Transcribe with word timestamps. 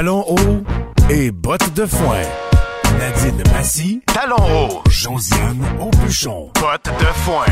Talons 0.00 0.24
hauts 0.30 1.10
et 1.10 1.30
bottes 1.30 1.74
de 1.74 1.84
foin. 1.84 2.22
Nadine 2.98 3.42
Massy, 3.52 4.00
Talons 4.06 4.36
hauts. 4.36 4.80
Josiane 4.88 5.62
Aubuchon, 5.78 6.50
bottes 6.54 6.90
de 6.98 7.04
foin. 7.04 7.44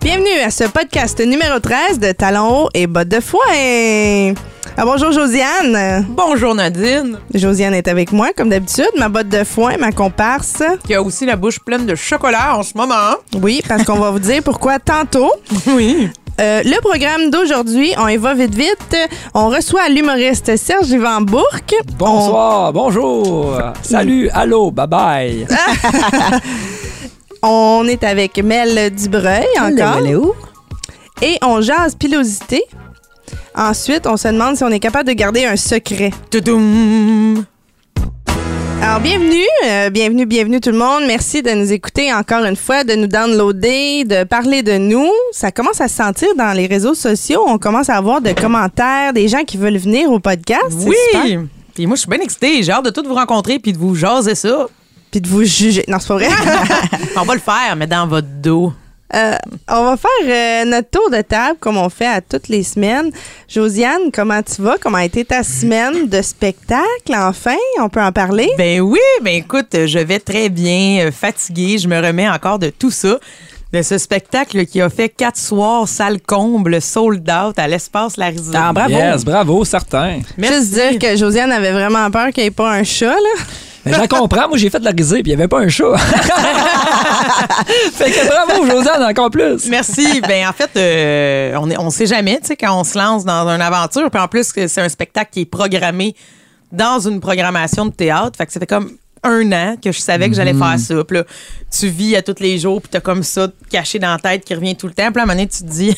Bienvenue 0.00 0.40
à 0.44 0.50
ce 0.50 0.64
podcast 0.64 1.20
numéro 1.20 1.60
13 1.60 2.00
de 2.00 2.10
Talons 2.10 2.64
hauts 2.64 2.68
et 2.74 2.88
bottes 2.88 3.10
de 3.10 3.20
foin. 3.20 4.34
Ah, 4.76 4.84
bonjour 4.84 5.12
Josiane. 5.12 6.04
Bonjour 6.08 6.52
Nadine, 6.56 7.20
Josiane 7.32 7.74
est 7.74 7.86
avec 7.86 8.10
moi 8.10 8.30
comme 8.36 8.48
d'habitude, 8.48 8.90
ma 8.98 9.08
botte 9.08 9.28
de 9.28 9.44
foin, 9.44 9.76
ma 9.76 9.92
comparse. 9.92 10.64
qui 10.84 10.94
a 10.94 11.00
aussi 11.00 11.26
la 11.26 11.36
bouche 11.36 11.60
pleine 11.60 11.86
de 11.86 11.94
chocolat 11.94 12.56
en 12.56 12.64
ce 12.64 12.76
moment. 12.76 13.14
Oui, 13.40 13.62
parce 13.68 13.84
qu'on 13.84 14.00
va 14.00 14.10
vous 14.10 14.18
dire 14.18 14.42
pourquoi 14.42 14.80
tantôt. 14.80 15.30
Oui. 15.68 16.10
Euh, 16.42 16.62
le 16.64 16.80
programme 16.80 17.30
d'aujourd'hui, 17.30 17.92
on 17.98 18.08
y 18.08 18.16
va 18.16 18.34
vite 18.34 18.54
vite. 18.54 18.96
On 19.32 19.48
reçoit 19.48 19.88
l'humoriste 19.88 20.56
Serge 20.56 20.90
Yvan 20.90 21.20
Bourque. 21.20 21.74
Bonsoir, 21.96 22.72
bonjour, 22.72 23.56
salut, 23.82 24.28
allô, 24.30 24.72
bye 24.72 24.88
bye. 24.88 25.46
On, 27.44 27.86
est 27.88 28.04
avec 28.04 28.38
Mel 28.38 28.94
Dubreuil 28.94 29.46
encore. 29.60 30.34
Et 31.20 31.38
on 31.42 31.60
jase 31.60 31.96
pilosité. 31.96 32.62
Ensuite, 33.56 34.06
on 34.06 34.16
se 34.16 34.28
demande 34.28 34.56
si 34.56 34.62
on 34.62 34.68
est 34.68 34.78
capable 34.78 35.08
de 35.08 35.14
garder 35.14 35.44
un 35.44 35.56
secret. 35.56 36.10
Toudoum. 36.30 37.44
Alors, 38.84 38.98
bienvenue, 38.98 39.46
euh, 39.64 39.90
bienvenue, 39.90 40.26
bienvenue 40.26 40.60
tout 40.60 40.72
le 40.72 40.76
monde. 40.76 41.04
Merci 41.06 41.40
de 41.40 41.50
nous 41.52 41.72
écouter 41.72 42.12
encore 42.12 42.44
une 42.44 42.56
fois, 42.56 42.82
de 42.82 42.94
nous 42.94 43.06
downloader, 43.06 44.04
de 44.04 44.24
parler 44.24 44.64
de 44.64 44.76
nous. 44.76 45.08
Ça 45.30 45.52
commence 45.52 45.80
à 45.80 45.86
se 45.86 45.94
sentir 45.94 46.26
dans 46.36 46.52
les 46.52 46.66
réseaux 46.66 46.94
sociaux. 46.94 47.44
On 47.46 47.58
commence 47.58 47.88
à 47.88 47.94
avoir 47.94 48.20
de 48.20 48.32
commentaires, 48.32 49.12
des 49.12 49.28
gens 49.28 49.44
qui 49.44 49.56
veulent 49.56 49.76
venir 49.78 50.10
au 50.10 50.18
podcast. 50.18 50.66
C'est 50.70 50.80
super. 50.80 51.24
Oui. 51.24 51.48
Puis 51.72 51.86
moi, 51.86 51.94
je 51.94 52.00
suis 52.00 52.10
bien 52.10 52.18
excitée. 52.18 52.60
J'ai 52.64 52.72
hâte 52.72 52.84
de 52.84 52.90
tout 52.90 53.04
vous 53.06 53.14
rencontrer 53.14 53.60
puis 53.60 53.72
de 53.72 53.78
vous 53.78 53.94
jaser 53.94 54.34
ça. 54.34 54.66
Puis 55.12 55.20
de 55.20 55.28
vous 55.28 55.44
juger. 55.44 55.84
Non, 55.86 55.98
c'est 56.00 56.08
pas 56.08 56.14
vrai. 56.14 56.28
On 57.16 57.22
va 57.22 57.34
le 57.34 57.40
faire, 57.40 57.76
mais 57.76 57.86
dans 57.86 58.08
votre 58.08 58.26
dos. 58.42 58.72
Euh, 59.14 59.34
on 59.68 59.84
va 59.84 59.96
faire 59.96 60.10
euh, 60.24 60.64
notre 60.64 60.88
tour 60.88 61.10
de 61.10 61.20
table 61.20 61.58
comme 61.60 61.76
on 61.76 61.90
fait 61.90 62.06
à 62.06 62.20
toutes 62.22 62.48
les 62.48 62.62
semaines. 62.62 63.10
Josiane, 63.46 64.10
comment 64.12 64.42
tu 64.42 64.62
vas? 64.62 64.76
Comment 64.80 64.98
a 64.98 65.04
été 65.04 65.24
ta 65.24 65.42
semaine 65.42 66.08
de 66.08 66.22
spectacle? 66.22 67.14
Enfin, 67.14 67.56
on 67.78 67.90
peut 67.90 68.00
en 68.00 68.12
parler? 68.12 68.50
Ben 68.56 68.80
oui, 68.80 69.00
ben 69.22 69.34
écoute, 69.34 69.86
je 69.86 69.98
vais 69.98 70.18
très 70.18 70.48
bien, 70.48 71.06
euh, 71.06 71.12
fatiguée. 71.12 71.76
Je 71.76 71.88
me 71.88 72.00
remets 72.00 72.28
encore 72.28 72.58
de 72.58 72.70
tout 72.70 72.90
ça. 72.90 73.18
De 73.72 73.80
ce 73.80 73.96
spectacle 73.96 74.66
qui 74.66 74.82
a 74.82 74.90
fait 74.90 75.08
quatre 75.08 75.38
soirs, 75.38 75.88
salle 75.88 76.20
comble, 76.20 76.82
sold 76.82 77.28
out 77.30 77.58
à 77.58 77.66
l'espace 77.66 78.18
Larisée. 78.18 78.52
Ah, 78.54 78.70
bravo. 78.70 78.90
Yes, 78.92 79.24
bravo, 79.24 79.64
certain. 79.64 80.20
Merci. 80.36 80.56
Juste 80.56 80.74
dire 80.74 80.98
que 80.98 81.16
Josiane 81.16 81.50
avait 81.50 81.72
vraiment 81.72 82.10
peur 82.10 82.28
qu'il 82.32 82.42
n'y 82.42 82.48
ait 82.48 82.50
pas 82.50 82.70
un 82.70 82.84
chat, 82.84 83.14
là. 83.14 83.44
Mais 83.84 83.94
je 83.94 83.98
la 83.98 84.06
comprends, 84.06 84.46
moi 84.48 84.58
j'ai 84.58 84.68
fait 84.70 84.78
de 84.78 84.84
la 84.84 84.90
risée, 84.90 85.22
puis 85.22 85.32
il 85.32 85.36
n'y 85.36 85.40
avait 85.40 85.48
pas 85.48 85.60
un 85.60 85.68
chat. 85.68 85.96
fait 87.94 88.10
que 88.10 88.28
bravo, 88.28 88.66
Josiane, 88.66 89.02
encore 89.02 89.30
plus. 89.30 89.66
Merci. 89.68 90.20
Ben 90.20 90.46
en 90.46 90.52
fait, 90.52 90.70
euh, 90.76 91.56
on 91.58 91.70
est, 91.70 91.78
on 91.78 91.88
sait 91.88 92.06
jamais, 92.06 92.38
tu 92.40 92.48
sais, 92.48 92.56
quand 92.56 92.78
on 92.78 92.84
se 92.84 92.98
lance 92.98 93.24
dans 93.24 93.48
une 93.48 93.62
aventure. 93.62 94.10
Puis 94.10 94.20
en 94.20 94.28
plus, 94.28 94.52
que 94.52 94.68
c'est 94.68 94.82
un 94.82 94.88
spectacle 94.90 95.30
qui 95.32 95.40
est 95.40 95.46
programmé 95.46 96.14
dans 96.70 97.00
une 97.00 97.20
programmation 97.20 97.86
de 97.86 97.92
théâtre. 97.92 98.36
Fait 98.36 98.46
que 98.46 98.52
ça 98.52 98.60
fait 98.60 98.66
comme 98.66 98.90
un 99.22 99.52
an 99.52 99.76
que 99.82 99.92
je 99.92 100.00
savais 100.00 100.28
que 100.28 100.34
j'allais 100.34 100.54
faire 100.54 100.78
ça. 100.78 101.04
Puis 101.04 101.18
là, 101.18 101.24
tu 101.70 101.88
vis 101.88 102.16
à 102.16 102.22
tous 102.22 102.40
les 102.40 102.58
jours, 102.58 102.80
puis 102.80 102.90
t'as 102.90 103.00
comme 103.00 103.22
ça 103.22 103.48
caché 103.70 103.98
dans 103.98 104.10
la 104.12 104.18
tête 104.18 104.44
qui 104.44 104.54
revient 104.54 104.76
tout 104.76 104.86
le 104.86 104.92
temps. 104.92 105.10
Puis 105.10 105.16
là, 105.16 105.22
à 105.22 105.24
un 105.24 105.26
moment 105.26 105.34
donné, 105.34 105.48
tu 105.48 105.62
te 105.62 105.70
dis, 105.70 105.96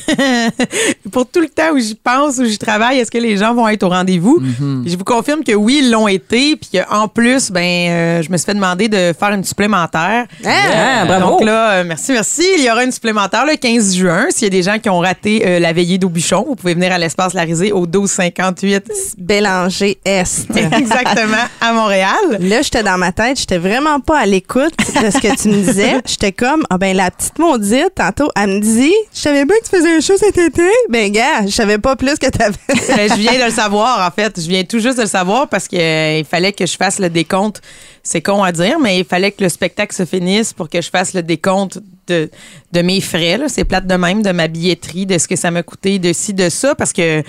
pour 1.11 1.27
tout 1.29 1.41
le 1.41 1.49
temps 1.49 1.73
où 1.73 1.79
j'y 1.79 1.95
pense, 1.95 2.39
où 2.39 2.45
j'y 2.45 2.59
travaille, 2.59 2.99
est-ce 2.99 3.11
que 3.11 3.19
les 3.19 3.37
gens 3.37 3.55
vont 3.55 3.67
être 3.69 3.83
au 3.83 3.89
rendez-vous? 3.89 4.41
Puis 4.41 4.91
Je 4.91 4.97
vous 4.97 5.05
confirme 5.05 5.43
que 5.43 5.53
oui, 5.53 5.81
ils 5.83 5.91
l'ont 5.91 6.09
été. 6.09 6.57
Puis 6.57 6.79
qu'en 6.79 7.09
plus, 7.09 7.51
ben, 7.51 7.63
euh, 7.63 8.23
je 8.23 8.31
me 8.31 8.37
suis 8.37 8.47
fait 8.47 8.55
demander 8.55 8.89
de 8.89 9.13
faire 9.19 9.31
une 9.31 9.45
supplémentaire. 9.45 10.27
Ah, 10.45 11.05
bravo. 11.07 11.31
Donc 11.31 11.45
là, 11.45 11.73
euh, 11.73 11.85
merci, 11.87 12.13
merci. 12.13 12.45
Il 12.59 12.65
y 12.65 12.71
aura 12.71 12.85
une 12.85 12.93
supplémentaire 12.93 13.45
le 13.47 13.57
15 13.57 13.97
juin. 13.97 14.27
S'il 14.31 14.45
y 14.45 14.47
a 14.47 14.51
des 14.51 14.63
gens 14.63 14.79
qui 14.79 14.89
ont 14.89 15.01
raté 15.01 15.43
euh, 15.47 15.59
la 15.59 15.73
veillée 15.73 15.99
d'Aubuchon, 15.99 16.45
vous 16.47 16.55
pouvez 16.57 16.75
venir 16.75 16.93
à 16.93 16.99
l'espace 16.99 17.35
Larisée 17.35 17.73
au 17.73 17.83
1258. 17.83 18.93
Bélanger 19.19 19.99
Est. 20.05 20.47
Exactement, 20.55 21.45
à 21.61 21.73
Montréal. 21.73 22.39
Là, 22.41 22.63
j'étais 22.63 22.83
dans 22.83 22.99
ma 22.99 23.13
tête, 23.15 23.39
j'étais 23.39 23.59
vraiment 23.59 24.01
pas 24.01 24.19
à 24.19 24.27
l'écoute 24.27 24.75
de 24.79 25.11
ce 25.11 25.19
que 25.19 25.41
tu 25.41 25.49
me 25.49 25.63
disais. 25.63 26.01
J'étais 26.07 26.33
comme, 26.33 26.65
ah 26.71 26.79
ben 26.79 26.97
la 26.97 27.11
petite 27.11 27.39
maudite, 27.39 27.95
tantôt, 27.95 28.31
elle 28.37 28.49
me 28.49 28.61
dit, 28.61 28.93
je 29.15 29.21
savais 29.21 29.47
pas 29.47 29.55
que 29.55 29.65
tu 29.65 29.71
faisais 29.71 29.97
un 29.97 30.01
show 30.01 30.17
cet 30.19 30.37
été. 30.37 30.69
Ben 30.89 31.11
gars, 31.11 31.47
je 31.47 31.51
savais 31.51 31.79
pas 31.79 31.97
plus 31.97 32.19
que 32.19 32.29
t'avais. 32.29 32.55
Ben, 32.97 33.09
je 33.09 33.15
viens 33.15 33.39
de 33.39 33.45
le 33.45 33.51
savoir, 33.51 34.07
en 34.07 34.11
fait. 34.11 34.41
Je 34.41 34.49
viens 34.49 34.63
tout 34.65 34.79
juste 34.79 34.99
de 34.99 35.03
le 35.03 35.09
savoir 35.09 35.49
parce 35.49 35.67
qu'il 35.69 36.25
fallait 36.29 36.53
que 36.53 36.67
je 36.67 36.77
fasse 36.77 36.99
le 36.99 37.11
décompte. 37.11 37.61
C'est 38.03 38.21
con 38.21 38.43
à 38.43 38.53
dire, 38.53 38.79
mais 38.79 38.99
il 38.99 39.05
fallait 39.05 39.33
que 39.33 39.43
le 39.43 39.49
spectacle 39.49 39.95
se 39.95 40.05
finisse 40.05 40.53
pour 40.53 40.69
que 40.69 40.81
je 40.83 40.91
fasse 40.91 41.15
le 41.15 41.23
décompte 41.23 41.79
de, 42.07 42.31
de 42.73 42.83
mes 42.83 43.01
frais. 43.01 43.41
C'est 43.49 43.65
plate 43.65 43.87
de 43.87 43.95
même, 43.95 44.23
de 44.23 44.33
ma 44.33 44.49
billetterie, 44.49 45.07
de 45.07 45.19
ce 45.19 45.27
que 45.27 45.37
ça 45.37 45.51
m'a 45.51 45.63
coûté, 45.63 45.99
de 45.99 46.13
ci, 46.13 46.35
de 46.35 46.49
ça, 46.49 46.75
parce 46.75 46.93
que 46.93 47.23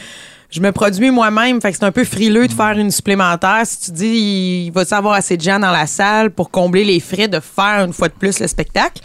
je 0.55 0.61
me 0.61 0.71
produis 0.71 1.11
moi-même. 1.11 1.59
Fait 1.61 1.71
que 1.71 1.77
c'est 1.77 1.83
un 1.85 1.91
peu 1.91 2.05
frileux 2.05 2.47
de 2.47 2.53
faire 2.53 2.77
une 2.77 2.91
supplémentaire. 2.91 3.61
Si 3.65 3.79
tu 3.85 3.91
dis, 3.91 4.63
il 4.67 4.71
va 4.71 4.83
y 4.89 4.93
avoir 4.93 5.15
assez 5.15 5.35
de 5.35 5.41
gens 5.41 5.59
dans 5.59 5.71
la 5.71 5.85
salle 5.85 6.31
pour 6.31 6.49
combler 6.49 6.85
les 6.85 6.99
frais 7.01 7.27
de 7.27 7.39
faire 7.41 7.83
une 7.85 7.91
fois 7.93 8.07
de 8.07 8.13
plus 8.13 8.39
le 8.39 8.47
spectacle? 8.47 9.01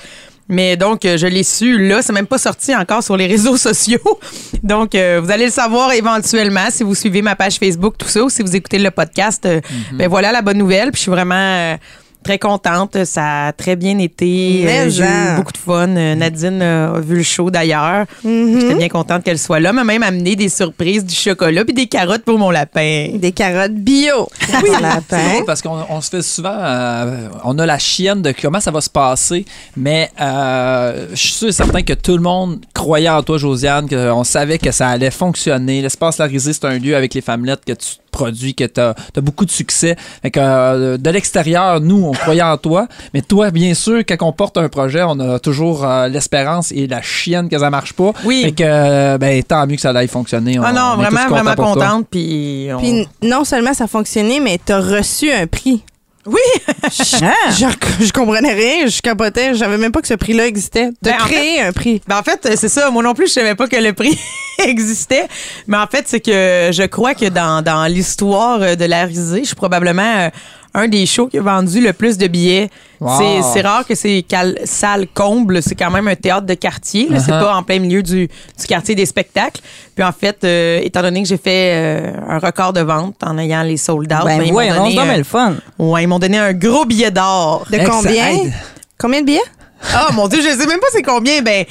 Mais 0.48 0.76
donc, 0.76 1.04
euh, 1.04 1.16
je 1.16 1.26
l'ai 1.28 1.44
su 1.44 1.86
là. 1.88 2.02
C'est 2.02 2.12
même 2.12 2.26
pas 2.26 2.38
sorti 2.38 2.74
encore 2.74 3.02
sur 3.02 3.16
les 3.16 3.26
réseaux 3.26 3.56
sociaux. 3.68 4.18
Donc, 4.62 4.94
euh, 4.94 5.20
vous 5.22 5.30
allez 5.30 5.46
le 5.46 5.50
savoir 5.52 5.92
éventuellement 5.92 6.66
si 6.70 6.82
vous 6.82 6.94
suivez 6.94 7.22
ma 7.22 7.36
page 7.36 7.56
Facebook, 7.56 7.94
tout 7.98 8.08
ça, 8.08 8.22
ou 8.24 8.30
si 8.30 8.42
vous 8.42 8.54
écoutez 8.56 8.78
le 8.78 8.90
podcast. 8.90 9.44
euh, 9.46 9.60
Ben 9.92 10.08
voilà 10.08 10.32
la 10.32 10.42
bonne 10.42 10.58
nouvelle. 10.58 10.90
Puis 10.90 10.98
je 10.98 11.02
suis 11.02 11.10
vraiment 11.10 11.34
euh, 11.36 11.76
très 12.22 12.38
contente. 12.38 13.04
Ça 13.04 13.47
a 13.48 13.53
très 13.53 13.76
bien 13.76 13.98
été. 13.98 14.64
Euh, 14.69 14.91
J'ai 14.91 15.04
eu 15.04 15.36
beaucoup 15.36 15.53
de 15.53 15.58
fun. 15.58 15.88
Euh, 15.97 16.14
Nadine 16.14 16.60
euh, 16.62 16.97
a 16.97 17.00
vu 17.00 17.16
le 17.16 17.22
show 17.22 17.50
d'ailleurs. 17.50 18.06
J'étais 18.25 18.75
bien 18.75 18.88
contente 18.88 19.22
qu'elle 19.25 19.38
soit 19.38 19.60
là. 19.60 19.70
Elle 19.70 19.76
m'a 19.76 19.84
même 19.84 20.03
amené 20.03 20.36
des 20.36 20.48
surprises, 20.48 21.04
du 21.04 21.14
chocolat 21.14 21.64
puis 21.64 21.75
des 21.75 21.86
carottes 21.86 22.25
pour 22.25 22.38
mon 22.38 22.50
lapin. 22.50 23.09
Des 23.14 23.32
carottes 23.32 23.75
bio. 23.75 24.28
Oui, 24.53 24.70
C'est 24.75 24.80
lapin. 24.80 25.28
drôle 25.32 25.44
parce 25.44 25.62
qu'on 25.62 25.78
on 25.88 26.00
se 26.00 26.10
fait 26.10 26.22
souvent. 26.22 26.54
euh, 26.56 27.28
on 27.44 27.59
a 27.59 27.66
la 27.66 27.78
chienne 27.78 28.22
de 28.22 28.32
comment 28.41 28.60
ça 28.60 28.70
va 28.70 28.80
se 28.80 28.91
passer, 28.91 29.44
mais 29.76 30.10
euh, 30.20 31.06
je 31.12 31.16
suis 31.16 31.32
sûr 31.32 31.48
et 31.48 31.53
certain 31.53 31.82
que 31.82 31.92
tout 31.92 32.16
le 32.16 32.22
monde 32.22 32.60
croyait 32.75 33.09
en 33.09 33.22
toi, 33.22 33.38
Josiane, 33.38 33.88
qu'on 33.88 34.25
savait 34.25 34.59
que 34.59 34.70
ça 34.70 34.88
allait 34.88 35.10
fonctionner. 35.10 35.82
L'espace 35.82 36.19
Larisée, 36.19 36.53
c'est 36.53 36.64
un 36.64 36.78
lieu 36.78 36.97
avec 36.97 37.14
les 37.14 37.20
femmelettes 37.20 37.64
que 37.64 37.72
tu 37.72 37.86
produis, 38.10 38.54
que 38.54 38.65
tu 38.65 38.81
as, 38.81 38.94
beaucoup 39.16 39.44
de 39.44 39.50
succès. 39.50 39.97
Fait 40.22 40.31
que, 40.31 40.41
euh, 40.41 40.97
de 40.98 41.10
l'extérieur, 41.10 41.81
nous, 41.81 42.04
on 42.06 42.12
croyait 42.12 42.43
en 42.43 42.56
toi, 42.56 42.87
mais 43.15 43.22
toi, 43.22 43.50
bien 43.50 43.75
sûr, 43.75 43.98
quand 44.00 44.16
on 44.22 44.32
porte 44.32 44.56
un 44.56 44.69
projet, 44.69 45.03
on 45.03 45.19
a 45.21 45.38
toujours 45.38 45.84
euh, 45.84 46.09
l'espérance 46.09 46.72
et 46.72 46.87
la 46.87 47.03
chienne 47.03 47.48
que 47.48 47.59
ça 47.59 47.71
marche 47.71 47.93
pas. 47.93 48.12
Oui. 48.25 48.43
Fait 48.44 48.53
que, 48.53 48.62
euh, 48.65 49.19
ben, 49.19 49.43
tant 49.43 49.66
mieux 49.66 49.76
que 49.76 49.82
ça 49.82 49.91
aille 49.91 50.09
fonctionner. 50.09 50.59
Ah 50.62 50.71
On- 50.71 50.75
non, 50.75 50.82
on 50.94 50.97
vraiment, 50.97 51.28
vraiment 51.28 51.54
contente. 51.54 52.06
Puis, 52.10 52.69
on- 52.72 52.78
Puis 52.78 53.09
non 53.22 53.44
seulement 53.44 53.75
ça 53.75 53.84
a 53.84 53.87
fonctionné, 53.87 54.41
mais 54.41 54.59
t'as 54.65 54.81
reçu 54.81 55.31
un 55.32 55.47
prix. 55.47 55.82
Oui! 56.26 56.41
Je, 56.91 58.04
je 58.06 58.12
comprenais 58.12 58.53
rien, 58.53 58.86
je 58.86 59.00
capotais, 59.00 59.54
je 59.54 59.58
savais 59.60 59.78
même 59.78 59.92
pas 59.92 60.00
que 60.03 60.08
ce 60.08 60.14
prix-là 60.14 60.47
existait. 60.47 60.91
T'as 61.03 61.12
Ben, 61.12 61.22
en 61.22 61.26
créé 61.26 61.60
un 61.62 61.72
prix. 61.72 62.03
Ben 62.06 62.19
en 62.19 62.22
fait, 62.22 62.56
c'est 62.56 62.69
ça. 62.69 62.91
Moi 62.91 63.03
non 63.03 63.14
plus, 63.14 63.28
je 63.28 63.32
savais 63.32 63.54
pas 63.54 63.66
que 63.69 63.76
le 63.76 63.92
prix 63.92 64.19
existait. 64.59 65.26
Mais 65.66 65.76
en 65.78 65.86
fait, 65.86 66.04
c'est 66.09 66.20
que 66.20 66.70
je 66.72 66.86
crois 66.86 67.14
que 67.14 67.26
dans, 67.26 67.62
dans 67.62 67.86
l'histoire 67.86 68.60
euh, 68.60 68.75
de 68.76 68.84
la 68.84 69.04
risée, 69.04 69.41
je 69.41 69.47
suis 69.47 69.54
probablement 69.56 70.03
euh, 70.19 70.28
un 70.75 70.86
des 70.88 71.04
shows 71.06 71.26
qui 71.28 71.38
a 71.38 71.42
vendu 71.42 71.81
le 71.81 71.92
plus 71.92 72.16
de 72.19 72.26
billets. 72.26 72.70
Wow. 73.00 73.10
C'est, 73.19 73.42
c'est 73.53 73.60
rare 73.62 73.86
que 73.86 73.94
c'est 73.94 74.22
cal- 74.28 74.58
salle 74.64 75.06
comble. 75.12 75.62
C'est 75.62 75.75
quand 75.75 75.91
même 75.91 76.06
un 76.08 76.14
théâtre 76.14 76.47
de 76.47 76.54
quartier. 76.54 77.08
C'est 77.19 77.31
Uh-huh. 77.32 77.41
pas 77.41 77.54
en 77.56 77.62
plein 77.62 77.78
milieu 77.78 78.03
du, 78.03 78.26
du 78.28 78.66
quartier 78.69 78.94
des 78.94 79.06
spectacles. 79.06 79.60
Puis 79.94 80.04
en 80.04 80.12
fait, 80.12 80.44
euh, 80.44 80.80
étant 80.82 81.03
donné 81.03 81.22
que 81.22 81.28
j'ai 81.28 81.38
fait 81.38 81.72
euh, 81.75 82.12
un 82.28 82.39
record 82.39 82.72
de 82.72 82.80
vente 82.83 83.16
en 83.24 83.36
ayant 83.39 83.62
les 83.62 83.77
sold 83.77 84.12
out, 84.12 84.24
Ben, 84.24 84.39
ben, 84.39 84.42
ils 84.44 84.47
m'ont 84.48 84.53
voyons, 84.53 84.74
donné, 84.94 85.16
le 85.16 85.24
fun. 85.24 85.54
ouais, 85.78 86.03
ils 86.04 86.06
m'ont 86.06 86.18
donné 86.18 86.39
un 86.39 86.53
gros 86.53 86.84
billet 86.84 87.10
d'or. 87.10 87.65
De 87.71 87.78
combien? 87.78 88.36
Combien 88.98 89.21
de 89.22 89.27
billets? 89.27 89.41
Ah, 89.94 90.09
mon 90.12 90.28
Dieu, 90.28 90.41
je 90.42 90.48
sais 90.56 90.66
même 90.66 90.78
pas 90.78 90.86
c'est 90.92 91.03
combien. 91.03 91.41
Ben, 91.42 91.65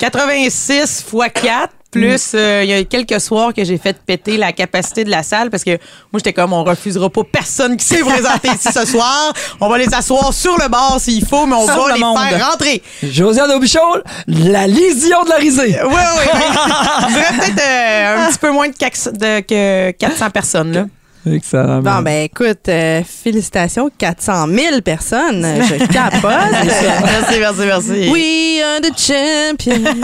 86 0.00 1.04
fois 1.08 1.28
4. 1.28 1.70
Plus, 1.92 2.32
euh, 2.34 2.62
il 2.64 2.70
y 2.70 2.72
a 2.72 2.82
quelques 2.84 3.20
soirs 3.20 3.52
que 3.52 3.62
j'ai 3.64 3.76
fait 3.76 3.96
péter 4.04 4.38
la 4.38 4.52
capacité 4.52 5.04
de 5.04 5.10
la 5.10 5.22
salle 5.22 5.50
parce 5.50 5.62
que 5.62 5.72
moi, 6.10 6.16
j'étais 6.16 6.32
comme, 6.32 6.52
on 6.54 6.64
refusera 6.64 7.10
pas 7.10 7.20
personne 7.30 7.76
qui 7.76 7.84
s'est 7.84 8.00
présenté 8.00 8.48
ici 8.48 8.72
ce 8.72 8.86
soir. 8.86 9.32
On 9.60 9.68
va 9.68 9.76
les 9.76 9.92
asseoir 9.92 10.32
sur 10.32 10.56
le 10.58 10.68
bord 10.68 10.96
s'il 10.98 11.24
faut, 11.26 11.44
mais 11.44 11.54
on 11.54 11.66
Sur 11.66 11.82
va 11.82 11.88
le 11.88 11.94
les 11.94 12.00
monde. 12.00 12.18
faire 12.18 12.50
rentrer. 12.50 12.82
Josiane 13.02 13.50
Aubichon, 13.52 13.80
la 14.26 14.66
lésion 14.66 15.22
de 15.24 15.28
la 15.28 15.36
risée. 15.36 15.76
Oui, 15.84 15.92
oui, 15.94 16.24
oui. 16.34 17.14
Peut-être 17.40 17.60
euh, 17.62 18.26
un 18.26 18.30
petit 18.30 18.38
peu 18.38 18.50
moins 18.50 18.68
de, 18.68 18.74
cax- 18.74 19.12
de- 19.12 19.40
que 19.40 19.90
400 19.90 20.30
personnes, 20.30 20.72
là. 20.72 20.84
Excellent. 21.24 21.82
Bon, 21.82 22.02
ben 22.02 22.24
écoute, 22.24 22.68
euh, 22.68 23.02
félicitations, 23.04 23.90
400 23.96 24.46
000 24.48 24.80
personnes. 24.80 25.46
Je 25.68 25.86
capote. 25.92 26.32
merci, 26.50 27.38
merci, 27.38 27.62
merci. 27.66 28.10
We 28.10 28.60
are 28.62 28.80
the 28.80 28.98
champions. 28.98 30.00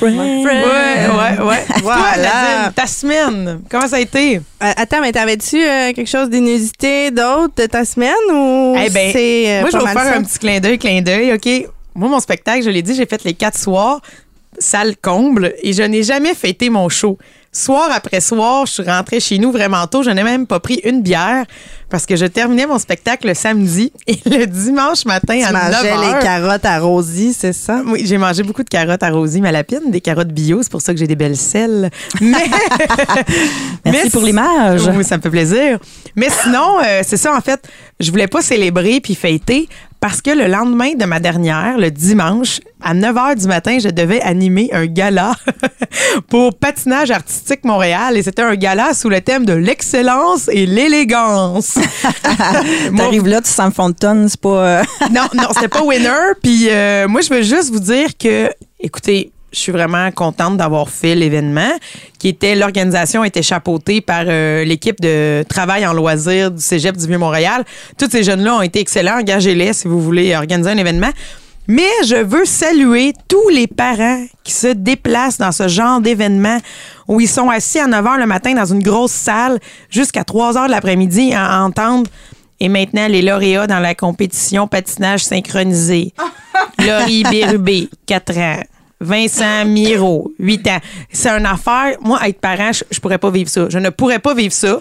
Ouais, 0.00 1.06
ouais, 1.08 1.44
ouais. 1.44 1.64
Voilà. 1.82 2.72
ta 2.74 2.86
semaine, 2.86 3.60
comment 3.70 3.86
ça 3.88 3.96
a 3.96 4.00
été? 4.00 4.36
Euh, 4.36 4.40
attends, 4.76 5.00
mais 5.02 5.12
t'avais-tu 5.12 5.62
euh, 5.62 5.92
quelque 5.92 6.08
chose 6.08 6.30
d'inusité 6.30 7.10
d'autre 7.10 7.54
de 7.56 7.66
ta 7.66 7.84
semaine 7.84 8.12
ou 8.32 8.74
Eh 8.82 8.88
ben, 8.90 9.10
c'est 9.12 9.44
euh, 9.48 9.60
Moi, 9.60 9.70
je 9.70 9.76
vais 9.76 9.82
vous 9.84 9.90
faire 9.90 10.02
ça? 10.02 10.16
un 10.16 10.22
petit 10.22 10.38
clin 10.38 10.60
d'œil, 10.60 10.78
clin 10.78 11.02
d'œil, 11.02 11.32
OK? 11.34 11.68
Moi, 11.94 12.08
mon 12.08 12.20
spectacle, 12.20 12.62
je 12.64 12.70
l'ai 12.70 12.82
dit, 12.82 12.94
j'ai 12.94 13.06
fait 13.06 13.22
les 13.24 13.34
quatre 13.34 13.58
soirs, 13.58 14.00
salle 14.58 14.94
comble, 14.96 15.52
et 15.62 15.72
je 15.74 15.82
n'ai 15.82 16.02
jamais 16.02 16.34
fêté 16.34 16.70
mon 16.70 16.88
show. 16.88 17.18
Soir 17.56 17.88
après 17.92 18.20
soir, 18.20 18.66
je 18.66 18.72
suis 18.72 18.82
rentrée 18.82 19.20
chez 19.20 19.38
nous 19.38 19.52
vraiment 19.52 19.86
tôt. 19.86 20.02
Je 20.02 20.10
n'ai 20.10 20.24
même 20.24 20.44
pas 20.44 20.58
pris 20.58 20.80
une 20.82 21.02
bière 21.02 21.44
parce 21.88 22.04
que 22.04 22.16
je 22.16 22.26
terminais 22.26 22.66
mon 22.66 22.80
spectacle 22.80 23.28
le 23.28 23.34
samedi 23.34 23.92
et 24.08 24.18
le 24.26 24.46
dimanche 24.46 25.04
matin 25.04 25.38
Tu 25.38 25.44
à 25.44 25.52
9 25.52 25.62
mangeais 25.62 25.90
heures. 25.92 26.14
les 26.16 26.22
carottes 26.24 26.64
à 26.64 26.80
Rosie, 26.80 27.32
c'est 27.32 27.52
ça? 27.52 27.82
Oui, 27.86 28.02
j'ai 28.04 28.18
mangé 28.18 28.42
beaucoup 28.42 28.64
de 28.64 28.68
carottes 28.68 29.04
à 29.04 29.10
Rosie 29.10 29.40
Malapine, 29.40 29.92
des 29.92 30.00
carottes 30.00 30.32
bio, 30.32 30.64
c'est 30.64 30.72
pour 30.72 30.82
ça 30.82 30.92
que 30.92 30.98
j'ai 30.98 31.06
des 31.06 31.14
belles 31.14 31.36
selles. 31.36 31.90
Mais 32.20 32.32
Merci 33.84 34.00
Mais 34.04 34.10
pour 34.10 34.22
l'image. 34.22 34.82
Oui, 34.94 35.04
ça 35.04 35.16
me 35.16 35.22
fait 35.22 35.30
plaisir. 35.30 35.78
Mais 36.16 36.30
sinon, 36.30 36.80
euh, 36.84 37.02
c'est 37.06 37.16
ça 37.16 37.36
en 37.36 37.40
fait, 37.40 37.68
je 38.00 38.10
voulais 38.10 38.26
pas 38.28 38.42
célébrer 38.42 39.00
puis 39.00 39.14
fêter 39.14 39.68
parce 40.04 40.20
que 40.20 40.28
le 40.28 40.48
lendemain 40.48 40.92
de 40.96 41.06
ma 41.06 41.18
dernière, 41.18 41.78
le 41.78 41.90
dimanche, 41.90 42.60
à 42.82 42.92
9 42.92 43.16
h 43.16 43.40
du 43.40 43.46
matin, 43.46 43.78
je 43.82 43.88
devais 43.88 44.20
animer 44.20 44.68
un 44.74 44.84
gala 44.84 45.32
pour 46.28 46.54
Patinage 46.58 47.10
Artistique 47.10 47.64
Montréal 47.64 48.18
et 48.18 48.22
c'était 48.22 48.42
un 48.42 48.54
gala 48.54 48.92
sous 48.92 49.08
le 49.08 49.22
thème 49.22 49.46
de 49.46 49.54
l'excellence 49.54 50.50
et 50.52 50.66
l'élégance. 50.66 51.78
T'arrives 52.98 53.26
là, 53.26 53.40
tu 53.40 53.48
sens 53.48 53.72
tonne, 53.98 54.28
c'est 54.28 54.38
pas. 54.38 54.80
euh, 54.80 54.82
non, 55.10 55.22
non, 55.32 55.48
c'était 55.54 55.68
pas 55.68 55.82
winner. 55.82 56.34
Puis 56.42 56.68
euh, 56.68 57.08
moi, 57.08 57.22
je 57.22 57.30
veux 57.32 57.40
juste 57.42 57.72
vous 57.72 57.80
dire 57.80 58.10
que, 58.18 58.50
écoutez, 58.80 59.32
je 59.54 59.60
suis 59.60 59.72
vraiment 59.72 60.10
contente 60.10 60.56
d'avoir 60.56 60.88
fait 60.88 61.14
l'événement, 61.14 61.70
qui 62.18 62.28
était 62.28 62.54
l'organisation 62.54 63.24
était 63.24 63.42
chapeautée 63.42 64.00
par 64.00 64.24
euh, 64.26 64.64
l'équipe 64.64 65.00
de 65.00 65.44
travail 65.48 65.86
en 65.86 65.92
loisirs 65.92 66.50
du 66.50 66.60
Cégep 66.60 66.96
du 66.96 67.06
Vieux-Montréal. 67.06 67.64
Tous 67.96 68.10
ces 68.10 68.22
jeunes-là 68.22 68.56
ont 68.56 68.62
été 68.62 68.80
excellents. 68.80 69.18
Engagez-les 69.20 69.72
si 69.72 69.88
vous 69.88 70.00
voulez 70.00 70.34
organiser 70.34 70.70
un 70.70 70.76
événement. 70.76 71.10
Mais 71.66 71.88
je 72.06 72.16
veux 72.16 72.44
saluer 72.44 73.14
tous 73.26 73.48
les 73.48 73.66
parents 73.66 74.26
qui 74.42 74.52
se 74.52 74.66
déplacent 74.66 75.38
dans 75.38 75.52
ce 75.52 75.66
genre 75.66 76.00
d'événement 76.00 76.58
où 77.08 77.20
ils 77.20 77.28
sont 77.28 77.48
assis 77.48 77.78
à 77.78 77.86
9 77.86 78.04
h 78.04 78.18
le 78.18 78.26
matin 78.26 78.52
dans 78.52 78.66
une 78.66 78.82
grosse 78.82 79.12
salle 79.12 79.58
jusqu'à 79.88 80.24
3 80.24 80.52
h 80.52 80.66
de 80.66 80.70
l'après-midi 80.70 81.32
à 81.32 81.62
entendre 81.64 82.10
et 82.60 82.68
maintenant, 82.68 83.08
les 83.08 83.22
lauréats 83.22 83.66
dans 83.66 83.80
la 83.80 83.94
compétition 83.94 84.66
patinage 84.68 85.24
synchronisé. 85.24 86.14
Laurie 86.78 87.24
Bérubé, 87.24 87.88
4 88.06 88.38
ans. 88.38 88.62
Vincent 89.04 89.64
Miro, 89.64 90.32
8 90.38 90.68
ans. 90.68 90.78
C'est 91.12 91.28
une 91.28 91.46
affaire. 91.46 91.96
Moi, 92.00 92.18
être 92.26 92.40
parent, 92.40 92.72
je, 92.72 92.84
je 92.90 93.00
pourrais 93.00 93.18
pas 93.18 93.30
vivre 93.30 93.50
ça. 93.50 93.66
Je 93.68 93.78
ne 93.78 93.90
pourrais 93.90 94.18
pas 94.18 94.34
vivre 94.34 94.52
ça. 94.52 94.80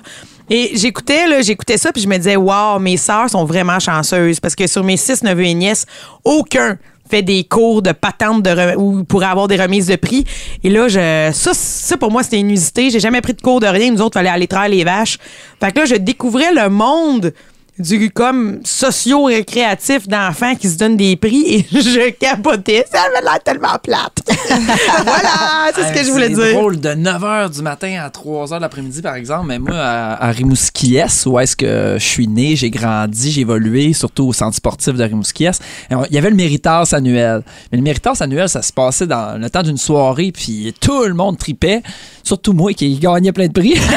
Et 0.50 0.72
j'écoutais, 0.76 1.28
là, 1.28 1.42
j'écoutais 1.42 1.78
ça, 1.78 1.92
puis 1.92 2.02
je 2.02 2.08
me 2.08 2.18
disais, 2.18 2.36
wow, 2.36 2.80
mes 2.80 2.98
sœurs 2.98 3.30
sont 3.30 3.46
vraiment 3.46 3.80
chanceuses 3.80 4.40
parce 4.40 4.56
que 4.56 4.68
sur 4.68 4.84
mes 4.84 4.98
six 4.98 5.24
neveux 5.24 5.46
et 5.46 5.54
nièces, 5.54 5.86
aucun 6.24 6.78
fait 7.10 7.22
des 7.22 7.44
cours 7.44 7.82
de 7.82 7.92
patente 7.92 8.44
de 8.44 8.76
ou 8.76 9.04
pour 9.04 9.24
avoir 9.24 9.48
des 9.48 9.62
remises 9.62 9.88
de 9.88 9.96
prix. 9.96 10.26
Et 10.64 10.70
là, 10.70 10.88
je, 10.88 11.32
ça, 11.34 11.98
pour 11.98 12.12
moi, 12.12 12.24
c'était 12.24 12.40
inusité. 12.40 12.90
J'ai 12.90 13.00
jamais 13.00 13.22
pris 13.22 13.34
de 13.34 13.42
cours 13.42 13.60
de 13.60 13.68
rien. 13.68 13.92
Nous 13.92 14.02
autres, 14.02 14.14
fallait 14.14 14.30
aller 14.30 14.48
traire 14.48 14.70
les 14.70 14.84
vaches. 14.84 15.18
Fait 15.60 15.72
que 15.72 15.80
là, 15.80 15.86
je 15.86 15.96
découvrais 15.96 16.54
le 16.54 16.70
monde 16.70 17.34
du 17.80 18.12
comme 18.12 18.60
socio-récréatif 18.64 20.08
d'enfants 20.08 20.56
qui 20.56 20.70
se 20.70 20.78
donnent 20.78 20.98
des 20.98 21.16
prix 21.16 21.44
et 21.48 21.66
je 21.72 22.12
capotais. 22.12 22.86
Ça 22.92 23.02
avait 23.02 23.22
l'air 23.22 23.40
tellement 23.44 23.78
plate. 23.82 24.20
voilà, 25.04 25.72
c'est 25.74 25.88
ce 25.88 25.94
que 25.94 26.06
je 26.06 26.12
voulais 26.12 26.30
C'est 26.30 26.36
dire. 26.52 26.54
drôle, 26.54 26.80
de 26.80 26.90
9h 26.90 27.52
du 27.52 27.62
matin 27.62 28.00
à 28.04 28.10
3h 28.10 28.56
de 28.58 28.62
l'après-midi, 28.62 29.02
par 29.02 29.16
exemple. 29.16 29.48
Mais 29.48 29.60
moi, 29.60 29.76
à, 29.76 30.28
à 30.28 30.32
Rimouski-Est, 30.32 31.26
où 31.26 31.40
est-ce 31.40 31.56
que 31.56 31.96
je 31.98 32.04
suis 32.04 32.28
né, 32.28 32.56
j'ai 32.56 32.70
grandi, 32.70 33.32
j'ai 33.32 33.42
évolué, 33.42 33.94
surtout 33.94 34.28
au 34.28 34.34
centre 34.34 34.56
sportif 34.56 34.94
de 34.94 35.04
Rimouski-Est, 35.04 35.62
il 35.90 36.14
y 36.14 36.18
avait 36.18 36.30
le 36.30 36.36
Méritas 36.36 36.90
annuel. 36.94 37.42
Mais 37.72 37.78
le 37.78 37.84
Méritas 37.84 38.18
annuel, 38.20 38.50
ça 38.50 38.62
se 38.62 38.72
passait 38.72 39.08
dans 39.08 39.40
le 39.40 39.50
temps 39.50 39.64
d'une 39.64 39.78
soirée, 39.78 40.32
puis 40.32 40.74
tout 40.80 41.04
le 41.06 41.14
monde 41.14 41.38
tripait. 41.38 41.82
Surtout 42.24 42.54
moi 42.54 42.72
qui 42.74 42.96
gagnais 42.98 43.32
plein 43.34 43.48
de 43.48 43.52
prix. 43.52 43.76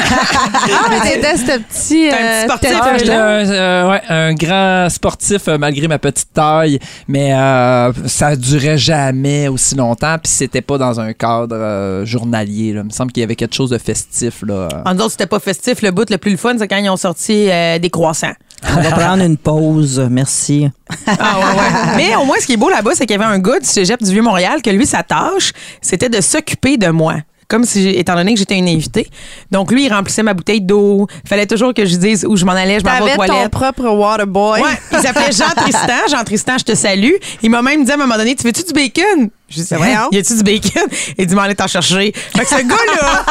Ah, 0.69 0.87
mais 0.89 0.99
t'étais 0.99 1.37
ce 1.37 1.43
petit. 1.59 2.09
Un 2.09 2.11
petit 2.11 2.11
euh, 2.11 2.43
sportif, 2.43 2.69
Ah, 2.81 2.97
là. 3.05 3.25
un, 3.37 3.49
euh, 3.49 3.89
ouais, 3.89 4.01
un 4.09 4.33
grand 4.33 4.89
sportif 4.89 5.47
euh, 5.47 5.57
malgré 5.57 5.87
ma 5.87 5.97
petite 5.97 6.33
taille, 6.33 6.77
mais 7.07 7.33
euh, 7.33 7.91
ça 8.05 8.35
durait 8.35 8.77
jamais 8.77 9.47
aussi 9.47 9.75
longtemps, 9.75 10.17
puis 10.21 10.31
c'était 10.31 10.61
pas 10.61 10.77
dans 10.77 10.99
un 10.99 11.13
cadre 11.13 11.55
euh, 11.55 12.05
journalier. 12.05 12.73
Là. 12.73 12.81
Il 12.81 12.87
me 12.87 12.89
semble 12.89 13.11
qu'il 13.13 13.21
y 13.21 13.23
avait 13.23 13.35
quelque 13.35 13.55
chose 13.55 13.69
de 13.69 13.77
festif. 13.77 14.41
Là. 14.45 14.67
En 14.85 14.95
autres, 14.99 15.11
c'était 15.11 15.25
pas 15.27 15.39
festif. 15.39 15.81
Le 15.81 15.91
bout 15.91 16.09
le 16.09 16.17
plus 16.17 16.31
le 16.31 16.37
fun, 16.37 16.55
c'est 16.57 16.67
quand 16.67 16.77
ils 16.77 16.89
ont 16.89 16.97
sorti 16.97 17.49
euh, 17.49 17.79
des 17.79 17.89
croissants. 17.89 18.33
On 18.69 18.81
va 18.81 18.91
prendre 18.91 19.23
une 19.23 19.37
pause. 19.37 20.05
Merci. 20.11 20.67
Ah 21.07 21.37
ouais, 21.39 21.45
ouais. 21.59 21.95
Mais 21.95 22.15
au 22.15 22.25
moins, 22.25 22.37
ce 22.41 22.45
qui 22.45 22.53
est 22.53 22.57
beau 22.57 22.69
là-bas, 22.69 22.91
c'est 22.93 23.05
qu'il 23.05 23.17
y 23.17 23.23
avait 23.23 23.31
un 23.33 23.39
gars 23.39 23.59
du 23.59 23.65
cégep 23.65 24.01
du 24.03 24.11
Vieux-Montréal 24.11 24.61
que 24.61 24.69
lui, 24.69 24.85
sa 24.85 25.03
tâche, 25.03 25.53
c'était 25.81 26.09
de 26.09 26.19
s'occuper 26.21 26.77
de 26.77 26.87
moi. 26.89 27.15
Comme 27.47 27.63
si, 27.63 27.87
étant 27.87 28.15
donné 28.15 28.33
que 28.33 28.39
j'étais 28.39 28.57
une 28.57 28.67
invitée. 28.67 29.07
Donc, 29.51 29.71
lui, 29.71 29.85
il 29.85 29.93
remplissait 29.93 30.23
ma 30.23 30.33
bouteille 30.33 30.59
d'eau. 30.59 31.07
Fallait 31.25 31.45
toujours 31.45 31.73
que 31.73 31.85
je 31.85 31.95
dise 31.95 32.25
où 32.27 32.35
je 32.35 32.43
m'en 32.43 32.51
allais, 32.51 32.79
je 32.79 32.85
m'en 32.85 32.97
vais 32.97 33.13
aux 33.13 33.15
ton 33.15 33.25
toilettes. 33.25 33.51
propre 33.51 33.83
water 33.87 34.27
boy. 34.27 34.61
Ouais, 34.61 34.69
il 34.91 34.99
s'appelait 34.99 35.31
Jean 35.31 35.49
Tristan. 35.55 36.07
Jean 36.11 36.23
Tristan, 36.25 36.57
je 36.57 36.65
te 36.65 36.75
salue. 36.75 37.13
Il 37.41 37.49
m'a 37.49 37.61
même 37.61 37.85
dit 37.85 37.91
à 37.91 37.93
un 37.93 37.97
moment 37.97 38.17
donné, 38.17 38.35
tu 38.35 38.43
veux-tu 38.43 38.63
du 38.63 38.73
bacon? 38.73 39.29
Je 39.49 39.61
dis, 39.61 39.67
Voyons. 39.71 40.09
y 40.11 40.17
a-tu 40.17 40.35
du 40.35 40.43
bacon? 40.43 40.83
Il 41.17 41.25
dit, 41.25 41.33
m'en 41.35 41.43
aller 41.43 41.55
t'en 41.55 41.67
chercher. 41.67 42.11
Fait 42.35 42.43
que 42.43 42.49
ce 42.49 42.55
gars-là 42.63 43.23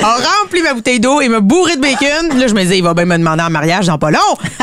a 0.02 0.16
rempli 0.16 0.62
ma 0.62 0.74
bouteille 0.74 1.00
d'eau 1.00 1.20
et 1.20 1.28
m'a 1.28 1.40
bourré 1.40 1.76
de 1.76 1.80
bacon. 1.80 2.38
Là, 2.38 2.46
je 2.46 2.54
me 2.54 2.60
disais, 2.62 2.76
il 2.78 2.84
va 2.84 2.92
bien 2.94 3.06
me 3.06 3.16
demander 3.16 3.42
en 3.42 3.50
mariage 3.50 3.86
dans 3.86 3.98
pas 3.98 4.10
long. 4.10 4.18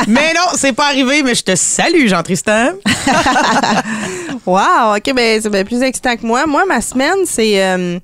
Mais 0.07 0.33
non, 0.33 0.51
c'est 0.55 0.73
pas 0.73 0.85
arrivé, 0.87 1.23
mais 1.23 1.33
je 1.35 1.43
te 1.43 1.55
salue, 1.55 2.07
Jean 2.07 2.21
Tristan. 2.23 2.69
Wow, 4.45 4.95
OK, 4.95 5.13
ben 5.13 5.41
c'est 5.41 5.49
bien 5.49 5.65
plus 5.65 5.81
excitant 5.81 6.15
que 6.15 6.25
moi. 6.25 6.45
Moi, 6.45 6.63
ma 6.65 6.79
semaine, 6.79 7.25
c'est 7.25 7.61
euh, 7.61 7.99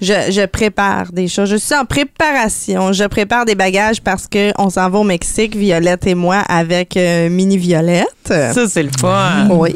je, 0.00 0.12
je 0.30 0.46
prépare 0.46 1.10
des 1.12 1.26
choses. 1.26 1.50
Je 1.50 1.56
suis 1.56 1.74
en 1.74 1.84
préparation. 1.84 2.92
Je 2.92 3.02
prépare 3.04 3.44
des 3.44 3.56
bagages 3.56 4.00
parce 4.00 4.28
que 4.28 4.52
on 4.58 4.70
s'en 4.70 4.88
va 4.90 4.98
au 4.98 5.02
Mexique, 5.02 5.56
Violette 5.56 6.06
et 6.06 6.14
moi, 6.14 6.36
avec 6.48 6.96
euh, 6.96 7.28
Mini 7.28 7.56
Violette. 7.58 8.06
Ça, 8.24 8.68
c'est 8.68 8.84
le 8.84 8.90
fun. 8.96 9.48
Oui. 9.50 9.74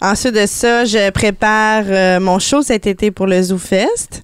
Ensuite 0.00 0.34
de 0.34 0.46
ça, 0.46 0.86
je 0.86 1.10
prépare 1.10 1.63
euh, 1.88 2.20
mon 2.20 2.38
show 2.38 2.62
cet 2.62 2.86
été 2.86 3.10
pour 3.10 3.26
le 3.26 3.42
Zoo 3.42 3.58
Fest. 3.58 4.22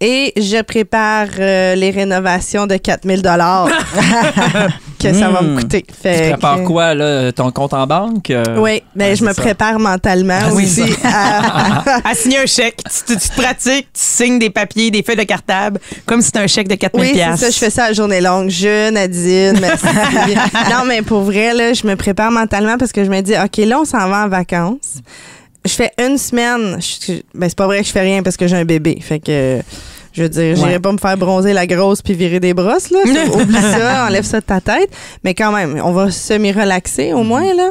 Et 0.00 0.32
je 0.36 0.62
prépare 0.62 1.26
euh, 1.40 1.74
les 1.74 1.90
rénovations 1.90 2.68
de 2.68 2.76
4000 2.76 3.20
dollars 3.20 3.68
que 5.00 5.12
ça 5.12 5.28
va 5.28 5.42
me 5.42 5.54
Mm. 5.54 5.60
coûter. 5.60 5.82
Tu 5.82 5.94
Fait 6.00 6.30
prépares 6.30 6.58
que- 6.62 6.66
quoi, 6.68 6.94
là, 6.94 7.32
ton 7.32 7.50
compte 7.50 7.74
en 7.74 7.84
banque? 7.84 8.30
euh? 8.30 8.44
Oui, 8.58 8.80
ben 8.94 9.16
je 9.16 9.24
me 9.24 9.32
ça. 9.32 9.42
prépare 9.42 9.80
mentalement 9.80 10.38
Ah, 10.40 10.52
aussi. 10.54 10.84
à- 11.02 12.00
À 12.10 12.14
signer 12.14 12.38
un 12.38 12.46
chèque. 12.46 12.76
Tu, 12.84 13.12
tu- 13.12 13.18
tu 13.20 13.28
te 13.28 13.34
pratiques, 13.42 13.88
tu 13.92 14.00
signes 14.00 14.38
des 14.38 14.50
papiers, 14.50 14.92
des 14.92 15.02
feuilles 15.02 15.16
de 15.16 15.24
cartable, 15.24 15.80
comme 16.06 16.20
si 16.20 16.26
c'était 16.26 16.38
un 16.40 16.46
chèque 16.46 16.68
de 16.68 16.76
4000 16.76 17.10
Oui, 17.14 17.20
c'est 17.20 17.36
ça, 17.36 17.50
je 17.50 17.58
fais 17.58 17.70
ça 17.70 17.84
à 17.86 17.92
journée 17.92 18.20
longue. 18.20 18.50
Je, 18.50 18.90
Nadine, 18.90 19.58
merci. 19.60 19.84
non, 20.70 20.84
mais 20.86 21.02
pour 21.02 21.22
vrai, 21.22 21.54
là, 21.54 21.72
je 21.72 21.84
me 21.84 21.96
prépare 21.96 22.30
mentalement 22.30 22.78
parce 22.78 22.92
que 22.92 23.04
je 23.04 23.10
me 23.10 23.20
dis, 23.20 23.34
OK, 23.34 23.56
là, 23.66 23.80
on 23.80 23.84
s'en 23.84 24.08
va 24.08 24.26
en 24.26 24.28
vacances. 24.28 24.98
Je 25.68 25.74
fais 25.74 25.92
une 26.04 26.18
semaine. 26.18 26.78
je- 26.80 27.20
ben, 27.34 27.48
c'est 27.48 27.56
pas 27.58 27.66
vrai 27.66 27.80
que 27.80 27.86
je 27.86 27.92
fais 27.92 28.00
rien 28.00 28.22
parce 28.22 28.36
que 28.36 28.46
j'ai 28.46 28.56
un 28.56 28.64
bébé. 28.64 28.98
Fait 29.00 29.20
que, 29.20 29.60
je 30.12 30.22
veux 30.22 30.28
dire, 30.28 30.56
j'irai 30.56 30.72
Ouais. 30.72 30.78
pas 30.80 30.92
me 30.92 30.98
faire 30.98 31.16
bronzer 31.16 31.52
la 31.52 31.66
grosse 31.66 32.02
puis 32.02 32.14
virer 32.14 32.40
des 32.40 32.54
brosses, 32.54 32.90
là. 32.90 32.98
Oublie 33.34 33.54
ça, 33.60 34.06
enlève 34.06 34.24
ça 34.24 34.40
de 34.40 34.44
ta 34.46 34.60
tête. 34.60 34.90
Mais 35.24 35.34
quand 35.34 35.52
même, 35.52 35.80
on 35.84 35.92
va 35.92 36.10
semi-relaxer 36.10 37.12
au 37.12 37.22
moins, 37.22 37.54
là. 37.54 37.70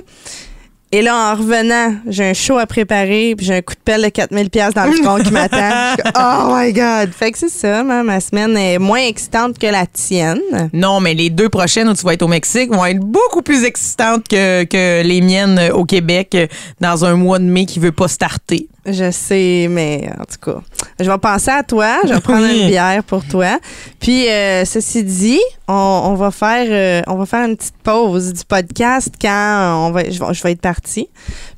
Et 0.94 1.02
là, 1.02 1.32
en 1.34 1.36
revenant, 1.36 1.96
j'ai 2.08 2.30
un 2.30 2.34
show 2.34 2.58
à 2.58 2.66
préparer, 2.66 3.36
puis 3.36 3.46
j'ai 3.46 3.56
un 3.56 3.62
coup 3.62 3.74
de 3.74 3.80
pelle 3.84 4.04
de 4.04 4.08
4000 4.08 4.50
pièces 4.50 4.74
dans 4.74 4.86
le 4.86 4.94
front 5.04 5.18
qui 5.18 5.32
m'attend. 5.32 5.96
Oh 6.16 6.54
my 6.56 6.72
God! 6.72 7.12
Fait 7.12 7.32
que 7.34 7.38
c'est 7.38 7.50
ça, 7.50 7.84
ma, 7.84 8.04
ma 8.04 8.22
semaine 8.22 8.56
est 8.56 8.80
moins 8.80 9.02
excitante 9.02 9.58
que 9.60 9.68
la 9.68 9.86
tienne. 9.86 10.40
Non, 10.72 11.02
mais 11.02 11.14
les 11.14 11.30
deux 11.30 11.50
prochaines 11.50 11.90
où 11.90 11.94
tu 11.94 12.06
vas 12.06 12.14
être 12.14 12.22
au 12.22 12.30
Mexique 12.30 12.74
vont 12.74 12.86
être 12.86 13.02
beaucoup 13.02 13.42
plus 13.42 13.66
excitantes 13.66 14.30
que, 14.30 14.64
que 14.64 15.04
les 15.04 15.20
miennes 15.20 15.72
au 15.74 15.84
Québec 15.84 16.38
dans 16.80 17.04
un 17.04 17.16
mois 17.16 17.40
de 17.40 17.46
mai 17.46 17.66
qui 17.66 17.80
veut 17.80 17.92
pas 17.92 18.08
starter. 18.08 18.70
Je 18.90 19.12
sais, 19.12 19.68
mais 19.70 20.10
en 20.18 20.24
tout 20.24 20.52
cas, 20.54 20.62
je 20.98 21.12
vais 21.12 21.18
penser 21.18 21.52
à 21.52 21.62
toi. 21.62 21.98
Je 22.06 22.14
vais 22.14 22.22
prendre 22.22 22.46
une 22.46 22.68
bière 22.68 23.04
pour 23.04 23.26
toi. 23.26 23.60
Puis, 24.00 24.30
euh, 24.30 24.64
ceci 24.64 25.04
dit, 25.04 25.42
on, 25.68 25.74
on 26.06 26.14
va 26.16 26.32
faire, 26.32 26.68
euh, 26.70 27.02
on 27.08 27.18
va 27.18 27.26
faire 27.26 27.46
une 27.46 27.58
petite 27.58 27.76
pause 27.84 28.32
du 28.32 28.46
podcast 28.46 29.14
quand 29.20 29.88
on 29.88 29.92
va, 29.92 30.10
je, 30.10 30.18
vais, 30.24 30.34
je 30.34 30.42
vais 30.44 30.54
être 30.54 30.62
partie. 30.62 31.10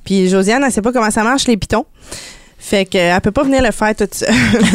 Puis, 0.03 0.27
Josiane, 0.27 0.63
elle 0.65 0.71
sait 0.71 0.81
pas 0.81 0.91
comment 0.91 1.11
ça 1.11 1.23
marche 1.23 1.47
les 1.47 1.55
pitons. 1.57 1.85
Fait 2.61 2.85
qu'elle 2.85 3.19
peut 3.21 3.31
pas 3.31 3.43
venir 3.43 3.63
le 3.63 3.71
faire 3.71 3.95
toute 3.95 4.13
seule. 4.13 4.29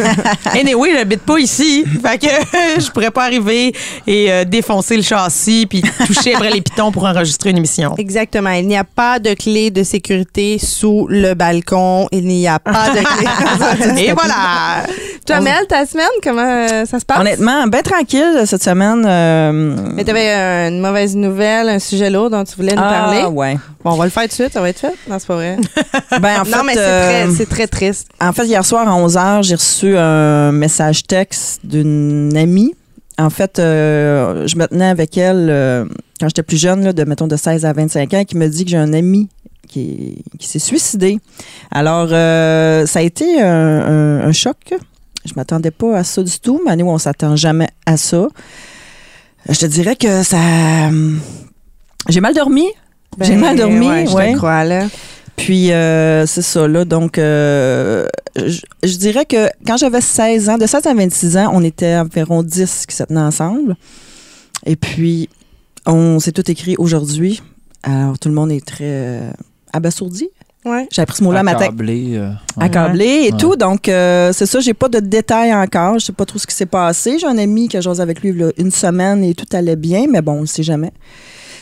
anyway, 0.59 0.93
j'habite 0.95 1.21
pas 1.21 1.39
ici. 1.39 1.85
Fait 2.03 2.19
que 2.19 2.27
je 2.81 2.91
pourrais 2.91 3.11
pas 3.11 3.25
arriver 3.25 3.75
et 4.07 4.33
euh, 4.33 4.45
défoncer 4.45 4.97
le 4.97 5.03
châssis 5.03 5.67
puis 5.67 5.83
toucher 6.07 6.35
après 6.35 6.51
les 6.51 6.63
pitons 6.63 6.91
pour 6.91 7.05
enregistrer 7.05 7.51
une 7.51 7.59
émission. 7.59 7.95
Exactement. 7.97 8.51
Il 8.51 8.67
n'y 8.67 8.77
a 8.77 8.85
pas 8.85 9.19
de 9.19 9.35
clé 9.35 9.71
de 9.71 9.83
sécurité 9.83 10.59
sous 10.59 11.07
le 11.09 11.35
balcon. 11.35 12.09
Il 12.11 12.27
n'y 12.27 12.49
a 12.49 12.59
pas 12.59 12.91
de 12.91 13.93
clé. 13.93 14.03
et 14.07 14.13
voilà. 14.13 14.85
Toi, 15.27 15.41
Mel, 15.41 15.67
ta 15.67 15.87
semaine, 15.87 16.07
comment 16.23 16.43
euh, 16.43 16.85
ça 16.85 17.01
se 17.01 17.05
passe? 17.05 17.19
Honnêtement, 17.19 17.67
bien 17.67 17.83
tranquille 17.83 18.43
cette 18.45 18.63
semaine. 18.63 19.05
Euh, 19.07 19.77
Mais 19.95 20.05
tu 20.05 20.11
avais 20.11 20.69
une 20.69 20.81
mauvaise 20.81 21.17
nouvelle, 21.17 21.69
un 21.69 21.79
sujet 21.79 22.11
lourd 22.11 22.31
dont 22.31 22.45
tu 22.45 22.57
voulais 22.57 22.75
nous 22.75 22.83
ah, 22.85 22.91
parler. 22.91 23.25
ouais. 23.25 23.57
Bon, 23.83 23.93
on 23.93 23.97
va 23.97 24.05
le 24.05 24.11
faire 24.11 24.25
tout 24.25 24.29
de 24.29 24.33
suite, 24.35 24.53
ça 24.53 24.61
va 24.61 24.69
être 24.69 24.79
fait? 24.79 24.95
Non, 25.09 25.19
c'est 25.19 25.27
pas 25.27 25.37
vrai. 25.37 25.57
ben, 26.21 26.41
en 26.41 26.45
fait, 26.45 26.51
non, 26.57 26.65
mais 26.65 26.75
c'est 26.75 27.47
très, 27.47 27.67
très 27.67 27.67
triste. 27.67 28.09
En 28.21 28.33
fait, 28.33 28.45
hier 28.47 28.65
soir 28.65 28.89
à 28.89 29.01
11h, 29.01 29.43
j'ai 29.45 29.55
reçu 29.55 29.97
un 29.97 30.53
message 30.53 31.05
texte 31.05 31.61
d'une 31.65 32.37
amie. 32.37 32.75
En 33.19 33.31
fait, 33.31 33.59
euh, 33.59 34.47
je 34.47 34.57
me 34.57 34.67
tenais 34.67 34.87
avec 34.87 35.17
elle 35.17 35.49
euh, 35.49 35.85
quand 36.19 36.29
j'étais 36.29 36.43
plus 36.43 36.57
jeune, 36.57 36.83
là, 36.85 36.93
de 36.93 37.05
mettons 37.05 37.29
de 37.29 37.37
16 37.37 37.65
à 37.65 37.73
25 37.73 38.15
ans, 38.15 38.25
qui 38.25 38.37
me 38.37 38.49
dit 38.49 38.65
que 38.65 38.71
j'ai 38.71 38.77
un 38.77 38.93
ami 38.93 39.29
qui, 39.69 40.25
qui 40.39 40.49
s'est 40.49 40.59
suicidé. 40.59 41.19
Alors, 41.71 42.09
euh, 42.11 42.87
ça 42.87 42.99
a 42.99 43.03
été 43.03 43.41
un, 43.41 44.21
un, 44.27 44.33
choc. 44.33 44.75
Je 45.25 45.33
m'attendais 45.37 45.71
pas 45.71 45.99
à 45.99 46.05
ça 46.05 46.23
du 46.23 46.39
tout, 46.39 46.61
mais 46.67 46.77
nous, 46.77 46.87
on 46.87 46.99
s'attend 46.99 47.37
jamais 47.37 47.69
à 47.87 47.97
ça. 47.97 48.27
Je 49.49 49.59
te 49.59 49.67
dirais 49.67 49.97
que 49.97 50.23
ça. 50.23 50.39
J'ai 52.09 52.21
mal 52.21 52.35
dormi. 52.35 52.67
j'ai 53.21 53.37
mal 53.37 53.57
Ben, 53.57 53.69
dormi. 53.69 53.89
Ouais, 53.89 54.07
je 54.07 54.15
ouais. 54.15 54.33
te 54.33 54.37
crois, 54.37 54.65
là. 54.65 54.87
Puis, 55.37 55.73
euh, 55.73 56.27
c'est 56.27 56.43
ça, 56.43 56.69
là. 56.69 56.85
Donc, 56.85 57.19
euh, 57.19 58.07
je, 58.37 58.61
je 58.83 58.97
dirais 58.97 59.25
que 59.25 59.49
quand 59.67 59.77
j'avais 59.77 60.01
16 60.01 60.49
ans, 60.49 60.59
de 60.59 60.67
16 60.67 60.87
à 60.87 60.95
26 60.95 61.37
ans, 61.39 61.51
on 61.53 61.63
était 61.65 61.97
environ 61.97 62.43
10 62.43 62.87
qui 62.87 62.95
se 62.95 63.03
tenaient 63.03 63.21
ensemble. 63.21 63.77
Et 64.67 64.77
puis, 64.77 65.29
on 65.87 66.21
s'est 66.21 66.33
tout 66.33 66.49
écrit 66.51 66.77
aujourd'hui. 66.79 67.43
Alors, 67.83 68.19
tout 68.19 68.29
le 68.29 68.35
monde 68.35 68.53
est 68.53 68.65
très 68.65 68.85
euh, 68.85 69.31
abasourdi. 69.73 70.29
Ouais. 70.65 70.89
J'ai 70.91 71.03
appris 71.03 71.19
ce 71.19 71.25
mot-là 71.25 71.43
matin. 71.43 71.65
Accablé. 71.67 72.13
euh, 72.17 72.29
ouais. 72.57 72.65
Accablé 72.65 73.05
et 73.07 73.33
Ouais. 73.33 73.39
tout. 73.39 73.55
Donc, 73.57 73.89
euh, 73.89 74.33
c'est 74.33 74.47
ça, 74.47 74.61
j'ai 74.61 74.73
pas 74.75 74.89
de 74.89 74.99
détails 75.01 75.53
encore. 75.55 75.99
Je 75.99 76.07
sais 76.07 76.13
pas 76.13 76.25
trop 76.25 76.39
ce 76.39 76.47
qui 76.47 76.55
s'est 76.55 76.65
passé. 76.67 77.19
J'ai 77.19 77.27
un 77.27 77.37
ami 77.39 77.69
que 77.69 77.81
j'ose 77.81 78.01
avec 78.01 78.23
lui 78.23 78.33
là, 78.33 78.51
une 78.57 78.71
semaine 78.71 79.23
et 79.25 79.35
tout 79.35 79.45
allait 79.53 79.77
bien, 79.77 80.07
mais 80.09 80.23
bon, 80.23 80.33
on 80.39 80.41
ne 80.43 80.47
sait 80.47 80.63
jamais. 80.63 80.93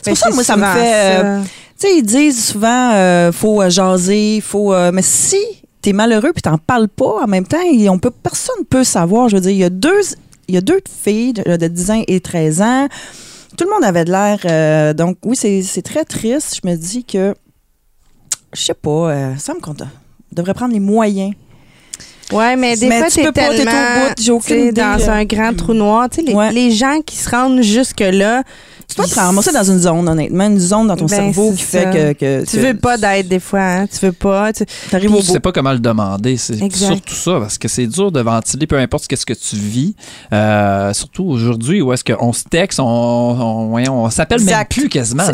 C'est 0.02 0.10
Ben, 0.10 0.16
pour 0.16 0.18
ça 0.18 0.28
que 0.30 0.34
moi, 0.34 0.44
ça 0.44 0.56
me 0.56 0.64
fait. 0.64 0.94
euh, 0.94 1.38
ça. 1.42 1.44
tu 1.44 1.50
sais, 1.88 1.96
ils 1.98 2.02
disent 2.02 2.44
souvent, 2.44 2.92
euh, 2.94 3.32
faut 3.32 3.60
euh, 3.62 3.70
jaser, 3.70 4.40
faut. 4.40 4.72
euh, 4.72 4.90
mais 4.92 5.02
si 5.02 5.36
t'es 5.80 5.92
malheureux 5.92 6.30
puis 6.32 6.42
t'en 6.42 6.58
parles 6.58 6.88
pas, 6.88 7.22
en 7.24 7.26
même 7.26 7.46
temps, 7.46 7.58
et 7.72 7.88
on 7.88 7.98
peut, 7.98 8.10
personne 8.12 8.64
peut 8.70 8.84
savoir. 8.84 9.28
Je 9.28 9.34
veux 9.36 9.42
dire, 9.42 9.50
il 9.50 9.58
y 9.58 9.64
a 9.64 9.70
deux, 9.70 10.00
il 10.46 10.54
y 10.54 10.58
a 10.58 10.60
deux 10.60 10.80
filles 11.04 11.32
de, 11.32 11.56
de 11.56 11.66
10 11.66 11.90
ans 11.90 12.02
et 12.06 12.20
13 12.20 12.62
ans. 12.62 12.88
Tout 13.58 13.64
le 13.64 13.70
monde 13.70 13.84
avait 13.84 14.04
de 14.04 14.12
l'air. 14.12 14.38
euh, 14.44 14.92
donc, 14.94 15.18
oui, 15.24 15.34
c'est 15.36 15.62
c'est 15.62 15.82
très 15.82 16.04
triste. 16.04 16.60
Je 16.62 16.68
me 16.68 16.74
dis 16.76 17.04
que, 17.04 17.34
je 18.52 18.62
sais 18.62 18.74
pas, 18.74 19.10
euh, 19.10 19.36
ça 19.36 19.54
me 19.54 19.60
compte. 19.60 19.82
Devrait 20.32 20.54
prendre 20.54 20.72
les 20.72 20.80
moyens. 20.80 21.34
Ouais, 22.30 22.56
mais 22.56 22.76
des 22.76 22.86
Mais 22.88 22.98
fois, 22.98 23.08
tu 23.08 23.16
t'es 23.16 23.22
peux 23.24 23.32
pas, 23.32 23.48
t'es 23.48 23.60
au 23.60 23.64
tellement 23.64 23.72
bout, 24.16 24.50
idée, 24.50 24.72
dans 24.72 24.96
là. 24.98 25.12
un 25.14 25.24
grand 25.24 25.54
trou 25.56 25.74
noir. 25.74 26.08
Tu 26.10 26.20
sais, 26.20 26.26
les, 26.26 26.34
Ouais. 26.34 26.52
les 26.52 26.70
gens 26.70 27.00
qui 27.04 27.16
se 27.16 27.28
rendent 27.28 27.62
jusque-là, 27.62 28.42
Tu 28.88 28.96
dois 28.96 29.06
te 29.06 29.14
ramasser 29.14 29.52
dans 29.52 29.62
une 29.64 29.78
zone, 29.78 30.06
honnêtement, 30.06 30.44
une 30.48 30.58
zone 30.58 30.86
dans 30.88 30.96
ton 30.96 31.06
Ben, 31.06 31.16
cerveau 31.16 31.50
c'est 31.52 31.56
qui 31.56 31.62
fait 31.62 32.14
que, 32.14 32.42
que 32.42 32.50
tu 32.50 32.58
veux 32.58 32.74
pas 32.76 32.98
d'aide 32.98 33.26
des 33.26 33.40
fois. 33.40 33.60
Hein? 33.60 33.86
Tu 33.86 34.04
veux 34.04 34.12
pas. 34.12 34.52
Tu... 34.52 34.64
Au 34.94 35.08
bout. 35.10 35.22
sais 35.22 35.40
pas 35.40 35.50
comment 35.50 35.72
le 35.72 35.78
demander. 35.78 36.36
C'est 36.36 36.58
surtout 36.70 37.14
ça, 37.14 37.38
parce 37.40 37.56
que 37.56 37.68
c'est 37.68 37.86
dur 37.86 38.12
de 38.12 38.20
ventiler, 38.20 38.66
peu 38.66 38.76
importe 38.76 39.04
ce 39.14 39.24
que 39.24 39.32
tu 39.32 39.56
vis. 39.56 39.94
Euh, 40.32 40.92
surtout 40.92 41.24
aujourd'hui, 41.24 41.80
où 41.80 41.90
est-ce 41.94 42.04
qu'on 42.04 42.34
se 42.34 42.44
texte, 42.44 42.80
on, 42.80 42.84
on, 42.84 43.78
on 43.90 44.10
s'appelle 44.10 44.42
même 44.42 44.64
plus 44.68 44.90
quasiment. 44.90 45.24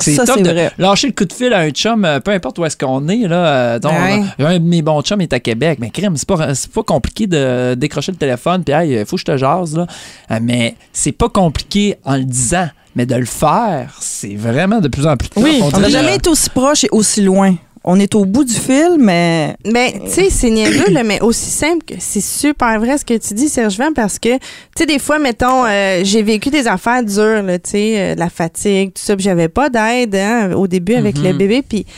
C'est 0.00 0.16
top 0.24 0.40
de 0.40 0.50
vrai. 0.50 0.70
lâcher 0.78 1.08
le 1.08 1.12
coup 1.12 1.24
de 1.24 1.32
fil 1.32 1.52
à 1.52 1.58
un 1.60 1.70
chum, 1.70 2.04
euh, 2.04 2.20
peu 2.20 2.30
importe 2.30 2.58
où 2.60 2.64
est-ce 2.64 2.76
qu'on 2.76 3.08
est. 3.08 3.26
Là, 3.26 3.46
euh, 3.46 3.78
donc, 3.80 3.92
Ouais. 3.94 4.22
un 4.46 4.58
de 4.60 4.64
mes 4.64 4.82
bons 4.82 5.02
chums 5.02 5.20
est 5.20 5.32
à 5.32 5.40
Québec. 5.40 5.78
Mais 5.80 5.90
crème, 5.90 6.16
c'est 6.16 6.28
pas, 6.28 6.37
c'est 6.54 6.70
pas 6.72 6.82
compliqué 6.82 7.26
de 7.26 7.74
décrocher 7.74 8.12
le 8.12 8.18
téléphone, 8.18 8.64
puis 8.64 8.74
hey, 8.74 9.04
faut 9.06 9.16
que 9.16 9.20
je 9.20 9.24
te 9.26 9.36
jase. 9.36 9.76
Là. 9.76 9.86
Euh, 10.30 10.38
mais 10.42 10.74
c'est 10.92 11.12
pas 11.12 11.28
compliqué 11.28 11.96
en 12.04 12.16
le 12.16 12.24
disant. 12.24 12.68
Mais 12.96 13.06
de 13.06 13.14
le 13.14 13.26
faire, 13.26 13.96
c'est 14.00 14.34
vraiment 14.34 14.80
de 14.80 14.88
plus 14.88 15.06
en 15.06 15.16
plus 15.16 15.28
tough. 15.28 15.42
Oui, 15.44 15.60
on 15.62 15.78
n'a 15.78 15.88
jamais 15.88 16.12
euh, 16.12 16.16
été 16.16 16.28
aussi 16.30 16.50
proche 16.50 16.82
et 16.84 16.88
aussi 16.90 17.22
loin. 17.22 17.54
On 17.84 18.00
est 18.00 18.14
au 18.16 18.24
bout 18.24 18.44
du 18.44 18.54
fil, 18.54 18.96
mais 18.98 19.54
Mais, 19.64 19.92
tu 20.04 20.10
sais, 20.10 20.30
c'est 20.30 20.50
niaiseux, 20.50 20.90
là, 20.90 21.04
mais 21.04 21.20
aussi 21.20 21.48
simple 21.48 21.84
que 21.86 21.94
c'est 22.00 22.20
super 22.20 22.78
vrai 22.80 22.98
ce 22.98 23.04
que 23.04 23.16
tu 23.16 23.34
dis, 23.34 23.48
Serge-Van, 23.48 23.92
parce 23.94 24.18
que, 24.18 24.34
tu 24.36 24.40
sais, 24.76 24.84
des 24.86 24.98
fois, 24.98 25.18
mettons, 25.20 25.64
euh, 25.64 26.00
j'ai 26.02 26.22
vécu 26.22 26.50
des 26.50 26.66
affaires 26.66 27.04
dures, 27.04 27.42
là, 27.44 27.58
tu 27.60 27.70
sais, 27.70 27.94
euh, 28.00 28.14
la 28.16 28.28
fatigue, 28.28 28.92
tout 28.92 29.02
ça, 29.02 29.14
puis 29.14 29.24
j'avais 29.24 29.48
pas 29.48 29.70
d'aide 29.70 30.16
hein, 30.16 30.52
au 30.54 30.66
début 30.66 30.94
avec 30.94 31.16
le 31.18 31.30
Mhm. 31.32 31.38
bébé, 31.38 31.62
puis, 31.66 31.84
tu 31.84 31.92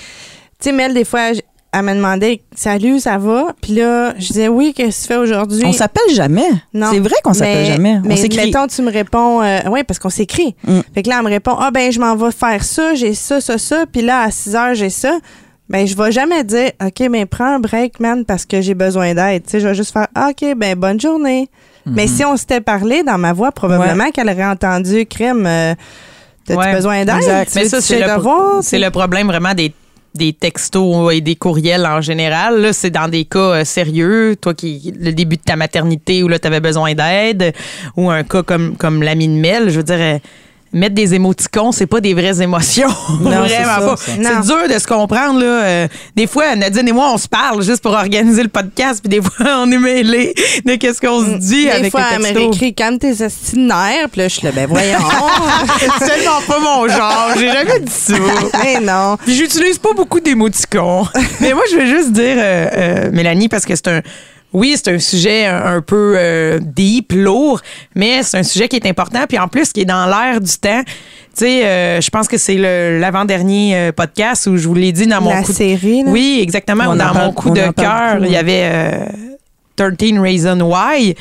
sais, 0.60 0.72
Mel, 0.72 0.92
des 0.92 1.04
fois, 1.04 1.30
elle 1.72 1.82
me 1.82 1.94
demandait 1.94 2.42
«Salut, 2.54 2.98
ça 3.00 3.16
va?» 3.18 3.54
Puis 3.62 3.74
là, 3.74 4.12
je 4.18 4.26
disais 4.28 4.48
«Oui, 4.48 4.72
qu'est-ce 4.74 4.98
que 4.98 5.02
tu 5.02 5.08
fais 5.14 5.16
aujourd'hui?» 5.20 5.62
on 5.66 5.72
s'appelle 5.72 6.12
jamais. 6.14 6.48
Non. 6.74 6.88
C'est 6.92 6.98
vrai 7.00 7.14
qu'on 7.22 7.32
s'appelle 7.34 7.62
Mais- 7.68 7.72
jamais. 7.72 8.00
On 8.04 8.08
Mais 8.08 8.16
s'écrit. 8.16 8.46
mettons, 8.46 8.66
tu 8.66 8.82
me 8.82 8.90
réponds, 8.90 9.42
euh, 9.42 9.60
oui, 9.70 9.84
parce 9.84 9.98
qu'on 9.98 10.10
s'écrit. 10.10 10.54
Mm. 10.66 10.80
Fait 10.94 11.02
que 11.02 11.08
là, 11.08 11.16
elle 11.18 11.24
me 11.24 11.30
répond, 11.30 11.56
ah 11.58 11.70
ben, 11.70 11.92
je 11.92 12.00
m'en 12.00 12.16
vais 12.16 12.32
faire 12.32 12.64
ça, 12.64 12.94
j'ai 12.94 13.14
ça, 13.14 13.40
ça, 13.40 13.56
ça, 13.58 13.84
puis 13.90 14.02
là, 14.02 14.22
à 14.22 14.30
6 14.30 14.54
heures, 14.56 14.74
j'ai 14.74 14.90
ça. 14.90 15.18
Ben, 15.68 15.86
je 15.86 15.96
vais 15.96 16.10
jamais 16.10 16.42
dire, 16.42 16.72
OK, 16.84 17.08
ben, 17.08 17.24
prends 17.26 17.54
un 17.54 17.60
break, 17.60 18.00
man, 18.00 18.24
parce 18.24 18.44
que 18.44 18.60
j'ai 18.60 18.74
besoin 18.74 19.14
d'aide. 19.14 19.44
Tu 19.44 19.50
sais, 19.50 19.60
je 19.60 19.68
vais 19.68 19.74
juste 19.74 19.92
faire, 19.92 20.08
OK, 20.16 20.44
ben, 20.56 20.74
bonne 20.76 21.00
journée. 21.00 21.48
Mais 21.86 22.06
si 22.08 22.24
on 22.24 22.36
s'était 22.36 22.60
parlé 22.60 23.02
dans 23.02 23.18
ma 23.18 23.32
voix, 23.32 23.52
probablement 23.52 24.10
qu'elle 24.10 24.28
aurait 24.28 24.44
entendu, 24.44 25.06
crème, 25.06 25.44
euh, 25.46 25.74
t'as-tu 26.44 26.58
Ouais, 26.58 26.72
besoin 26.74 27.04
d'aide? 27.04 27.16
exact. 27.16 27.52
Tu 27.52 27.58
Mais 27.58 27.68
ça, 27.68 27.80
c'est 27.80 28.00
le, 28.00 28.20
pro- 28.20 28.60
c'est 28.62 28.78
le 28.78 28.90
problème 28.90 29.26
vraiment 29.28 29.54
des 29.54 29.72
des 30.14 30.32
textos 30.32 31.12
et 31.12 31.20
des 31.20 31.36
courriels 31.36 31.86
en 31.86 32.00
général. 32.00 32.60
Là, 32.60 32.72
c'est 32.72 32.90
dans 32.90 33.08
des 33.08 33.24
cas 33.24 33.38
euh, 33.38 33.64
sérieux, 33.64 34.36
toi 34.40 34.54
qui 34.54 34.92
le 34.98 35.12
début 35.12 35.36
de 35.36 35.42
ta 35.42 35.56
maternité 35.56 36.22
où 36.22 36.28
là 36.28 36.38
tu 36.38 36.46
avais 36.46 36.60
besoin 36.60 36.94
d'aide 36.94 37.52
ou 37.96 38.10
un 38.10 38.24
cas 38.24 38.42
comme 38.42 38.76
comme 38.76 39.02
l'ami 39.02 39.28
de 39.28 39.34
Mel, 39.34 39.70
je 39.70 39.76
veux 39.76 39.84
dire 39.84 39.96
euh, 40.00 40.18
mettre 40.72 40.94
des 40.94 41.14
émoticons, 41.14 41.72
c'est 41.72 41.86
pas 41.86 42.00
des 42.00 42.14
vraies 42.14 42.40
émotions. 42.42 42.88
Non, 43.20 43.44
c'est 43.46 43.62
Vraiment 43.62 43.96
ça, 43.96 44.06
pas. 44.06 44.42
C'est 44.42 44.46
dur 44.46 44.74
de 44.74 44.78
se 44.78 44.86
comprendre 44.86 45.40
là. 45.40 45.62
Euh, 45.64 45.88
des 46.16 46.26
fois 46.26 46.56
Nadine 46.56 46.88
et 46.88 46.92
moi 46.92 47.10
on 47.12 47.18
se 47.18 47.28
parle 47.28 47.62
juste 47.62 47.82
pour 47.82 47.92
organiser 47.92 48.42
le 48.42 48.48
podcast, 48.48 49.00
puis 49.02 49.08
des 49.08 49.22
fois 49.26 49.46
on 49.58 49.70
est 49.70 49.78
mêlés 49.78 50.34
de 50.64 50.74
qu'est-ce 50.76 51.00
qu'on 51.00 51.20
se 51.24 51.36
dit 51.38 51.64
Des 51.64 51.70
avec 51.70 51.90
fois, 51.90 52.00
le 52.00 52.06
elle 52.14 52.18
me 52.18 52.24
texto. 52.24 52.40
réécrit, 52.40 52.74
calme 52.74 52.98
tes 52.98 53.12
puis 53.12 54.20
là, 54.20 54.28
je 54.28 54.28
suis 54.28 54.46
là, 54.46 54.52
ben, 54.52 54.66
voyons. 54.66 54.98
c'est 55.98 56.06
tellement 56.06 56.40
pas 56.46 56.58
mon 56.58 56.88
genre, 56.88 57.30
j'ai 57.36 57.48
jamais 57.48 57.80
dit 57.80 57.92
ça. 57.92 58.14
Mais 58.62 58.80
non. 58.80 59.16
Puis 59.24 59.34
j'utilise 59.34 59.78
pas 59.78 59.92
beaucoup 59.94 60.20
d'émoticons. 60.20 61.06
Mais 61.40 61.52
moi, 61.52 61.62
je 61.70 61.76
veux 61.76 61.86
juste 61.86 62.12
dire, 62.12 62.36
euh, 62.38 62.68
euh, 62.76 63.10
Mélanie, 63.12 63.48
parce 63.48 63.64
que 63.64 63.74
c'est 63.76 63.88
un. 63.88 64.00
Oui, 64.52 64.74
c'est 64.76 64.92
un 64.92 64.98
sujet 64.98 65.46
un, 65.46 65.76
un 65.76 65.80
peu 65.80 66.14
euh, 66.16 66.58
deep, 66.60 67.12
lourd, 67.12 67.60
mais 67.94 68.22
c'est 68.22 68.38
un 68.38 68.42
sujet 68.42 68.68
qui 68.68 68.76
est 68.76 68.86
important, 68.86 69.20
puis 69.28 69.38
en 69.38 69.46
plus 69.48 69.72
qui 69.72 69.82
est 69.82 69.84
dans 69.84 70.06
l'air 70.06 70.40
du 70.40 70.56
temps. 70.58 70.82
Tu 70.84 71.44
sais, 71.46 71.64
euh, 71.64 72.00
je 72.00 72.10
pense 72.10 72.26
que 72.26 72.36
c'est 72.36 72.56
le- 72.56 72.98
l'avant-dernier 72.98 73.76
euh, 73.76 73.92
podcast 73.92 74.48
où 74.48 74.56
je 74.56 74.66
vous 74.66 74.74
l'ai 74.74 74.90
dit 74.92 75.06
dans 75.06 75.20
mon 75.20 75.30
La 75.30 75.42
coup 75.42 75.52
série, 75.52 76.02
là. 76.02 76.10
Oui, 76.10 76.40
exactement. 76.42 76.84
On 76.88 76.96
dans 76.96 77.12
parle- 77.12 77.26
mon 77.26 77.32
coup 77.32 77.50
de 77.50 77.70
cœur, 77.70 78.18
il 78.24 78.30
y 78.32 78.36
avait 78.36 78.62
euh, 78.64 79.04
13 79.76 80.18
Reasons 80.18 80.60
Why. 80.60 81.14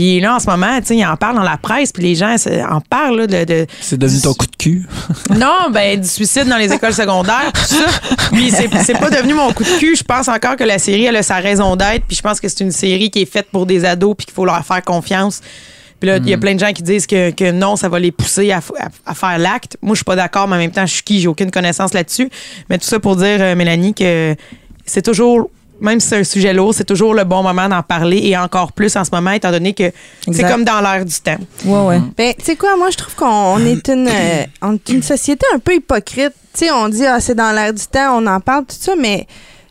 Puis 0.00 0.18
là, 0.18 0.36
en 0.36 0.38
ce 0.38 0.46
moment, 0.48 0.78
tu 0.80 0.86
sais, 0.86 0.96
il 0.96 1.04
en 1.04 1.14
parle 1.18 1.36
dans 1.36 1.42
la 1.42 1.58
presse, 1.58 1.92
puis 1.92 2.02
les 2.02 2.14
gens 2.14 2.34
en 2.70 2.80
parlent 2.80 3.18
là, 3.18 3.26
de, 3.26 3.44
de, 3.44 3.66
C'est 3.82 3.98
devenu 3.98 4.18
ton 4.22 4.32
coup 4.32 4.46
de 4.46 4.56
cul. 4.56 4.86
non, 5.36 5.70
ben 5.70 6.00
du 6.00 6.08
suicide 6.08 6.46
dans 6.46 6.56
les 6.56 6.72
écoles 6.72 6.94
secondaires, 6.94 7.52
tout 7.52 7.60
ça. 7.60 7.84
Puis 8.32 8.50
c'est, 8.50 8.70
c'est 8.82 8.98
pas 8.98 9.10
devenu 9.10 9.34
mon 9.34 9.52
coup 9.52 9.62
de 9.62 9.78
cul. 9.78 9.94
Je 9.94 10.02
pense 10.02 10.26
encore 10.28 10.56
que 10.56 10.64
la 10.64 10.78
série 10.78 11.04
elle 11.04 11.16
a 11.16 11.22
sa 11.22 11.36
raison 11.36 11.76
d'être. 11.76 12.06
Puis 12.06 12.16
je 12.16 12.22
pense 12.22 12.40
que 12.40 12.48
c'est 12.48 12.60
une 12.64 12.70
série 12.72 13.10
qui 13.10 13.20
est 13.20 13.30
faite 13.30 13.48
pour 13.52 13.66
des 13.66 13.84
ados 13.84 14.14
puis 14.16 14.24
qu'il 14.24 14.32
faut 14.34 14.46
leur 14.46 14.64
faire 14.64 14.80
confiance. 14.80 15.42
Puis 16.00 16.08
là, 16.08 16.16
il 16.16 16.30
y 16.30 16.32
a 16.32 16.38
plein 16.38 16.54
de 16.54 16.60
gens 16.60 16.72
qui 16.72 16.82
disent 16.82 17.06
que, 17.06 17.30
que 17.32 17.50
non, 17.50 17.76
ça 17.76 17.90
va 17.90 17.98
les 17.98 18.10
pousser 18.10 18.50
à- 18.52 18.62
à 19.04 19.14
faire 19.14 19.38
l'acte. 19.38 19.76
Moi, 19.82 19.92
je 19.92 19.98
suis 19.98 20.04
pas 20.06 20.16
d'accord, 20.16 20.48
mais 20.48 20.56
en 20.56 20.60
même 20.60 20.70
temps, 20.72 20.86
je 20.86 20.94
suis 20.94 21.02
qui, 21.02 21.20
j'ai 21.20 21.28
aucune 21.28 21.50
connaissance 21.50 21.92
là-dessus. 21.92 22.30
Mais 22.70 22.78
tout 22.78 22.86
ça 22.86 22.98
pour 23.00 23.16
dire, 23.16 23.36
euh, 23.40 23.54
Mélanie, 23.54 23.92
que 23.92 24.34
c'est 24.86 25.02
toujours, 25.02 25.50
même 25.80 26.00
si 26.00 26.08
c'est 26.08 26.18
un 26.18 26.24
sujet 26.24 26.52
lourd, 26.52 26.74
c'est 26.74 26.84
toujours 26.84 27.14
le 27.14 27.24
bon 27.24 27.42
moment 27.42 27.68
d'en 27.68 27.82
parler 27.82 28.20
et 28.24 28.36
encore 28.36 28.72
plus 28.72 28.94
en 28.96 29.04
ce 29.04 29.10
moment, 29.12 29.30
étant 29.30 29.50
donné 29.50 29.72
que 29.72 29.90
c'est 30.30 30.48
comme 30.48 30.64
dans 30.64 30.80
l'air 30.80 31.04
du 31.04 31.14
temps. 31.14 31.38
Ouais, 31.64 31.86
ouais. 31.86 32.00
Ben, 32.16 32.34
tu 32.38 32.44
sais 32.44 32.56
quoi, 32.56 32.76
moi, 32.76 32.90
je 32.90 32.96
trouve 32.96 33.14
qu'on 33.14 33.26
on 33.26 33.58
est 33.58 33.88
une, 33.88 34.08
euh, 34.12 34.44
on 34.62 34.74
est 34.74 34.88
une 34.88 35.02
société 35.02 35.46
un 35.54 35.58
peu 35.58 35.74
hypocrite. 35.74 36.32
Tu 36.52 36.66
sais, 36.66 36.70
on 36.70 36.88
dit, 36.88 37.06
ah, 37.06 37.20
c'est 37.20 37.34
dans 37.34 37.52
l'air 37.52 37.72
du 37.72 37.86
temps, 37.86 38.18
on 38.18 38.26
en 38.26 38.40
parle, 38.40 38.64
tout 38.66 38.76
ça, 38.78 38.94
mais 38.96 39.26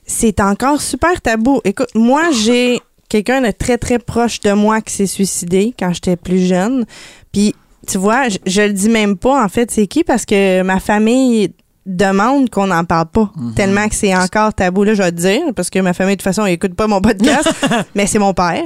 c'est 0.05 0.39
encore 0.39 0.81
super 0.81 1.21
tabou. 1.21 1.61
Écoute, 1.63 1.89
moi, 1.93 2.23
j'ai 2.31 2.79
quelqu'un 3.09 3.41
de 3.41 3.51
très, 3.51 3.77
très 3.77 3.99
proche 3.99 4.39
de 4.39 4.51
moi 4.53 4.81
qui 4.81 4.93
s'est 4.93 5.07
suicidé 5.07 5.73
quand 5.77 5.93
j'étais 5.93 6.15
plus 6.15 6.45
jeune. 6.45 6.85
Puis, 7.31 7.53
tu 7.87 7.97
vois, 7.97 8.29
je, 8.29 8.37
je 8.45 8.61
le 8.61 8.73
dis 8.73 8.89
même 8.89 9.17
pas, 9.17 9.43
en 9.43 9.49
fait, 9.49 9.71
c'est 9.71 9.87
qui, 9.87 10.03
parce 10.03 10.25
que 10.25 10.61
ma 10.61 10.79
famille 10.79 11.51
demande 11.89 12.49
qu'on 12.49 12.67
n'en 12.67 12.83
parle 12.85 13.07
pas. 13.07 13.31
Mhm. 13.35 13.53
Tellement 13.55 13.87
que 13.89 13.95
c'est 13.95 14.15
encore 14.15 14.53
tabou. 14.53 14.83
Là, 14.83 14.93
je 14.93 15.01
vais 15.03 15.11
te 15.11 15.17
dire, 15.17 15.41
parce 15.55 15.69
que 15.69 15.79
ma 15.79 15.93
famille, 15.93 16.15
de 16.15 16.19
toute 16.21 16.23
façon, 16.23 16.45
ils 16.45 16.53
écoute 16.53 16.75
pas 16.75 16.87
mon 16.87 17.01
podcast, 17.01 17.49
mais 17.95 18.05
c'est 18.05 18.19
mon 18.19 18.33
père. 18.33 18.63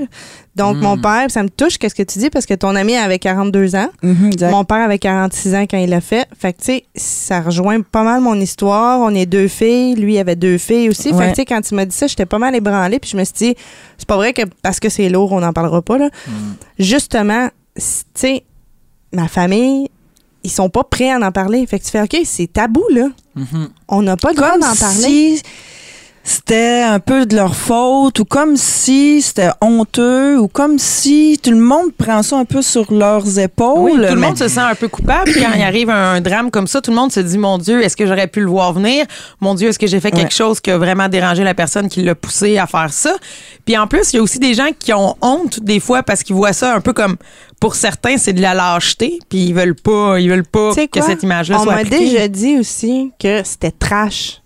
Donc, 0.56 0.78
mon 0.78 0.96
Mhm. 0.98 1.02
père, 1.02 1.26
ça 1.32 1.42
me 1.42 1.50
touche, 1.50 1.78
qu'est-ce 1.80 1.96
que 1.96 2.04
tu 2.04 2.20
dis, 2.20 2.30
parce 2.30 2.46
que 2.46 2.54
ton 2.54 2.76
ami 2.76 2.96
avait 2.96 3.18
42 3.18 3.76
ans. 3.76 3.90
Mhm. 4.04 4.32
Mon 4.52 4.64
père 4.66 4.84
avait 4.84 5.00
46 5.00 5.56
ans 5.56 5.64
quand 5.64 5.78
il 5.78 5.90
l'a 5.90 6.02
fait. 6.02 6.28
Fait 6.38 6.54
que, 6.54 6.60
tu 6.60 6.66
sais, 6.66 6.84
ça 6.96 7.42
rejoint 7.42 7.82
pas 7.82 8.04
mal 8.04 8.22
mon 8.22 8.40
histoire. 8.40 9.00
On 9.00 9.16
est 9.16 9.26
deux 9.26 9.48
filles. 9.48 9.96
Lui, 9.96 10.14
il 10.16 10.20
avait 10.20 10.36
deux 10.36 10.58
filles 10.60 10.90
aussi. 10.90 11.10
Fait 11.14 11.24
que, 11.26 11.30
tu 11.30 11.36
sais, 11.38 11.46
quand 11.46 11.62
il 11.72 11.76
m'a 11.76 11.86
dit 11.86 11.96
ça, 11.96 12.06
j'étais 12.08 12.26
pas 12.28 12.38
mal 12.38 12.54
ébranlée. 12.56 13.00
Puis 13.00 13.10
je 13.12 13.18
me 13.18 13.24
suis 13.24 13.34
dit, 13.34 13.56
c'est 13.98 14.08
pas 14.08 14.16
vrai 14.18 14.34
que 14.34 14.44
parce 14.62 14.80
que 14.80 14.90
c'est 14.90 15.10
lourd, 15.10 15.32
on 15.32 15.40
n'en 15.40 15.54
parlera 15.54 15.82
pas, 15.82 15.98
là. 15.98 16.10
Justement, 16.80 17.50
c- 17.78 18.04
tu 18.14 18.22
sais, 18.22 18.44
ma 19.14 19.28
famille, 19.28 19.90
ils 20.44 20.52
sont 20.52 20.70
pas 20.70 20.84
prêts 20.84 21.12
à 21.12 21.18
en 21.18 21.32
parler. 21.32 21.66
Fait 21.68 21.80
que 21.80 21.86
tu 21.86 21.92
fais, 21.92 22.02
OK, 22.02 22.18
c'est 22.26 22.52
tabou, 22.52 22.84
là. 22.92 23.08
Mhm. 23.36 23.70
On 23.88 24.02
n'a 24.02 24.18
pas 24.18 24.30
le 24.30 24.36
droit 24.36 24.52
comme 24.52 24.62
d'en 24.62 24.76
parler. 24.76 25.38
si 25.38 25.42
c'était 26.26 26.82
un 26.88 27.00
peu 27.00 27.26
de 27.26 27.36
leur 27.36 27.54
faute 27.54 28.18
ou 28.20 28.24
comme 28.24 28.56
si 28.56 29.22
c'était 29.22 29.50
honteux 29.60 30.40
ou 30.40 30.48
comme 30.48 30.80
si 30.80 31.38
tout 31.44 31.50
le 31.52 31.58
monde 31.58 31.92
prend 31.98 32.24
ça 32.24 32.38
un 32.38 32.46
peu 32.46 32.62
sur 32.62 32.94
leurs 32.94 33.38
épaules. 33.40 33.78
Oui, 33.80 33.92
tout 33.92 33.98
le 33.98 34.16
mais- 34.16 34.28
monde 34.28 34.38
se 34.38 34.48
sent 34.48 34.62
un 34.62 34.76
peu 34.76 34.88
coupable 34.88 35.34
quand 35.34 35.52
il 35.54 35.62
arrive 35.62 35.90
un, 35.90 36.22
drame 36.22 36.50
comme 36.50 36.68
ça. 36.68 36.80
Tout 36.80 36.92
le 36.92 36.96
monde 36.96 37.12
se 37.12 37.20
dit 37.20 37.38
Mon 37.38 37.58
Dieu, 37.58 37.82
est-ce 37.84 37.98
que 37.98 38.06
j'aurais 38.06 38.28
pu 38.28 38.40
le 38.40 38.46
voir 38.46 38.72
venir? 38.72 39.06
Mon 39.42 39.54
Dieu, 39.54 39.68
est-ce 39.68 39.80
que 39.80 39.88
j'ai 39.88 40.00
fait 40.00 40.12
quelque 40.12 40.24
Ouais. 40.26 40.30
chose 40.30 40.62
qui 40.62 40.72
a 40.72 40.78
vraiment 40.78 41.10
dérangé 41.10 41.44
la 41.44 41.54
personne 41.54 41.90
qui 41.90 42.02
l'a 42.04 42.16
poussé 42.16 42.58
à 42.58 42.68
faire 42.68 42.94
ça? 42.94 43.14
Puis 43.66 43.78
en 43.78 43.88
plus, 43.88 44.14
il 44.14 44.16
y 44.16 44.20
a 44.20 44.24
aussi 44.24 44.40
des 44.40 44.54
gens 44.54 44.70
qui 44.80 44.94
ont 44.94 45.18
honte 45.22 45.60
des 45.62 45.82
fois 45.82 46.04
parce 46.04 46.24
qu'ils 46.24 46.36
voient 46.38 46.54
ça 46.54 46.74
un 46.74 46.80
peu 46.80 46.94
comme 46.94 47.18
pour 47.64 47.76
certains, 47.76 48.18
c'est 48.18 48.34
de 48.34 48.42
la 48.42 48.54
lâcheté, 48.54 49.20
puis 49.30 49.46
ils 49.46 49.54
veulent 49.54 49.74
pas, 49.74 50.20
ils 50.20 50.30
veulent 50.30 50.44
pas 50.44 50.76
que 50.76 50.86
quoi? 50.86 51.02
cette 51.02 51.24
image-là 51.24 51.60
On 51.62 51.64
soit 51.64 51.76
m'a 51.76 51.80
appliquée. 51.80 52.00
déjà 52.10 52.28
dit 52.28 52.58
aussi 52.58 53.14
que 53.18 53.42
c'était 53.46 53.72
trash. 53.72 54.42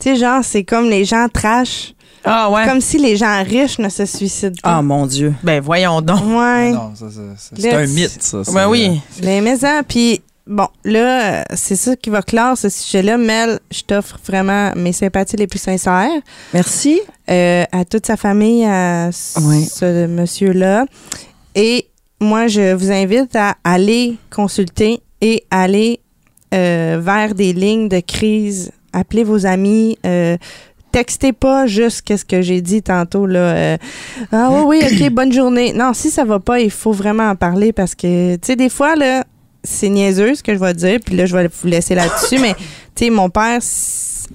Tu 0.00 0.08
sais, 0.08 0.16
genre, 0.16 0.42
c'est 0.42 0.64
comme 0.64 0.88
les 0.88 1.04
gens 1.04 1.26
trash. 1.30 1.92
Ah 2.24 2.50
ouais. 2.50 2.64
Comme 2.66 2.80
si 2.80 2.96
les 2.96 3.16
gens 3.18 3.42
riches 3.44 3.78
ne 3.78 3.90
se 3.90 4.06
suicident 4.06 4.56
pas. 4.62 4.76
Ah 4.78 4.82
mon 4.82 5.04
Dieu. 5.06 5.34
Ben 5.42 5.60
voyons 5.60 6.00
donc. 6.00 6.22
Ouais. 6.24 6.70
Non, 6.72 6.94
ça, 6.94 7.10
ça, 7.10 7.20
ça, 7.36 7.50
c'est 7.58 7.72
un 7.74 7.86
mythe, 7.86 8.22
ça. 8.22 8.38
Ben 8.54 8.66
oui. 8.66 8.98
Les 9.20 9.42
maisons, 9.42 9.82
puis 9.86 10.22
bon, 10.46 10.68
là, 10.84 11.40
euh, 11.40 11.42
c'est 11.54 11.76
ça 11.76 11.96
qui 11.96 12.08
va 12.08 12.22
clore 12.22 12.56
ce 12.56 12.70
sujet-là. 12.70 13.18
Mel, 13.18 13.60
je 13.70 13.82
t'offre 13.82 14.18
vraiment 14.26 14.72
mes 14.74 14.94
sympathies 14.94 15.36
les 15.36 15.46
plus 15.46 15.60
sincères 15.60 16.08
Merci. 16.54 16.98
euh, 17.30 17.64
à 17.72 17.84
toute 17.84 18.06
sa 18.06 18.16
famille, 18.16 18.64
à 18.64 19.10
Oui. 19.42 19.66
ce 19.66 20.06
monsieur-là. 20.06 20.86
Et 21.54 21.87
moi, 22.20 22.46
je 22.48 22.74
vous 22.74 22.90
invite 22.90 23.34
à 23.36 23.56
aller 23.64 24.16
consulter 24.30 25.00
et 25.20 25.44
aller 25.50 26.00
euh, 26.54 26.98
vers 27.00 27.34
des 27.34 27.52
lignes 27.52 27.88
de 27.88 28.00
crise. 28.00 28.70
Appelez 28.92 29.24
vos 29.24 29.46
amis. 29.46 29.98
euh, 30.06 30.36
Textez 30.90 31.34
pas 31.34 31.66
juste 31.66 32.00
qu'est-ce 32.02 32.24
que 32.24 32.40
j'ai 32.40 32.62
dit 32.62 32.80
tantôt 32.82 33.26
là. 33.26 33.38
euh, 33.40 33.76
ah 34.32 34.48
oui 34.50 34.80
oui 34.82 35.04
ok 35.06 35.10
bonne 35.12 35.30
journée. 35.30 35.74
Non 35.74 35.92
si 35.92 36.10
ça 36.10 36.24
va 36.24 36.40
pas 36.40 36.60
il 36.60 36.70
faut 36.70 36.92
vraiment 36.92 37.28
en 37.28 37.36
parler 37.36 37.74
parce 37.74 37.94
que 37.94 38.36
tu 38.36 38.40
sais 38.46 38.56
des 38.56 38.70
fois 38.70 38.96
là 38.96 39.24
c'est 39.62 39.90
niaiseux 39.90 40.34
ce 40.34 40.42
que 40.42 40.54
je 40.54 40.58
vais 40.58 40.72
dire 40.72 40.98
puis 41.04 41.14
là 41.14 41.26
je 41.26 41.36
vais 41.36 41.46
vous 41.46 41.68
laisser 41.68 41.94
là-dessus 41.94 42.38
mais 42.40 42.54
tu 42.94 43.04
sais 43.04 43.10
mon 43.10 43.28
père 43.28 43.60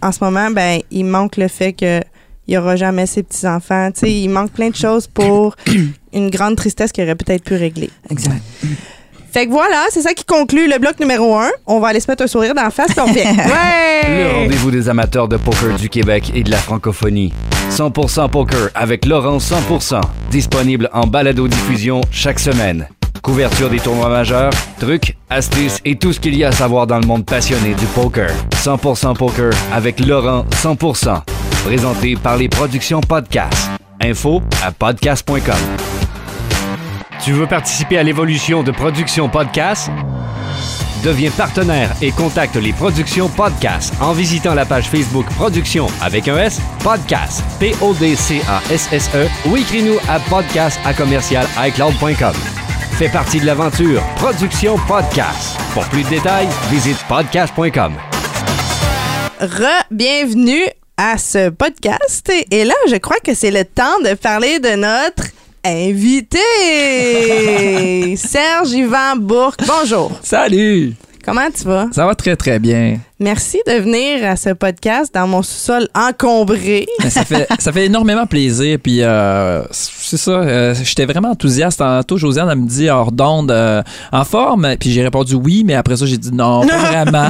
en 0.03 0.11
ce 0.11 0.23
moment 0.23 0.51
ben 0.51 0.79
il 0.91 1.05
manque 1.05 1.37
le 1.37 1.47
fait 1.47 1.73
que 1.73 2.01
il 2.47 2.53
y 2.53 2.57
aura 2.57 2.75
jamais 2.75 3.05
ses 3.05 3.23
petits 3.23 3.47
enfants 3.47 3.89
tu 3.91 4.01
sais 4.01 4.11
il 4.11 4.29
manque 4.29 4.51
plein 4.51 4.69
de 4.69 4.75
choses 4.75 5.07
pour 5.07 5.55
une 6.13 6.29
grande 6.29 6.55
tristesse 6.55 6.91
qu'il 6.91 7.03
aurait 7.03 7.15
peut-être 7.15 7.43
pu 7.43 7.55
régler. 7.55 7.89
Exact. 8.09 8.41
Fait 9.33 9.47
que 9.47 9.51
voilà, 9.51 9.85
c'est 9.89 10.03
ça 10.03 10.13
qui 10.13 10.25
conclut 10.25 10.69
le 10.69 10.77
bloc 10.77 10.99
numéro 10.99 11.35
un. 11.35 11.49
On 11.65 11.79
va 11.79 11.87
aller 11.87 11.99
se 11.99 12.09
mettre 12.09 12.21
un 12.21 12.27
sourire 12.27 12.53
dans 12.53 12.61
la 12.61 12.69
face 12.69 12.91
puis 12.91 12.99
on 12.99 13.05
revient. 13.05 13.23
Le 14.07 14.31
rendez-vous 14.31 14.69
des 14.69 14.89
amateurs 14.89 15.27
de 15.27 15.37
poker 15.37 15.75
du 15.75 15.89
Québec 15.89 16.31
et 16.35 16.43
de 16.43 16.51
la 16.51 16.57
francophonie. 16.57 17.33
100% 17.71 18.29
poker 18.29 18.69
avec 18.75 19.05
Laurent 19.05 19.39
100%. 19.39 20.01
Disponible 20.29 20.87
en 20.93 21.07
balado-diffusion 21.07 22.01
chaque 22.11 22.39
semaine. 22.39 22.87
Couverture 23.23 23.69
des 23.69 23.79
tournois 23.79 24.09
majeurs, 24.09 24.51
trucs, 24.79 25.15
astuces 25.29 25.79
et 25.85 25.95
tout 25.95 26.11
ce 26.11 26.19
qu'il 26.19 26.35
y 26.35 26.43
a 26.43 26.49
à 26.49 26.51
savoir 26.51 26.85
dans 26.87 26.99
le 26.99 27.07
monde 27.07 27.25
passionné 27.25 27.73
du 27.73 27.85
poker. 27.85 28.29
100% 28.51 29.15
poker 29.15 29.53
avec 29.71 30.01
Laurent 30.05 30.45
100%. 30.51 31.21
Présenté 31.63 32.17
par 32.17 32.35
les 32.35 32.49
productions 32.49 32.99
Podcast. 32.99 33.69
Info 34.01 34.41
à 34.61 34.73
podcast.com. 34.73 35.55
Tu 37.23 37.31
veux 37.31 37.47
participer 37.47 37.97
à 37.97 38.03
l'évolution 38.03 38.61
de 38.61 38.71
Production 38.71 39.29
Podcast? 39.29 39.89
Deviens 41.01 41.31
partenaire 41.31 41.91
et 42.01 42.11
contacte 42.11 42.57
les 42.57 42.73
productions 42.73 43.29
Podcast 43.29 43.93
en 44.01 44.11
visitant 44.11 44.53
la 44.53 44.65
page 44.65 44.89
Facebook 44.89 45.25
Productions 45.37 45.87
avec 46.01 46.27
un 46.27 46.37
S, 46.37 46.59
Podcast, 46.83 47.41
P-O-D-C-A-S-S-E 47.61 49.25
E, 49.25 49.49
ou 49.49 49.55
écris-nous 49.55 49.97
à 50.09 50.19
podcast 50.19 50.77
à 50.83 50.93
commercial 50.93 51.45
iCloud.com. 51.57 52.62
Fais 52.97 53.09
partie 53.09 53.39
de 53.39 53.45
l'aventure 53.45 54.01
Productions 54.17 54.77
Podcast. 54.87 55.57
Pour 55.73 55.83
plus 55.85 56.03
de 56.03 56.09
détails, 56.09 56.47
visite 56.69 56.97
podcast.com. 57.07 57.93
Re-bienvenue 59.39 60.63
à 60.97 61.17
ce 61.17 61.49
podcast. 61.49 62.31
Et 62.51 62.63
là, 62.65 62.75
je 62.89 62.95
crois 62.97 63.17
que 63.23 63.33
c'est 63.33 63.51
le 63.51 63.65
temps 63.65 63.99
de 64.03 64.13
parler 64.13 64.59
de 64.59 64.75
notre 64.75 65.23
invité, 65.65 66.37
Serge 68.17 68.71
Yvan 68.71 69.15
Bourque. 69.17 69.61
Bonjour. 69.65 70.11
Salut! 70.21 70.93
Comment 71.25 71.49
tu 71.51 71.63
vas? 71.63 71.87
Ça 71.91 72.05
va 72.05 72.15
très, 72.15 72.35
très 72.35 72.59
bien. 72.59 72.99
Merci 73.23 73.59
de 73.65 73.71
venir 73.79 74.29
à 74.29 74.35
ce 74.35 74.49
podcast 74.49 75.13
dans 75.13 75.25
mon 75.27 75.41
sous-sol 75.43 75.87
encombré. 75.95 76.85
Ça, 77.07 77.23
fait, 77.23 77.47
ça 77.57 77.71
fait 77.71 77.85
énormément 77.85 78.25
plaisir. 78.25 78.77
Puis, 78.83 79.01
euh, 79.01 79.63
c'est 79.71 80.17
ça. 80.17 80.31
euh, 80.31 80.75
J'étais 80.83 81.05
vraiment 81.05 81.29
enthousiaste. 81.31 81.79
Tantôt, 81.79 82.17
Josiane, 82.17 82.49
elle 82.51 82.57
me 82.57 82.67
dit 82.67 82.89
hors 82.89 83.13
d'onde, 83.13 83.49
euh, 83.49 83.81
en 84.11 84.25
forme. 84.25 84.75
Puis, 84.77 84.91
j'ai 84.91 85.03
répondu 85.03 85.35
oui, 85.35 85.63
mais 85.65 85.73
après 85.73 85.95
ça, 85.95 86.05
j'ai 86.05 86.17
dit 86.17 86.33
non, 86.33 86.67
pas 86.67 86.77
vraiment. 86.91 87.29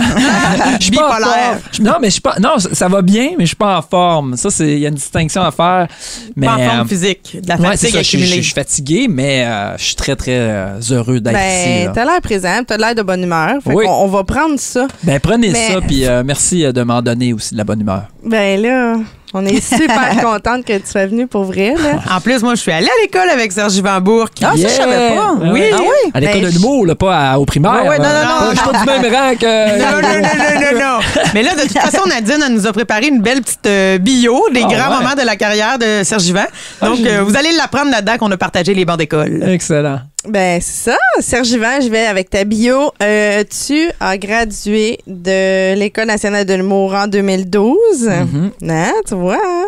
Je 0.79 0.83
suis 0.85 0.91
pas 0.93 1.09
en 1.09 1.21
forme. 1.21 1.59
Non, 1.81 1.93
mais 2.01 2.07
je 2.07 2.13
suis 2.13 2.21
pas. 2.21 2.35
Non, 2.41 2.55
ça 2.57 2.87
va 2.87 3.03
bien, 3.03 3.29
mais 3.37 3.43
je 3.43 3.49
suis 3.49 3.55
pas 3.55 3.77
en 3.77 3.81
forme. 3.83 4.35
Ça, 4.35 4.49
c'est. 4.49 4.71
Il 4.73 4.79
y 4.79 4.85
a 4.85 4.89
une 4.89 4.95
distinction 4.95 5.43
à 5.43 5.51
faire. 5.51 5.87
Mais, 6.35 6.47
Pas 6.47 6.55
en 6.55 6.69
forme 6.69 6.87
physique, 6.87 7.37
de 7.39 7.47
la 7.47 7.55
Ouais, 7.57 7.67
fatigue 7.77 7.91
ça. 7.91 8.01
Je, 8.01 8.17
suis- 8.17 8.43
fatigué, 8.55 9.07
mais 9.07 9.45
je 9.77 9.83
suis 9.83 9.95
très, 9.95 10.15
très 10.15 10.73
heureux 10.89 11.19
d'être 11.19 11.35
ici. 11.37 11.67
Ben, 11.67 11.85
là. 11.85 11.91
t'as 11.93 12.05
l'air 12.05 12.21
présent, 12.21 12.63
t'as 12.65 12.77
l'air 12.77 12.95
de 12.95 13.03
bonne 13.03 13.21
humeur. 13.21 13.57
Fait 13.63 13.73
Oui. 13.73 13.85
on 13.87 14.07
va 14.07 14.23
prendre 14.23 14.57
ça. 14.59 14.87
Ben, 15.03 15.19
prenez 15.19 15.51
Mais- 15.51 15.67
ça, 15.73 15.81
puis 15.87 16.05
euh, 16.07 16.23
merci 16.25 16.65
euh, 16.65 16.71
de 16.71 16.81
m'en 16.83 17.01
donner 17.01 17.33
aussi 17.33 17.53
de 17.53 17.57
la 17.57 17.63
bonne 17.63 17.81
humeur. 17.81 18.03
Ben 18.25 18.61
là, 18.61 18.95
on 19.33 19.45
est 19.45 19.61
super 19.61 20.15
contente 20.23 20.63
que 20.65 20.77
tu 20.77 20.87
sois 20.87 21.05
venu 21.07 21.27
pour 21.27 21.43
vrai. 21.43 21.73
Là. 21.75 21.99
En 22.15 22.21
plus, 22.21 22.41
moi, 22.43 22.55
je 22.55 22.61
suis 22.61 22.71
allée 22.71 22.87
à 22.87 23.01
l'école 23.03 23.29
avec 23.29 23.51
Serge 23.51 23.75
Yvan 23.75 23.99
Bourque. 24.01 24.33
Ah, 24.41 24.51
ça, 24.55 24.67
je 24.67 24.67
savais 24.67 25.15
pas. 25.15 25.33
Oui. 25.51 25.61
Ah 25.73 25.77
oui? 25.81 26.11
À 26.13 26.19
l'école 26.19 26.41
Ben, 26.41 26.45
de 26.45 26.49
l'humour, 26.53 26.85
là, 26.85 26.95
pas 26.95 27.31
à- 27.31 27.37
au 27.39 27.45
primaire. 27.45 27.85
Ouais, 27.85 27.97
non, 27.97 28.03
non, 28.05 28.45
non, 28.45 28.51
Je 28.51 28.57
suis 28.57 28.69
pas 28.69 28.79
du 28.79 28.85
même 29.01 29.13
rang 29.13 29.35
que. 29.35 29.79
Non, 29.79 30.01
non, 30.01 30.21
non, 30.21 30.21
non, 30.21 30.79
non, 30.79 30.79
non. 30.79 31.23
Mais 31.33 31.43
là, 31.43 31.55
de 31.55 31.61
toute 31.61 31.77
façon, 31.77 32.01
Nadine 32.07 32.43
elle 32.45 32.53
nous 32.53 32.67
a 32.67 32.71
préparé 32.73 33.07
une 33.07 33.21
belle 33.21 33.41
petite 33.41 33.65
euh, 33.67 33.97
bio 33.97 34.45
des 34.53 34.61
Ah, 34.63 34.67
grands 34.67 34.91
ouais? 34.97 35.03
moments 35.03 35.15
de 35.15 35.25
la 35.25 35.35
carrière 35.35 35.77
de 35.79 36.03
Serge 36.03 36.25
Yvan. 36.27 36.45
Donc, 36.81 36.99
euh, 37.05 37.23
vous 37.23 37.35
allez 37.35 37.51
l'apprendre 37.57 37.91
là-dedans 37.91 38.17
qu'on 38.19 38.31
a 38.31 38.37
partagé 38.37 38.73
les 38.73 38.85
bancs 38.85 38.97
d'école. 38.97 39.43
Excellent. 39.47 39.99
Ben, 40.27 40.61
c'est 40.61 40.91
ça. 40.91 40.97
Serge 41.19 41.49
Yvan, 41.51 41.81
je 41.81 41.89
vais 41.89 42.05
avec 42.05 42.29
ta 42.29 42.45
bio. 42.45 42.91
Euh, 43.01 43.43
tu 43.67 43.89
as 43.99 44.17
gradué 44.17 44.99
de 45.05 45.73
l'École 45.75 46.05
nationale 46.07 46.45
de 46.45 46.53
l'humour 46.53 46.93
en 46.93 47.07
2012. 47.07 47.75
Mm-hmm. 48.07 48.69
Hein, 48.71 48.91
tu 49.05 49.15
vois. 49.15 49.35
hein? 49.43 49.65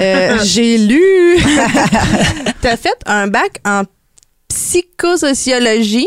Euh, 0.00 0.36
J'ai 0.44 0.76
lu. 0.76 1.00
tu 2.60 2.68
as 2.68 2.76
fait 2.76 2.96
un 3.06 3.28
bac 3.28 3.60
en 3.64 3.82
psychosociologie. 4.48 6.06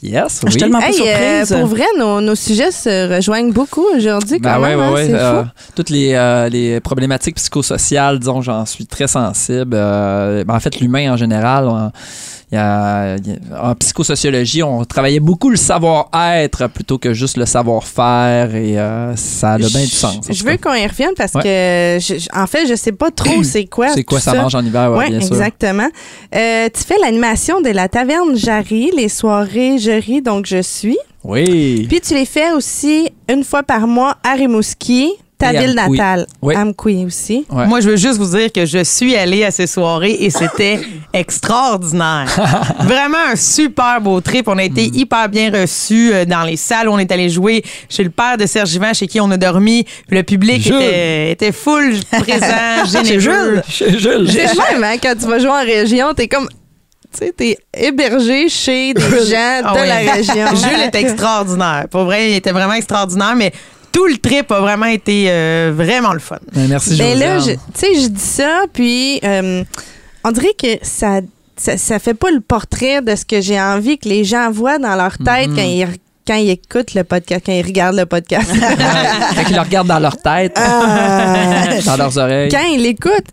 Yes, 0.00 0.38
Je 0.40 0.46
oui. 0.46 0.52
suis 0.52 0.60
tellement 0.60 0.80
pas 0.80 0.88
Hey, 0.90 1.00
euh, 1.08 1.44
surprise. 1.44 1.58
pour 1.60 1.66
vrai, 1.76 1.84
nos, 1.98 2.20
nos 2.20 2.36
sujets 2.36 2.70
se 2.70 3.12
rejoignent 3.16 3.50
beaucoup 3.52 3.84
aujourd'hui. 3.96 4.38
Ben 4.38 4.54
quand 4.54 4.62
ouais, 4.62 4.74
ouais, 4.76 4.82
hein, 4.84 4.92
ouais. 4.92 5.08
euh, 5.12 5.42
toutes 5.74 5.90
les, 5.90 6.12
euh, 6.14 6.48
les 6.48 6.78
problématiques 6.80 7.34
psychosociales, 7.34 8.20
disons, 8.20 8.40
j'en 8.40 8.64
suis 8.64 8.86
très 8.86 9.08
sensible. 9.08 9.72
Euh, 9.74 10.44
ben, 10.44 10.54
en 10.54 10.60
fait, 10.60 10.78
l'humain 10.80 11.12
en 11.12 11.16
général, 11.16 11.66
on- 11.66 11.90
il 12.50 12.54
y 12.54 12.58
a- 12.58 13.16
en 13.62 13.74
psychosociologie, 13.74 14.62
on 14.62 14.84
travaillait 14.84 15.20
beaucoup 15.20 15.50
le 15.50 15.56
savoir-être 15.56 16.66
plutôt 16.68 16.96
que 16.98 17.12
juste 17.12 17.36
le 17.36 17.44
savoir-faire 17.46 18.54
et 18.54 18.78
euh, 18.78 19.14
ça 19.16 19.52
a 19.52 19.58
bien 19.58 19.68
du 19.68 19.86
sens. 19.86 20.16
en 20.28 20.32
Je 20.32 20.44
veux 20.44 20.56
qu'on 20.56 20.74
y 20.74 20.86
revienne 20.86 21.10
parce 21.16 21.34
Ouais. 21.34 21.42
que, 21.42 21.98
je- 22.00 22.26
en 22.34 22.46
fait, 22.46 22.66
je 22.66 22.74
sais 22.74 22.92
pas 22.92 23.10
trop 23.10 23.42
c'est 23.42 23.66
quoi. 23.66 23.88
C'est 23.90 24.04
quoi 24.04 24.20
ça 24.20 24.34
mange 24.34 24.54
en 24.54 24.64
hiver, 24.64 24.90
ouais, 24.92 25.04
Oui, 25.06 25.10
bien 25.10 25.20
sûr. 25.20 25.32
exactement. 25.34 25.88
Euh, 26.34 26.68
tu 26.74 26.82
fais 26.84 26.96
l'animation 27.02 27.60
de 27.60 27.68
la 27.70 27.88
taverne 27.88 28.34
Jarry, 28.36 28.90
les 28.96 29.08
soirées 29.08 29.78
Je 29.78 29.90
ris, 30.00 30.22
donc 30.22 30.46
je 30.46 30.62
suis. 30.62 30.98
Oui. 31.24 31.86
Puis 31.88 32.00
tu 32.00 32.14
les 32.14 32.24
fais 32.24 32.52
aussi 32.52 33.10
une 33.30 33.44
fois 33.44 33.62
par 33.62 33.86
mois 33.86 34.16
à 34.24 34.34
Rimouski. 34.34 35.10
Ta 35.38 35.52
ville 35.52 35.74
natale. 35.74 36.26
Oui. 36.42 36.56
Amkoui 36.56 37.04
aussi. 37.04 37.46
Ouais. 37.50 37.66
Moi, 37.66 37.80
je 37.80 37.90
veux 37.90 37.96
juste 37.96 38.18
vous 38.18 38.36
dire 38.36 38.50
que 38.52 38.66
je 38.66 38.82
suis 38.82 39.14
allée 39.14 39.44
à 39.44 39.52
ces 39.52 39.68
soirées 39.68 40.16
et 40.20 40.30
c'était 40.30 40.80
extraordinaire. 41.12 42.26
Vraiment 42.80 43.18
un 43.32 43.36
super 43.36 44.00
beau 44.00 44.20
trip. 44.20 44.48
On 44.48 44.58
a 44.58 44.64
été 44.64 44.84
hyper 44.84 45.28
bien 45.28 45.50
reçus 45.52 46.12
euh, 46.12 46.24
dans 46.24 46.42
les 46.42 46.56
salles 46.56 46.88
où 46.88 46.92
on 46.92 46.98
est 46.98 47.10
allé 47.12 47.28
jouer 47.28 47.62
chez 47.88 48.02
le 48.02 48.10
père 48.10 48.36
de 48.36 48.46
Serge 48.46 48.74
Yvan, 48.74 48.92
chez 48.94 49.06
qui 49.06 49.20
on 49.20 49.30
a 49.30 49.36
dormi. 49.36 49.84
Le 50.08 50.22
public 50.22 50.62
Jules. 50.62 50.74
était, 50.74 51.30
était 51.32 51.52
full 51.52 51.94
présent, 52.10 52.84
généreux. 52.90 53.62
Chez 53.68 53.98
Jules. 53.98 54.28
C'est 54.30 54.54
le 54.54 54.80
même, 54.80 54.84
hein, 54.84 54.96
quand 55.00 55.14
tu 55.18 55.26
vas 55.26 55.38
jouer 55.38 55.50
en 55.50 55.64
région, 55.64 56.14
t'es 56.14 56.26
comme. 56.28 56.48
Tu 57.10 57.24
sais, 57.24 57.32
t'es 57.34 57.56
hébergé 57.74 58.48
chez 58.50 58.92
des 58.92 59.00
gens 59.00 59.62
Ah 59.64 59.72
de 59.74 59.88
la 59.88 60.12
région. 60.12 60.54
Jules 60.54 60.82
était 60.88 61.00
extraordinaire. 61.00 61.86
Pour 61.90 62.04
vrai, 62.04 62.32
il 62.32 62.36
était 62.36 62.52
vraiment 62.52 62.74
extraordinaire, 62.74 63.34
mais 63.34 63.50
tout 63.92 64.06
le 64.06 64.16
trip 64.18 64.50
a 64.52 64.60
vraiment 64.60 64.86
été 64.86 65.26
euh, 65.28 65.72
vraiment 65.74 66.12
le 66.12 66.18
fun. 66.18 66.38
Ben, 66.52 66.68
merci, 66.68 66.96
Ben 66.96 67.18
là, 67.18 67.34
je- 67.38 67.40
Josiane. 67.40 67.58
tu 67.74 67.80
sais, 67.80 68.00
je 68.02 68.06
dis 68.08 68.20
ça, 68.20 68.62
puis 68.72 69.20
euh, 69.24 69.64
on 70.24 70.30
dirait 70.30 70.54
que 70.60 70.78
ça, 70.82 71.20
ça, 71.56 71.76
ça 71.76 71.98
fait 71.98 72.14
pas 72.14 72.30
le 72.30 72.40
portrait 72.40 73.02
de 73.02 73.14
ce 73.16 73.24
que 73.24 73.40
j'ai 73.40 73.60
envie 73.60 73.98
que 73.98 74.08
les 74.08 74.24
gens 74.24 74.50
voient 74.50 74.78
dans 74.78 74.94
leur 74.96 75.18
tête 75.18 75.48
Mhm. 75.48 75.56
quand 75.56 75.62
ils 75.62 75.86
quand 76.26 76.34
ils 76.34 76.50
écoutent 76.50 76.92
le 76.92 77.04
podcast, 77.04 77.42
quand 77.46 77.52
ils 77.54 77.64
regardent 77.64 77.96
le 77.96 78.04
podcast. 78.04 78.50
Fait 79.34 79.44
qu'ils 79.46 79.56
le 79.56 79.62
regardent 79.62 79.88
dans 79.88 79.98
leur 79.98 80.18
tête, 80.18 80.52
Ah. 80.56 81.64
dans 81.86 81.96
leurs 81.96 82.18
oreilles. 82.18 82.50
quand 82.50 82.64
ils 82.70 82.82
l'écoutent, 82.82 83.32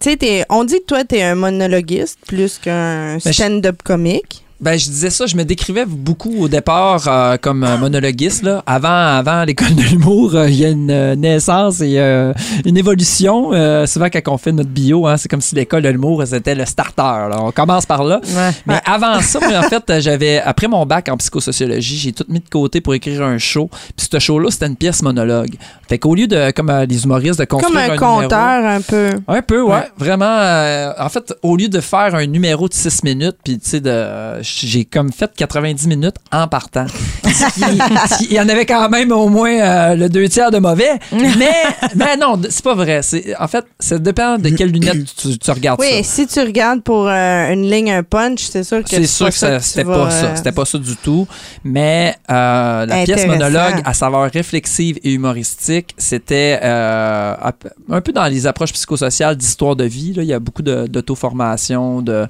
tu 0.00 0.10
sais, 0.10 0.16
t'es- 0.16 0.44
on 0.50 0.64
dit 0.64 0.80
que 0.80 0.86
toi, 0.86 1.04
t'es 1.04 1.22
un 1.22 1.36
monologuiste 1.36 2.18
plus 2.26 2.58
qu'un 2.58 3.18
Ben, 3.24 3.32
stand-up 3.32 3.80
comique. 3.84 4.44
Ben, 4.58 4.78
je 4.78 4.86
disais 4.86 5.10
ça, 5.10 5.26
je 5.26 5.36
me 5.36 5.44
décrivais 5.44 5.84
beaucoup 5.84 6.34
au 6.44 6.48
départ 6.48 7.06
euh, 7.08 7.36
comme 7.36 7.66
monologuiste. 7.78 8.42
Là. 8.42 8.62
Avant, 8.66 8.88
avant 8.88 9.44
l'école 9.44 9.74
de 9.74 9.82
l'humour, 9.82 10.34
euh, 10.34 10.48
il 10.48 10.56
y 10.56 10.64
a 10.64 10.70
une 10.70 10.90
euh, 10.90 11.14
naissance 11.14 11.82
et 11.82 11.98
euh, 11.98 12.32
une 12.64 12.78
évolution. 12.78 13.50
Souvent, 13.86 14.06
quand 14.06 14.20
on 14.28 14.38
fait 14.38 14.52
notre 14.52 14.70
bio, 14.70 15.06
hein, 15.06 15.18
c'est 15.18 15.28
comme 15.28 15.42
si 15.42 15.54
l'école 15.54 15.82
de 15.82 15.90
l'humour, 15.90 16.22
c'était 16.26 16.54
le 16.54 16.64
starter. 16.64 17.02
là. 17.30 17.38
On 17.42 17.52
commence 17.52 17.84
par 17.84 18.02
là. 18.02 18.20
Mais 18.66 18.80
avant 18.86 19.20
ça, 19.20 19.40
en 19.40 19.62
fait, 19.68 20.00
j'avais, 20.00 20.40
après 20.40 20.68
mon 20.68 20.86
bac 20.86 21.08
en 21.10 21.16
psychosociologie, 21.18 21.98
j'ai 21.98 22.12
tout 22.12 22.24
mis 22.28 22.40
de 22.40 22.48
côté 22.48 22.80
pour 22.80 22.94
écrire 22.94 23.22
un 23.22 23.36
show. 23.36 23.68
Puis 23.96 24.08
ce 24.10 24.18
show-là, 24.18 24.50
c'était 24.50 24.66
une 24.66 24.76
pièce 24.76 25.02
monologue. 25.02 25.54
Fait 25.88 25.98
qu'au 25.98 26.14
lieu 26.14 26.26
de, 26.26 26.50
comme 26.52 26.72
les 26.88 27.04
humoristes, 27.04 27.38
de 27.38 27.44
construire 27.44 27.94
Comme 27.96 28.08
un, 28.08 28.22
conteur, 28.22 28.64
un 28.64 28.80
peu. 28.80 29.10
un 29.28 29.42
peu, 29.42 29.60
ouais. 29.60 29.74
Ouais. 29.74 29.90
Vraiment, 29.98 30.94
en 30.98 31.08
fait, 31.10 31.34
au 31.42 31.56
lieu 31.56 31.68
de 31.68 31.80
faire 31.80 32.14
un 32.14 32.26
numéro 32.26 32.68
de 32.68 32.74
6 32.74 33.02
minutes, 33.04 33.36
puis 33.44 33.58
tu 33.58 33.68
sais, 33.68 33.80
de, 33.80 34.42
j'ai 34.46 34.84
comme 34.84 35.12
fait 35.12 35.30
90 35.36 35.86
minutes 35.88 36.16
en 36.32 36.46
partant. 36.48 36.86
Il 38.20 38.32
y 38.32 38.40
en 38.40 38.48
avait 38.48 38.66
quand 38.66 38.88
même 38.88 39.12
au 39.12 39.28
moins 39.28 39.50
euh, 39.60 39.94
le 39.94 40.08
deux 40.08 40.28
tiers 40.28 40.50
de 40.50 40.58
mauvais. 40.58 40.98
Mais, 41.12 41.52
mais 41.94 42.16
non, 42.16 42.40
c'est 42.48 42.62
pas 42.64 42.74
vrai. 42.74 43.00
En 43.38 43.48
fait, 43.48 43.64
ça 43.78 43.98
dépend 43.98 44.38
de 44.38 44.48
quelles 44.50 44.70
lunettes 44.70 45.14
tu, 45.16 45.36
tu 45.38 45.50
regardes 45.50 45.80
Oui, 45.80 46.02
ça. 46.02 46.10
si 46.10 46.26
tu 46.26 46.40
regardes 46.40 46.82
pour 46.82 47.08
euh, 47.08 47.50
une 47.52 47.68
ligne, 47.70 47.90
un 47.90 48.02
punch, 48.02 48.40
c'est 48.50 48.62
sûr 48.64 48.82
que 48.82 48.88
C'est 48.88 49.06
sûr 49.06 49.26
pas 49.26 49.32
que 49.32 49.58
c'était 49.60 49.82
vas, 49.84 50.04
pas 50.04 50.10
ça. 50.10 50.26
euh, 50.26 50.36
C'était 50.36 50.52
pas 50.52 50.64
ça 50.64 50.78
du 50.78 50.96
tout. 50.96 51.26
Mais 51.64 52.14
euh, 52.30 52.86
la 52.86 53.04
pièce 53.04 53.26
monologue 53.26 53.82
à 53.84 53.92
saveur 53.94 54.30
réflexive 54.30 54.98
et 55.02 55.12
humoristique, 55.12 55.94
c'était 55.98 56.58
un 56.62 58.00
peu 58.02 58.12
dans 58.12 58.26
les 58.26 58.46
approches 58.46 58.72
psychosociales 58.72 59.36
d'histoire 59.36 59.76
de 59.76 59.84
vie. 59.84 60.14
Là. 60.14 60.22
Il 60.22 60.28
y 60.28 60.32
a 60.34 60.38
beaucoup 60.40 60.62
de- 60.62 60.86
d'auto-formation, 60.86 62.02
de, 62.02 62.26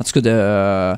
en 0.00 0.04
tout 0.04 0.12
cas, 0.12 0.20
de, 0.20 0.94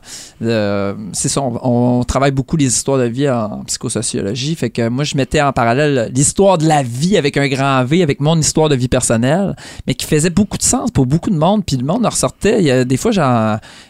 euh, 0.62 0.94
c'est 1.12 1.29
ça, 1.29 1.40
on, 1.42 1.98
on 2.01 2.05
travaille 2.05 2.31
beaucoup 2.31 2.57
les 2.57 2.66
histoires 2.66 2.98
de 2.98 3.05
vie 3.05 3.29
en 3.29 3.62
psychosociologie. 3.66 4.55
Fait 4.55 4.70
que 4.70 4.88
moi, 4.88 5.05
je 5.05 5.16
mettais 5.16 5.40
en 5.40 5.53
parallèle 5.53 6.11
l'histoire 6.14 6.59
de 6.59 6.66
la 6.66 6.83
vie 6.83 7.16
avec 7.16 7.37
un 7.37 7.48
grand 7.48 7.85
V, 7.85 8.03
avec 8.03 8.20
mon 8.20 8.38
histoire 8.38 8.68
de 8.68 8.77
vie 8.77 8.88
personnelle, 8.88 9.55
mais 9.87 9.94
qui 9.94 10.07
faisait 10.07 10.31
beaucoup 10.31 10.57
de 10.59 10.62
sens 10.62 10.90
pour 10.90 11.07
beaucoup 11.07 11.31
de 11.31 11.37
monde. 11.38 11.62
Puis 11.66 11.77
le 11.77 11.85
monde 11.85 12.07
en 12.07 12.09
ressortait. 12.11 12.57
Il 12.61 12.64
y 12.66 12.70
a 12.70 12.85
des 12.85 12.96
fois, 12.96 13.11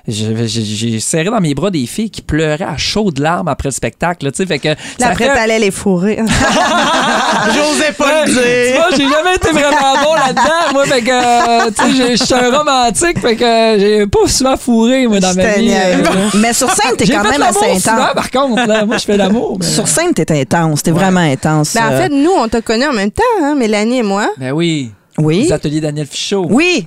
j'ai, 0.09 1.01
serré 1.01 1.25
dans 1.31 1.41
mes 1.41 1.55
bras 1.55 1.71
des 1.71 1.87
filles 1.87 2.11
qui 2.11 2.23
pleuraient 2.23 2.63
à 2.65 2.77
chaudes 2.77 3.19
larmes 3.19 3.49
après 3.49 3.69
le 3.69 3.73
spectacle. 3.73 4.25
là, 4.27 4.33
Tu 4.33 4.39
sais, 4.39 4.47
fait 4.47 4.59
que 4.59 4.69
Là, 4.69 4.77
ça 4.99 5.09
après, 5.09 5.27
fait- 5.27 5.35
t'allais 5.35 5.59
les 5.59 5.71
fourrer. 5.71 6.19
J'osais 7.55 7.93
pas 7.93 8.25
le 8.25 8.27
Tu 8.27 8.33
dire. 8.35 8.77
vois, 8.77 8.91
j'ai 8.97 9.09
jamais 9.09 9.35
été 9.37 9.51
vraiment 9.51 10.03
bon 10.05 10.15
là-dedans. 10.15 10.73
Moi, 10.73 10.85
fait 10.87 11.03
que, 11.03 12.17
je 12.17 12.23
suis 12.25 12.35
un 12.35 12.57
romantique, 12.57 13.19
fait 13.21 13.37
que 13.37 13.77
j'ai 13.79 14.07
pas 14.07 14.27
souvent 14.29 14.57
fourré, 14.57 15.07
moi, 15.07 15.21
dans 15.21 15.35
ma 15.35 15.55
vie. 15.55 15.71
Euh, 15.73 16.03
Mais 16.41 16.53
sur 16.67 16.71
scène, 16.71 16.97
t'es 16.97 17.07
quand 17.07 17.23
même 17.25 17.43
assez 17.43 17.81
souvent, 17.81 17.93
intense. 18.03 18.15
par 18.15 18.31
contre. 18.31 18.67
là. 18.67 18.85
Moi, 18.85 18.97
je 18.99 19.05
fais 19.05 19.17
l'amour. 19.17 19.59
mais- 19.61 19.67
Sur 19.67 19.89
scène, 19.89 20.13
t'es 20.15 20.31
intense. 20.41 20.83
T'es 20.83 20.91
Ouais. 20.93 20.99
vraiment 20.99 21.21
intense. 21.21 21.75
Ben, 21.75 21.89
en 21.89 21.93
euh, 21.93 22.03
fait, 22.03 22.09
nous, 22.09 22.31
on 22.31 22.49
t'a 22.49 22.61
connus 22.63 22.87
en 22.87 22.93
même 22.93 23.11
temps, 23.11 23.23
hein, 23.43 23.55
Mélanie 23.55 23.99
et 23.99 24.03
moi. 24.03 24.29
Ben 24.39 24.53
oui. 24.53 24.91
oui. 25.19 25.43
Les 25.45 25.53
ateliers 25.53 25.81
Daniel 25.81 26.07
Fichot. 26.07 26.47
Oui. 26.49 26.87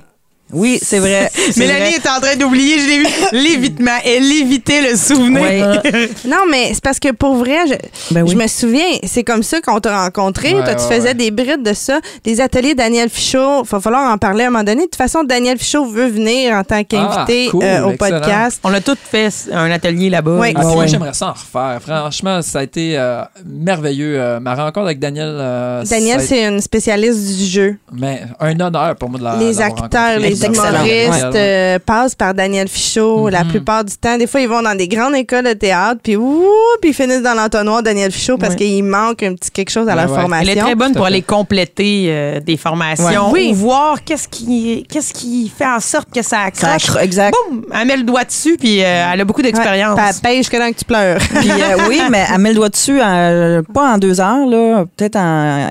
Oui, 0.52 0.78
c'est 0.80 0.98
vrai. 1.00 1.30
C'est 1.34 1.56
Mélanie 1.58 1.90
vrai. 1.90 1.94
est 1.96 2.08
en 2.08 2.20
train 2.20 2.36
d'oublier, 2.36 2.78
je 2.78 2.86
l'ai 2.86 2.98
vu, 2.98 3.06
l'évitement. 3.32 3.96
Elle 4.04 4.30
évitait 4.30 4.90
le 4.90 4.96
souvenir. 4.96 5.42
Oui. 5.82 6.08
Non, 6.26 6.38
mais 6.50 6.70
c'est 6.72 6.82
parce 6.82 6.98
que 6.98 7.12
pour 7.12 7.34
vrai, 7.36 7.58
je, 7.68 7.74
Ben 8.14 8.22
oui. 8.22 8.30
je 8.30 8.36
me 8.36 8.46
souviens, 8.46 8.98
c'est 9.04 9.22
comme 9.24 9.42
ça 9.42 9.60
qu'on 9.60 9.78
t'a 9.80 10.02
rencontré. 10.04 10.54
Ouais, 10.54 10.64
Toi, 10.64 10.74
tu 10.74 10.82
ouais, 10.84 10.96
faisais 10.96 11.08
ouais. 11.08 11.14
des 11.14 11.30
brides 11.30 11.62
de 11.62 11.72
ça. 11.72 12.00
Les 12.24 12.40
ateliers 12.40 12.74
Daniel 12.74 13.08
Fichot, 13.10 13.62
il 13.64 13.68
va 13.68 13.80
falloir 13.80 14.12
en 14.12 14.18
parler 14.18 14.44
à 14.44 14.48
un 14.48 14.50
moment 14.50 14.64
donné. 14.64 14.82
De 14.82 14.86
toute 14.86 14.96
façon, 14.96 15.24
Daniel 15.24 15.58
Fichot 15.58 15.84
veut 15.86 16.08
venir 16.08 16.54
en 16.54 16.62
tant 16.64 16.82
qu'invité 16.84 17.46
Ah, 17.48 17.50
cool, 17.50 17.64
euh, 17.64 17.84
au 17.86 17.90
excellent. 17.92 18.20
podcast. 18.20 18.60
On 18.64 18.72
a 18.74 18.80
tous 18.80 18.96
fait 19.10 19.28
un 19.52 19.70
atelier 19.70 20.10
là-bas. 20.10 20.38
Oui. 20.40 20.52
Ah, 20.54 20.62
moi, 20.62 20.76
ouais. 20.76 20.88
j'aimerais 20.88 21.14
ça 21.14 21.28
en 21.28 21.32
refaire. 21.32 21.80
Franchement, 21.82 22.42
ça 22.42 22.60
a 22.60 22.62
été 22.62 22.96
euh, 22.98 23.22
merveilleux. 23.44 24.18
Euh, 24.20 24.40
ma 24.40 24.54
rencontre 24.54 24.86
avec 24.86 24.98
Daniel. 24.98 25.28
euh, 25.30 25.84
Daniel, 25.84 26.20
c'est 26.20 26.44
une 26.44 26.60
spécialiste 26.60 27.36
du 27.36 27.44
jeu. 27.46 27.76
Mais 27.92 28.22
un 28.40 28.58
honneur 28.60 28.96
pour 28.96 29.10
moi 29.10 29.18
de 29.18 29.24
la 29.24 29.36
les 29.36 29.46
l'avoir 29.52 29.84
acteurs, 29.84 30.02
rencontré. 30.14 30.28
Les 30.42 30.46
humoristes 30.46 31.24
Ouais. 31.32 31.36
euh, 31.36 31.78
passent 31.84 32.14
par 32.14 32.34
Daniel 32.34 32.68
Fichot 32.68 33.28
la 33.28 33.44
Mhm. 33.44 33.50
plupart 33.50 33.84
du 33.84 33.94
temps. 33.96 34.16
Des 34.18 34.26
fois, 34.26 34.40
ils 34.40 34.48
vont 34.48 34.62
dans 34.62 34.74
des 34.76 34.88
grandes 34.88 35.14
écoles 35.14 35.44
de 35.44 35.52
théâtre, 35.52 36.00
puis 36.02 36.16
ouh, 36.16 36.42
puis 36.80 36.90
ils 36.90 36.94
finissent 36.94 37.22
dans 37.22 37.34
l'entonnoir 37.34 37.82
Daniel 37.82 38.10
Fichot 38.12 38.38
parce 38.38 38.52
Ouais. 38.54 38.58
qu'il 38.58 38.84
manque 38.84 39.22
un 39.22 39.34
petit 39.34 39.50
quelque 39.50 39.70
chose 39.70 39.88
à 39.88 39.94
Ouais, 39.94 40.02
leur 40.02 40.10
ouais. 40.12 40.20
formation. 40.20 40.52
Elle 40.52 40.58
est 40.58 40.60
très 40.60 40.74
bonne 40.74 40.92
pour 40.94 41.04
aller 41.06 41.22
compléter 41.22 42.06
euh, 42.08 42.40
des 42.40 42.56
formations 42.56 43.30
Ouais. 43.30 43.32
Oui. 43.32 43.48
ou 43.52 43.54
voir 43.54 44.04
qu'est-ce 44.04 44.28
qui, 44.28 44.86
qu'est-ce 44.90 45.12
qui 45.12 45.48
fait 45.56 45.66
en 45.66 45.80
sorte 45.80 46.08
que 46.14 46.22
ça 46.22 46.36
Ça 46.52 46.72
accroche. 46.72 46.88
accro- 46.96 47.00
exact. 47.02 47.34
Boum! 47.50 47.64
Elle 47.74 47.86
met 47.86 47.96
le 47.96 48.02
doigt 48.04 48.24
dessus, 48.24 48.56
puis 48.58 48.82
euh, 48.82 49.10
elle 49.12 49.20
a 49.20 49.24
beaucoup 49.24 49.42
d'expérience. 49.42 49.98
elle 49.98 50.20
pêche 50.20 50.48
que 50.48 50.56
dans 50.56 50.70
que 50.72 50.78
tu 50.78 50.84
pleures. 50.84 51.18
Puis, 51.18 51.50
euh, 51.50 51.88
oui, 51.88 52.00
mais 52.10 52.24
elle 52.32 52.38
met 52.40 52.50
le 52.50 52.56
doigt 52.56 52.68
dessus, 52.68 52.98
euh, 53.00 53.62
pas 53.74 53.94
en 53.94 53.98
deux 53.98 54.20
heures, 54.20 54.46
là, 54.46 54.84
peut-être 54.96 55.16
en, 55.16 55.68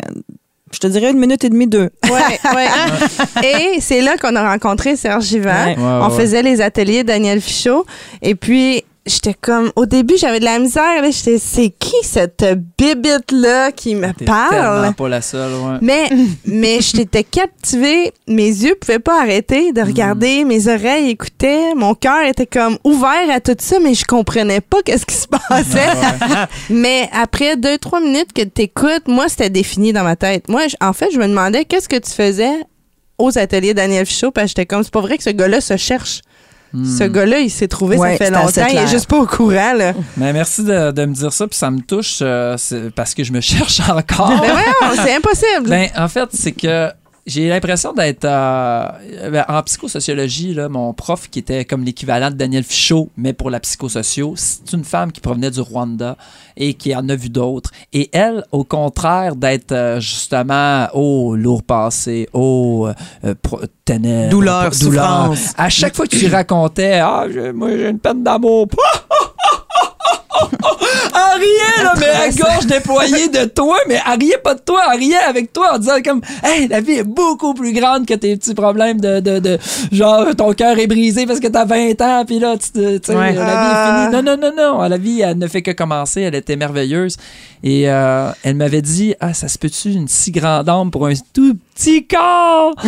je 0.76 0.80
te 0.82 0.88
dirais 0.88 1.10
une 1.12 1.18
minute 1.20 1.44
et 1.46 1.50
demie, 1.50 1.68
deux. 1.68 1.90
Ouais, 2.04 2.40
ouais. 2.54 2.68
Et 3.76 3.80
c'est 3.80 4.02
là 4.02 4.18
qu'on 4.18 4.36
a 4.36 4.52
rencontré 4.52 4.96
Serge 4.98 5.24
Givant. 5.24 5.50
Ouais. 5.50 5.76
Ouais, 5.78 5.84
On 5.84 6.10
ouais. 6.10 6.18
faisait 6.18 6.42
les 6.44 6.62
ateliers 6.62 7.04
Daniel 7.06 7.40
Fichot. 7.40 7.86
Et 8.22 8.36
puis, 8.36 8.84
j'étais 9.06 9.34
comme, 9.34 9.72
au 9.76 9.86
début, 9.86 10.16
j'avais 10.18 10.40
de 10.40 10.46
la 10.46 10.60
misère. 10.60 11.02
là. 11.02 11.12
J'étais, 11.12 11.38
c'est 11.38 11.70
qui 11.70 11.96
cette 12.04 12.46
bibite-là 12.78 13.72
qui 13.72 13.96
me 13.96 14.12
parle? 14.26 14.94
pas 14.96 15.10
la 15.10 15.22
seule, 15.22 15.54
ouais. 15.54 15.78
Mais, 15.82 16.10
mais 16.46 16.80
j'étais 16.82 17.24
captivée. 17.24 18.14
Mes 18.28 18.48
yeux 18.48 18.76
pouvaient 18.76 19.00
pas 19.00 19.22
arrêter 19.22 19.72
de 19.72 19.82
regarder. 19.82 20.44
Mes 20.44 20.68
oreilles 20.68 21.10
écoutaient. 21.10 21.74
Mon 21.76 21.94
cœur 21.94 22.24
était 22.26 22.48
comme 22.48 22.78
ouvert 22.84 23.30
à 23.30 23.40
tout 23.40 23.56
ça, 23.60 23.80
mais 23.80 23.94
je 23.94 24.06
comprenais 24.06 24.62
pas 24.62 24.82
qu'est-ce 24.84 25.06
qui 25.06 25.16
se 25.16 25.28
passait. 25.28 25.90
mais 26.70 27.10
après 27.14 27.58
deux, 27.58 27.78
trois 27.78 28.02
minutes 28.02 28.34
que 28.34 28.44
t'écoutes, 28.44 29.08
moi, 29.08 29.30
c'était 29.30 29.50
défini 29.50 29.94
dans 29.94 30.04
ma 30.04 30.16
tête. 30.16 30.50
Moi, 30.50 30.62
en 30.82 30.94
fait, 30.94 31.10
je 31.14 31.20
me 31.20 31.28
demandais 31.28 31.66
qu'est-ce 31.66 31.90
que 31.90 31.98
tu 31.98 32.12
faisais 32.12 32.56
aux 33.18 33.38
ateliers 33.38 33.74
Daniel 33.74 34.06
Fichot, 34.06 34.32
parce 34.32 34.46
que 34.46 34.50
j'étais 34.50 34.66
comme, 34.66 34.84
c'est 34.84 34.92
pas 34.92 35.02
vrai 35.02 35.18
que 35.18 35.24
ce 35.24 35.30
gars-là 35.30 35.62
se 35.62 35.78
cherche. 35.78 36.22
Ce 36.84 37.04
gars-là, 37.04 37.40
il 37.40 37.50
s'est 37.50 37.68
trouvé, 37.68 37.98
Ouais, 37.98 38.18
ça 38.18 38.26
fait 38.26 38.32
longtemps, 38.32 38.68
il 38.72 38.78
est 38.78 38.88
juste 38.88 39.08
pas 39.08 39.18
au 39.18 39.26
courant, 39.26 39.74
là. 39.74 39.94
Mais 40.18 40.34
merci 40.34 40.64
de, 40.64 40.92
de 40.92 41.06
me 41.06 41.14
dire 41.14 41.32
ça, 41.32 41.48
puis 41.48 41.58
ça 41.58 41.72
me 41.72 41.80
touche 41.82 42.20
euh, 42.22 42.58
parce 42.96 43.14
que 43.14 43.24
je 43.24 43.32
me 43.32 43.42
cherche 43.42 43.80
encore. 43.82 44.30
Mais 44.42 44.50
voyons, 44.52 45.04
c'est 45.04 45.16
impossible. 45.16 45.70
Ben, 45.70 45.90
en 45.96 46.08
fait, 46.08 46.30
c'est 46.34 46.52
que 46.52 46.90
j'ai 47.26 47.50
l'impression 47.50 47.92
d'être 47.92 48.26
euh, 48.26 48.90
ben, 49.32 49.46
en 49.48 49.64
psychosociologie, 49.64 50.54
là, 50.54 50.70
mon 50.70 50.94
prof 50.94 51.28
qui 51.30 51.40
était 51.40 51.66
comme 51.66 51.84
l'équivalent 51.84 52.30
de 52.30 52.36
Daniel 52.36 52.64
Fichot, 52.64 53.10
mais 53.18 53.34
pour 53.34 53.50
la 53.50 53.60
psychosocio, 53.60 54.34
c'est 54.38 54.72
une 54.74 54.84
femme 54.84 55.12
qui 55.12 55.22
provenait 55.22 55.50
du 55.50 55.60
Rwanda 55.60 56.18
et 56.56 56.76
qui 56.76 56.96
en 56.96 57.10
a 57.10 57.16
vu 57.16 57.30
d'autres. 57.30 57.72
Et 57.94 58.10
elle, 58.14 58.44
au 58.52 58.64
contraire 58.64 59.36
d'être 59.36 59.72
euh, 59.72 60.00
justement 60.00 60.88
oh 60.94 61.36
lourd 61.36 61.64
passé, 61.64 62.30
oh 62.34 62.90
euh, 63.24 63.34
ténèbres, 63.86 64.30
Douleur, 64.30 64.70
douleur. 64.72 65.34
souffrance. 65.34 65.54
À 65.58 65.70
chaque 65.70 65.96
fois 65.96 66.06
que 66.06 66.16
tu 66.16 66.28
racontais, 66.28 67.00
ah, 67.00 67.26
moi 67.54 67.70
j'ai 67.76 67.90
une 67.90 68.00
peine 68.00 68.24
d'amour. 68.24 68.68
Là, 71.84 71.94
mais 72.00 72.06
elle 72.26 72.36
gorge 72.36 72.66
déployée 72.66 73.28
de 73.30 73.46
toi, 73.46 73.78
mais 73.88 74.00
elle 74.12 74.20
riait 74.20 74.38
pas 74.44 74.56
de 74.56 74.62
toi, 74.62 74.82
elle 74.94 75.00
riait 75.00 75.16
avec 75.28 75.52
toi 75.54 75.76
en 75.76 75.78
disant 75.78 76.02
comme, 76.04 76.22
hey, 76.44 76.68
la 76.68 76.80
vie 76.82 76.94
est 76.94 77.04
beaucoup 77.04 77.54
plus 77.54 77.74
grande 77.74 78.06
que 78.06 78.14
tes 78.14 78.36
petits 78.36 78.54
problèmes 78.56 79.00
de, 79.00 79.20
de, 79.20 79.40
de 79.40 79.58
genre, 79.92 80.28
ton 80.36 80.54
cœur 80.54 80.78
est 80.80 80.88
brisé 80.88 81.26
parce 81.26 81.40
que 81.40 81.48
t'as 81.48 81.66
20 81.66 82.02
ans, 82.02 82.24
puis 82.26 82.40
là, 82.40 82.56
tu, 82.58 82.70
sais, 82.74 83.16
Ouais. 83.16 83.34
la 83.34 83.44
vie 83.44 84.10
est 84.10 84.10
finie. 84.10 84.24
Non, 84.24 84.24
non, 84.38 84.38
non, 84.42 84.54
non. 84.78 84.82
La 84.88 84.98
vie, 84.98 85.22
elle 85.22 85.38
ne 85.38 85.48
fait 85.48 85.62
que 85.62 85.72
commencer. 85.72 86.22
Elle 86.22 86.36
était 86.36 86.56
merveilleuse. 86.56 87.18
Et 87.64 87.90
euh, 87.90 88.30
elle 88.44 88.56
m'avait 88.56 88.82
dit, 88.82 89.16
ah, 89.20 89.34
ça 89.34 89.48
se 89.48 89.58
peut-tu 89.58 89.92
une 89.92 90.08
si 90.08 90.32
grande 90.32 90.68
âme 90.70 90.92
pour 90.92 91.08
un 91.08 91.14
tout 91.34 91.56
petit 91.76 92.06
corps? 92.08 92.74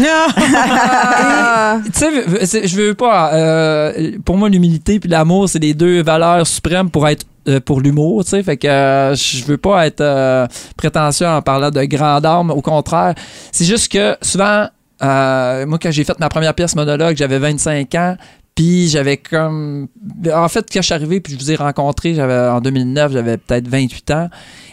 Ah. 0.50 1.80
Tu 1.86 2.46
sais, 2.46 2.68
je 2.68 2.76
veux 2.78 2.94
pas. 2.94 3.34
euh, 3.34 4.12
pour 4.26 4.38
moi, 4.38 4.50
l'humilité 4.50 5.00
puis 5.00 5.10
l'amour, 5.10 5.50
c'est 5.50 5.60
les 5.60 5.74
deux 5.74 6.02
valeurs 6.02 6.46
suprêmes 6.48 6.90
pour 6.90 7.08
être 7.08 7.26
euh, 7.48 7.60
pour 7.60 7.82
l'humour, 7.82 8.24
tu 8.24 8.32
sais. 8.32 8.44
Fait 8.44 8.58
que 8.58 8.68
euh, 8.68 9.16
je 9.16 9.44
veux 9.46 9.58
pas 9.58 9.86
être 9.88 10.02
euh, 10.02 10.48
prétentieux 10.78 11.28
en 11.28 11.42
parlant 11.42 11.72
de 11.72 11.84
grande 11.86 12.26
âme. 12.26 12.52
Au 12.52 12.62
contraire, 12.62 13.14
c'est 13.52 13.66
juste 13.66 13.92
que 13.92 14.16
souvent, 14.22 14.68
euh, 15.04 15.66
moi, 15.66 15.78
quand 15.82 15.92
j'ai 15.92 16.04
fait 16.04 16.20
ma 16.20 16.30
première 16.30 16.54
pièce 16.54 16.76
monologue, 16.76 17.16
j'avais 17.18 17.40
25 17.40 17.96
ans. 17.96 18.18
Puis 18.56 18.88
j'avais 18.88 19.18
comme. 19.18 19.88
En 20.34 20.48
fait, 20.50 20.66
quand 20.74 20.82
je 20.82 20.86
suis 20.86 20.94
arrivé, 20.96 21.20
puis 21.20 21.34
je 21.34 21.38
vous 21.38 21.52
ai 21.52 21.56
rencontré, 21.56 22.16
j'avais 22.16 22.50
en 22.50 22.60
2009, 22.60 23.12
j'avais 23.14 23.38
peut-être 23.38 23.68
28 23.68 24.12
ans. 24.12 24.30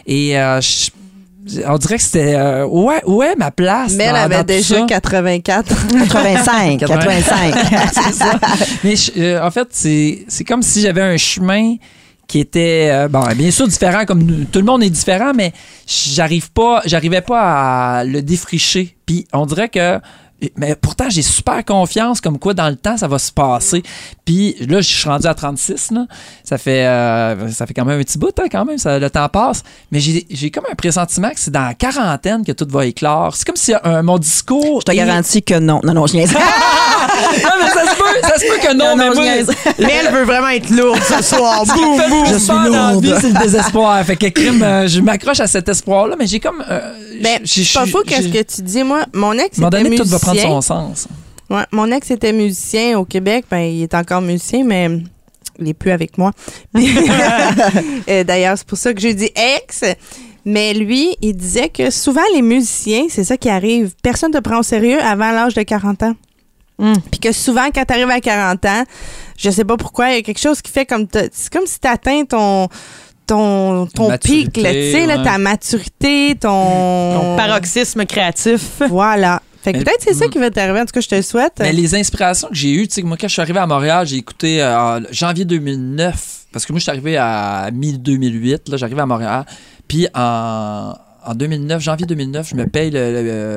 Et 0.07 0.39
euh, 0.39 0.59
je- 0.59 0.89
on 1.67 1.77
dirait 1.77 1.97
que 1.97 2.01
c'était. 2.01 2.33
euh, 2.33 2.65
ouais, 2.65 3.03
ouais, 3.05 3.35
ma 3.37 3.51
place. 3.51 3.93
Mais 3.95 4.05
elle 4.05 4.15
avait 4.15 4.43
déjà 4.43 4.79
ça. 4.79 4.85
84. 4.87 5.75
85, 6.09 6.79
85. 6.79 7.53
c'est 7.93 8.13
ça. 8.13 8.39
Mais 8.83 8.95
je- 8.95 9.11
euh, 9.19 9.45
en 9.45 9.51
fait, 9.51 9.67
c'est 9.69 10.25
c'est 10.27 10.43
comme 10.43 10.63
si 10.63 10.81
j'avais 10.81 11.03
un 11.03 11.17
chemin 11.17 11.75
qui 12.35 12.41
était 12.41 12.89
euh, 12.91 13.07
bon 13.07 13.23
bien 13.33 13.49
sûr 13.49 13.65
différent 13.65 14.03
comme 14.03 14.45
tout 14.51 14.59
le 14.59 14.65
monde 14.65 14.83
est 14.83 14.89
différent 14.89 15.31
mais 15.33 15.53
j'arrive 15.87 16.51
pas 16.51 16.81
j'arrivais 16.85 17.21
pas 17.21 17.99
à 17.99 18.03
le 18.03 18.21
défricher. 18.21 18.97
Puis 19.05 19.25
on 19.31 19.45
dirait 19.45 19.69
que 19.69 20.01
mais 20.57 20.75
pourtant 20.75 21.05
j'ai 21.09 21.21
super 21.21 21.63
confiance 21.63 22.19
comme 22.21 22.37
quoi 22.37 22.53
dans 22.53 22.69
le 22.69 22.75
temps 22.75 22.97
ça 22.97 23.07
va 23.07 23.17
se 23.19 23.31
passer 23.31 23.81
puis 24.25 24.55
là 24.67 24.81
je 24.81 24.87
suis 24.93 25.07
rendu 25.09 25.25
à 25.27 25.33
36 25.33 25.91
là. 25.91 26.05
ça 26.43 26.57
fait 26.57 26.85
euh, 26.85 27.49
ça 27.51 27.65
fait 27.65 27.73
quand 27.73 27.85
même 27.85 27.99
un 27.99 28.03
petit 28.03 28.17
bout 28.17 28.37
hein, 28.39 28.45
quand 28.51 28.65
même 28.65 28.77
ça, 28.77 28.99
le 28.99 29.09
temps 29.09 29.29
passe 29.29 29.63
mais 29.91 29.99
j'ai 29.99 30.25
j'ai 30.29 30.51
comme 30.51 30.65
un 30.71 30.75
pressentiment 30.75 31.29
que 31.29 31.39
c'est 31.39 31.51
dans 31.51 31.61
la 31.65 31.73
quarantaine 31.73 32.43
que 32.45 32.51
tout 32.51 32.67
va 32.69 32.85
éclore 32.85 33.35
c'est 33.35 33.45
comme 33.45 33.55
si 33.55 33.73
euh, 33.73 34.03
mon 34.03 34.17
discours 34.17 34.81
Je 34.81 34.85
te 34.85 34.95
garantis 34.95 35.41
que 35.41 35.57
non. 35.59 35.79
Non, 35.83 35.93
non, 35.93 36.05
je 36.07 36.13
niaise. 36.15 36.33
non, 36.33 36.39
mais 37.61 37.69
ça 37.69 37.81
se 37.91 37.95
peut, 37.97 38.03
ça 38.27 38.37
se 38.39 38.45
peut 38.45 38.59
que 38.67 38.73
non, 38.73 38.95
Non, 38.95 38.95
mais 38.97 39.09
non, 39.09 39.13
je 39.15 39.81
moi, 39.81 39.91
elle 40.05 40.13
veut 40.13 40.23
vraiment 40.23 40.49
être 40.49 40.69
lourde 40.69 40.99
ce 41.01 41.23
soir. 41.23 41.63
me 41.65 42.25
fait 42.25 42.33
Je 42.33 42.37
suis 42.39 42.53
lourde. 42.53 43.17
c'est 43.21 43.29
le 43.31 43.39
désespoir. 43.39 44.03
Fait 44.05 44.15
que 44.15 44.27
crime, 44.27 44.61
euh, 44.63 44.87
je 44.87 44.99
m'accroche 45.01 45.39
à 45.39 45.47
cet 45.47 45.67
espoir-là, 45.69 46.15
mais 46.17 46.27
j'ai 46.27 46.39
comme. 46.39 46.63
euh, 46.69 46.79
Ben, 47.21 47.39
j'ai- 47.43 47.63
c'est 47.63 47.79
pas 47.79 47.85
fou 47.85 47.99
qu'est-ce 48.05 48.27
que 48.27 48.41
tu 48.43 48.61
dis? 48.61 48.83
Moi, 48.83 49.05
mon 49.13 49.33
ex 49.33 49.57
était 49.57 49.83
prendre 50.33 50.41
son 50.41 50.61
sens. 50.61 51.07
Ouais, 51.49 51.63
mon 51.71 51.91
ex 51.91 52.09
était 52.11 52.33
musicien 52.33 52.97
au 52.99 53.05
Québec. 53.05 53.45
Ben, 53.49 53.59
il 53.59 53.83
est 53.83 53.93
encore 53.93 54.21
musicien, 54.21 54.63
mais 54.65 54.89
il 55.59 55.67
est 55.69 55.73
plus 55.73 55.91
avec 55.91 56.17
moi. 56.17 56.31
Euh, 58.09 58.23
D'ailleurs, 58.23 58.57
c'est 58.57 58.67
pour 58.67 58.77
ça 58.77 58.93
que 58.93 59.01
j'ai 59.01 59.13
dit 59.13 59.29
ex. 59.35 59.83
Mais 60.47 60.73
lui, 60.73 61.15
il 61.21 61.33
disait 61.35 61.69
que 61.69 61.89
souvent, 61.89 62.21
les 62.35 62.41
musiciens, 62.43 63.05
c'est 63.09 63.23
ça 63.23 63.35
qui 63.35 63.49
arrive. 63.49 63.93
Personne 64.03 64.31
ne 64.31 64.37
te 64.37 64.43
prend 64.43 64.59
au 64.59 64.63
sérieux 64.63 65.01
avant 65.01 65.31
l'âge 65.31 65.55
de 65.55 65.63
40 65.63 66.03
ans. 66.03 66.13
Mm. 66.77 66.93
Puis 67.09 67.19
que 67.19 67.31
souvent, 67.31 67.67
quand 67.73 67.83
tu 67.85 67.93
arrives 67.93 68.09
à 68.11 68.19
40 68.21 68.63
ans, 68.65 68.83
je 69.37 69.49
sais 69.49 69.63
pas 69.65 69.75
pourquoi, 69.77 70.09
il 70.11 70.15
y 70.15 70.19
a 70.19 70.21
quelque 70.21 70.39
chose 70.39 70.61
qui 70.61 70.71
fait 70.71 70.85
comme... 70.85 71.07
t'as- 71.07 71.29
C'est 71.31 71.51
comme 71.51 71.65
si 71.65 71.79
tu 71.79 71.87
atteins 71.87 72.25
ton... 72.25 72.67
Ton, 73.27 73.87
ton 73.87 74.09
Maturité, 74.09 74.51
pic, 74.51 74.53
tu 74.53 74.61
sais, 74.91 75.07
ouais. 75.07 75.23
ta 75.23 75.39
maturité, 75.39 76.35
ton... 76.39 77.19
Ton 77.21 77.35
paroxysme 77.35 78.05
créatif. 78.05 78.83
Voilà. 78.87 79.41
Fait 79.65 79.73
que 79.73 79.79
peut-être 79.79 80.01
c'est 80.01 80.13
ça 80.13 80.27
Mm. 80.27 80.29
qui 80.29 80.37
va 80.39 80.49
t'arriver. 80.51 80.79
En 80.79 80.85
tout 80.85 80.93
cas, 80.93 81.01
je 81.01 81.07
te 81.09 81.15
le 81.15 81.21
souhaite. 81.21 81.53
Mais 81.59 81.73
les 81.73 81.93
inspirations 81.95 82.47
que 82.47 82.55
j'ai 82.55 82.71
eues, 82.71 82.87
tu 82.87 82.93
sais, 82.95 83.01
moi, 83.01 83.17
quand 83.19 83.27
je 83.27 83.33
suis 83.33 83.41
arrivé 83.41 83.59
à 83.59 83.65
Montréal, 83.67 84.05
j'ai 84.07 84.15
écouté 84.17 84.61
euh, 84.61 84.79
en 84.79 85.01
janvier 85.11 85.43
2009, 85.45 86.45
parce 86.53 86.65
que 86.65 86.71
moi, 86.71 86.79
je 86.79 86.83
suis 86.83 86.91
arrivé 86.91 87.17
à 87.17 87.69
mi-2008, 87.73 88.69
là, 88.71 88.77
j'arrive 88.77 88.99
à 88.99 89.05
Montréal. 89.05 89.45
Puis 89.87 90.07
en, 90.15 90.93
en 91.25 91.33
2009, 91.35 91.81
janvier 91.81 92.05
2009, 92.05 92.49
je 92.49 92.55
me 92.55 92.65
paye 92.67 92.91
le, 92.91 93.11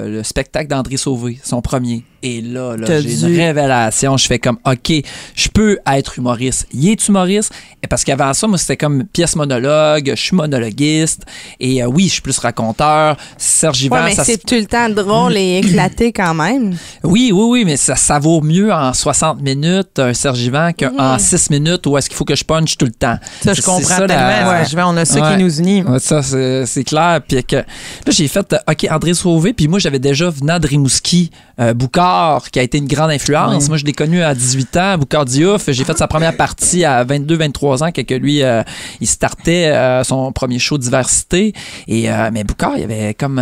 le- 0.06 0.10
le 0.12 0.22
spectacle 0.22 0.68
d'André 0.68 0.96
Sauvé, 0.96 1.38
son 1.44 1.60
premier. 1.62 2.04
Et 2.22 2.40
là, 2.40 2.76
là 2.76 3.00
j'ai 3.00 3.20
une 3.20 3.36
révélation. 3.36 4.16
Je 4.16 4.26
fais 4.26 4.38
comme, 4.38 4.58
OK, 4.66 4.92
je 5.36 5.48
peux 5.48 5.78
être 5.86 6.18
humoriste. 6.18 6.66
Il 6.72 6.88
est 6.88 7.06
humoriste. 7.08 7.52
Et 7.82 7.86
parce 7.86 8.02
qu'avant 8.02 8.32
ça, 8.34 8.46
moi, 8.48 8.58
c'était 8.58 8.76
comme 8.76 9.04
pièce 9.04 9.36
monologue, 9.36 10.10
je 10.16 10.20
suis 10.20 10.34
monologuiste. 10.34 11.22
Et 11.60 11.82
euh, 11.82 11.86
oui, 11.86 12.04
je 12.08 12.14
suis 12.14 12.22
plus 12.22 12.38
raconteur. 12.38 13.16
Serge 13.36 13.82
Yvan, 13.84 13.96
Ouais, 14.04 14.14
mais 14.16 14.24
c'est 14.24 14.38
tout 14.44 14.54
le 14.56 14.66
temps 14.66 14.88
drôle 14.88 15.36
et 15.36 15.58
éclaté 15.64 16.12
quand 16.12 16.34
même. 16.34 16.76
oui, 17.04 17.30
oui, 17.32 17.44
oui, 17.50 17.64
mais 17.64 17.76
ça, 17.76 17.94
ça 17.94 18.18
vaut 18.18 18.40
mieux 18.40 18.72
en 18.72 18.92
60 18.92 19.40
minutes, 19.40 19.98
un 19.98 20.12
Serge 20.14 20.40
Yvan, 20.40 20.72
qu'en 20.72 21.12
Mhm. 21.12 21.18
6 21.18 21.50
minutes 21.50 21.86
où 21.86 21.96
est-ce 21.96 22.08
qu'il 22.08 22.16
faut 22.16 22.24
que 22.24 22.34
je 22.36 22.44
punch 22.44 22.76
tout 22.76 22.86
le 22.86 22.92
temps. 22.92 23.16
Ça, 23.44 23.54
je 23.54 23.62
comprends 23.62 23.82
ça, 23.82 24.06
tellement. 24.06 24.14
la- 24.26 24.62
Ouais, 24.62 24.82
on 24.84 24.96
a 24.96 25.04
ça 25.04 25.20
Ouais. 25.20 25.36
qui 25.36 25.42
nous 25.44 25.58
unit. 25.60 25.82
Ouais, 25.82 25.98
ça, 26.00 26.22
c'est 26.22 26.66
c'est 26.66 26.84
clair. 26.84 27.20
Puis 27.26 27.44
que, 27.44 27.56
là, 27.56 27.64
j'ai 28.08 28.26
fait, 28.28 28.52
euh, 28.52 28.58
OK, 28.70 28.86
André 28.90 29.14
Sauvé, 29.14 29.52
puis 29.52 29.68
moi, 29.68 29.78
j'avais 29.78 29.98
déjà 29.98 30.28
venant 30.30 30.58
de 30.58 30.66
Rimouski, 30.66 31.30
euh, 31.60 31.74
Boucard, 31.74 32.07
qui 32.50 32.58
a 32.58 32.62
été 32.62 32.78
une 32.78 32.86
grande 32.86 33.10
influence. 33.10 33.64
Oui. 33.64 33.68
Moi, 33.68 33.76
je 33.78 33.84
l'ai 33.84 33.92
connu 33.92 34.22
à 34.22 34.34
18 34.34 34.76
ans, 34.76 34.98
Boucard 34.98 35.24
Diouf. 35.24 35.70
J'ai 35.70 35.84
fait 35.84 35.96
sa 35.96 36.06
première 36.06 36.36
partie 36.36 36.84
à 36.84 37.04
22-23 37.04 37.84
ans, 37.84 37.92
que 37.92 38.14
lui, 38.14 38.42
euh, 38.42 38.62
il 39.00 39.06
startait 39.06 39.66
euh, 39.66 40.04
son 40.04 40.32
premier 40.32 40.58
show 40.58 40.78
diversité. 40.78 41.52
Et, 41.86 42.10
euh, 42.10 42.30
mais 42.32 42.44
Boucard, 42.44 42.76
il 42.76 42.84
avait 42.84 43.14
comme, 43.14 43.36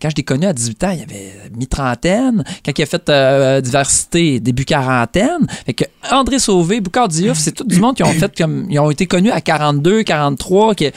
quand 0.00 0.10
je 0.10 0.16
l'ai 0.16 0.22
connu 0.22 0.46
à 0.46 0.52
18 0.52 0.84
ans, 0.84 0.90
il 0.90 1.02
avait 1.02 1.32
mi-trentaine. 1.56 2.44
Quand 2.64 2.72
il 2.76 2.82
a 2.82 2.86
fait 2.86 3.62
diversité, 3.62 4.40
début 4.40 4.64
quarantaine. 4.64 5.46
Fait 5.66 5.74
que 5.74 5.84
André 6.10 6.38
Sauvé, 6.38 6.80
Boucard 6.80 7.08
Diouf, 7.08 7.38
c'est 7.38 7.52
tout 7.52 7.64
du 7.64 7.80
monde 7.80 7.96
qui 7.96 8.02
ont 8.02 8.12
fait 8.12 8.36
comme, 8.36 8.66
ils 8.70 8.78
ont 8.78 8.90
été 8.90 9.06
connus 9.06 9.30
à 9.30 9.40
42, 9.40 10.02
43, 10.02 10.74
qui, 10.74 10.90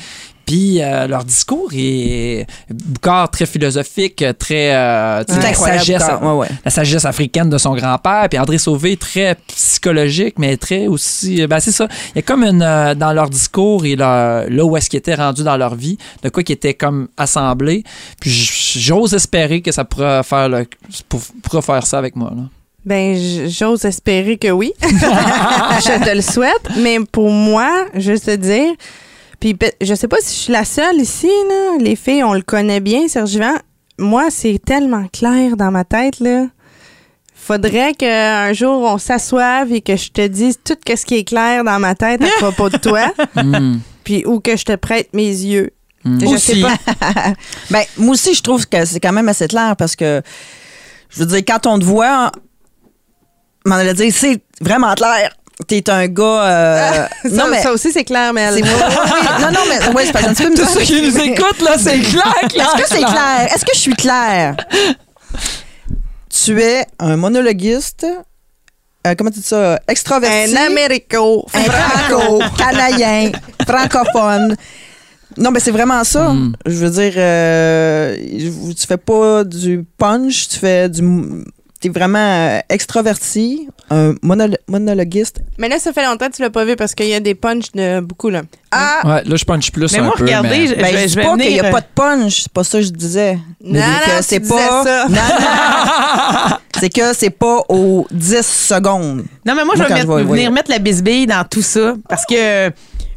puis 0.46 0.82
euh, 0.82 1.08
leur 1.08 1.24
discours 1.24 1.70
est 1.76 2.46
Boucard 2.70 3.30
très 3.32 3.46
philosophique, 3.46 4.24
très 4.40 4.76
euh, 4.76 5.24
tu 5.28 5.34
sais, 5.34 5.42
C'est 5.42 5.48
la 5.48 5.54
sagesse, 5.54 6.02
Boucard. 6.04 6.24
Ouais, 6.24 6.40
ouais. 6.42 6.48
la 6.64 6.72
sagesse 6.72 7.06
africaine 7.06 7.50
de 7.50 7.58
son 7.58 7.74
grand-père. 7.76 8.28
Puis 8.30 8.38
André 8.40 8.58
Sauvé 8.58 8.98
très 8.98 9.36
psychologique, 9.48 10.36
mais 10.38 10.58
très 10.58 10.88
aussi, 10.88 11.46
ben 11.48 11.60
c'est 11.60 11.72
ça. 11.72 11.88
Il 12.14 12.18
y 12.18 12.20
a 12.20 12.22
comme 12.22 12.44
une 12.44 12.62
euh, 12.62 12.96
dans 12.96 13.14
leur 13.14 13.30
discours 13.30 13.86
et 13.86 13.96
leur- 13.96 14.50
là 14.50 14.64
où 14.66 14.76
est-ce 14.78 14.90
qu'ils 14.90 15.00
étaient 15.00 15.16
rendus 15.16 15.44
dans 15.44 15.58
leur 15.58 15.76
vie, 15.76 15.98
de 16.24 16.30
quoi 16.30 16.44
qui 16.44 16.52
était 16.54 16.74
comme 16.74 17.08
assemblé. 17.18 17.84
Puis 18.20 18.32
j'ose 18.32 19.14
espérer 19.14 19.62
que 19.62 19.72
ça 19.72 19.84
pourra 19.86 20.24
faire 20.24 20.50
le, 20.50 20.66
pour- 21.10 21.22
pourra 21.44 21.62
faire 21.62 21.86
ça 21.86 21.98
avec 21.98 22.16
moi. 22.16 22.32
Là. 22.36 22.44
Ben, 22.86 23.18
j'ose 23.50 23.84
espérer 23.86 24.38
que 24.38 24.50
oui. 24.52 24.72
je 24.82 26.04
te 26.06 26.16
le 26.16 26.22
souhaite. 26.22 26.70
Mais 26.78 27.00
pour 27.12 27.32
moi, 27.32 27.86
juste 27.96 28.26
te 28.26 28.36
dire, 28.36 28.74
puis 29.46 29.54
pe- 29.54 29.76
je 29.80 29.94
sais 29.94 30.08
pas 30.08 30.18
si 30.22 30.34
je 30.36 30.40
suis 30.46 30.54
la 30.54 30.66
seule 30.66 30.96
ici, 30.96 31.28
là. 31.50 31.78
Les 31.80 31.96
filles, 31.96 32.24
on 32.24 32.34
le 32.34 32.42
connaît 32.42 32.80
bien, 32.80 33.08
Serge 33.08 33.36
Yvan. 33.36 33.54
Moi, 34.00 34.32
c'est 34.32 34.60
tellement 34.66 35.08
clair 35.14 35.56
dans 35.56 35.70
ma 35.70 35.84
tête, 35.84 36.20
là. 36.20 36.48
Faudrait 37.36 37.94
qu'un 37.94 38.54
jour 38.54 38.82
on 38.82 38.98
s'assoive 38.98 39.72
et 39.72 39.82
que 39.82 39.96
je 39.98 40.10
te 40.10 40.26
dise 40.26 40.58
tout 40.64 40.76
ce 40.88 41.06
qui 41.06 41.18
est 41.18 41.24
clair 41.26 41.64
dans 41.64 41.80
ma 41.80 41.94
tête 41.94 42.24
à 42.24 42.28
propos 42.40 42.70
de 42.72 42.78
toi, 42.78 43.14
Hmm. 43.36 43.78
puis 44.04 44.26
ou 44.26 44.40
que 44.40 44.58
je 44.58 44.66
te 44.66 44.76
prête 44.76 45.14
mes 45.14 45.28
yeux. 45.30 45.70
Hmm. 46.04 46.20
Je 46.22 46.26
sais 46.38 46.54
Aussi. 46.54 46.62
pas. 46.64 46.76
Ben, 47.70 47.84
moi 47.98 48.14
aussi, 48.14 48.34
je 48.34 48.42
trouve 48.42 48.66
que 48.68 48.84
c'est 48.86 49.00
quand 49.00 49.14
même 49.14 49.30
assez 49.30 49.48
clair 49.48 49.76
parce 49.78 49.96
que, 49.96 50.24
je 51.12 51.20
veux 51.20 51.26
dire, 51.28 51.44
quand 51.48 51.68
on 51.68 51.78
te 51.78 51.86
voit, 51.86 52.32
m'en 53.64 53.76
allait 53.76 53.94
dire, 53.94 54.12
c'est 54.12 54.42
vraiment 54.60 54.96
clair. 54.96 55.30
T'es 55.68 55.90
un 55.90 56.08
gars. 56.08 56.24
euh, 56.24 57.08
Ça, 57.24 57.30
non, 57.30 57.46
mais. 57.50 57.62
ça 57.62 57.72
aussi, 57.72 57.92
c'est 57.92 58.04
clair, 58.04 58.34
mais 58.34 58.50
oui, 58.54 58.62
oui. 58.64 58.70
Non, 59.42 59.52
non, 59.52 59.60
mais. 59.70 59.94
Ouais, 59.96 60.06
c'est 60.06 60.12
pas 60.12 60.28
un 60.28 60.34
petit 60.34 60.44
peu 60.44 60.54
Tous 60.54 60.66
ceux 60.68 60.82
qui 60.82 61.02
nous 61.02 61.18
écoutent, 61.18 61.62
là, 61.62 61.78
c'est 61.78 62.00
clair, 62.02 62.34
clair. 62.50 62.68
Est-ce 62.76 62.82
que 62.84 62.88
c'est 62.90 63.04
clair? 63.06 63.50
Est-ce 63.54 63.66
que 63.66 63.72
je 63.74 63.80
suis 63.80 63.96
claire? 63.96 64.56
tu 66.30 66.62
es 66.62 66.86
un 67.00 67.16
monologuiste. 67.16 68.06
euh, 69.08 69.16
comment 69.18 69.32
tu 69.32 69.40
dis 69.40 69.46
ça? 69.46 69.80
Extraverti? 69.88 70.56
un 70.58 70.66
Américo. 70.68 71.46
un 71.54 71.64
franco, 71.64 72.40
canadien, 72.58 73.32
francophone. 73.66 74.56
Non, 75.38 75.52
mais 75.52 75.60
c'est 75.62 75.72
vraiment 75.72 76.04
ça. 76.04 76.30
Mm. 76.34 76.54
Je 76.66 76.76
veux 76.76 76.90
dire, 76.90 77.14
euh, 77.18 78.16
tu 78.78 78.88
fais 78.88 78.98
pas 78.98 79.44
du 79.46 79.86
punch, 79.98 80.50
tu 80.50 80.60
fais 80.60 80.90
du. 80.90 81.02
T'es 81.86 81.92
vraiment 81.92 82.18
euh, 82.18 82.60
extraverti, 82.68 83.68
un 83.92 84.14
monolo- 84.24 84.58
monologuiste. 84.68 85.42
Mais 85.60 85.70
là, 85.70 85.78
ça 85.78 85.94
fait 85.94 86.04
longtemps 86.04 86.30
que 86.30 86.36
tu 86.36 86.42
l'as 86.42 86.50
pas 86.50 86.66
vu 86.66 86.76
parce 86.76 86.96
qu'il 86.96 87.06
y 87.08 87.14
a 87.14 87.20
des 87.20 87.36
punchs 87.36 87.72
de 87.76 88.00
beaucoup, 88.00 88.30
là. 88.32 88.42
Ah! 88.72 89.02
Ouais, 89.04 89.24
là, 89.24 89.36
je 89.36 89.46
punch 89.46 89.72
plus 89.72 89.92
Mais 89.94 90.00
un 90.00 90.04
moi, 90.06 90.14
peu. 90.18 90.24
regardez, 90.24 90.50
mais- 90.50 90.68
je, 90.68 90.74
Ben, 90.74 90.86
je 90.88 90.92
je 90.92 90.96
vais, 90.98 91.06
dis 91.06 91.10
je 91.12 91.16
vais 91.20 91.24
pas 91.26 91.38
qu'il 91.38 91.54
n'y 91.54 91.60
a 91.60 91.70
pas 91.70 91.82
de 91.82 91.86
punch, 91.94 92.42
c'est 92.42 92.52
pas 92.52 92.64
ça 92.64 92.80
que 92.80 92.86
je 92.86 92.90
disais. 92.90 93.38
Non, 93.64 93.80
c'est 94.22 94.40
disais 94.40 94.56
pas. 94.56 94.84
ça. 94.84 95.06
Non, 95.08 95.16
non. 95.16 96.58
c'est 96.80 96.90
que 96.90 97.14
c'est 97.14 97.30
pas 97.30 97.60
aux 97.70 98.08
10 98.10 98.42
secondes. 98.46 99.26
Non, 99.46 99.54
mais 99.54 99.64
moi, 99.64 99.66
Moi, 99.66 99.76
je 99.76 99.82
vais 99.84 99.88
quand 99.90 99.94
mettre- 99.96 100.12
je 100.20 100.24
vais- 100.24 100.24
venir 100.24 100.52
mettre 100.52 100.72
la 100.72 100.80
bisbille 100.80 101.28
dans 101.28 101.46
tout 101.48 101.62
ça 101.62 101.94
parce 102.10 102.26
que. 102.26 102.72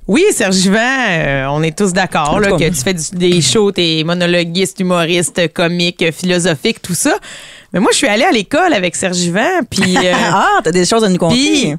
Oui, 0.06 0.24
Serge 0.32 0.56
Vivant, 0.56 0.78
euh, 1.10 1.44
on 1.50 1.62
est 1.62 1.76
tous 1.76 1.92
d'accord 1.92 2.40
là, 2.40 2.52
que 2.52 2.66
tu 2.70 2.74
fais 2.82 2.94
des 3.12 3.42
shows, 3.42 3.72
t'es 3.72 4.04
monologuiste, 4.06 4.80
humoriste, 4.80 5.52
comique, 5.52 6.02
philosophique, 6.12 6.80
tout 6.80 6.94
ça. 6.94 7.14
Mais 7.72 7.80
moi, 7.80 7.90
je 7.92 7.98
suis 7.98 8.06
allée 8.06 8.24
à 8.24 8.32
l'école 8.32 8.72
avec 8.72 8.96
Serge 8.96 9.18
Vivant, 9.18 9.60
puis... 9.68 9.96
euh, 9.96 10.12
ah, 10.32 10.58
t'as 10.64 10.70
des 10.72 10.84
choses 10.86 11.04
à 11.04 11.08
nous 11.08 11.18
conter. 11.18 11.34
Puis, 11.36 11.74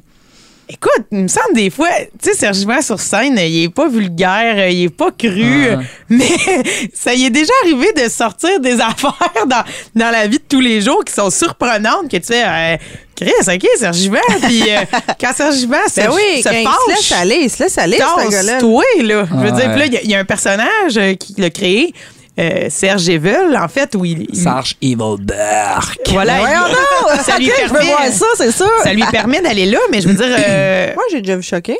Écoute, 0.72 1.04
il 1.10 1.18
me 1.22 1.26
semble 1.28 1.52
des 1.54 1.68
fois, 1.68 1.88
tu 2.22 2.30
sais, 2.30 2.36
Serge 2.36 2.58
Vivant 2.58 2.80
sur 2.80 3.00
scène, 3.00 3.36
il 3.38 3.64
est 3.64 3.68
pas 3.74 3.88
vulgaire, 3.88 4.68
il 4.68 4.84
est 4.84 4.88
pas 4.88 5.10
cru, 5.10 5.66
Ah. 5.72 5.80
mais 6.08 6.28
ça 6.94 7.12
y 7.12 7.24
est 7.24 7.30
déjà 7.30 7.52
arrivé 7.64 7.88
de 7.92 8.08
sortir 8.08 8.60
des 8.60 8.74
affaires 8.80 9.46
dans, 9.48 9.64
dans 9.96 10.10
la 10.12 10.28
vie 10.28 10.38
de 10.38 10.44
tous 10.48 10.60
les 10.60 10.80
jours 10.80 11.04
qui 11.04 11.12
sont 11.12 11.28
surprenantes, 11.28 12.08
que 12.08 12.18
tu 12.18 12.26
fais, 12.32 12.44
euh, 12.46 12.76
Chris, 13.16 13.32
OK, 13.52 13.66
Serge 13.80 13.96
Vivant, 13.96 14.18
puis 14.42 14.62
euh, 14.70 14.82
quand 15.20 15.32
Serge 15.34 15.56
Vivant 15.56 15.76
se, 15.88 16.00
Ben 16.02 16.10
oui, 16.14 16.40
se 16.40 16.48
quand 16.48 16.54
il 16.54 16.64
se 16.64 16.90
laisse 17.00 17.12
aller, 17.20 17.38
il 17.42 17.50
se 17.50 17.62
laisse 17.64 17.76
aller, 17.78 17.96
ce 17.98 18.30
gars-là. 18.30 18.52
Tasse-toi, 18.52 18.84
là. 19.02 19.24
Je 19.28 19.34
veux 19.38 19.48
Ah 19.48 19.50
dire, 19.50 19.70
ouais. 19.70 19.76
là, 19.76 19.86
il 19.86 20.06
y 20.06 20.10
y, 20.12 20.14
a 20.14 20.20
un 20.20 20.24
personnage 20.24 20.96
euh, 20.98 21.14
qui 21.14 21.34
l'a 21.36 21.50
créé, 21.50 21.92
euh, 22.40 22.66
Serge 22.70 23.08
Evel, 23.08 23.56
en 23.56 23.68
fait, 23.68 23.94
où 23.94 24.04
il. 24.04 24.26
il- 24.30 24.36
Sarge 24.40 24.76
Evilberg. 24.80 25.98
Voilà. 26.10 26.38
Voyons 26.38 26.54
il- 26.68 27.14
donc! 27.16 27.20
ça 27.24 27.38
lui 27.38 27.46
Ok, 27.48 27.54
je 27.58 27.64
veux 27.68 27.72
permet, 27.74 27.90
voir 27.90 28.06
ça, 28.12 28.26
c'est 28.36 28.52
sûr. 28.52 28.66
ça 28.82 28.92
lui 28.92 29.04
permet 29.10 29.40
d'aller 29.40 29.66
là, 29.66 29.78
mais 29.92 30.00
je 30.00 30.08
veux 30.08 30.14
dire. 30.14 30.26
euh, 30.28 30.94
Moi, 30.94 31.04
j'ai 31.10 31.20
déjà 31.20 31.36
vu 31.36 31.42
choquer. 31.42 31.78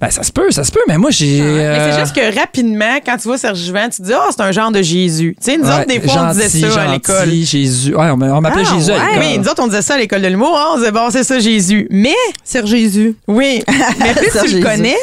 Ben, 0.00 0.10
ça 0.10 0.22
se 0.22 0.30
peut, 0.30 0.48
ça 0.52 0.62
se 0.62 0.70
peut, 0.70 0.78
mais 0.86 0.96
moi, 0.96 1.10
j'ai. 1.10 1.40
Mais 1.42 1.66
euh, 1.66 1.92
c'est 1.92 1.98
juste 2.00 2.14
que 2.14 2.38
rapidement, 2.38 2.98
quand 3.04 3.16
tu 3.16 3.26
vois 3.26 3.36
Serge 3.36 3.58
Juvent, 3.58 3.88
tu 3.90 3.96
te 4.00 4.02
dis, 4.06 4.12
oh, 4.14 4.28
c'est 4.30 4.40
un 4.42 4.52
genre 4.52 4.70
de 4.70 4.80
Jésus. 4.80 5.34
Tu 5.40 5.50
sais, 5.50 5.56
nous 5.56 5.64
ouais, 5.66 5.74
autres, 5.74 5.86
des 5.88 6.00
fois, 6.00 6.22
on 6.28 6.32
disait 6.32 6.44
gentil, 6.44 6.60
ça 6.60 6.66
à 6.66 6.70
gentil, 6.86 6.92
l'école. 6.92 7.30
Jésus. 7.32 7.94
Ouais, 7.96 8.10
on 8.10 8.16
m'a- 8.16 8.26
on 8.32 8.40
m'appelait 8.40 8.62
Ah, 8.64 8.74
Jésus 8.76 8.92
à 8.92 8.94
ouais. 8.94 9.00
l'école. 9.08 9.22
Oui, 9.26 9.38
nous 9.38 9.48
autres, 9.48 9.60
on 9.64 9.66
disait 9.66 9.82
ça 9.82 9.94
à 9.94 9.98
l'école 9.98 10.22
de 10.22 10.28
l'humour. 10.28 10.56
hein, 10.56 10.66
on 10.74 10.78
disait, 10.78 10.92
bon, 10.92 11.10
c'est 11.10 11.24
ça, 11.24 11.40
Jésus. 11.40 11.88
Mais, 11.90 12.14
Sir 12.44 12.64
Jésus. 12.64 13.16
oui, 13.26 13.64
mais 13.98 14.14
plus 14.14 14.30
Serge 14.30 14.50
tu 14.50 14.58
le 14.58 14.62
connais, 14.62 14.94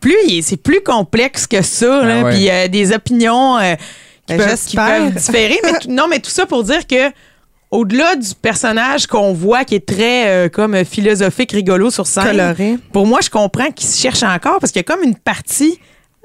plus 0.00 0.42
c'est 0.42 0.56
plus 0.56 0.80
complexe 0.80 1.46
que 1.46 1.62
ça. 1.62 2.02
là. 2.04 2.16
Ah 2.20 2.24
ouais. 2.24 2.30
Puis 2.34 2.50
euh, 2.50 2.68
des 2.68 2.92
opinions 2.92 3.58
euh, 3.58 3.74
qui, 4.26 4.34
Ben, 4.34 4.38
peuvent, 4.38 4.46
qui 4.46 4.50
j'espère. 4.76 4.98
peuvent 4.98 5.14
différer. 5.14 5.60
mais 5.64 5.72
tout- 5.78 5.90
non, 5.90 6.06
mais 6.08 6.18
tout 6.18 6.30
ça 6.30 6.46
pour 6.46 6.64
dire 6.64 6.86
que 6.86 7.10
au-delà 7.70 8.16
du 8.16 8.28
personnage 8.34 9.06
qu'on 9.06 9.32
voit 9.32 9.64
qui 9.64 9.76
est 9.76 9.86
très 9.86 10.26
euh, 10.28 10.48
comme 10.48 10.84
philosophique, 10.84 11.52
rigolo 11.52 11.90
sur 11.90 12.06
scène, 12.06 12.24
Coloré. 12.36 12.78
pour 12.92 13.06
moi, 13.06 13.20
je 13.22 13.30
comprends 13.30 13.70
qu'il 13.70 13.88
se 13.88 14.00
cherche 14.00 14.22
encore 14.24 14.58
parce 14.58 14.72
qu'il 14.72 14.80
y 14.80 14.84
a 14.84 14.92
comme 14.92 15.04
une 15.04 15.14
partie 15.16 15.78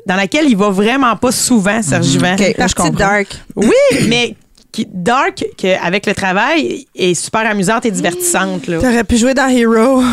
dans 0.07 0.15
laquelle 0.15 0.45
il 0.49 0.57
va 0.57 0.69
vraiment 0.69 1.15
pas 1.15 1.31
souvent, 1.31 1.81
Serge 1.81 2.05
Juvent. 2.07 2.33
Ok, 2.33 2.55
là, 2.57 2.67
je 2.67 2.73
Partie 2.73 2.91
dark. 2.91 3.27
Oui, 3.55 3.73
mais 4.07 4.35
qui, 4.71 4.87
Dark, 4.91 5.43
que, 5.57 5.81
avec 5.83 6.05
le 6.05 6.13
travail, 6.13 6.85
est 6.95 7.13
super 7.13 7.49
amusante 7.49 7.85
et 7.85 7.91
divertissante. 7.91 8.67
Là. 8.67 8.79
T'aurais 8.79 9.03
pu 9.05 9.15
jouer 9.17 9.33
dans 9.33 9.47
Hero. 9.47 10.03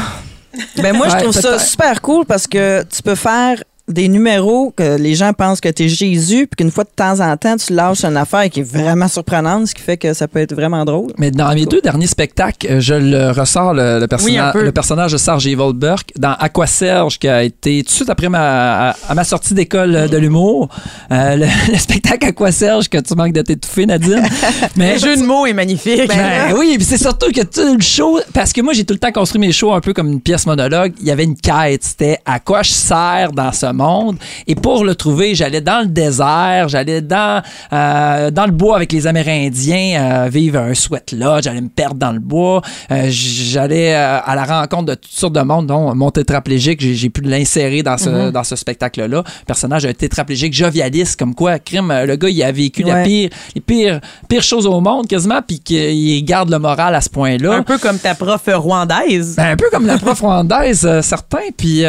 Ben 0.76 0.94
moi, 0.96 1.08
je 1.08 1.16
trouve 1.16 1.32
ça 1.32 1.58
super 1.58 2.00
cool 2.00 2.24
parce 2.26 2.46
que 2.46 2.82
tu 2.84 3.02
peux 3.02 3.14
faire 3.14 3.62
des 3.88 4.08
numéros 4.08 4.72
que 4.76 4.96
les 4.96 5.14
gens 5.14 5.32
pensent 5.32 5.60
que 5.60 5.68
tu 5.68 5.84
es 5.84 5.88
Jésus, 5.88 6.46
puis 6.46 6.56
qu'une 6.64 6.70
fois 6.70 6.84
de 6.84 6.90
temps 6.94 7.20
en 7.20 7.36
temps, 7.36 7.56
tu 7.56 7.72
lâches 7.74 8.04
une 8.04 8.16
affaire 8.16 8.48
qui 8.48 8.60
est 8.60 8.62
vraiment 8.62 9.08
surprenante, 9.08 9.66
ce 9.66 9.74
qui 9.74 9.82
fait 9.82 9.96
que 9.96 10.14
ça 10.14 10.28
peut 10.28 10.38
être 10.38 10.54
vraiment 10.54 10.84
drôle. 10.84 11.12
Mais 11.18 11.30
dans 11.30 11.52
mes 11.54 11.66
deux 11.66 11.80
derniers 11.80 12.06
spectacles, 12.06 12.66
euh, 12.70 12.80
je 12.80 12.94
le 12.94 13.30
ressors, 13.32 13.74
le, 13.74 13.98
le, 13.98 14.06
personna- 14.06 14.24
Oui, 14.30 14.38
un 14.38 14.52
peu. 14.52 14.64
le 14.64 14.72
personnage 14.72 15.12
de 15.12 15.16
Serge 15.18 15.46
Evilberg 15.46 16.02
dans 16.16 16.34
Aqua 16.38 16.66
Serge, 16.66 17.18
qui 17.18 17.28
a 17.28 17.42
été 17.42 17.82
tout 17.82 17.88
de 17.88 17.94
suite 17.94 18.10
après 18.10 18.28
ma, 18.28 18.90
à, 18.90 18.96
à 19.08 19.14
ma 19.14 19.24
sortie 19.24 19.52
d'école 19.54 20.08
de 20.08 20.16
l'humour. 20.16 20.68
Euh, 21.10 21.36
le, 21.36 21.46
le 21.72 21.78
spectacle 21.78 22.26
Aqua 22.26 22.52
Serge, 22.52 22.88
que 22.88 22.98
tu 22.98 23.14
manques 23.14 23.32
de 23.32 23.42
t'étouffer, 23.42 23.86
Nadine. 23.86 24.22
Mais 24.76 24.94
Le 24.94 25.00
jeu 25.00 25.16
de 25.16 25.22
mots 25.22 25.44
est 25.46 25.52
magnifique. 25.54 26.06
Ben 26.08 26.54
oui, 26.56 26.74
puis 26.76 26.84
c'est 26.84 26.98
surtout 26.98 27.32
que 27.32 27.42
tout 27.42 27.74
le 27.76 27.82
show, 27.82 28.20
parce 28.32 28.52
que 28.52 28.60
moi 28.60 28.72
j'ai 28.74 28.84
tout 28.84 28.94
le 28.94 29.00
temps 29.00 29.12
construit 29.12 29.40
mes 29.40 29.52
shows 29.52 29.72
un 29.74 29.80
peu 29.80 29.92
comme 29.92 30.08
une 30.08 30.20
pièce 30.20 30.46
monologue, 30.46 30.92
il 31.00 31.06
y 31.06 31.10
avait 31.10 31.24
une 31.24 31.36
quête, 31.36 31.82
c'était 31.82 32.18
à 32.24 32.38
quoi 32.38 32.62
je 32.62 32.70
sers 32.70 33.32
dans 33.32 33.50
ce 33.52 33.71
monde. 33.72 34.16
Et 34.46 34.54
pour 34.54 34.84
le 34.84 34.94
trouver, 34.94 35.34
j'allais 35.34 35.60
dans 35.60 35.80
le 35.80 35.88
désert, 35.88 36.68
j'allais 36.68 37.00
dans, 37.00 37.42
euh, 37.72 38.30
dans 38.30 38.46
le 38.46 38.52
bois 38.52 38.76
avec 38.76 38.92
les 38.92 39.06
Amérindiens, 39.06 40.24
euh, 40.24 40.28
vivre 40.28 40.58
un 40.58 40.74
sweat 40.74 41.12
lodge, 41.12 41.44
j'allais 41.44 41.60
me 41.60 41.68
perdre 41.68 41.96
dans 41.96 42.12
le 42.12 42.18
bois, 42.18 42.62
euh, 42.90 43.06
j'allais 43.08 43.94
à 43.94 44.34
la 44.34 44.44
rencontre 44.44 44.84
de 44.84 44.94
toutes 44.94 45.12
sortes 45.12 45.34
de 45.34 45.40
monde, 45.40 45.66
dont 45.66 45.94
mon 45.94 46.10
tétraplégique, 46.10 46.80
j'ai 46.80 47.10
pu 47.10 47.20
l'insérer 47.22 47.82
dans 47.82 47.98
ce, 47.98 48.30
dans 48.30 48.44
ce 48.44 48.56
spectacle-là. 48.56 49.22
Personnage 49.46 49.86
un 49.86 49.92
tétraplégique 49.92 50.54
jovialiste, 50.54 51.18
comme 51.18 51.34
quoi, 51.34 51.58
crime, 51.58 51.92
le 52.06 52.16
gars, 52.16 52.28
il 52.28 52.42
a 52.42 52.52
vécu 52.52 52.82
la 52.82 53.02
pire, 53.02 53.30
les 53.54 53.60
pires, 53.60 54.00
pires 54.28 54.42
choses 54.42 54.66
au 54.66 54.80
monde 54.80 55.06
quasiment, 55.06 55.40
puis 55.46 55.60
qu'il 55.60 56.24
garde 56.24 56.50
le 56.50 56.58
moral 56.58 56.94
à 56.94 57.00
ce 57.00 57.08
point-là. 57.10 57.54
Un 57.54 57.62
peu 57.62 57.78
comme 57.78 57.98
ta 57.98 58.14
prof 58.14 58.42
rwandaise. 58.46 59.36
Ben, 59.36 59.52
un 59.52 59.56
peu 59.56 59.66
comme 59.70 59.86
la 59.86 59.98
prof 59.98 60.20
rwandaise, 60.20 61.00
certains. 61.02 61.50
Puis 61.56 61.84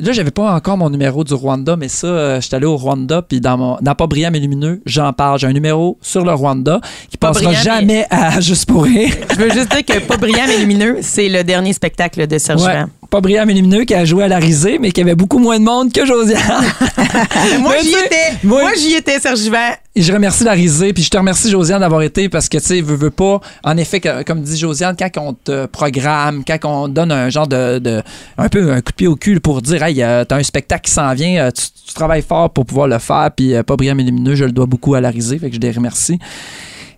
là, 0.00 0.12
j'avais 0.12 0.30
pas 0.30 0.54
encore 0.54 0.76
mon 0.76 0.90
numéro 0.90 1.24
du 1.24 1.34
Rwanda, 1.34 1.76
mais 1.76 1.88
ça, 1.88 2.06
euh, 2.06 2.40
j'étais 2.40 2.56
allé 2.56 2.66
au 2.66 2.76
Rwanda, 2.76 3.22
puis 3.22 3.40
dans 3.40 3.56
mon 3.56 3.78
dans 3.80 3.94
Pas 3.94 4.06
brillant 4.06 4.30
mais 4.32 4.40
lumineux, 4.40 4.80
j'en 4.86 5.12
parle. 5.12 5.38
J'ai 5.38 5.46
un 5.46 5.52
numéro 5.52 5.98
sur 6.00 6.24
le 6.24 6.32
Rwanda 6.32 6.80
qui 7.10 7.16
Pas 7.16 7.28
passera 7.28 7.46
brillant, 7.46 7.62
jamais 7.62 8.06
à 8.10 8.40
Juste 8.44 8.66
pour 8.66 8.84
rire. 8.84 9.14
Je 9.30 9.36
veux 9.36 9.50
juste 9.50 9.70
dire 9.70 9.84
que 9.84 9.98
Pas 10.00 10.16
brillant 10.16 10.44
mais 10.46 10.58
lumineux, 10.58 10.98
c'est 11.00 11.28
le 11.28 11.44
dernier 11.44 11.72
spectacle 11.72 12.26
de 12.26 12.38
Serge 12.38 12.62
Ouais. 12.62 12.84
Pas 13.20 13.28
lumineux 13.28 13.84
qui 13.84 13.94
a 13.94 14.04
joué 14.04 14.24
à 14.24 14.28
la 14.28 14.38
risée, 14.38 14.78
mais 14.80 14.90
qui 14.90 15.00
avait 15.00 15.14
beaucoup 15.14 15.38
moins 15.38 15.60
de 15.60 15.64
monde 15.64 15.92
que 15.92 16.04
Josiane. 16.04 16.40
Moi, 17.60 17.74
j'y 17.80 17.90
étais. 17.90 18.16
moi- 18.42 18.62
Moi, 18.62 18.72
j'y 18.76 18.94
étais, 18.94 19.20
Serge 19.20 19.38
Juvent. 19.38 19.76
Et 19.94 20.02
je 20.02 20.12
remercie 20.12 20.42
la 20.42 20.50
risée, 20.52 20.92
puis 20.92 21.04
je 21.04 21.10
te 21.10 21.16
remercie 21.16 21.48
Josiane 21.48 21.78
d'avoir 21.80 22.02
été 22.02 22.28
parce 22.28 22.48
que 22.48 22.58
tu 22.58 22.64
sais, 22.64 22.80
veux, 22.80 22.96
veux 22.96 23.10
pas. 23.12 23.40
En 23.62 23.76
effet, 23.76 24.00
comme 24.26 24.40
dit 24.42 24.58
Josiane, 24.58 24.96
quand 24.98 25.10
on 25.18 25.32
te 25.32 25.66
programme, 25.66 26.42
quand 26.44 26.58
on 26.64 26.88
donne 26.88 27.12
un 27.12 27.28
genre 27.30 27.46
de, 27.46 27.78
de- 27.78 28.02
un 28.36 28.48
peu 28.48 28.72
un 28.72 28.80
coup 28.80 28.90
de 28.90 28.96
pied 28.96 29.06
au 29.06 29.14
cul 29.14 29.38
pour 29.38 29.62
dire, 29.62 29.84
hey, 29.84 30.02
euh, 30.02 30.24
t'as 30.24 30.36
un 30.36 30.42
spectacle 30.42 30.82
qui 30.88 30.90
s'en 30.90 31.14
vient, 31.14 31.44
euh, 31.44 31.50
tu, 31.52 31.66
tu 31.86 31.94
travailles 31.94 32.22
fort 32.28 32.50
pour 32.50 32.66
pouvoir 32.66 32.88
le 32.88 32.98
faire, 32.98 33.30
puis 33.36 33.54
euh, 33.54 33.62
pas 33.62 33.76
brillant 33.76 33.94
mais 33.94 34.02
lumineux, 34.02 34.34
je 34.34 34.44
le 34.44 34.50
dois 34.52 34.66
beaucoup 34.66 34.94
à 34.96 35.00
la 35.00 35.10
risée, 35.10 35.38
fait 35.38 35.50
que 35.50 35.54
je 35.54 35.60
les 35.60 35.70
remercie. 35.70 36.18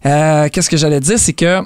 Euh, 0.06 0.48
Qu'est-ce 0.50 0.70
que 0.70 0.78
j'allais 0.78 1.00
dire, 1.00 1.18
c'est 1.18 1.34
que 1.34 1.60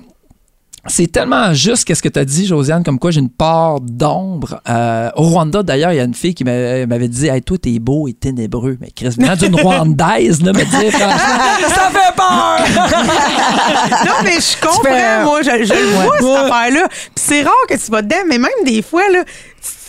c'est 0.87 1.11
tellement 1.13 1.53
juste 1.55 1.85
qu'est-ce 1.85 2.03
que 2.03 2.09
tu 2.09 2.19
as 2.19 2.25
dit, 2.25 2.47
Josiane, 2.47 2.83
comme 2.83 2.99
quoi 2.99 3.11
j'ai 3.11 3.21
une 3.21 3.29
part 3.29 3.81
d'ombre. 3.81 4.61
Euh, 4.69 5.11
au 5.17 5.25
Rwanda, 5.25 5.63
d'ailleurs, 5.63 5.93
il 5.93 5.97
y 5.97 6.01
a 6.01 6.05
une 6.05 6.15
fille 6.15 6.35
qui 6.35 6.43
m'a- 6.45 6.87
m'avait 6.87 7.09
dit 7.09 7.27
Hey, 7.29 7.43
toi, 7.43 7.59
t'es 7.61 7.79
beau 7.79 8.09
et 8.09 8.13
ténébreux. 8.15 8.79
Mais 8.81 8.91
Chris, 8.95 9.11
venant 9.19 9.37
d'une 9.37 9.55
Rwandaise, 9.61 10.43
là, 10.43 10.53
me 10.53 10.65
dire 10.65 10.93
ça 11.69 11.91
fait 11.91 12.15
peur! 12.17 12.59
Non, 14.07 14.13
mais 14.25 14.33
je 14.41 14.61
comprends, 14.67 15.25
moi, 15.25 15.43
je, 15.43 15.65
je 15.65 15.75
le 15.75 15.87
vois, 15.95 16.17
cette 16.19 16.27
affaire-là. 16.51 16.89
Puis 16.89 17.25
c'est 17.25 17.43
rare 17.43 17.53
que 17.69 17.75
tu 17.75 17.91
vas 17.91 18.03
dedans, 18.03 18.17
mais 18.29 18.39
même 18.39 18.51
des 18.65 18.83
fois, 18.83 19.03
là, 19.13 19.25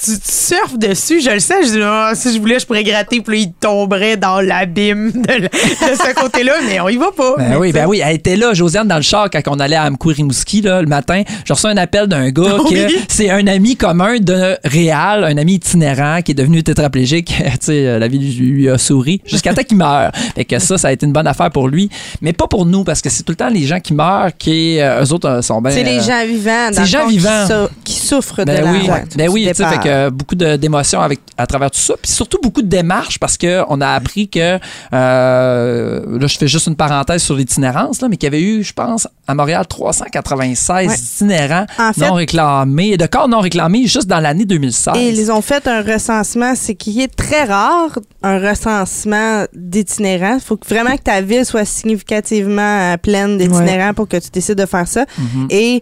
tu, 0.04 0.12
tu 0.12 0.32
surfes 0.32 0.78
dessus, 0.78 1.22
je 1.22 1.30
le 1.32 1.40
sais, 1.40 1.64
je 1.64 1.72
dis, 1.72 1.80
Ah, 1.84 2.12
si 2.16 2.34
je 2.34 2.40
voulais, 2.40 2.60
je 2.60 2.66
pourrais 2.66 2.84
gratter, 2.84 3.22
puis 3.22 3.38
là, 3.38 3.44
il 3.48 3.54
tomberait 3.54 4.18
dans 4.18 4.42
l'abîme 4.42 5.12
de, 5.12 5.28
la- 5.28 5.38
de 5.40 5.96
ce 5.96 6.14
côté-là, 6.22 6.54
mais 6.68 6.80
on 6.80 6.90
y 6.90 6.98
va 6.98 7.12
pas. 7.16 7.36
Ben 7.38 7.58
oui, 7.60 7.72
ben 7.72 7.86
oui, 7.88 8.02
elle 8.04 8.16
était 8.16 8.36
là, 8.36 8.54
Josiane, 8.54 8.88
dans 8.88 8.96
le 8.96 9.02
char, 9.02 9.30
quand 9.30 9.42
on 9.48 9.60
allait 9.60 9.76
à 9.76 9.90
Mkourimouski, 9.90 10.62
là, 10.62 10.82
le 10.82 10.88
matin. 10.88 11.24
J'ai 11.46 11.54
reçu 11.54 11.68
un 11.68 11.78
appel 11.78 12.08
d'un 12.08 12.30
gars 12.30 12.58
Oui. 12.66 12.74
que 12.74 12.94
c'est 13.08 13.30
un 13.30 13.46
ami 13.48 13.76
commun 13.76 14.18
de 14.20 14.58
Réal, 14.64 15.24
un 15.24 15.38
ami 15.38 15.54
itinérant 15.56 16.22
qui 16.22 16.32
est 16.32 16.36
devenu 16.36 16.64
tétraplégique. 16.64 17.34
tu 17.44 17.52
sais, 17.62 17.88
euh, 17.88 18.00
la 18.00 18.08
vie 18.08 18.20
lui, 18.20 18.70
a 18.70 18.78
souri 18.78 19.22
jusqu'à 19.26 19.54
temps 19.54 19.64
qu'il 19.64 19.78
meure. 19.78 20.12
Fait 20.36 20.46
que 20.46 20.60
ça, 20.60 20.78
ça 20.78 20.88
a 20.90 20.92
été 20.92 21.06
une 21.06 21.14
bonne 21.14 21.28
affaire 21.28 21.52
pour 21.52 21.68
lui. 21.68 21.90
Mais 22.22 22.34
pas 22.34 22.48
pour 22.48 22.66
nous, 22.66 22.84
parce 22.84 23.02
que 23.02 23.10
c'est 23.10 23.24
tout 23.24 23.32
le 23.32 23.38
temps 23.38 23.50
les 23.50 23.66
gens 23.66 23.80
qui 23.80 23.94
meurent 23.94 24.30
qui, 24.38 24.80
euh, 24.80 25.04
eux 25.04 25.14
autres, 25.14 25.30
euh, 25.30 25.42
sont 25.42 25.62
bien. 25.62 25.72
C'est 25.72 25.84
les 25.84 26.00
euh, 26.00 26.04
gens 26.04 26.26
vivants, 26.26 26.68
dans 26.70 26.74
c'est 26.74 26.80
le 26.82 26.86
gens 26.88 27.08
qui 27.08 27.18
vivants. 27.18 27.48
sou- 27.48 27.70
Qui, 27.84 27.94
souffrent 28.00 28.44
Ben 28.46 28.60
de 28.60 28.64
la 28.66 28.72
oui, 28.72 28.78
ouais, 28.90 29.04
ben 29.16 29.30
oui, 29.30 29.42
tu 29.42 29.48
sais, 29.48 29.54
départ. 29.64 29.74
fait 29.74 29.80
que 29.90 29.91
euh, 29.92 30.10
beaucoup 30.10 30.36
d'émotions 30.36 31.02
avec 31.02 31.20
à 31.38 31.46
travers 31.48 31.70
tout 31.72 31.80
ça, 31.80 31.94
puis 32.02 32.12
surtout 32.12 32.40
beaucoup 32.42 32.62
de 32.62 32.68
démarches 32.68 33.20
parce 33.20 33.38
que 33.38 33.64
on 33.70 33.82
a 33.82 33.90
appris 33.90 34.30
que 34.30 34.60
euh, 34.94 36.20
là 36.20 36.28
je 36.28 36.38
fais 36.38 36.48
juste 36.48 36.68
une 36.68 36.76
parenthèse 36.76 37.22
sur 37.24 37.36
l'itinérance 37.36 38.02
là, 38.02 38.08
mais 38.10 38.18
qu'il 38.18 38.28
y 38.28 38.32
avait 38.36 38.42
eu, 38.42 38.64
je 38.64 38.74
pense, 38.74 39.08
à 39.28 39.36
Montréal 39.36 39.66
396 39.68 40.88
Ouais. 40.88 40.96
itinérants 40.96 41.66
En 41.80 41.94
fait- 41.94 42.02
non 42.08 42.14
réclamés, 42.14 42.98
de 42.98 43.06
corps 43.06 43.28
non 43.28 43.40
réclamés 43.40 43.86
juste 43.88 44.08
dans 44.08 44.20
l'année 44.20 44.46
2016. 44.46 44.94
Et 44.98 45.10
ils 45.10 45.32
ont 45.32 45.42
fait 45.42 45.68
un 45.68 45.82
recensement, 45.82 46.54
c'est 46.56 46.76
qui 46.76 47.02
est 47.02 47.14
très 47.16 47.44
rare, 47.44 48.00
un 48.24 48.40
recensement 48.40 49.46
d'itinérants. 49.54 50.36
Il 50.36 50.42
faut 50.42 50.60
vraiment 50.68 50.96
que 50.96 51.02
ta 51.04 51.22
ville 51.22 51.46
soit 51.46 51.66
significativement 51.66 52.94
euh, 52.94 52.98
pleine 52.98 53.38
d'itinérants 53.38 53.94
pour 53.94 54.08
que 54.08 54.18
tu 54.18 54.30
décides 54.32 54.58
de 54.58 54.66
faire 54.66 54.88
ça. 54.88 55.06
Mhm. 55.18 55.48
Et 55.50 55.82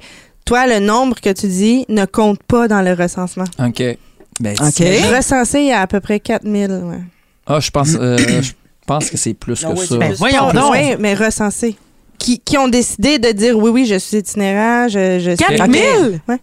toi, 0.50 0.66
le 0.66 0.80
nombre 0.80 1.16
que 1.22 1.30
tu 1.32 1.46
dis 1.46 1.86
ne 1.90 2.06
compte 2.06 2.42
pas 2.42 2.68
dans 2.68 2.82
le 2.82 2.94
recensement. 2.94 3.44
OK. 3.60 3.84
Ben, 4.40 4.56
OK. 4.60 4.74
t'imagines? 4.74 5.16
Recensé, 5.16 5.60
il 5.60 5.68
y 5.68 5.72
a 5.72 5.82
à 5.82 5.86
peu 5.86 6.00
près 6.00 6.20
4000. 6.20 6.72
Ouais. 6.86 6.96
Ah, 7.46 7.60
je 7.60 7.70
pense 7.70 7.90
euh, 8.00 8.18
je 8.42 8.52
pense 8.88 9.12
que 9.12 9.18
c'est 9.18 9.36
plus 9.36 9.64
Ah 9.64 9.74
que 9.74 9.80
oui, 9.80 9.86
ça. 9.86 9.98
Ben, 9.98 10.14
voyons 10.14 10.52
donc. 10.52 10.72
ouais, 10.72 10.98
mais 11.00 11.14
recensé. 11.14 11.76
Qui, 12.18 12.40
qui 12.40 12.58
ont 12.58 12.68
décidé 12.68 13.20
de 13.20 13.30
dire 13.32 13.56
oui, 13.60 13.70
oui, 13.70 13.86
je 13.86 13.96
suis 14.00 14.18
itinérant, 14.18 14.88
je, 14.88 15.20
je 15.20 15.30
suis. 15.36 15.56
4000? 15.56 16.20
Ouais. 16.28 16.38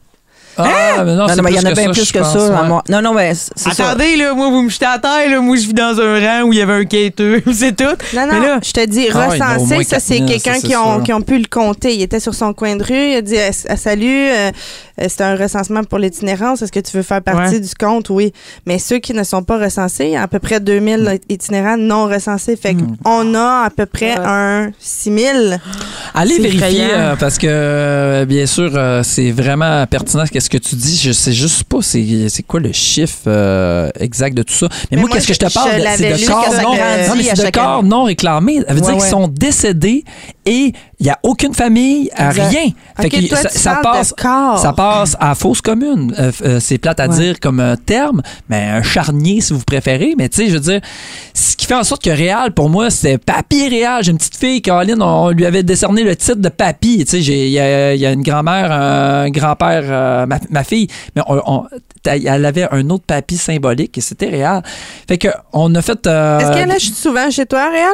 Ah, 0.58 1.04
mais 1.04 1.14
non, 1.14 1.16
Non, 1.22 1.28
c'est 1.28 1.36
non, 1.36 1.42
mais 1.42 1.50
il 1.50 1.56
y 1.56 1.58
en 1.58 1.62
plus 1.62 1.68
a 1.70 1.74
bien 1.74 1.90
plus 1.92 2.12
que 2.12 2.18
pense, 2.18 2.32
ça. 2.32 2.38
ouais. 2.62 2.68
Non, 2.88 3.02
non, 3.02 3.14
mais 3.14 3.32
c'est 3.34 3.72
ça. 3.74 3.90
Attendez, 3.90 4.16
là, 4.16 4.32
moi, 4.34 4.48
vous 4.50 4.62
me 4.62 4.68
jetez 4.70 4.86
à 4.86 4.98
terre, 4.98 5.30
là, 5.30 5.40
moi, 5.40 5.56
je 5.56 5.66
vis 5.66 5.74
dans 5.74 5.98
un 6.00 6.20
rang 6.20 6.46
où 6.48 6.52
il 6.52 6.58
y 6.58 6.62
avait 6.62 6.72
un 6.74 6.84
quêteux, 6.84 7.42
c'est 7.52 7.76
tout. 7.76 7.84
Non, 7.84 7.94
Mais 8.14 8.26
non, 8.26 8.40
là- 8.40 8.60
je 8.64 8.72
te 8.72 8.84
dis, 8.86 9.06
Ah 9.12 9.26
recensé, 9.28 9.84
ça, 9.84 10.00
c'est 10.00 10.18
4000, 10.18 10.26
quelqu'un 10.42 10.60
qui, 10.60 10.76
ont, 10.76 11.00
qui 11.00 11.12
ont 11.12 11.20
pu 11.22 11.38
le 11.38 11.46
compter. 11.50 11.94
Il 11.94 12.02
était 12.02 12.20
sur 12.20 12.34
son 12.34 12.52
coin 12.52 12.76
de 12.76 12.82
rue, 12.82 13.10
il 13.12 13.16
a 13.16 13.22
dit 13.22 13.36
ah, 13.68 13.76
Salut, 13.76 14.06
euh, 14.30 14.50
euh, 15.00 15.06
c'est 15.08 15.20
un 15.22 15.36
recensement 15.36 15.84
pour 15.84 15.98
l'itinérance. 15.98 16.62
Est-ce 16.62 16.72
que 16.72 16.80
tu 16.80 16.96
veux 16.96 17.02
faire 17.02 17.22
partie 17.22 17.54
Ouais. 17.54 17.60
du 17.60 17.74
compte? 17.78 18.08
Oui. 18.10 18.32
Mais 18.66 18.78
ceux 18.78 18.98
qui 18.98 19.12
ne 19.12 19.22
sont 19.24 19.42
pas 19.42 19.58
recensés, 19.58 20.04
il 20.06 20.10
y 20.12 20.16
a 20.16 20.22
à 20.22 20.28
peu 20.28 20.38
près 20.38 20.58
2000 20.60 21.18
itinérants 21.28 21.76
non 21.76 22.06
recensés. 22.06 22.56
Fait 22.56 22.74
qu'on 22.74 23.34
a 23.34 23.64
à 23.66 23.70
peu 23.70 23.84
près 23.86 24.14
un 24.18 24.70
6000. 24.78 25.60
Allez 26.14 26.38
vérifier 26.38 26.88
euh, 26.92 27.14
parce 27.16 27.36
que 27.38 27.46
euh, 27.48 28.24
bien 28.24 28.46
sûr 28.46 28.70
euh, 28.74 29.02
c'est 29.02 29.30
vraiment 29.30 29.84
pertinent 29.86 30.24
qu'est-ce 30.48 30.62
que 30.62 30.68
tu 30.68 30.76
dis. 30.76 30.96
Je 30.96 31.12
sais 31.12 31.32
juste 31.32 31.64
pas 31.64 31.78
c'est 31.82 32.28
c'est 32.28 32.42
quoi 32.42 32.60
le 32.60 32.72
chiffre 32.72 33.24
euh, 33.26 33.90
exact 33.98 34.36
de 34.36 34.42
tout 34.42 34.54
ça. 34.54 34.68
Mais, 34.70 34.78
Mais 34.92 34.96
moi, 34.98 35.08
moi, 35.08 35.16
qu'est-ce 35.16 35.28
que 35.28 35.34
je 35.34 35.38
te 35.38 35.52
parle 35.52 35.70
c'est 35.96 36.12
de 36.12 36.26
corps 36.26 36.52
non, 36.62 36.74
non, 36.74 37.16
mais 37.16 37.32
de 37.32 37.50
corps 37.50 37.82
non 37.82 38.04
réclamés. 38.04 38.60
Ça 38.66 38.74
veut 38.74 38.80
dire 38.80 38.90
Ouais, 38.90 38.98
qu'ils 38.98 39.10
sont 39.10 39.28
décédés 39.28 40.04
et 40.44 40.72
il 40.98 41.06
y 41.06 41.10
a 41.10 41.18
aucune 41.22 41.52
famille, 41.52 42.08
Exact. 42.16 42.48
rien. 42.48 42.70
Fait 43.00 43.10
que 43.10 43.28
toi, 43.28 43.38
ça, 43.50 43.80
passe 43.82 44.14
ça 44.16 44.72
passe 44.72 45.16
à 45.20 45.34
fausse 45.34 45.60
commune. 45.60 46.14
Euh, 46.18 46.32
euh, 46.42 46.58
c'est 46.60 46.78
plate 46.78 47.00
à 47.00 47.08
Ouais. 47.08 47.16
dire 47.16 47.40
comme 47.40 47.60
un 47.60 47.76
terme, 47.76 48.22
mais 48.48 48.62
un 48.64 48.82
charnier 48.82 49.40
si 49.42 49.52
vous 49.52 49.60
préférez. 49.66 50.14
Mais 50.16 50.28
tu 50.30 50.36
sais, 50.42 50.48
je 50.48 50.54
veux 50.54 50.60
dire, 50.60 50.80
ce 51.34 51.54
qui 51.56 51.66
fait 51.66 51.74
en 51.74 51.84
sorte 51.84 52.02
que 52.02 52.10
Réal, 52.10 52.52
pour 52.52 52.70
moi, 52.70 52.88
c'est 52.90 53.18
Papy 53.18 53.68
Réal. 53.68 54.02
J'ai 54.04 54.12
une 54.12 54.16
petite 54.18 54.36
fille, 54.36 54.62
Caroline, 54.62 55.02
on 55.02 55.30
lui 55.30 55.44
avait 55.44 55.62
décerné 55.62 56.02
le 56.02 56.16
titre 56.16 56.36
de 56.36 56.48
Papy. 56.48 57.04
Tu 57.04 57.10
sais, 57.10 57.20
il 57.20 57.48
y, 57.48 57.52
y 57.52 58.06
a 58.06 58.12
une 58.12 58.22
grand-mère, 58.22 58.72
un 58.72 59.28
grand-père, 59.30 59.82
euh, 59.84 60.26
ma, 60.26 60.38
ma 60.50 60.64
fille, 60.64 60.88
mais 61.14 61.22
on, 61.26 61.40
on- 61.46 61.64
elle 62.04 62.44
avait 62.46 62.68
un 62.70 62.88
autre 62.90 63.04
Papy 63.06 63.36
symbolique 63.36 63.98
et 63.98 64.00
c'était 64.00 64.28
Réal. 64.28 64.62
Fait 65.08 65.18
que 65.18 65.28
on 65.52 65.74
a 65.74 65.82
fait. 65.82 66.06
euh, 66.06 66.38
Est-ce 66.38 66.52
qu'elle 66.52 66.70
est 66.70 66.78
souvent 66.78 67.30
chez 67.30 67.44
toi, 67.46 67.68
Réal? 67.70 67.92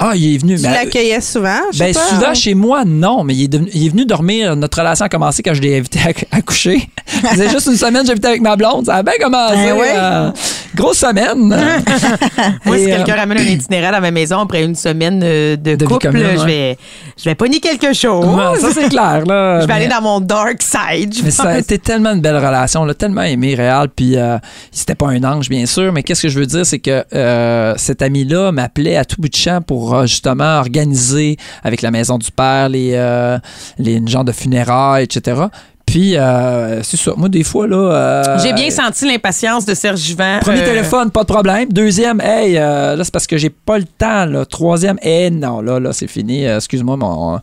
Ah, 0.00 0.12
il 0.14 0.34
est 0.34 0.38
venu. 0.38 0.56
Tu 0.56 0.62
mais- 0.62 0.70
l'accueillais 0.72 1.20
souvent 1.20 1.58
ben, 1.76 1.92
souvent, 1.92 2.32
chez 2.34 2.54
moi, 2.54 2.84
non, 2.86 3.24
mais 3.24 3.34
il 3.34 3.44
est, 3.44 3.48
devenu- 3.48 3.70
il 3.74 3.86
est 3.86 3.88
venu 3.88 4.04
dormir. 4.06 4.54
Notre 4.54 4.78
relation 4.78 5.04
a 5.06 5.08
commencé 5.08 5.42
quand 5.42 5.54
je 5.54 5.60
l'ai 5.60 5.76
invité 5.78 5.98
à, 6.32 6.36
à 6.36 6.40
coucher. 6.40 6.88
C'est 7.34 7.48
juste 7.50 7.66
une 7.66 7.76
semaine, 7.76 8.08
avec 8.08 8.40
ma 8.40 8.54
blonde. 8.54 8.86
Ça 8.86 8.96
a 8.96 9.02
bien 9.02 9.14
commencé. 9.20 9.56
Ben 9.56 9.72
ouais. 9.76 9.92
euh, 9.96 10.30
grosse 10.76 10.98
semaine. 10.98 11.48
Moi, 12.64 12.78
Et, 12.78 12.84
si 12.84 12.92
euh, 12.92 12.96
quelqu'un 12.96 13.16
ramène 13.16 13.38
un 13.38 13.42
itinéraire 13.42 13.94
à 13.94 14.00
ma 14.00 14.10
maison 14.10 14.38
après 14.40 14.62
une 14.64 14.74
semaine 14.76 15.18
de, 15.20 15.56
De 15.56 15.84
couple, 15.86 16.06
commune, 16.06 16.26
je 16.34 16.38
ouais. 16.40 16.46
vais, 16.46 16.78
je 17.16 17.24
vais 17.24 17.34
pogner 17.34 17.58
quelque 17.60 17.92
chose. 17.92 18.24
ouais, 18.24 18.58
ça, 18.60 18.68
c'est 18.72 18.88
clair. 18.88 19.24
Là, 19.26 19.60
je 19.62 19.66
vais 19.66 19.72
Mais- 19.74 19.80
aller 19.80 19.88
dans 19.88 20.02
mon 20.02 20.20
dark 20.20 20.62
side. 20.62 21.14
je 21.16 21.22
Mais 21.24 21.30
ça 21.32 21.48
a 21.48 21.58
été 21.58 21.78
tellement 21.78 22.12
une 22.12 22.20
belle 22.20 22.36
relation. 22.36 22.82
On 22.82 22.84
l'a 22.84 22.94
tellement 22.94 23.22
aimé, 23.22 23.54
Réal. 23.56 23.88
Puis, 23.88 24.16
euh, 24.16 24.38
c'était 24.70 24.94
pas 24.94 25.08
un 25.08 25.24
ange, 25.24 25.48
bien 25.48 25.66
sûr. 25.66 25.92
Mais 25.92 26.02
qu'est-ce 26.04 26.22
que 26.22 26.28
je 26.28 26.38
veux 26.38 26.46
dire, 26.46 26.64
c'est 26.64 26.78
que 26.78 27.04
euh, 27.14 27.74
cet 27.76 28.00
ami-là 28.02 28.52
m'appelait 28.52 28.96
à 28.96 29.04
tout 29.04 29.16
bout 29.20 29.28
de 29.28 29.34
champ 29.36 29.60
pour 29.60 29.87
euh, 29.94 30.06
justement 30.06 30.58
organiser 30.58 31.36
avec 31.62 31.82
la 31.82 31.90
Maison 31.90 32.18
du 32.18 32.30
Père 32.30 32.68
les, 32.68 32.92
euh, 32.94 33.38
de 33.78 34.32
funérailles, 34.32 35.04
etc. 35.04 35.42
Puis, 35.90 36.18
euh, 36.18 36.82
c'est 36.82 36.98
ça. 36.98 37.12
Moi, 37.16 37.30
des 37.30 37.42
fois, 37.44 37.66
là. 37.66 37.76
euh, 37.76 38.38
J'ai 38.42 38.52
bien 38.52 38.68
senti 38.70 39.06
l'impatience 39.06 39.64
de 39.64 39.72
Serge. 39.72 40.14
Premier 40.14 40.60
euh, 40.60 40.66
téléphone, 40.66 41.10
pas 41.10 41.22
de 41.22 41.28
problème. 41.32 41.66
Deuxième, 41.72 42.20
hey, 42.20 42.58
euh, 42.58 42.94
là, 42.94 43.04
c'est 43.04 43.10
parce 43.10 43.26
que 43.26 43.38
j'ai 43.38 43.48
pas 43.48 43.78
le 43.78 43.84
temps. 43.84 44.26
Là. 44.26 44.44
Troisième, 44.44 44.98
hey, 45.00 45.30
non, 45.30 45.62
là, 45.62 45.80
là, 45.80 45.94
c'est 45.94 46.06
fini. 46.06 46.44
Excuse-moi, 46.44 46.98
mais 46.98 47.06
on, 47.06 47.40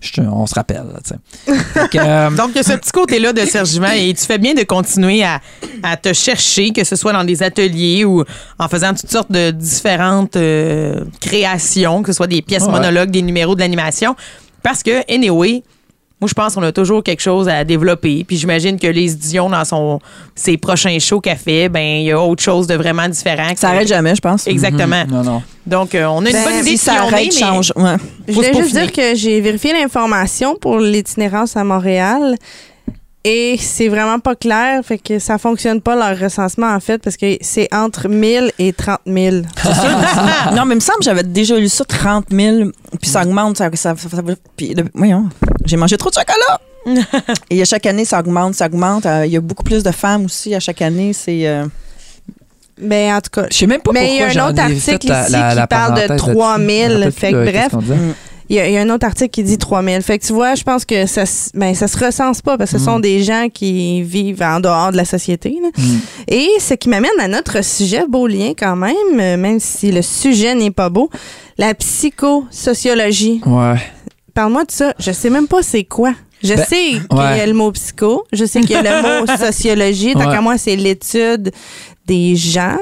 je- 0.00 0.22
on 0.22 0.46
se 0.46 0.54
rappelle. 0.54 0.84
là, 0.90 2.30
Donc, 2.30 2.50
il 2.52 2.56
y 2.56 2.60
a 2.60 2.62
ce 2.62 2.72
petit 2.72 2.92
côté-là 2.92 3.34
de 3.34 3.40
Serge 3.44 3.78
et 3.94 4.14
tu 4.14 4.24
fais 4.24 4.38
bien 4.38 4.54
de 4.54 4.62
continuer 4.62 5.22
à, 5.22 5.40
à 5.82 5.98
te 5.98 6.14
chercher, 6.14 6.70
que 6.72 6.84
ce 6.84 6.96
soit 6.96 7.12
dans 7.12 7.24
des 7.24 7.42
ateliers 7.42 8.06
ou 8.06 8.24
en 8.58 8.68
faisant 8.68 8.94
toutes 8.94 9.10
sortes 9.10 9.30
de 9.30 9.50
différentes 9.50 10.38
créations, 11.20 12.02
que 12.02 12.10
ce 12.12 12.16
soit 12.16 12.26
des 12.26 12.40
pièces 12.40 12.62
Ouais. 12.64 12.70
monologues, 12.70 13.10
des 13.10 13.22
numéros 13.22 13.54
de 13.54 13.60
l'animation. 13.60 14.16
Parce 14.62 14.82
que, 14.82 15.02
anyway, 15.12 15.62
moi, 16.22 16.28
je 16.28 16.34
pense 16.34 16.54
qu'on 16.54 16.62
a 16.62 16.70
toujours 16.70 17.02
quelque 17.02 17.20
chose 17.20 17.48
à 17.48 17.64
développer. 17.64 18.22
Puis 18.22 18.36
j'imagine 18.36 18.78
que 18.78 18.86
Lise 18.86 19.18
Dion, 19.18 19.50
dans 19.50 19.64
son, 19.64 19.98
ses 20.36 20.56
prochains 20.56 20.96
shows 21.00 21.20
qu'elle 21.20 21.36
fait, 21.36 21.68
ben 21.68 21.82
il 21.82 22.04
y 22.04 22.12
a 22.12 22.20
autre 22.20 22.40
chose 22.40 22.68
de 22.68 22.76
vraiment 22.76 23.08
différent. 23.08 23.48
Ça 23.56 23.70
arrête 23.70 23.88
jamais, 23.88 24.14
je 24.14 24.20
pense. 24.20 24.46
Exactement. 24.46 25.04
non, 25.08 25.24
non. 25.24 25.42
Donc, 25.66 25.96
euh, 25.96 26.06
on 26.06 26.24
a 26.24 26.28
une 26.28 26.32
Ben, 26.32 26.44
bonne 26.44 26.58
idée 26.60 26.70
Si 26.70 26.78
ça 26.78 27.02
arrête, 27.02 27.34
mais 27.34 27.40
change. 27.40 27.72
Ouais. 27.74 27.96
Je 28.28 28.34
voulais 28.34 28.54
juste 28.54 28.72
dire 28.72 28.92
que 28.92 29.16
j'ai 29.16 29.40
vérifié 29.40 29.72
l'information 29.72 30.54
pour 30.54 30.78
l'itinérance 30.78 31.56
à 31.56 31.64
Montréal. 31.64 32.36
Et 33.24 33.56
c'est 33.60 33.86
vraiment 33.88 34.18
pas 34.18 34.34
clair, 34.34 34.80
fait 34.84 34.98
que 34.98 35.20
ça 35.20 35.38
fonctionne 35.38 35.80
pas 35.80 35.94
leur 35.94 36.18
recensement 36.18 36.66
en 36.74 36.80
fait 36.80 36.98
parce 37.00 37.16
que 37.16 37.36
c'est 37.40 37.72
entre 37.72 38.08
1000 38.08 38.50
et 38.58 38.72
30 38.72 38.98
000. 39.06 39.36
non, 40.56 40.64
mais 40.64 40.74
il 40.74 40.76
me 40.76 40.80
semble 40.80 40.98
que 40.98 41.04
j'avais 41.04 41.22
déjà 41.22 41.56
lu 41.56 41.68
ça, 41.68 41.84
30 41.84 42.26
000, 42.32 42.70
puis 43.00 43.08
ça 43.08 43.22
augmente. 43.22 43.58
Ça, 43.58 43.70
ça, 43.74 43.94
ça- 43.96 44.08
ça- 44.08 44.22
puis, 44.56 44.74
le- 44.74 44.86
voyons, 44.94 45.28
j'ai 45.64 45.76
mangé 45.76 45.96
trop 45.96 46.10
de 46.10 46.14
chocolat! 46.16 46.60
Et 47.50 47.62
à 47.62 47.64
chaque 47.64 47.86
année, 47.86 48.04
ça 48.04 48.18
augmente, 48.18 48.54
ça 48.56 48.66
augmente. 48.66 49.06
Euh, 49.06 49.24
Il 49.24 49.30
y 49.32 49.36
a 49.36 49.40
beaucoup 49.40 49.62
plus 49.62 49.84
de 49.84 49.92
femmes 49.92 50.24
aussi 50.24 50.52
à 50.54 50.58
chaque 50.58 50.82
année. 50.82 51.12
C'est. 51.12 51.46
euh, 51.46 51.66
Ben 52.80 53.14
en 53.14 53.20
tout 53.20 53.30
cas, 53.30 53.46
Je 53.52 53.56
sais 53.56 53.66
même 53.68 53.80
pas 53.82 53.92
Mais 53.92 54.14
il 54.14 54.16
y 54.16 54.22
a 54.22 54.26
pourquoi 54.26 54.42
un 54.42 54.48
autre 54.50 54.62
article 54.62 55.08
la- 55.08 55.22
ici 55.22 55.32
la- 55.32 55.50
qui 55.50 55.56
la 55.56 55.66
parle 55.68 55.94
de 56.02 56.06
parenthèse 56.08 56.18
3000, 56.34 56.88
là-dessus. 56.98 56.98
Je 56.98 56.98
me 56.98 57.04
rappelle 57.04 57.12
fait 57.12 57.30
que 57.30 57.36
de 57.36 57.44
bref. 57.52 57.72
Il 58.48 58.56
y, 58.56 58.60
a, 58.60 58.68
il 58.68 58.74
y 58.74 58.76
a 58.76 58.80
un 58.82 58.90
autre 58.90 59.06
article 59.06 59.30
qui 59.30 59.42
dit 59.42 59.56
3000. 59.58 60.02
Fait 60.02 60.18
que 60.18 60.26
tu 60.26 60.32
vois, 60.32 60.54
je 60.54 60.62
pense 60.62 60.84
que 60.84 61.06
ça, 61.06 61.24
ben, 61.54 61.74
ça 61.74 61.88
se 61.88 61.98
recense 62.04 62.42
pas 62.42 62.58
parce 62.58 62.72
que 62.72 62.78
ce 62.78 62.84
sont 62.84 63.00
des 63.00 63.22
gens 63.22 63.48
qui 63.52 64.02
vivent 64.02 64.42
en 64.42 64.60
dehors 64.60 64.92
de 64.92 64.96
la 64.96 65.04
société. 65.04 65.56
là. 65.62 65.68
Mm. 65.76 65.98
Et 66.28 66.48
ce 66.58 66.74
qui 66.74 66.88
m'amène 66.88 67.10
à 67.20 67.28
notre 67.28 67.64
sujet, 67.64 68.04
beau 68.08 68.26
lien 68.26 68.52
quand 68.58 68.76
même, 68.76 68.94
euh, 69.20 69.36
même 69.36 69.60
si 69.60 69.90
le 69.92 70.02
sujet 70.02 70.54
n'est 70.54 70.70
pas 70.70 70.88
beau, 70.90 71.08
la 71.58 71.74
psychosociologie. 71.74 73.40
Ouais. 73.46 73.76
Parle-moi 74.34 74.64
de 74.64 74.70
ça. 74.70 74.94
Je 74.98 75.12
sais 75.12 75.30
même 75.30 75.46
pas 75.46 75.62
c'est 75.62 75.84
quoi. 75.84 76.12
Je 76.42 76.54
Ben, 76.54 76.64
sais 76.64 76.90
qu'il 77.08 77.18
y 77.18 77.20
a 77.40 77.46
le 77.46 77.52
mot 77.52 77.70
psycho, 77.70 78.24
je 78.32 78.44
sais 78.44 78.60
qu'il 78.62 78.70
y 78.72 78.74
a 78.76 78.82
le 78.82 79.20
mot 79.20 79.26
sociologie. 79.38 80.14
Tant 80.14 80.20
Ouais. 80.26 80.34
qu'à 80.34 80.40
moi, 80.40 80.58
c'est 80.58 80.74
l'étude 80.74 81.52
des 82.06 82.34
gens. 82.34 82.78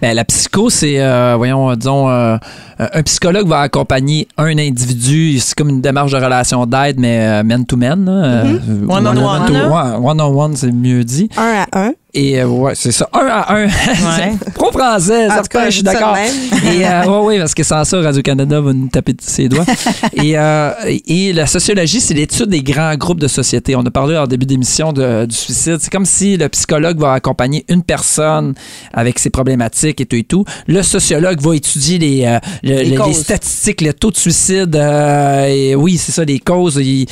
Ben, 0.00 0.14
la 0.14 0.24
psycho, 0.24 0.70
c'est, 0.70 1.00
euh, 1.00 1.34
voyons, 1.36 1.70
euh, 1.70 1.74
disons, 1.76 2.08
euh, 2.08 2.36
un 2.78 3.02
psychologue 3.02 3.48
va 3.48 3.60
accompagner 3.60 4.28
un 4.36 4.56
individu. 4.58 5.38
C'est 5.38 5.54
comme 5.56 5.68
une 5.70 5.80
démarche 5.80 6.12
de 6.12 6.16
relation 6.16 6.66
d'aide, 6.66 6.98
mais 6.98 7.42
man-to-man. 7.42 8.06
Euh, 8.08 8.44
Mm-hmm. 8.46 8.90
One-on-one, 8.90 9.46
to- 9.46 9.52
là. 9.52 9.68
ouais, 10.00 10.10
One-on-one, 10.10 10.56
c'est 10.56 10.72
mieux 10.72 11.04
dit. 11.04 11.28
Un 11.36 11.64
à 11.72 11.86
un. 11.86 11.92
Et 12.18 12.40
euh, 12.40 12.46
ouais, 12.46 12.72
c'est 12.74 12.92
ça, 12.92 13.06
un 13.12 13.26
à 13.26 13.54
un. 13.54 13.66
Ouais. 13.66 14.36
Trop 14.54 14.72
français, 14.72 15.26
En 15.26 15.28
tout 15.28 15.34
certain, 15.34 15.58
cas, 15.60 15.64
je 15.66 15.74
suis 15.74 15.82
d'accord. 15.82 16.16
Et 16.16 16.86
euh, 16.86 17.04
ouais, 17.04 17.26
ouais, 17.26 17.38
parce 17.38 17.52
que 17.54 17.62
sans 17.62 17.84
ça, 17.84 18.00
Radio-Canada 18.00 18.58
va 18.62 18.72
nous 18.72 18.88
taper 18.88 19.12
de 19.12 19.20
ses 19.20 19.50
doigts. 19.50 19.66
et, 20.14 20.38
euh, 20.38 20.70
et 21.06 21.34
la 21.34 21.46
sociologie, 21.46 22.00
c'est 22.00 22.14
l'étude 22.14 22.46
des 22.46 22.62
grands 22.62 22.94
groupes 22.96 23.20
de 23.20 23.28
société. 23.28 23.76
On 23.76 23.82
a 23.84 23.90
parlé 23.90 24.16
en 24.16 24.26
début 24.26 24.46
d'émission 24.46 24.94
de- 24.94 25.26
du 25.26 25.36
suicide. 25.36 25.76
C'est 25.78 25.90
comme 25.92 26.06
si 26.06 26.38
le 26.38 26.48
psychologue 26.48 26.98
va 26.98 27.12
accompagner 27.12 27.66
une 27.68 27.82
personne 27.82 28.54
avec 28.94 29.18
ses 29.18 29.28
problématiques 29.28 30.00
et 30.00 30.06
tout 30.06 30.16
et 30.16 30.24
tout. 30.24 30.44
Le 30.66 30.82
sociologue 30.82 31.38
va 31.42 31.54
étudier 31.54 31.98
les, 31.98 32.24
euh, 32.24 32.38
le- 32.62 32.76
le- 32.76 32.82
les, 32.82 32.94
causes. 32.96 33.16
statistiques, 33.18 33.82
le 33.82 33.92
taux 33.92 34.10
de 34.10 34.16
suicide. 34.16 34.74
euh, 34.74 35.44
et 35.48 35.74
oui, 35.74 35.98
c'est 35.98 36.12
ça, 36.12 36.24
les 36.24 36.38
causes. 36.38 36.76
Il- 36.82 37.06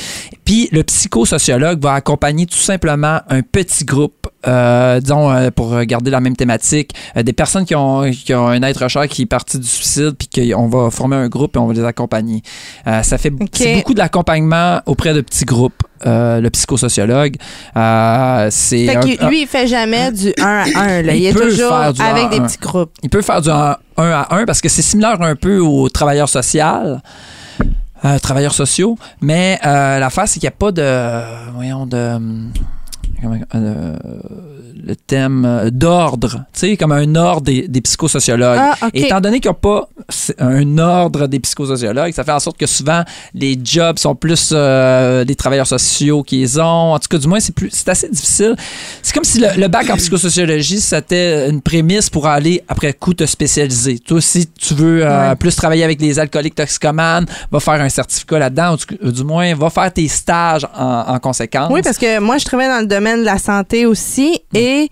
Puis 0.45 0.67
le 0.71 0.81
psychosociologue 0.83 1.79
va 1.83 1.93
accompagner 1.93 2.47
tout 2.47 2.57
simplement 2.57 3.19
un 3.29 3.41
petit 3.43 3.85
groupe, 3.85 4.27
euh, 4.47 4.94
disons, 4.99 5.31
euh, 5.31 5.49
pour 5.51 5.79
garder 5.83 6.11
la 6.11 6.19
même 6.19 6.35
thématique, 6.35 6.91
euh, 7.17 7.23
des 7.23 7.33
personnes 7.33 7.65
qui 7.65 7.75
ont, 7.75 8.09
qui 8.11 8.33
ont 8.33 8.47
un 8.47 8.61
être 8.63 8.87
cher 8.87 9.07
qui 9.07 9.23
est 9.23 9.25
parti 9.25 9.59
du 9.59 9.67
suicide, 9.67 10.13
puis 10.17 10.29
qu'on 10.53 10.67
va 10.67 10.89
former 10.91 11.15
un 11.15 11.27
groupe 11.27 11.55
et 11.55 11.59
on 11.59 11.67
va 11.67 11.73
les 11.73 11.83
accompagner. 11.83 12.41
Euh, 12.87 13.01
ça 13.03 13.17
fait 13.17 13.31
c'est 13.53 13.75
beaucoup 13.75 13.93
de 13.93 13.99
l'accompagnement 13.99 14.81
auprès 14.85 15.13
de 15.13 15.21
petits 15.21 15.45
groupes. 15.45 15.81
euh, 16.05 16.39
le 16.41 16.49
psychosociologue, 16.51 17.35
euh, 17.77 18.47
c'est 18.51 18.85
Fait 18.85 18.95
un- 18.97 18.99
que 18.99 19.25
lui, 19.27 19.41
il 19.43 19.47
fait 19.47 19.65
jamais 19.65 20.11
du 20.11 20.33
1 20.37 20.43
à 20.45 20.63
1. 20.75 21.01
Là. 21.01 21.15
Il, 21.15 21.21
Il 21.23 21.25
est 21.27 21.33
toujours 21.33 21.73
avec 21.73 22.29
des 22.29 22.41
petits 22.41 22.57
groupes. 22.59 22.91
il 23.01 23.09
peut 23.09 23.21
faire 23.21 23.41
du 23.41 23.49
1 23.49 23.77
à 23.97 24.27
1 24.35 24.45
parce 24.45 24.61
que 24.61 24.69
c'est 24.69 24.81
similaire 24.81 25.19
un 25.21 25.35
peu 25.35 25.57
aux 25.59 25.89
travailleurs 25.89 26.29
sociaux. 26.29 26.99
euh, 28.03 28.19
travailleurs 28.19 28.53
sociaux, 28.53 28.97
mais 29.21 29.57
euh, 29.65 29.97
l'affaire, 29.99 30.27
c'est 30.27 30.39
qu'il 30.39 30.47
n'y 30.47 30.53
a 30.53 30.57
pas 30.57 30.71
de. 30.71 31.51
Voyons, 31.55 31.85
de. 31.87 32.19
Euh, 33.53 33.95
le 34.87 34.95
thème 34.95 35.45
euh, 35.45 35.69
d'ordre, 35.71 36.43
tu 36.53 36.59
sais, 36.59 36.77
comme 36.77 36.91
un 36.91 37.15
ordre 37.15 37.41
des, 37.41 37.67
des 37.67 37.81
psychosociologues. 37.81 38.59
Ah. 38.59 38.75
Étant 38.93 39.21
donné 39.21 39.39
qu'il 39.39 39.49
n'y 39.49 39.55
a 39.55 39.59
pas 39.59 39.87
un 40.39 40.77
ordre 40.77 41.27
des 41.27 41.39
psychosociologues, 41.39 42.13
ça 42.13 42.23
fait 42.23 42.31
en 42.31 42.39
sorte 42.39 42.57
que 42.57 42.65
souvent 42.67 43.03
les 43.33 43.59
jobs 43.63 43.97
sont 43.97 44.15
plus 44.15 44.51
euh, 44.53 45.23
des 45.23 45.35
travailleurs 45.35 45.67
sociaux 45.67 46.23
qui 46.23 46.37
les 46.37 46.59
ont. 46.59 46.93
En 46.93 46.99
tout 46.99 47.07
cas, 47.09 47.17
du 47.17 47.27
moins, 47.27 47.39
c'est 47.39 47.55
plus, 47.55 47.69
c'est 47.71 47.89
assez 47.89 48.09
difficile. 48.09 48.55
C'est 49.01 49.13
comme 49.13 49.23
si 49.23 49.39
le, 49.39 49.47
le 49.57 49.67
bac 49.67 49.89
en 49.89 49.95
psychosociologie, 49.97 50.79
c'était 50.81 51.49
une 51.49 51.61
prémisse 51.61 52.09
pour 52.09 52.27
aller 52.27 52.63
après 52.67 52.93
coup 52.93 53.13
te 53.13 53.25
spécialiser. 53.25 53.99
Toi, 53.99 54.21
si 54.21 54.47
tu 54.47 54.73
veux 54.73 55.05
euh, 55.05 55.29
Ouais. 55.29 55.35
plus 55.35 55.55
travailler 55.55 55.83
avec 55.83 56.01
les 56.01 56.19
alcooliques 56.19 56.55
toxicomanes, 56.55 57.25
va 57.51 57.59
faire 57.59 57.75
un 57.81 57.89
certificat 57.89 58.37
là-dedans, 58.39 58.73
ou 58.75 58.77
du, 59.07 59.11
du 59.13 59.23
moins, 59.23 59.53
va 59.55 59.69
faire 59.69 59.91
tes 59.93 60.07
stages 60.07 60.67
en, 60.77 61.05
en 61.07 61.19
conséquence. 61.19 61.69
Oui, 61.71 61.81
parce 61.81 61.97
que 61.97 62.19
moi, 62.19 62.37
je 62.37 62.43
travaille 62.45 62.67
dans 62.67 62.79
le 62.81 62.85
domaine 62.95 63.19
de 63.21 63.25
la 63.25 63.37
santé 63.37 63.85
aussi 63.85 64.39
Mm. 64.53 64.57
et 64.57 64.89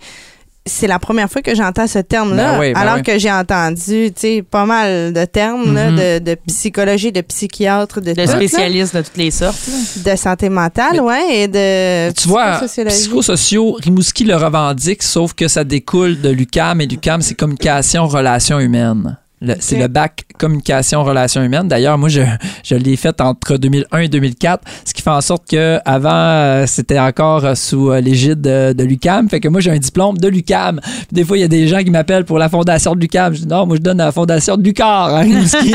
c'est 0.66 0.86
la 0.86 0.98
première 0.98 1.30
fois 1.30 1.42
que 1.42 1.54
j'entends 1.54 1.86
ce 1.86 1.98
terme-là, 1.98 2.52
Ben 2.52 2.58
oui, 2.60 2.72
ben 2.72 2.80
alors 2.80 2.94
oui. 2.96 3.02
que 3.02 3.18
j'ai 3.18 3.30
entendu, 3.30 4.10
pas 4.50 4.64
mal 4.64 5.12
de 5.12 5.24
termes 5.26 5.74
là, 5.74 5.90
Mhm. 5.90 5.96
de, 5.98 6.18
de 6.30 6.34
psychologie, 6.46 7.12
de 7.12 7.20
psychiatre, 7.20 8.00
de, 8.00 8.14
De 8.14 8.24
spécialistes 8.26 8.96
de 8.96 9.02
toutes 9.02 9.18
les 9.18 9.30
sortes. 9.30 9.58
de 10.06 10.16
santé 10.16 10.48
mentale, 10.48 11.02
ouais, 11.02 11.24
et 11.42 11.48
de 11.48 12.10
Tu 12.18 12.28
vois, 12.28 12.60
psychosociaux, 12.88 13.72
Rimouski 13.72 14.24
le 14.24 14.36
revendique, 14.36 15.02
sauf 15.02 15.34
que 15.34 15.48
ça 15.48 15.64
découle 15.64 16.20
de 16.22 16.30
l'UCAM 16.30 16.80
et 16.80 16.86
l'UCAM, 16.86 17.20
c'est 17.20 17.34
communication, 17.34 18.06
relations 18.06 18.58
humaines. 18.58 19.18
C'est 19.60 19.78
le 19.78 19.88
bac 19.88 20.24
communication, 20.38 21.04
relations 21.04 21.42
humaines. 21.42 21.68
D'ailleurs, 21.68 21.98
moi, 21.98 22.08
je, 22.08 22.22
je 22.64 22.74
l'ai 22.74 22.96
fait 22.96 23.20
entre 23.20 23.56
2001 23.56 23.98
et 23.98 24.08
2004, 24.08 24.62
ce 24.84 24.94
qui 24.94 25.02
fait 25.02 25.10
en 25.10 25.20
sorte 25.20 25.48
que 25.48 25.78
avant 25.84 26.10
euh, 26.12 26.64
c'était 26.66 26.98
encore 26.98 27.44
euh, 27.44 27.54
sous 27.54 27.90
euh, 27.90 28.00
l'égide 28.00 28.40
de, 28.40 28.72
de 28.72 28.84
l'UCAM. 28.84 29.28
Fait 29.28 29.40
que 29.40 29.48
moi, 29.48 29.60
j'ai 29.60 29.70
un 29.70 29.78
diplôme 29.78 30.18
de 30.18 30.28
l'UCAM. 30.28 30.80
Des 31.12 31.24
fois, 31.24 31.36
il 31.36 31.40
y 31.40 31.44
a 31.44 31.48
des 31.48 31.68
gens 31.68 31.82
qui 31.82 31.90
m'appellent 31.90 32.24
pour 32.24 32.38
la 32.38 32.48
fondation 32.48 32.94
de 32.94 33.00
l'UCAM. 33.00 33.34
Je 33.34 33.40
dis 33.40 33.46
non, 33.46 33.66
moi, 33.66 33.76
je 33.76 33.82
donne 33.82 34.00
à 34.00 34.06
la 34.06 34.12
fondation 34.12 34.56
de 34.56 34.62
l'UCAR 34.62 35.20
Rimouski. 35.20 35.74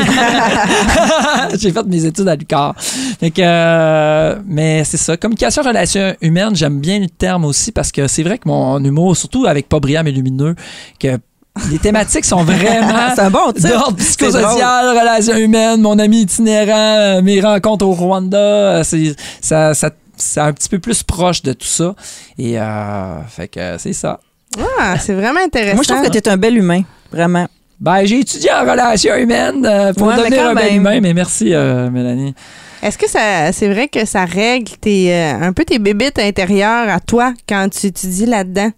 j'ai 1.58 1.70
fait 1.70 1.86
mes 1.86 2.04
études 2.04 2.28
à 2.28 2.36
l'UCAR. 2.36 2.74
Fait 2.78 3.30
que, 3.30 3.42
euh, 3.42 4.36
mais 4.46 4.84
c'est 4.84 4.96
ça. 4.96 5.16
Communication, 5.16 5.62
relations 5.62 6.14
humaines, 6.20 6.54
j'aime 6.54 6.80
bien 6.80 6.98
le 6.98 7.08
terme 7.08 7.44
aussi 7.44 7.72
parce 7.72 7.92
que 7.92 8.06
c'est 8.06 8.22
vrai 8.22 8.38
que 8.38 8.48
mon 8.48 8.82
humour, 8.82 9.16
surtout 9.16 9.46
avec 9.46 9.68
Pas 9.68 9.80
brillant 9.80 10.02
mais 10.04 10.12
lumineux, 10.12 10.54
que 10.98 11.18
les 11.70 11.78
thématiques 11.78 12.24
sont 12.24 12.42
vraiment 12.44 12.94
C'est 13.14 13.20
un 13.22 13.30
bon 13.30 13.52
titre. 13.52 13.68
d'ordre 13.68 13.96
psychosocial, 13.96 14.88
relations 14.98 15.36
humaines, 15.36 15.80
mon 15.80 15.98
ami 15.98 16.22
itinérant, 16.22 16.96
euh, 16.98 17.22
mes 17.22 17.40
rencontres 17.40 17.84
au 17.86 17.92
Rwanda, 17.92 18.38
euh, 18.38 18.82
c'est 18.84 19.14
ça, 19.40 19.74
ça 19.74 19.90
c'est 20.16 20.40
un 20.40 20.52
petit 20.52 20.68
peu 20.68 20.78
plus 20.78 21.02
proche 21.02 21.42
de 21.42 21.52
tout 21.52 21.66
ça. 21.66 21.94
Et 22.38 22.58
euh, 22.60 23.22
fait 23.28 23.48
que 23.48 23.76
c'est 23.78 23.92
ça. 23.94 24.20
Ah, 24.80 24.96
c'est 24.98 25.14
vraiment 25.14 25.40
intéressant. 25.44 25.74
Moi, 25.76 25.84
je 25.86 25.92
trouve 25.94 26.06
que 26.06 26.10
tu 26.12 26.18
es 26.18 26.28
un 26.28 26.36
bel 26.36 26.56
humain. 26.56 26.82
Vraiment. 27.12 27.46
Ben, 27.80 28.04
j'ai 28.04 28.20
étudié 28.20 28.50
en 28.52 28.60
relations 28.62 29.14
humaines 29.16 29.64
euh, 29.64 29.94
pour 29.94 30.08
Ouais, 30.08 30.14
mais 30.16 30.22
devenir 30.24 30.42
quand 30.42 30.48
un 30.50 30.54
bel 30.54 30.64
même. 30.66 30.76
humain, 30.76 31.00
mais 31.00 31.14
merci, 31.14 31.54
euh, 31.54 31.88
Mélanie. 31.88 32.34
Est-ce 32.82 32.98
que 32.98 33.08
ça, 33.08 33.52
c'est 33.52 33.68
vrai 33.72 33.88
que 33.88 34.04
ça 34.04 34.24
règle 34.26 34.72
tes, 34.80 35.14
euh, 35.14 35.34
un 35.40 35.52
peu 35.54 35.64
tes 35.64 35.78
bébites 35.78 36.18
intérieures 36.18 36.88
à 36.90 37.00
toi 37.00 37.32
quand 37.48 37.68
tu 37.70 37.86
étudies 37.86 38.26
là-dedans? 38.26 38.70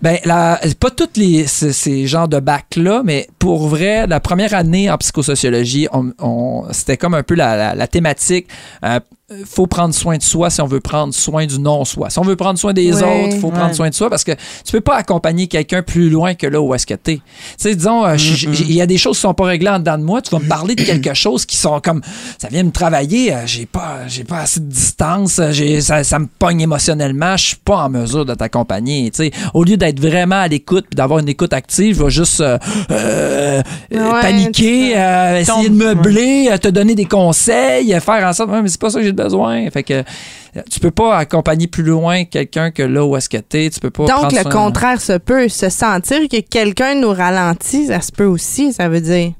Ben, 0.00 0.18
la, 0.24 0.60
pas 0.78 0.90
toutes 0.90 1.16
les 1.16 1.46
ces, 1.48 1.72
ces 1.72 2.06
genres 2.06 2.28
de 2.28 2.38
bacs-là, 2.38 3.02
mais 3.04 3.26
pour 3.40 3.66
vrai, 3.66 4.06
la 4.06 4.20
première 4.20 4.54
année 4.54 4.88
en 4.90 4.96
psychosociologie, 4.98 5.88
on, 5.92 6.12
on- 6.20 6.66
c'était 6.70 6.96
comme 6.96 7.14
un 7.14 7.24
peu 7.24 7.34
la, 7.34 7.56
la- 7.56 7.74
la 7.74 7.86
thématique. 7.88 8.46
euh, 8.84 9.00
faut 9.44 9.66
prendre 9.66 9.92
soin 9.92 10.16
de 10.16 10.22
soi 10.22 10.48
si 10.48 10.60
on 10.62 10.66
veut 10.66 10.80
prendre 10.80 11.12
soin 11.12 11.44
du 11.44 11.58
non-soi. 11.58 12.08
Si 12.08 12.18
on 12.18 12.22
veut 12.22 12.34
prendre 12.36 12.58
soin 12.58 12.72
des 12.72 13.02
autres, 13.02 13.36
faut 13.40 13.50
prendre 13.50 13.74
soin 13.74 13.90
de 13.90 13.94
soi 13.94 14.08
parce 14.08 14.24
que 14.24 14.32
tu 14.32 14.72
peux 14.72 14.80
pas 14.80 14.96
accompagner 14.96 15.48
quelqu'un 15.48 15.82
plus 15.82 16.08
loin 16.08 16.34
que 16.34 16.46
là 16.46 16.60
où 16.62 16.74
est-ce 16.74 16.86
que 16.86 16.94
t'es. 16.94 17.16
Tu 17.16 17.22
sais, 17.58 17.74
disons, 17.74 18.06
euh, 18.06 18.16
il 18.16 18.72
y 18.72 18.80
a 18.80 18.86
des 18.86 18.96
choses 18.96 19.16
qui 19.16 19.20
sont 19.22 19.34
pas 19.34 19.44
réglées 19.44 19.68
en 19.68 19.80
dedans 19.80 19.98
de 19.98 20.02
moi. 20.02 20.22
Tu 20.22 20.30
vas 20.30 20.38
me 20.38 20.48
parler 20.48 20.74
de 20.74 20.82
quelque 20.82 21.12
chose 21.14 21.44
qui 21.44 21.56
sont 21.58 21.78
comme, 21.80 22.00
ça 22.38 22.48
vient 22.48 22.62
me 22.62 22.70
travailler. 22.70 23.34
euh, 23.34 23.42
J'ai 23.44 23.66
pas, 23.66 24.06
j'ai 24.06 24.24
pas 24.24 24.38
assez 24.38 24.60
de 24.60 24.66
distance. 24.66 25.38
euh, 25.40 25.80
ça, 25.80 26.04
ça 26.04 26.18
me 26.18 26.26
pogne 26.38 26.62
émotionnellement. 26.62 27.36
Je 27.36 27.44
suis 27.48 27.56
pas 27.56 27.84
en 27.84 27.90
mesure 27.90 28.24
de 28.24 28.32
t'accompagner. 28.34 29.10
Tu 29.10 29.24
sais, 29.24 29.30
au 29.52 29.62
lieu 29.62 29.76
d'être 29.76 30.00
vraiment 30.00 30.40
à 30.40 30.48
l'écoute 30.48 30.86
puis 30.88 30.96
d'avoir 30.96 31.18
une 31.20 31.28
écoute 31.28 31.52
active, 31.52 31.98
je 31.98 32.02
vais 32.04 32.10
juste 32.10 32.40
euh, 32.40 32.56
euh, 32.90 33.62
euh, 33.92 34.10
Ouais, 34.10 34.20
paniquer, 34.22 34.96
euh, 34.96 35.40
essayer 35.40 35.68
de 35.68 35.74
meubler, 35.74 36.48
euh, 36.50 36.56
te 36.56 36.68
donner 36.68 36.94
des 36.94 37.04
conseils, 37.04 37.92
euh, 37.92 38.00
faire 38.00 38.26
en 38.26 38.32
sorte, 38.32 38.50
Ouais, 38.50 38.62
mais 38.62 38.68
c'est 38.68 38.80
pas 38.80 38.88
ça 38.88 39.00
que 39.00 39.04
j'ai 39.04 39.12
besoin. 39.22 39.70
Fait 39.70 39.82
que 39.82 39.94
euh, 39.94 40.62
tu 40.70 40.80
peux 40.80 40.90
pas 40.90 41.16
accompagner 41.16 41.66
plus 41.66 41.82
loin 41.82 42.24
quelqu'un 42.24 42.70
que 42.70 42.82
là 42.82 43.04
où 43.04 43.16
est-ce 43.16 43.28
que 43.28 43.38
t'es. 43.38 43.70
Tu 43.70 43.80
peux 43.80 43.90
pas. 43.90 44.06
Donc, 44.06 44.32
le 44.32 44.48
contraire 44.50 45.00
se 45.00 45.18
peut. 45.18 45.48
Se 45.48 45.68
sentir 45.68 46.20
que 46.28 46.40
quelqu'un 46.40 46.94
nous 46.94 47.12
ralentit, 47.12 47.86
ça 47.86 48.00
se 48.00 48.12
peut 48.12 48.24
aussi, 48.24 48.72
ça 48.72 48.88
veut 48.88 49.00
dire. 49.00 49.32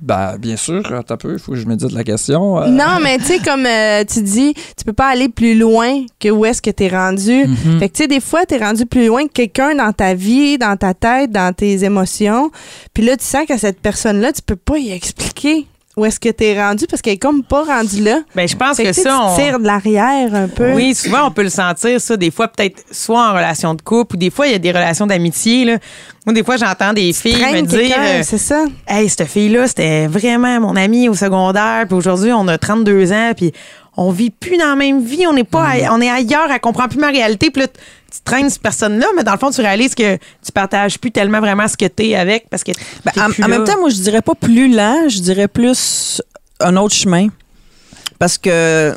Ben, 0.00 0.36
bien 0.38 0.56
sûr, 0.56 0.82
un 0.92 1.16
peu, 1.16 1.32
il 1.32 1.38
faut 1.38 1.52
que 1.52 1.58
je 1.58 1.64
me 1.64 1.74
dise 1.74 1.92
la 1.92 2.04
question. 2.04 2.60
euh. 2.60 2.66
Non, 2.68 2.98
mais 3.02 3.16
tu 3.16 3.24
sais, 3.24 3.38
comme 3.38 3.64
euh, 3.64 4.04
tu 4.04 4.20
dis, 4.22 4.52
tu 4.76 4.84
peux 4.84 4.92
pas 4.92 5.08
aller 5.08 5.30
plus 5.30 5.58
loin 5.58 6.04
que 6.20 6.28
où 6.28 6.44
est-ce 6.44 6.60
que 6.60 6.70
tu 6.70 6.84
es 6.84 6.88
rendu. 6.88 7.46
Mhm. 7.46 7.78
Fait 7.78 7.88
que 7.88 7.94
tu 7.94 8.02
sais, 8.02 8.08
des 8.08 8.20
fois, 8.20 8.44
tu 8.44 8.56
es 8.56 8.58
rendu 8.58 8.84
plus 8.84 9.06
loin 9.06 9.26
que 9.26 9.32
quelqu'un 9.32 9.74
dans 9.74 9.92
ta 9.92 10.12
vie, 10.12 10.58
dans 10.58 10.76
ta 10.76 10.92
tête, 10.92 11.30
dans 11.30 11.54
tes 11.54 11.82
émotions. 11.84 12.50
Puis 12.92 13.04
là, 13.04 13.16
tu 13.16 13.24
sens 13.24 13.46
que 13.46 13.56
cette 13.56 13.80
personne-là, 13.80 14.32
tu 14.32 14.42
peux 14.42 14.56
pas 14.56 14.76
y 14.76 14.92
expliquer 14.92 15.66
où 15.96 16.04
est-ce 16.04 16.20
que 16.20 16.28
tu 16.28 16.44
es 16.44 16.60
rendu? 16.60 16.86
Parce 16.86 17.00
qu'elle 17.00 17.14
est 17.14 17.18
comme 17.18 17.42
pas 17.42 17.64
rendue 17.64 18.02
là. 18.02 18.20
Ben, 18.34 18.46
je 18.46 18.54
pense 18.54 18.76
Fait 18.76 18.84
que 18.84 18.92
ça, 18.92 19.18
on... 19.22 19.34
tires 19.34 19.58
de 19.58 19.64
l'arrière 19.66 20.34
un 20.34 20.46
peu. 20.46 20.72
Oui, 20.72 20.94
souvent, 20.94 21.26
on 21.28 21.30
peut 21.30 21.42
le 21.42 21.48
sentir, 21.48 21.98
ça. 22.00 22.16
Des 22.18 22.30
fois, 22.30 22.48
peut-être 22.48 22.84
soit 22.90 23.30
en 23.30 23.32
relation 23.32 23.72
de 23.74 23.80
couple 23.80 24.16
ou 24.16 24.18
des 24.18 24.28
fois, 24.30 24.46
il 24.46 24.52
y 24.52 24.54
a 24.54 24.58
des 24.58 24.72
relations 24.72 25.06
d'amitié. 25.06 25.64
Là. 25.64 25.78
Moi, 26.26 26.34
des 26.34 26.44
fois, 26.44 26.58
j'entends 26.58 26.92
des 26.92 27.12
filles 27.14 27.36
me 27.36 27.62
dire 27.62 27.96
euh, 27.98 28.20
c'est 28.22 28.36
ça? 28.38 28.66
Hey, 28.86 29.08
cette 29.08 29.24
fille-là, 29.26 29.68
c'était 29.68 30.06
vraiment 30.06 30.60
mon 30.60 30.76
amie 30.76 31.08
au 31.08 31.14
secondaire. 31.14 31.84
Puis 31.88 31.96
aujourd'hui, 31.96 32.30
on 32.32 32.46
a 32.48 32.58
32 32.58 33.12
ans. 33.12 33.32
Puis 33.34 33.52
on 33.96 34.10
vit 34.10 34.28
plus 34.30 34.58
dans 34.58 34.68
la 34.68 34.76
même 34.76 35.02
vie. 35.02 35.26
On 35.26 35.32
n'est 35.32 35.44
pas, 35.44 35.62
Mm. 35.62 35.84
à- 35.86 35.94
on 35.94 36.00
est 36.02 36.10
ailleurs. 36.10 36.48
Elle 36.52 36.60
comprend 36.60 36.88
plus 36.88 36.98
ma 36.98 37.08
réalité. 37.08 37.50
Puis 37.50 37.62
là, 37.62 37.68
tu 38.16 38.22
traînes 38.24 38.50
cette 38.50 38.62
personne-là, 38.62 39.06
mais 39.16 39.24
dans 39.24 39.32
le 39.32 39.38
fond, 39.38 39.50
tu 39.50 39.60
réalises 39.60 39.94
que 39.94 40.16
tu 40.16 40.52
partages 40.52 40.98
plus 40.98 41.10
tellement 41.10 41.40
vraiment 41.40 41.68
ce 41.68 41.76
que 41.76 41.86
tu 41.86 42.08
es 42.08 42.16
avec 42.16 42.48
parce 42.50 42.64
que 42.64 42.72
Ben, 43.04 43.12
en, 43.42 43.48
même 43.48 43.64
temps, 43.64 43.78
moi, 43.78 43.90
je 43.90 43.96
dirais 43.96 44.22
pas 44.22 44.34
plus 44.34 44.74
lent, 44.74 45.08
je 45.08 45.20
dirais 45.20 45.48
plus 45.48 46.22
un 46.60 46.76
autre 46.76 46.94
chemin. 46.94 47.28
Parce 48.18 48.38
que 48.38 48.94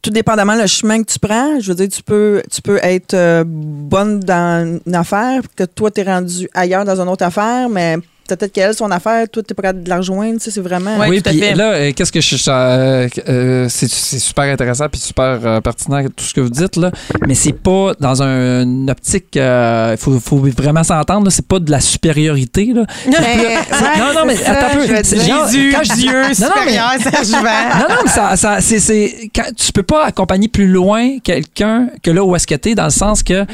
tout 0.00 0.10
dépendamment 0.10 0.54
le 0.54 0.66
chemin 0.66 1.02
que 1.02 1.12
tu 1.12 1.18
prends, 1.18 1.60
je 1.60 1.68
veux 1.68 1.74
dire, 1.74 1.88
tu 1.88 2.02
peux, 2.02 2.42
tu 2.50 2.62
peux 2.62 2.78
être 2.82 3.14
euh, 3.14 3.44
bonne 3.46 4.20
dans 4.20 4.80
une 4.86 4.94
affaire, 4.94 5.42
que 5.56 5.64
toi, 5.64 5.90
tu 5.90 6.00
es 6.00 6.04
rendu 6.04 6.48
ailleurs 6.54 6.84
dans 6.84 7.00
une 7.00 7.08
autre 7.08 7.24
affaire, 7.24 7.68
mais 7.68 7.98
peut-être 8.36 8.52
qu'elle, 8.52 8.74
son 8.74 8.90
affaire, 8.90 9.28
toi, 9.28 9.42
tu 9.42 9.54
pas 9.54 9.62
capable 9.62 9.82
de 9.84 9.88
la 9.88 9.96
rejoindre. 9.98 10.40
Sais, 10.40 10.50
c'est 10.50 10.60
vraiment. 10.60 10.96
Ouais, 10.98 11.08
oui, 11.08 11.22
tout 11.22 11.28
à 11.30 11.32
puis 11.32 11.40
fait. 11.40 11.54
là, 11.54 11.72
euh, 11.72 11.92
qu'est-ce 11.94 12.12
que 12.12 12.20
je. 12.20 12.36
euh, 12.48 13.08
euh, 13.28 13.66
c'est 13.68 13.88
c'est 13.90 14.18
super 14.18 14.44
intéressant 14.44 14.86
puis 14.88 15.00
super 15.00 15.38
euh, 15.44 15.60
pertinent 15.60 16.02
tout 16.04 16.24
ce 16.24 16.34
que 16.34 16.40
vous 16.40 16.50
dites, 16.50 16.76
là. 16.76 16.90
Mais 17.26 17.34
c'est 17.34 17.52
pas 17.52 17.92
dans 17.98 18.22
un- 18.22 18.62
une 18.62 18.90
optique. 18.90 19.34
Il 19.34 19.96
faut, 19.98 20.18
faut 20.20 20.38
vraiment 20.38 20.84
s'entendre, 20.84 21.24
là, 21.24 21.30
c'est 21.30 21.46
pas 21.46 21.58
de 21.58 21.70
la 21.70 21.80
supériorité, 21.80 22.72
là. 22.74 22.84
Mais, 23.06 23.12
ouais, 23.14 23.98
non, 23.98 24.14
non, 24.14 24.24
mais 24.26 24.36
ça, 24.36 24.52
attends 24.52 24.78
un 24.78 24.86
peu. 24.86 24.94
Jésus, 24.94 25.72
quand 25.74 25.82
je 25.84 25.92
dis- 25.94 26.00
Dieu, 26.02 26.22
Non, 26.40 26.48
non, 26.48 26.62
mais-. 26.64 26.78
Non, 27.78 27.88
non, 27.88 27.96
mais 28.04 28.10
ça, 28.10 28.36
ça, 28.36 28.60
c'est, 28.60 29.30
tu 29.56 29.72
peux 29.72 29.82
pas 29.82 30.04
accompagner 30.06 30.48
plus 30.48 30.68
loin 30.68 31.18
quelqu'un 31.22 31.88
que 32.02 32.10
là 32.10 32.22
où 32.24 32.34
est-ce 32.36 32.46
que 32.46 32.54
t'es, 32.54 32.74
dans 32.74 32.84
le 32.84 32.90
sens 32.90 33.22
que, 33.22 33.44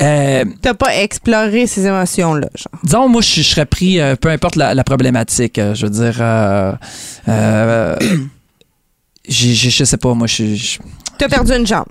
euh, 0.00 0.44
T'as 0.62 0.74
pas 0.74 0.96
exploré 0.96 1.66
ces 1.66 1.86
émotions-là, 1.86 2.48
genre. 2.54 2.80
disons, 2.84 3.08
moi, 3.08 3.20
je, 3.22 3.28
je 3.28 3.42
serais 3.42 3.66
pris, 3.66 4.00
euh, 4.00 4.14
peu 4.16 4.28
importe 4.30 4.56
la, 4.56 4.74
la 4.74 4.84
problématique, 4.84 5.58
euh, 5.58 5.74
je 5.74 5.86
veux 5.86 5.90
dire, 5.92 6.16
euh, 6.20 6.72
euh, 7.28 7.96
j'ai, 9.28 9.52
j'ai- 9.54 9.70
je 9.70 9.84
sais 9.84 9.96
pas, 9.96 10.14
moi, 10.14 10.26
je, 10.26 10.54
je- 10.54 10.78
T'as 11.18 11.28
perdu 11.28 11.52
une 11.52 11.66
jambe. 11.66 11.86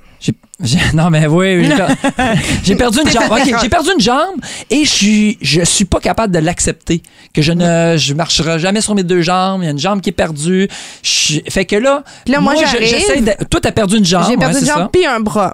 non, 0.96 1.12
mais 1.12 1.28
oui, 1.28 1.64
j'ai, 1.64 1.76
per- 1.76 2.34
j'ai 2.64 2.76
perdu 2.76 3.00
une 3.02 3.12
jambe. 3.12 3.26
OK, 3.30 3.54
j'ai 3.62 3.70
perdu 3.70 3.90
une 3.94 4.02
jambe 4.02 4.38
et 4.72 4.86
je 4.86 4.90
suis, 4.90 5.38
je 5.42 5.62
suis 5.62 5.86
pas 5.86 6.00
capable 6.00 6.34
de 6.34 6.40
l'accepter. 6.40 7.04
Que 7.34 7.44
je 7.44 7.52
ne 7.52 7.96
je 7.98 8.14
marcherai 8.16 8.58
jamais 8.58 8.82
sur 8.82 8.96
mes 8.96 9.04
deux 9.04 9.22
jambes. 9.22 9.62
Il 9.62 9.66
y 9.66 9.68
a 9.68 9.72
une 9.72 9.78
jambe 9.78 10.02
qui 10.02 10.10
est 10.10 10.14
perdue. 10.14 10.68
Je- 11.04 11.42
fait 11.50 11.66
que 11.66 11.76
là, 11.76 12.04
là, 12.26 12.40
moi, 12.40 12.56
j'arrive. 12.56 12.88
j'essaie 12.88 13.22
de- 13.22 13.44
toi, 13.46 13.60
t'as 13.62 13.72
perdu 13.72 13.98
une 13.98 14.06
jambe. 14.06 14.26
J'ai 14.28 14.38
perdu 14.38 14.56
ouais, 14.56 14.62
une 14.62 14.68
jambe 14.68 14.90
puis 14.92 15.06
un 15.06 15.20
bras. 15.20 15.54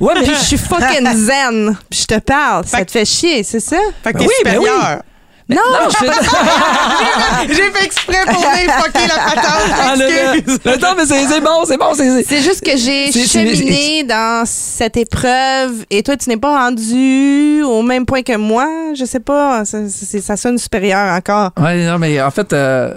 Ouais, 0.00 0.12
mais 0.14 0.22
Puis 0.22 0.34
je 0.34 0.44
suis 0.44 0.58
fucking 0.58 1.06
zen. 1.14 1.76
Puis 1.90 2.00
je 2.00 2.06
te 2.06 2.18
parle. 2.20 2.64
Ça 2.66 2.84
te 2.84 2.90
fait 2.90 3.04
chier, 3.04 3.42
c'est 3.42 3.60
ça? 3.60 3.76
Fait 4.02 4.12
que 4.12 4.18
Ben 4.18 4.26
t'es 4.26 4.26
oui, 4.26 4.34
ben 4.44 4.58
oui. 4.58 4.64
supérieur. 4.66 5.02
Non, 5.50 5.56
Non, 5.56 5.88
je 5.88 6.06
J'ai 7.54 7.70
fait 7.70 7.84
exprès 7.86 8.18
pour 8.26 8.38
venir 8.38 8.70
fucker 8.82 9.06
la 9.08 9.24
patente. 9.24 9.70
Ah, 9.80 9.96
le- 9.96 10.36
excuse. 10.36 10.58
le- 10.62 10.72
Attends, 10.72 10.94
mais 10.94 11.06
c'est 11.06 11.40
bon, 11.40 11.64
c'est 11.66 11.78
bon. 11.78 11.94
c'est- 11.94 12.22
c'est- 12.22 12.28
C'est 12.28 12.42
juste 12.42 12.62
que 12.62 12.76
j'ai 12.76 13.10
cheminé 13.10 14.04
dans 14.04 14.44
cette 14.46 14.98
épreuve 14.98 15.86
et 15.88 16.02
toi, 16.02 16.18
tu 16.18 16.28
n'es 16.28 16.36
pas 16.36 16.64
rendu 16.66 17.62
au 17.62 17.80
même 17.80 18.04
point 18.04 18.22
que 18.22 18.36
moi. 18.36 18.66
Je 18.94 19.06
sais 19.06 19.20
pas. 19.20 19.64
Ça, 19.64 19.78
ça 19.88 20.36
sonne 20.36 20.58
supérieur 20.58 21.14
encore. 21.16 21.50
Ouais, 21.58 21.86
non, 21.86 21.98
mais 21.98 22.20
en 22.20 22.30
fait, 22.30 22.52
euh, 22.52 22.92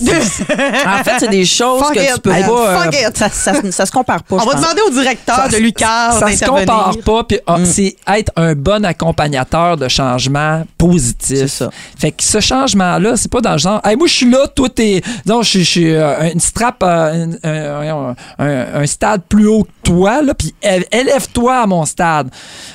En 0.00 1.04
fait, 1.04 1.12
c'est 1.20 1.28
des 1.30 1.44
choses 1.44 1.82
Fuck 1.82 1.94
que 1.94 2.00
it, 2.00 2.10
tu 2.14 2.20
peux 2.20 2.30
man. 2.30 2.42
pas. 2.46 2.82
Fuck 2.84 2.94
euh, 2.94 3.08
it. 3.08 3.16
Ça, 3.16 3.28
ça, 3.28 3.52
ça 3.70 3.86
se 3.86 3.92
compare 3.92 4.22
pas. 4.22 4.36
On 4.36 4.40
je 4.40 4.46
va 4.46 4.52
pense. 4.52 4.60
demander 4.62 4.80
au 4.86 4.90
directeur 4.90 5.48
de 5.48 5.56
Lucas 5.56 6.12
ça 6.12 6.30
se 6.32 6.44
compare 6.44 6.96
pas. 7.04 7.24
Puis 7.24 7.38
ah, 7.46 7.56
c'est 7.64 7.96
être 8.08 8.32
un 8.36 8.54
bon 8.54 8.84
accompagnateur 8.84 9.76
de 9.76 9.88
changement 9.88 10.64
positif. 10.78 11.38
C'est 11.38 11.48
ça. 11.48 11.70
Fait 11.98 12.12
que 12.12 12.22
ce 12.22 12.40
changement-là, 12.40 13.16
c'est 13.16 13.30
pas 13.30 13.40
dans 13.40 13.52
le 13.52 13.58
genre, 13.58 13.80
hey, 13.84 13.96
moi 13.96 14.06
je 14.06 14.12
suis 14.14 14.30
là, 14.30 14.46
toi 14.48 14.68
t'es, 14.68 15.02
non, 15.26 15.42
je 15.42 15.58
suis- 15.60 15.94
euh, 15.94 16.30
une 16.32 16.40
strap, 16.40 16.82
euh, 16.82 17.26
un, 17.42 17.48
un- 17.48 18.14
un- 18.38 18.82
un 18.82 18.86
stade 18.86 19.22
plus 19.28 19.46
haut 19.46 19.64
que 19.64 19.70
toi, 19.90 20.22
là, 20.22 20.34
puis 20.34 20.54
élève-toi 20.62 21.62
à 21.62 21.66
mon 21.66 21.84
stade. 21.84 22.28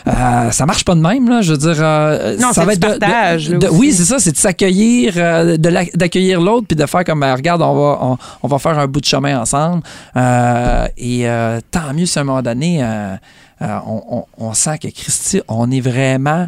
Euh, 0.08 0.52
ça 0.52 0.66
marche 0.66 0.84
pas 0.86 0.96
de 0.96 1.02
même, 1.02 1.30
là. 1.30 1.42
Je 1.42 1.52
veux 1.54 1.58
dire, 1.58 1.76
euh, 1.80 2.38
Non, 2.38 2.54
ça 2.54 2.66
va 2.66 2.76
du 2.76 2.78
être 2.86 2.94
de- 2.94 3.00
partage, 3.00 3.50
de- 3.50 3.58
de- 3.58 3.68
oui, 3.70 3.94
c'est 3.94 4.04
ça, 4.06 4.20
c'est 4.20 4.32
de 4.32 4.38
s'accueillir, 4.38 5.14
euh, 5.18 5.58
d'accueillir 5.58 6.42
l'autre, 6.42 6.68
puis 6.68 6.76
de 6.76 6.86
faire 6.86 7.04
comme, 7.04 7.15
euh, 7.24 7.36
regarde, 7.36 7.62
on 7.62 7.74
va, 7.74 7.98
on, 8.02 8.18
on 8.44 8.48
va 8.48 8.60
faire 8.60 8.78
un 8.80 8.88
bout 8.88 9.02
de 9.02 9.06
chemin 9.06 9.40
ensemble. 9.40 9.84
Euh, 10.16 10.88
et 10.98 11.28
euh, 11.28 11.60
tant 11.72 11.94
mieux 11.94 12.06
si 12.06 12.18
à 12.18 12.22
un 12.22 12.26
moment 12.26 12.42
donné, 12.42 12.84
euh, 12.84 13.16
euh, 13.62 13.78
on, 13.88 14.04
on- 14.10 14.26
on 14.48 14.54
sent 14.54 14.78
que 14.80 14.88
Christy, 14.90 15.42
on 15.48 15.70
est 15.72 15.82
vraiment 15.82 16.48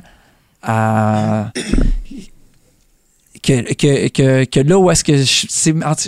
à. 0.63 1.45
Que, 3.43 3.61
que, 3.75 4.07
que, 4.09 4.43
que 4.45 4.59
là 4.59 4.77
où 4.77 4.91
est-ce 4.91 5.03
que 5.05 5.15
je, 5.15 5.47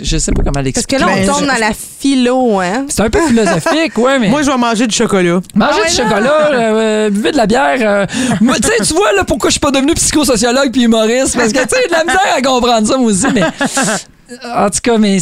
je 0.04 0.18
sais 0.18 0.32
pas 0.32 0.42
comment 0.42 0.52
Parce 0.52 0.64
l'expliquer. 0.64 0.96
que 0.96 1.00
là, 1.00 1.08
on 1.10 1.14
Ben, 1.16 1.26
tourne 1.26 1.46
dans 1.46 1.58
la 1.58 1.70
philo, 1.72 2.58
hein? 2.60 2.84
C'est 2.88 3.00
un 3.02 3.08
peu 3.08 3.20
philosophique, 3.26 3.96
ouais, 3.96 4.18
mais. 4.18 4.28
Moi, 4.30 4.42
je 4.42 4.50
vais 4.50 4.58
manger 4.58 4.86
du 4.86 4.94
chocolat. 4.94 5.40
Mangez 5.54 5.72
Ah 5.72 5.80
ouais, 5.82 5.88
du 5.88 5.94
chocolat, 5.96 6.50
euh, 6.52 7.08
buvez 7.08 7.32
de 7.32 7.36
la 7.38 7.46
bière. 7.46 7.78
euh, 7.80 8.06
moi, 8.42 8.56
tu 8.56 8.68
sais, 8.68 8.84
tu 8.84 8.92
vois 8.92 9.12
là 9.14 9.24
pourquoi 9.24 9.48
je 9.48 9.52
suis 9.52 9.60
pas 9.60 9.70
devenu 9.70 9.94
psychosociologue 9.94 10.70
puis 10.70 10.82
humoriste 10.82 11.34
parce 11.36 11.52
que 11.52 11.60
tu 11.62 11.68
sais, 11.68 11.86
de 11.88 11.92
la 11.92 12.04
misère 12.04 12.34
à 12.36 12.42
comprendre 12.42 12.86
ça 12.86 12.98
moi 12.98 13.10
aussi, 13.10 13.26
mais 13.32 13.42
en 14.44 14.70
tout 14.70 14.80
cas, 14.82 14.98
mais 14.98 15.18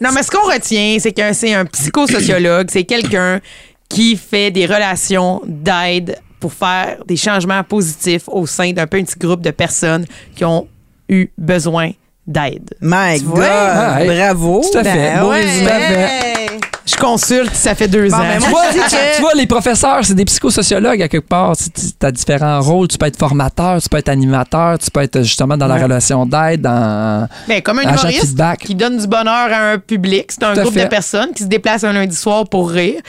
Non, 0.00 0.10
mais 0.14 0.22
ce 0.22 0.30
qu'on 0.30 0.46
retient, 0.50 0.96
c'est 0.98 1.12
que 1.12 1.32
c'est 1.32 1.52
un 1.54 1.64
psychosociologue, 1.66 2.68
c'est 2.70 2.84
quelqu'un 2.84 3.40
qui 3.88 4.16
fait 4.16 4.50
des 4.50 4.66
relations 4.66 5.40
d'aide 5.46 6.18
pour 6.38 6.52
faire 6.52 6.98
des 7.06 7.16
changements 7.16 7.62
positifs 7.64 8.22
au 8.28 8.46
sein 8.46 8.72
d'un 8.72 8.86
petit 8.86 9.18
groupe 9.18 9.42
de 9.42 9.50
personnes 9.50 10.06
qui 10.34 10.44
ont 10.44 10.66
eu 11.08 11.28
besoin 11.36 11.90
d'aide. 12.26 12.70
My 12.80 13.18
Tu 13.18 13.24
God, 13.24 13.34
vois? 13.36 13.46
Ah, 13.50 14.02
hey. 14.02 14.08
bravo. 14.08 14.62
Tout 14.70 14.78
à 14.78 14.84
fait. 14.84 14.94
Ben 15.14 15.20
Beau 15.20 15.30
ouais. 15.30 15.40
résumé. 15.42 15.70
Hey. 15.70 16.39
Je 16.86 16.96
consulte, 16.96 17.54
ça 17.54 17.74
fait 17.74 17.88
deux 17.88 18.08
Bon, 18.08 18.16
ans. 18.16 18.20
ben, 18.20 18.40
Tu 18.42 18.48
vois, 18.50 18.62
je 18.68 18.72
dis 18.72 18.78
que- 18.80 19.16
tu 19.16 19.20
vois, 19.20 19.34
les 19.34 19.46
professeurs, 19.46 20.04
c'est 20.04 20.14
des 20.14 20.24
psychosociologues 20.24 21.02
à 21.02 21.08
quelque 21.08 21.26
part. 21.26 21.52
Tu 21.56 22.06
as 22.06 22.10
différents 22.10 22.60
rôles. 22.60 22.88
Tu 22.88 22.98
peux 22.98 23.06
être 23.06 23.18
formateur, 23.18 23.80
tu 23.80 23.88
peux 23.88 23.98
être 23.98 24.08
animateur, 24.08 24.78
tu 24.78 24.90
peux 24.90 25.00
être 25.02 25.22
justement 25.22 25.56
dans 25.56 25.66
la 25.66 25.76
relation 25.76 26.26
d'aide, 26.26 26.62
dans 26.62 27.28
Ben, 27.48 27.60
comme 27.62 27.78
un 27.78 27.82
agent 27.82 27.92
de 27.94 27.98
humoriste 28.08 28.20
feedback. 28.28 28.58
qui 28.60 28.74
donne 28.74 28.98
du 28.98 29.06
bonheur 29.06 29.48
à 29.52 29.72
un 29.72 29.78
public, 29.78 30.32
c'est 30.32 30.42
un 30.44 30.54
Tout 30.54 30.62
groupe 30.62 30.74
fait. 30.74 30.84
de 30.84 30.88
personnes 30.88 31.30
qui 31.34 31.42
se 31.44 31.48
déplacent 31.48 31.84
un 31.84 31.92
lundi 31.92 32.16
soir 32.16 32.48
pour 32.48 32.70
rire. 32.70 33.00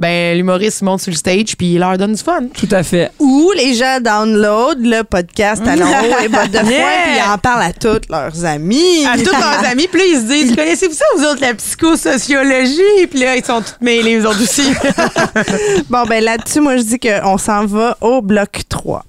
Ben, 0.00 0.34
l'humoriste 0.34 0.80
monte 0.80 1.02
sur 1.02 1.10
le 1.10 1.16
stage 1.16 1.54
puis 1.58 1.74
il 1.74 1.78
leur 1.78 1.98
donne 1.98 2.14
du 2.14 2.22
fun. 2.22 2.40
Tout 2.54 2.68
à 2.70 2.82
fait. 2.82 3.12
Ou 3.18 3.52
les 3.54 3.74
gens 3.74 3.98
download 4.00 4.78
le 4.80 5.02
podcast 5.04 5.62
Talons 5.62 5.84
hauts 5.88 6.24
et 6.24 6.28
bottes 6.28 6.50
de 6.50 6.56
foin, 6.58 6.70
Yeah. 6.70 6.86
puis 7.04 7.12
ils 7.18 7.30
en 7.32 7.36
parlent 7.36 7.62
à 7.64 7.72
tous 7.74 8.00
leurs 8.08 8.44
amis. 8.46 9.04
À 9.06 9.18
tous 9.18 9.24
leurs 9.30 9.64
amis, 9.70 9.88
puis 9.92 10.00
là, 10.00 10.06
ils 10.08 10.16
se 10.22 10.26
disent 10.26 10.56
Connaissez-vous 10.56 10.94
ça, 10.94 11.04
vous 11.18 11.24
autres, 11.24 11.42
la 11.42 11.52
psychosociologie? 11.52 13.06
Puis 13.10 13.20
là, 13.20 13.36
ils 13.36 13.44
sont 13.44 13.60
tous 13.60 13.74
mêlés, 13.82 14.16
eux 14.20 14.26
autres 14.26 14.42
aussi. 14.42 14.72
Bon, 15.90 16.04
ben 16.06 16.24
là-dessus, 16.24 16.60
moi, 16.60 16.78
je 16.78 16.82
dis 16.82 16.98
qu'on 16.98 17.36
s'en 17.36 17.66
va 17.66 17.96
au 18.00 18.22
bloc 18.22 18.62
3. 18.70 19.04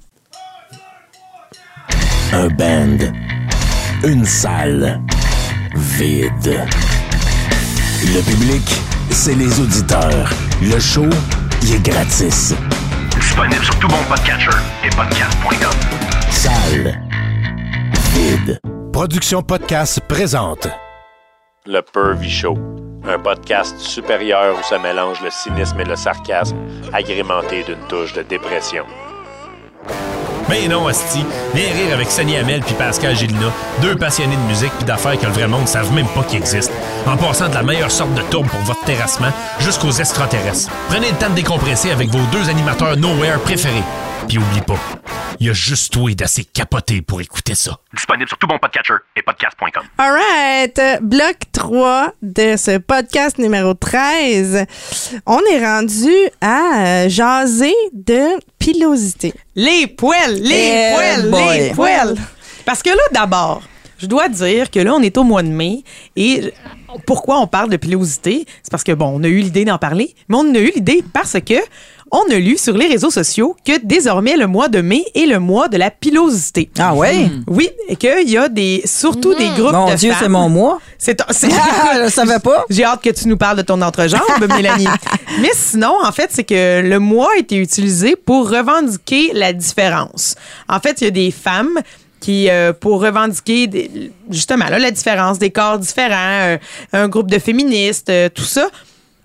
Un 2.33 2.47
band. 2.49 2.97
Une 4.03 4.25
salle. 4.25 4.99
Vide. 5.73 6.59
Le 8.13 8.21
public, 8.29 8.63
c'est 9.09 9.35
les 9.35 9.57
auditeurs. 9.59 10.29
Le 10.61 10.79
show, 10.79 11.05
il 11.63 11.75
est 11.75 11.83
gratis. 11.83 12.53
Disponible 13.09 13.63
sur 13.63 13.79
tout 13.79 13.87
bon 13.87 14.03
podcatcher 14.07 14.51
et 14.83 14.89
podcast.com. 14.89 15.71
Salle. 16.29 17.01
Vide. 18.13 18.59
Production 18.93 19.41
Podcast 19.41 20.01
présente. 20.07 20.67
Le 21.65 21.81
Pervy 21.81 22.29
Show, 22.29 22.57
un 23.07 23.17
podcast 23.17 23.79
supérieur 23.79 24.55
où 24.59 24.63
se 24.63 24.75
mélange 24.75 25.21
le 25.23 25.31
cynisme 25.31 25.79
et 25.79 25.85
le 25.85 25.95
sarcasme, 25.95 26.57
agrémenté 26.93 27.63
d'une 27.63 27.87
touche 27.87 28.13
de 28.13 28.21
dépression. 28.21 28.85
Ben 30.51 30.69
non, 30.69 30.85
Asti. 30.87 31.25
Viens 31.53 31.71
rire 31.71 31.93
avec 31.93 32.11
Sonny 32.11 32.35
Hamel 32.35 32.59
puis 32.59 32.73
Pascal 32.73 33.15
Gélina, 33.15 33.53
deux 33.81 33.95
passionnés 33.95 34.35
de 34.35 34.41
musique 34.41 34.73
puis 34.77 34.83
d'affaires 34.83 35.17
que 35.17 35.25
le 35.25 35.31
vrai 35.31 35.47
monde 35.47 35.61
ne 35.61 35.65
savent 35.65 35.93
même 35.93 36.07
pas 36.07 36.23
qu'ils 36.23 36.39
existent. 36.39 36.73
En 37.07 37.15
passant 37.15 37.47
de 37.47 37.53
la 37.53 37.63
meilleure 37.63 37.89
sorte 37.89 38.13
de 38.15 38.21
tourbe 38.23 38.47
pour 38.47 38.59
votre 38.59 38.83
terrassement 38.83 39.31
jusqu'aux 39.59 39.91
extraterrestres. 39.91 40.69
Prenez 40.89 41.09
le 41.09 41.15
temps 41.15 41.29
de 41.29 41.35
décompresser 41.35 41.91
avec 41.91 42.09
vos 42.09 42.25
deux 42.33 42.49
animateurs 42.49 42.97
Nowhere 42.97 43.39
préférés. 43.39 43.83
Puis 44.27 44.37
oublie 44.37 44.61
pas, 44.61 44.77
il 45.39 45.47
y 45.47 45.49
a 45.49 45.53
juste 45.53 45.91
toi 45.93 46.13
d'assez 46.13 46.43
capoté 46.45 47.01
pour 47.01 47.19
écouter 47.21 47.55
ça. 47.55 47.77
Disponible 47.93 48.27
sur 48.29 48.37
tout 48.37 48.47
bon 48.47 48.57
podcatcher 48.59 48.93
et 49.15 49.21
podcast.com. 49.21 49.83
All 49.97 50.11
right. 50.13 50.79
Bloc 51.01 51.35
3 51.51 52.13
de 52.21 52.55
ce 52.55 52.77
podcast 52.77 53.37
numéro 53.37 53.73
13. 53.73 54.65
On 55.25 55.39
est 55.51 55.65
rendu 55.65 56.11
à 56.39 56.77
euh, 57.05 57.09
jaser 57.09 57.73
de 57.93 58.39
pilosité. 58.59 59.33
les 59.55 59.87
poils, 59.87 60.35
les 60.35 60.55
Eh 60.55 60.93
poils, 60.93 61.29
boy. 61.29 61.57
les 61.59 61.69
poils. 61.71 62.15
Parce 62.65 62.81
que 62.83 62.89
là, 62.89 63.01
d'abord, 63.11 63.63
je 63.97 64.05
dois 64.05 64.29
dire 64.29 64.71
que 64.71 64.79
là, 64.79 64.93
on 64.93 65.01
est 65.01 65.17
au 65.17 65.23
mois 65.23 65.43
de 65.43 65.49
mai 65.49 65.83
et 66.15 66.53
pourquoi 67.05 67.39
on 67.39 67.47
parle 67.47 67.69
de 67.69 67.77
pilosité? 67.77 68.45
C'est 68.63 68.71
parce 68.71 68.83
que, 68.83 68.91
bon, 68.91 69.07
on 69.19 69.23
a 69.23 69.27
eu 69.27 69.39
l'idée 69.39 69.65
d'en 69.65 69.77
parler, 69.77 70.13
mais 70.29 70.37
on 70.37 70.55
a 70.55 70.59
eu 70.59 70.71
l'idée 70.75 71.03
parce 71.13 71.37
que 71.45 71.55
on 72.11 72.23
a 72.29 72.35
lu 72.35 72.57
sur 72.57 72.77
les 72.77 72.87
réseaux 72.87 73.09
sociaux 73.11 73.55
que 73.65 73.73
désormais 73.83 74.35
le 74.35 74.47
mois 74.47 74.67
de 74.67 74.81
mai 74.81 75.05
est 75.15 75.25
le 75.25 75.39
mois 75.39 75.67
de 75.69 75.77
la 75.77 75.89
pilosité. 75.91 76.69
Ah 76.77 76.93
ouais? 76.93 77.29
Oui, 77.47 77.69
et 77.87 77.95
qu'il 77.95 78.29
y 78.29 78.37
a 78.37 78.49
des, 78.49 78.81
surtout 78.85 79.33
des 79.33 79.47
groupes 79.49 79.71
Mon 79.71 79.89
de 79.91 79.95
Dieu, 79.95 80.11
femmes. 80.11 80.19
c'est 80.21 80.29
mon 80.29 80.49
mois. 80.49 80.79
C'est 80.97 81.15
ton- 81.15 81.25
c'est- 81.31 81.47
Ah, 81.83 82.03
je 82.05 82.09
savais 82.11 82.39
pas. 82.39 82.65
J'ai 82.69 82.83
hâte 82.83 83.01
que 83.01 83.09
tu 83.11 83.27
nous 83.27 83.37
parles 83.37 83.57
de 83.57 83.61
ton 83.61 83.81
entrejambe, 83.81 84.21
Mélanie. 84.55 84.87
Mais 85.41 85.51
sinon, 85.53 85.95
en 86.03 86.11
fait, 86.11 86.29
c'est 86.31 86.43
que 86.43 86.81
le 86.81 86.99
mois 86.99 87.29
a 87.35 87.39
été 87.39 87.55
utilisé 87.55 88.15
pour 88.15 88.49
revendiquer 88.49 89.31
la 89.33 89.53
différence. 89.53 90.35
En 90.67 90.79
fait, 90.79 91.01
il 91.01 91.05
y 91.05 91.07
a 91.07 91.11
des 91.11 91.31
femmes 91.31 91.79
qui, 92.19 92.49
euh, 92.49 92.71
pour 92.73 93.01
revendiquer 93.01 93.67
des- 93.67 94.11
justement 94.29 94.65
là, 94.65 94.77
la 94.77 94.91
différence 94.91 95.39
des 95.39 95.49
corps 95.49 95.79
différents, 95.79 96.41
euh, 96.43 96.57
un 96.93 97.07
groupe 97.07 97.31
de 97.31 97.39
féministes, 97.39 98.09
euh, 98.09 98.29
tout 98.29 98.43
ça, 98.43 98.67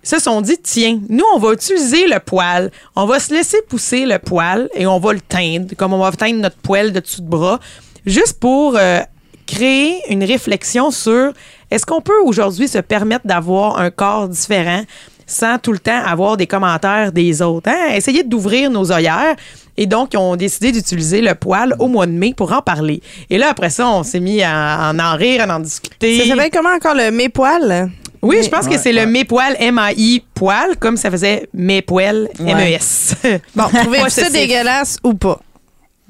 se 0.07 0.21
sont 0.21 0.41
dit, 0.41 0.57
tiens, 0.63 1.01
nous, 1.09 1.25
on 1.35 1.39
va 1.39 1.53
utiliser 1.53 2.07
le 2.07 2.21
poil, 2.21 2.71
on 2.95 3.07
va 3.07 3.19
se 3.19 3.35
laisser 3.35 3.59
pousser 3.69 4.07
le 4.07 4.19
poil 4.19 4.69
et 4.75 4.87
on 4.87 5.01
va 5.01 5.13
le 5.13 5.21
teindre, 5.21 5.75
comme 5.77 5.93
on 5.93 5.99
va 5.99 6.13
teindre 6.13 6.41
notre 6.41 6.59
poil 6.59 6.93
de 6.93 7.01
dessous 7.01 7.23
de 7.23 7.29
bras, 7.29 7.59
juste 8.07 8.39
pour 8.39 8.77
euh, 8.77 9.01
créer 9.47 10.01
une 10.09 10.23
réflexion 10.23 10.93
sur 10.93 11.33
est-ce 11.71 11.85
qu'on 11.85 12.01
peut 12.01 12.21
aujourd'hui 12.25 12.69
se 12.69 12.79
permettre 12.79 13.27
d'avoir 13.27 13.81
un 13.81 13.91
corps 13.91 14.29
différent 14.29 14.83
sans 15.27 15.59
tout 15.59 15.73
le 15.73 15.81
temps 15.81 16.05
avoir 16.05 16.37
des 16.37 16.47
commentaires 16.47 17.11
des 17.11 17.43
autres. 17.43 17.69
Hein? 17.69 17.99
D'ouvrir 18.27 18.71
nos 18.71 18.93
œillères. 18.93 19.35
Et 19.77 19.87
donc, 19.87 20.15
ils 20.15 20.19
ont 20.19 20.37
décidé 20.37 20.73
d'utiliser 20.73 21.21
le 21.21 21.35
poil 21.35 21.75
au 21.81 21.89
mois 21.89 22.07
de 22.07 22.13
mai 22.13 22.33
pour 22.35 22.53
en 22.53 22.63
parler. 22.63 23.03
Et 23.29 23.37
là, 23.37 23.49
après 23.51 23.71
ça, 23.71 23.89
on 23.89 24.05
s'est 24.05 24.21
mis 24.21 24.41
à, 24.43 24.93
en 24.93 24.99
en 24.99 25.17
rire, 25.17 25.45
à 25.47 25.57
en 25.57 25.61
discuter. 25.61 26.21
Ça 26.21 26.29
s'appelle 26.29 26.51
comment 26.53 26.71
encore 26.71 26.95
le 26.95 27.11
mépoil? 27.11 27.91
Oui, 28.23 28.43
je 28.43 28.49
pense 28.49 28.67
que 28.67 28.79
c'est 28.79 28.95
ouais. 28.95 29.05
le 29.05 29.07
mes-poil, 29.07 29.57
M-A-I, 29.59 30.25
poil, 30.35 30.77
comme 30.79 30.97
ça 30.97 31.11
faisait 31.11 31.49
mes 31.53 31.83
poils, 31.83 32.29
Ouais. 32.39 32.51
M-E-S. 32.51 33.15
Bon, 33.55 33.65
trouvez-vous 33.73 34.09
ça 34.09 34.31
dégueulasse 34.31 34.99
ou 35.05 35.15
pas? 35.15 35.41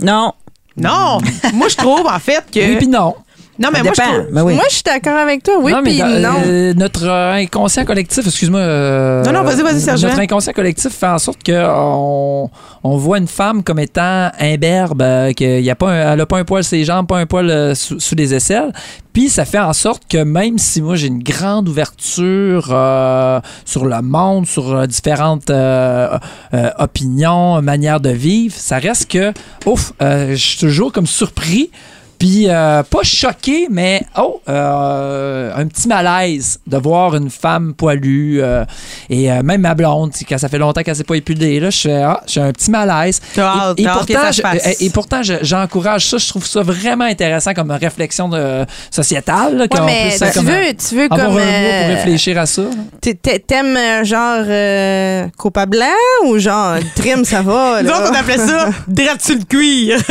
Non. 0.00 0.32
Non, 0.76 1.18
moi, 1.54 1.68
je 1.68 1.76
trouve, 1.76 2.06
en 2.06 2.18
fait, 2.18 2.44
que... 2.52 2.60
Oui 2.60 2.76
puis 2.76 2.86
non. 2.88 3.14
Non, 3.58 3.68
mais 3.72 3.82
moi, 3.82 3.92
je 3.96 4.00
trouve... 4.02 4.26
Ben 4.32 4.42
oui. 4.42 4.54
Moi, 4.54 4.64
je 4.68 4.74
suis 4.74 4.82
d'accord 4.84 5.16
avec 5.16 5.42
toi. 5.42 5.54
Oui, 5.60 5.72
non, 5.72 5.80
mais 5.82 5.90
puis 5.92 6.02
non. 6.20 6.34
euh, 6.46 6.74
notre 6.74 7.06
euh, 7.06 7.32
inconscient 7.34 7.84
collectif, 7.84 8.26
excuse-moi. 8.26 8.60
euh, 8.60 9.24
Non, 9.24 9.32
non, 9.32 9.42
vas-y, 9.42 9.62
vas-y, 9.62 9.80
Sergent. 9.80 10.08
Notre 10.08 10.20
inconscient 10.20 10.52
collectif 10.52 10.92
fait 10.92 11.06
en 11.06 11.18
sorte 11.18 11.38
qu'on 11.44 12.50
on 12.84 12.96
voit 12.96 13.18
une 13.18 13.26
femme 13.28 13.62
comme 13.62 13.78
étant 13.78 14.30
imberbe, 14.38 15.02
euh, 15.02 15.32
qu'il 15.32 15.60
y 15.60 15.70
a 15.70 15.74
pas 15.74 15.90
un- 15.90 16.12
elle 16.12 16.18
n'a 16.18 16.26
pas 16.26 16.38
un 16.38 16.44
poil 16.44 16.62
sur 16.64 16.76
les 16.76 16.84
jambes, 16.84 17.06
pas 17.06 17.18
un 17.18 17.26
poil 17.26 17.74
sous, 17.74 17.98
sous 18.00 18.14
les 18.14 18.34
aisselles. 18.34 18.72
Puis 19.12 19.30
ça 19.30 19.46
fait 19.46 19.58
en 19.58 19.72
sorte 19.72 20.02
que 20.08 20.18
même 20.18 20.58
si 20.58 20.82
moi 20.82 20.94
j'ai 20.96 21.06
une 21.06 21.22
grande 21.22 21.68
ouverture 21.70 22.68
euh, 22.70 23.40
sur 23.64 23.86
le 23.86 24.02
monde, 24.02 24.46
sur 24.46 24.86
différentes 24.86 25.48
euh, 25.48 26.18
euh, 26.52 26.70
opinions, 26.78 27.62
manières 27.62 28.00
de 28.00 28.10
vivre, 28.10 28.54
ça 28.56 28.76
reste 28.78 29.10
que, 29.10 29.32
ouf, 29.64 29.92
euh, 30.02 30.30
je 30.32 30.36
suis 30.36 30.58
toujours 30.58 30.92
comme 30.92 31.06
surpris. 31.06 31.70
Puis 32.18 32.46
euh, 32.48 32.82
pas 32.82 33.02
choqué, 33.02 33.66
mais 33.70 34.02
oh, 34.16 34.40
euh, 34.48 35.50
un 35.54 35.66
petit 35.66 35.86
malaise 35.88 36.58
de 36.66 36.76
voir 36.78 37.14
une 37.14 37.30
femme 37.30 37.74
poilue 37.74 38.40
euh, 38.40 38.64
et 39.10 39.30
euh, 39.30 39.42
même 39.42 39.60
ma 39.60 39.74
blonde, 39.74 40.12
quand 40.28 40.38
ça 40.38 40.48
fait 40.48 40.58
longtemps 40.58 40.82
qu'elle 40.82 40.96
s'est 40.96 41.04
pas 41.04 41.16
épilée, 41.16 41.60
là, 41.60 41.70
je 41.70 41.78
fais 41.80 42.02
ah, 42.02 42.20
j'ai 42.26 42.40
un 42.40 42.52
petit 42.52 42.70
malaise. 42.70 43.20
T'as 43.34 43.74
et, 43.76 43.84
t'as 43.84 43.92
pourtant, 43.94 44.32
je- 44.32 44.70
et- 44.82 44.86
et 44.86 44.90
pourtant, 44.90 45.22
je- 45.22 45.34
j'encourage 45.42 46.06
ça. 46.06 46.18
Je 46.18 46.28
trouve 46.28 46.46
ça 46.46 46.62
vraiment 46.62 47.04
intéressant 47.04 47.52
comme 47.54 47.70
réflexion 47.70 48.28
de, 48.28 48.64
sociétale. 48.90 49.56
là, 49.56 49.62
Ouais, 49.62 49.68
qu'on 49.68 49.84
mais 49.84 50.08
puisse, 50.08 50.22
tu 50.32 50.38
comme, 50.38 50.46
veux, 50.46 50.74
tu 50.74 50.94
veux 50.96 51.04
avoir 51.10 51.18
comme. 51.28 51.36
un 51.38 51.82
pour 51.82 51.94
réfléchir 51.96 52.38
à 52.38 52.46
ça. 52.46 52.62
t'a- 53.00 53.14
t'a- 53.14 53.38
T'aimes 53.38 54.04
genre 54.04 54.44
euh, 54.48 55.26
copa 55.36 55.66
blanc 55.66 55.84
ou 56.24 56.38
genre 56.38 56.76
trim, 56.96 57.24
ça 57.24 57.42
va? 57.42 57.80
Nous 57.82 57.88
là? 57.88 57.98
autres, 58.00 58.10
on 58.12 58.14
appelait 58.14 58.38
ça 58.38 58.70
«drette 58.88 59.22
sur 59.22 59.36
le 59.36 59.44
cuir». 59.44 59.98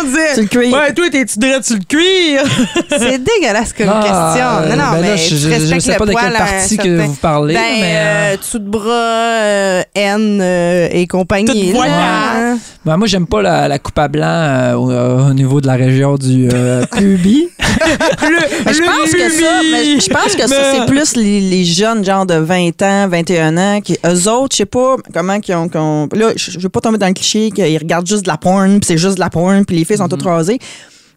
On 0.00 0.04
disait 0.06 0.34
Sur 0.34 0.42
le 0.42 0.48
cuir. 0.48 0.72
Ouais, 0.72 0.92
toi, 0.98 1.10
t'es-tu 1.10 1.40
sur 1.62 1.76
le 1.76 1.84
cuir». 1.84 2.42
C'est 2.90 3.18
dégueulasse 3.22 3.72
comme 3.72 3.88
Ah, 3.88 4.00
question. 4.02 4.76
Non, 4.76 4.82
non, 4.84 4.90
ben 4.92 5.00
là, 5.00 5.08
mais 5.12 5.16
je- 5.16 5.36
je- 5.36 5.78
sais 5.80 5.94
pas 5.96 6.06
de 6.06 6.12
quelle 6.12 6.32
partie 6.32 6.76
que 6.76 7.00
vous 7.06 7.14
parlez, 7.14 7.54
Ben, 7.54 7.60
mais, 7.80 7.94
euh, 7.96 8.34
euh, 8.34 8.36
dessous 8.36 8.58
de 8.58 8.68
bras, 8.68 8.90
euh, 8.90 9.82
haine 9.94 10.40
euh, 10.42 10.88
et 10.90 11.06
compagnie. 11.06 11.72
Toute 11.72 11.80
là. 11.84 12.54
Ben, 12.84 12.96
moi, 12.96 13.06
j'aime 13.06 13.26
pas 13.26 13.42
la, 13.42 13.68
la 13.68 13.78
coupe 13.78 13.98
à 13.98 14.08
blanc 14.08 14.24
euh, 14.26 14.74
au, 14.74 14.90
euh, 14.90 15.30
au 15.30 15.34
niveau 15.34 15.60
de 15.60 15.66
la 15.66 15.74
région 15.74 16.16
du 16.16 16.48
euh, 16.52 16.84
pubis. 16.96 17.48
Mais 18.66 18.72
je 18.72 18.82
pense 18.82 19.12
que 19.12 19.30
ça, 19.30 19.60
je 19.62 20.08
pense 20.12 20.34
que 20.36 20.46
ça, 20.48 20.72
c'est 20.74 20.86
plus 20.86 21.16
les, 21.16 21.40
les 21.40 21.64
jeunes, 21.64 22.04
genre 22.04 22.26
de 22.26 22.34
20 22.34 22.82
ans, 22.82 23.08
21 23.08 23.56
ans, 23.56 23.80
qui, 23.80 23.96
eux 24.06 24.28
autres, 24.30 24.52
je 24.52 24.58
sais 24.58 24.66
pas 24.66 24.96
comment 25.12 25.38
qu'ils 25.40 25.54
ont, 25.54 25.68
Là, 26.14 26.30
je 26.36 26.58
veux 26.58 26.68
pas 26.68 26.80
tomber 26.80 26.98
dans 26.98 27.06
le 27.06 27.12
cliché 27.14 27.50
qu'ils 27.50 27.78
regardent 27.78 28.06
juste 28.06 28.22
de 28.24 28.28
la 28.28 28.36
porn, 28.36 28.80
puis 28.80 28.86
c'est 28.86 28.98
juste 28.98 29.16
de 29.16 29.20
la 29.20 29.30
porn, 29.30 29.64
puis 29.64 29.76
les 29.76 29.84
filles 29.84 29.98
sont 29.98 30.08
toutes 30.08 30.22
rasées. 30.24 30.58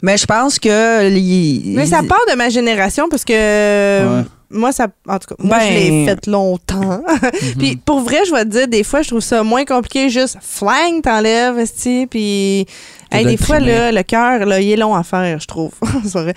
Mais 0.01 0.17
je 0.17 0.25
pense 0.25 0.57
que. 0.59 1.07
les- 1.09 1.61
Mais 1.65 1.85
ça 1.85 2.01
part 2.03 2.21
de 2.31 2.35
ma 2.35 2.49
génération 2.49 3.07
parce 3.09 3.23
que 3.23 3.33
euh, 3.35 4.23
moi, 4.49 4.71
ça, 4.71 4.87
en 5.07 5.19
tout 5.19 5.27
cas, 5.29 5.35
moi, 5.39 5.59
Ben- 5.59 5.67
je 5.67 5.73
l'ai 5.73 6.05
fait 6.05 6.27
longtemps. 6.27 7.01
puis 7.59 7.75
pour 7.77 8.01
vrai, 8.01 8.17
je 8.27 8.31
vais 8.33 8.43
te 8.43 8.49
dire, 8.49 8.67
des 8.67 8.83
fois, 8.83 9.01
je 9.01 9.09
trouve 9.09 9.21
ça 9.21 9.43
moins 9.43 9.63
compliqué. 9.65 10.09
Juste 10.09 10.37
flang, 10.41 11.01
t'enlèves, 11.03 11.63
puis 12.09 12.65
hey, 13.11 13.23
de 13.23 13.29
des 13.29 13.37
fois, 13.37 13.59
là, 13.59 13.91
le 13.91 14.03
cœur, 14.03 14.45
là, 14.45 14.59
il 14.59 14.71
est 14.71 14.75
long 14.77 14.95
à 14.95 15.03
faire, 15.03 15.39
je 15.39 15.47
trouve. 15.47 15.71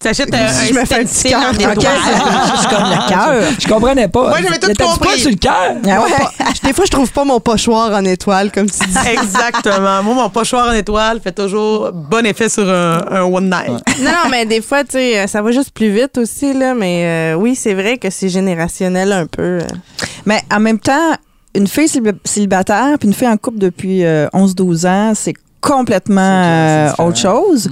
T'achètes 0.00 0.34
un, 0.34 0.46
Je 0.68 0.74
me 0.74 0.84
fais 0.84 0.96
un 1.00 1.04
petit 1.04 1.28
cœur. 1.30 1.40
C'est 1.52 1.64
comme 1.64 2.84
le 2.90 3.08
cœur. 3.08 3.50
Je 3.58 3.66
comprenais 3.68 4.08
pas. 4.08 4.28
Moi, 4.28 4.38
j'avais 4.42 4.58
tout 4.58 4.72
compris. 4.82 5.08
pas 5.08 5.16
sur 5.18 5.30
le 5.30 5.36
cœur? 5.36 5.74
Ah 5.88 6.02
ouais. 6.02 6.10
Des 6.62 6.72
fois, 6.72 6.84
je 6.84 6.90
trouve 6.90 7.10
pas 7.10 7.24
mon 7.24 7.40
pochoir 7.40 7.92
en 7.92 8.04
étoile, 8.04 8.50
comme 8.52 8.66
tu 8.70 8.78
dis. 8.86 9.08
Exactement. 9.12 10.02
Moi, 10.02 10.14
mon 10.14 10.30
pochoir 10.30 10.68
en 10.68 10.72
étoile 10.72 11.20
fait 11.22 11.32
toujours 11.32 11.90
bon 11.92 12.24
effet 12.26 12.48
sur 12.48 12.68
un, 12.68 13.00
un 13.10 13.22
one 13.22 13.44
night. 13.50 13.82
non, 14.00 14.10
non, 14.10 14.30
mais 14.30 14.44
des 14.46 14.60
fois, 14.60 14.84
tu 14.84 14.92
sais, 14.92 15.26
ça 15.26 15.40
va 15.42 15.52
juste 15.52 15.70
plus 15.72 15.90
vite 15.90 16.18
aussi, 16.18 16.52
là. 16.52 16.74
Mais 16.74 17.34
euh, 17.34 17.36
oui, 17.38 17.54
c'est 17.54 17.74
vrai 17.74 17.96
que 17.98 18.10
c'est 18.10 18.28
générationnel 18.28 19.12
un 19.12 19.26
peu. 19.26 19.58
Mais 20.26 20.40
en 20.54 20.60
même 20.60 20.78
temps, 20.78 21.14
une 21.54 21.66
fille 21.66 21.86
célib- 21.88 22.18
célibataire 22.24 22.96
puis 22.98 23.08
une 23.08 23.14
fille 23.14 23.28
en 23.28 23.36
couple 23.36 23.58
depuis 23.58 24.04
euh, 24.04 24.26
11-12 24.34 24.86
ans, 24.86 25.12
c'est 25.14 25.34
complètement 25.60 26.20
euh, 26.44 26.90
autre 26.98 27.16
chose. 27.18 27.70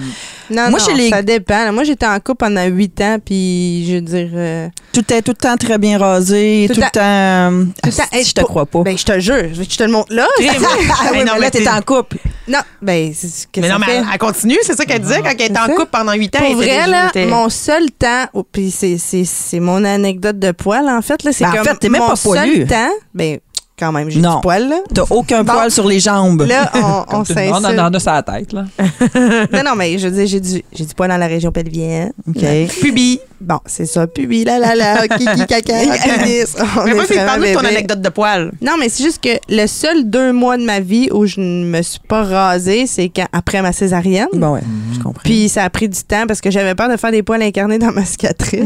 Non, 0.52 0.70
Moi, 0.70 0.78
non, 0.78 0.84
chez 0.84 0.94
les- 0.94 1.10
ça 1.10 1.22
dépend. 1.22 1.72
Moi, 1.72 1.84
j'étais 1.84 2.06
en 2.06 2.18
couple 2.20 2.38
pendant 2.46 2.64
huit 2.66 3.00
ans, 3.00 3.16
puis 3.24 3.86
je 3.88 3.94
veux 3.94 4.00
dire... 4.02 4.28
euh, 4.34 4.68
Tout 4.92 5.12
est 5.12 5.22
tout 5.22 5.32
le 5.32 5.36
temps 5.36 5.56
très 5.56 5.78
bien 5.78 5.98
rasé, 5.98 6.66
tout, 6.68 6.74
Tout 6.74 6.80
le 6.80 6.86
temps. 6.90 7.70
Tout 7.82 7.88
le 7.90 7.92
temps- 7.96 8.02
asti, 8.04 8.16
hey, 8.16 8.24
je 8.24 8.32
te 8.34 8.40
crois 8.42 8.66
pas. 8.66 8.82
Ben, 8.82 8.96
je 8.98 9.04
te 9.04 9.18
jure, 9.20 9.48
je 9.54 9.62
te 9.76 9.82
le 9.82 9.90
montre 9.90 10.12
là. 10.14 10.26
ah 10.38 10.40
oui, 10.40 10.46
Hey, 10.46 10.58
non, 10.60 10.66
mais 11.10 11.24
mais 11.34 11.40
là, 11.40 11.50
t'es 11.50 11.68
en 11.68 11.80
couple. 11.80 12.18
non, 12.48 12.58
ben, 12.80 13.12
c'est 13.14 13.28
ce 13.28 13.46
que 13.46 13.60
Mais 13.60 13.68
non, 13.68 13.78
mais 13.78 13.86
fait. 13.86 13.96
elle, 13.96 14.04
elle 14.12 14.18
continue, 14.18 14.58
c'est 14.62 14.76
ça 14.76 14.84
qu'elle 14.84 15.00
disait 15.00 15.20
quand 15.22 15.30
elle 15.38 15.42
était 15.42 15.58
en 15.58 15.66
couple 15.68 15.88
pendant 15.90 16.12
8 16.12 16.36
ans. 16.36 16.38
Pour 16.46 16.56
vrai, 16.56 16.86
là, 16.86 17.10
mon 17.28 17.48
seul 17.48 17.90
temps, 17.90 18.26
oh, 18.34 18.44
puis 18.50 18.70
c'est- 18.70 18.98
c'est 18.98 19.24
c'est 19.24 19.60
mon 19.60 19.84
anecdote 19.84 20.38
de 20.38 20.50
poil, 20.52 20.88
en 20.88 21.00
fait, 21.02 21.22
là, 21.24 21.32
c'est 21.32 21.44
Ben, 21.44 21.50
en 21.50 21.54
comme 21.56 21.64
fait, 21.64 21.76
t'es 21.76 21.88
même 21.88 22.02
mon 22.02 22.08
pas 22.08 22.16
poilu. 22.16 22.54
seul 22.56 22.66
temps, 22.66 22.90
ben, 23.14 23.38
quand 23.82 23.92
même, 23.92 24.08
j'ai 24.10 24.20
Non. 24.20 24.36
du 24.36 24.40
poil, 24.42 24.68
là. 24.68 24.76
T'as 24.94 25.02
aucun 25.10 25.42
Bon. 25.42 25.52
poil 25.54 25.70
sur 25.70 25.86
les 25.88 25.98
jambes. 25.98 26.42
Là, 26.42 26.70
on, 26.74 27.04
on 27.20 27.24
s'insulte. 27.24 27.52
en 27.80 27.92
a 27.94 27.98
sur 28.00 28.12
la 28.12 28.22
tête, 28.22 28.52
là. 28.52 28.64
Non, 29.52 29.62
non, 29.64 29.74
mais 29.76 29.98
je 29.98 30.06
veux 30.08 30.14
dire, 30.14 30.26
j'ai 30.26 30.40
du, 30.40 30.62
j'ai 30.72 30.84
du 30.84 30.94
poil 30.94 31.08
dans 31.10 31.16
la 31.16 31.26
région 31.26 31.50
pelvienne. 31.50 32.12
OK. 32.28 32.44
Pubi. 32.80 33.18
Bon, 33.40 33.58
c'est 33.66 33.86
ça, 33.86 34.06
pubis, 34.06 34.44
là, 34.44 34.60
là, 34.60 34.76
là, 34.76 35.08
kiki, 35.08 35.46
caca, 35.48 35.72
pénis. 35.74 36.54
On 36.78 36.84
Mais 36.84 36.94
moi, 36.94 37.02
c'est 37.08 37.16
parle 37.16 37.42
de 37.42 37.52
ton 37.52 37.58
anecdote 37.64 38.00
de 38.00 38.08
poil. 38.08 38.52
Non, 38.62 38.74
mais 38.78 38.88
c'est 38.88 39.02
juste 39.02 39.20
que 39.20 39.30
le 39.48 39.66
seul 39.66 40.08
deux 40.08 40.32
mois 40.32 40.56
de 40.56 40.62
ma 40.64 40.78
vie 40.78 41.08
où 41.12 41.26
je 41.26 41.40
ne 41.40 41.64
me 41.64 41.82
suis 41.82 41.98
pas 42.06 42.22
rasée, 42.22 42.86
c'est 42.86 43.08
quand 43.08 43.26
après 43.32 43.60
ma 43.60 43.72
césarienne. 43.72 44.28
Bon, 44.34 44.54
ouais, 44.54 44.60
je 44.94 44.98
comprends. 45.00 45.22
Puis 45.24 45.48
ça 45.48 45.64
a 45.64 45.70
pris 45.70 45.88
du 45.88 46.00
temps 46.04 46.24
parce 46.28 46.40
que 46.40 46.52
j'avais 46.52 46.76
peur 46.76 46.88
de 46.88 46.96
faire 46.96 47.10
des 47.10 47.24
poils 47.24 47.42
incarnés 47.42 47.78
dans 47.80 47.90
ma 47.90 48.04
cicatrice. 48.04 48.62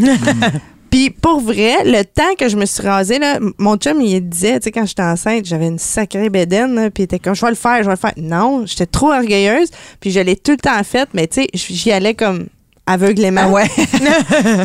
Puis 0.96 1.10
pour 1.10 1.40
vrai, 1.40 1.84
le 1.84 2.04
temps 2.04 2.34
que 2.38 2.48
je 2.48 2.56
me 2.56 2.64
suis 2.64 2.82
rasée, 2.82 3.18
là, 3.18 3.38
mon 3.58 3.76
chum, 3.76 4.00
il 4.00 4.26
disait, 4.26 4.58
tu 4.60 4.64
sais, 4.64 4.72
quand 4.72 4.86
j'étais 4.86 5.02
enceinte, 5.02 5.44
j'avais 5.44 5.66
une 5.66 5.78
sacrée 5.78 6.30
bédaine, 6.30 6.90
puis 6.90 7.02
il 7.02 7.04
était 7.04 7.18
comme, 7.18 7.34
je 7.34 7.42
vais 7.42 7.50
le 7.50 7.54
faire, 7.54 7.82
je 7.82 7.84
vais 7.84 7.90
le 7.90 7.96
faire. 7.96 8.14
Non, 8.16 8.64
j'étais 8.64 8.86
trop 8.86 9.12
orgueilleuse, 9.12 9.68
puis 10.00 10.10
je 10.10 10.20
l'ai 10.20 10.36
tout 10.36 10.52
le 10.52 10.56
temps 10.56 10.82
faite, 10.84 11.10
mais 11.12 11.26
tu 11.26 11.42
sais, 11.42 11.48
j'y 11.52 11.92
allais 11.92 12.14
comme 12.14 12.46
aveuglément. 12.86 13.42
Ah 13.44 13.50
ouais. 13.50 13.68
tu 13.76 13.86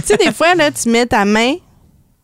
sais, 0.05 0.15
des 0.15 0.31
fois, 0.31 0.55
là, 0.55 0.71
tu 0.71 0.87
mets 0.87 1.05
ta 1.05 1.25
main 1.25 1.55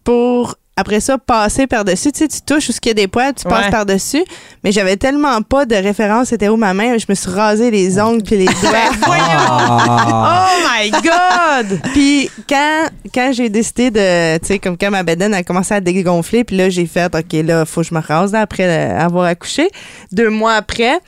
pour, 0.05 0.55
après 0.77 0.99
ça, 0.99 1.17
passer 1.17 1.67
par-dessus. 1.67 2.11
Tu 2.11 2.19
sais, 2.19 2.27
tu 2.27 2.39
touches 2.41 2.69
où 2.69 2.71
il 2.83 2.87
y 2.87 2.91
a 2.91 2.93
des 2.93 3.07
poils, 3.07 3.33
tu 3.33 3.43
passes 3.43 3.65
Ouais. 3.65 3.71
par-dessus. 3.71 4.23
Mais 4.63 4.71
j'avais 4.71 4.95
tellement 4.95 5.41
pas 5.41 5.65
de 5.65 5.75
référence, 5.75 6.29
c'était 6.29 6.47
où 6.47 6.55
ma 6.55 6.73
main. 6.73 6.97
Je 6.97 7.05
me 7.09 7.15
suis 7.15 7.29
rasé 7.31 7.71
les 7.71 7.99
ongles 7.99 8.23
puis 8.23 8.37
les 8.37 8.45
doigts. 8.45 8.91
Ah. 9.09 10.49
Oh 10.49 10.67
my 10.69 10.91
God! 10.91 11.79
Puis 11.93 12.29
quand, 12.47 12.87
quand 13.13 13.31
j'ai 13.33 13.49
décidé 13.49 13.89
de, 13.91 14.37
tu 14.39 14.45
sais, 14.47 14.59
comme 14.59 14.77
quand 14.77 14.91
ma 14.91 15.03
bedaine 15.03 15.33
a 15.33 15.43
commencé 15.43 15.73
à 15.73 15.81
dégonfler, 15.81 16.43
puis 16.43 16.55
là, 16.57 16.69
j'ai 16.69 16.85
fait, 16.85 17.13
OK, 17.13 17.33
là, 17.45 17.65
faut 17.65 17.81
que 17.81 17.87
je 17.87 17.93
me 17.93 17.99
rase 18.01 18.31
là, 18.33 18.41
après 18.41 18.63
euh, 18.65 18.99
avoir 18.99 19.25
accouché. 19.25 19.69
Deux 20.11 20.29
mois 20.29 20.53
après, 20.53 20.99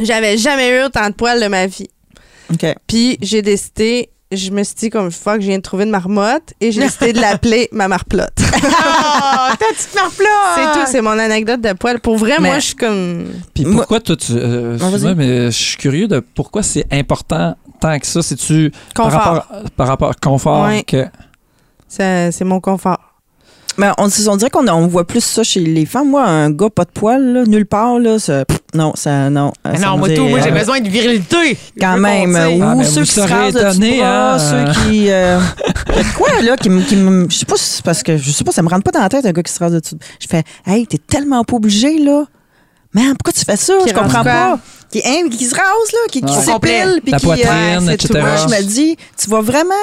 j'avais 0.00 0.36
jamais 0.36 0.70
eu 0.70 0.82
autant 0.84 1.08
de 1.08 1.14
poils 1.14 1.40
de 1.40 1.46
ma 1.46 1.66
vie. 1.66 1.88
OK. 2.52 2.66
Puis 2.86 3.18
j'ai 3.22 3.42
décidé, 3.42 4.10
je 4.36 4.50
me 4.50 4.62
suis 4.62 4.74
dit, 4.74 4.90
comme 4.90 5.10
fuck, 5.10 5.40
je 5.40 5.46
viens 5.46 5.56
de 5.58 5.62
trouver 5.62 5.84
une 5.84 5.90
marmotte 5.90 6.52
et 6.60 6.72
j'ai 6.72 6.80
décidé 6.82 7.12
de 7.12 7.20
l'appeler 7.20 7.68
ma 7.72 7.88
marplotte. 7.88 8.32
Oh, 8.38 8.48
ta 8.62 9.56
petite 9.56 9.94
marplotte! 9.94 10.28
c'est 10.56 10.72
tout, 10.80 10.86
c'est 10.86 11.00
mon 11.00 11.18
anecdote 11.18 11.60
de 11.60 11.72
poils. 11.72 12.00
Pour 12.00 12.16
vrai, 12.16 12.36
Mais- 12.40 12.48
moi, 12.48 12.58
je 12.58 12.66
suis 12.66 12.74
comme. 12.74 13.26
Puis 13.54 13.64
Moi- 13.64 13.76
pourquoi 13.82 14.00
toi, 14.00 14.16
tu. 14.16 14.32
euh, 14.34 14.78
Ah, 14.80 14.90
vas-y. 14.90 15.14
mais 15.14 15.46
je 15.46 15.50
suis 15.50 15.76
curieux 15.76 16.08
de 16.08 16.20
pourquoi 16.20 16.62
c'est 16.62 16.86
important 16.92 17.56
tant 17.80 17.98
que 17.98 18.06
ça? 18.06 18.22
C'est-tu 18.22 18.72
par 18.94 19.06
Confort. 19.06 19.20
rapport, 19.22 19.70
par 19.76 19.86
rapport 19.88 20.10
au 20.10 20.14
confort 20.28 20.64
Ouais. 20.66 20.82
que. 20.82 21.06
C'est 21.88 22.32
c'est 22.32 22.44
mon 22.44 22.60
confort. 22.60 22.98
Mais 23.76 23.88
on, 23.98 24.08
on 24.28 24.36
dirait 24.36 24.50
qu'on 24.50 24.66
on 24.68 24.86
voit 24.86 25.04
plus 25.06 25.24
ça 25.24 25.42
chez 25.42 25.60
les 25.60 25.84
femmes. 25.86 26.10
Moi, 26.10 26.22
un 26.24 26.50
gars 26.50 26.70
pas 26.70 26.84
de 26.84 26.90
poil, 26.90 27.22
là, 27.32 27.44
nulle 27.44 27.66
part, 27.66 27.98
là, 27.98 28.18
ça- 28.20 28.44
pff, 28.44 28.58
non, 28.74 28.92
ça, 28.94 29.30
non. 29.30 29.52
Mais 29.64 29.78
ça 29.78 29.86
non, 29.86 29.98
moi, 29.98 30.08
dit, 30.08 30.14
tout, 30.14 30.26
moi, 30.28 30.40
j'ai 30.40 30.50
euh, 30.50 30.58
besoin 30.58 30.80
de 30.80 30.88
virilité. 30.88 31.58
Quand 31.80 31.96
même. 31.96 32.30
Ou 32.34 32.62
Ah, 32.62 32.74
mais 32.76 32.84
ceux 32.84 33.02
qui 33.02 33.10
se 33.12 33.20
rasent 33.20 33.56
étonnés, 33.56 33.98
bras, 33.98 34.34
hein, 34.34 34.38
ceux 34.38 34.56
euh. 34.56 34.72
qui. 34.90 35.10
euh, 35.10 35.40
mais 35.88 36.02
quoi, 36.16 36.40
là, 36.42 36.56
qui, 36.56 36.70
me- 36.70 36.82
qui 36.82 36.96
me- 36.96 37.28
Je 37.28 37.36
sais 37.36 37.46
pas 37.46 37.56
si 37.56 37.64
c'est 37.64 37.84
parce 37.84 38.02
que. 38.02 38.16
Je 38.16 38.30
sais 38.30 38.44
pas, 38.44 38.52
ça 38.52 38.62
me 38.62 38.68
rentre 38.68 38.84
pas 38.84 38.92
dans 38.92 39.00
la 39.00 39.08
tête 39.08 39.26
un 39.26 39.32
gars 39.32 39.42
qui 39.42 39.52
se 39.52 39.58
rase 39.58 39.72
de 39.72 39.80
dessous. 39.80 39.98
Je 40.20 40.26
fais, 40.28 40.44
hey, 40.66 40.86
t'es 40.86 40.98
tellement 40.98 41.42
pas 41.44 41.56
obligé, 41.56 41.98
là. 41.98 42.24
Man, 42.92 43.14
pourquoi 43.16 43.32
tu 43.32 43.44
fais 43.44 43.56
ça? 43.56 43.74
Qui 43.82 43.88
je 43.88 43.94
comprends 43.94 44.22
pas. 44.22 44.56
Qui, 44.90 45.02
hein, 45.04 45.28
qui 45.28 45.44
se 45.44 45.54
rase, 45.56 45.64
là, 45.92 45.98
qui, 46.12 46.20
qui 46.20 46.32
Ouais. 46.32 46.40
s'épile, 46.42 47.00
puis 47.02 47.10
La 47.10 47.18
qui. 47.18 47.26
poitrine, 47.26 47.80
c'est 47.86 47.94
etc. 47.94 48.08
tout. 48.14 48.18
Moi, 48.20 48.36
je 48.36 48.54
me 48.54 48.62
dis, 48.62 48.96
tu 49.20 49.28
vas 49.30 49.40
vraiment. 49.40 49.74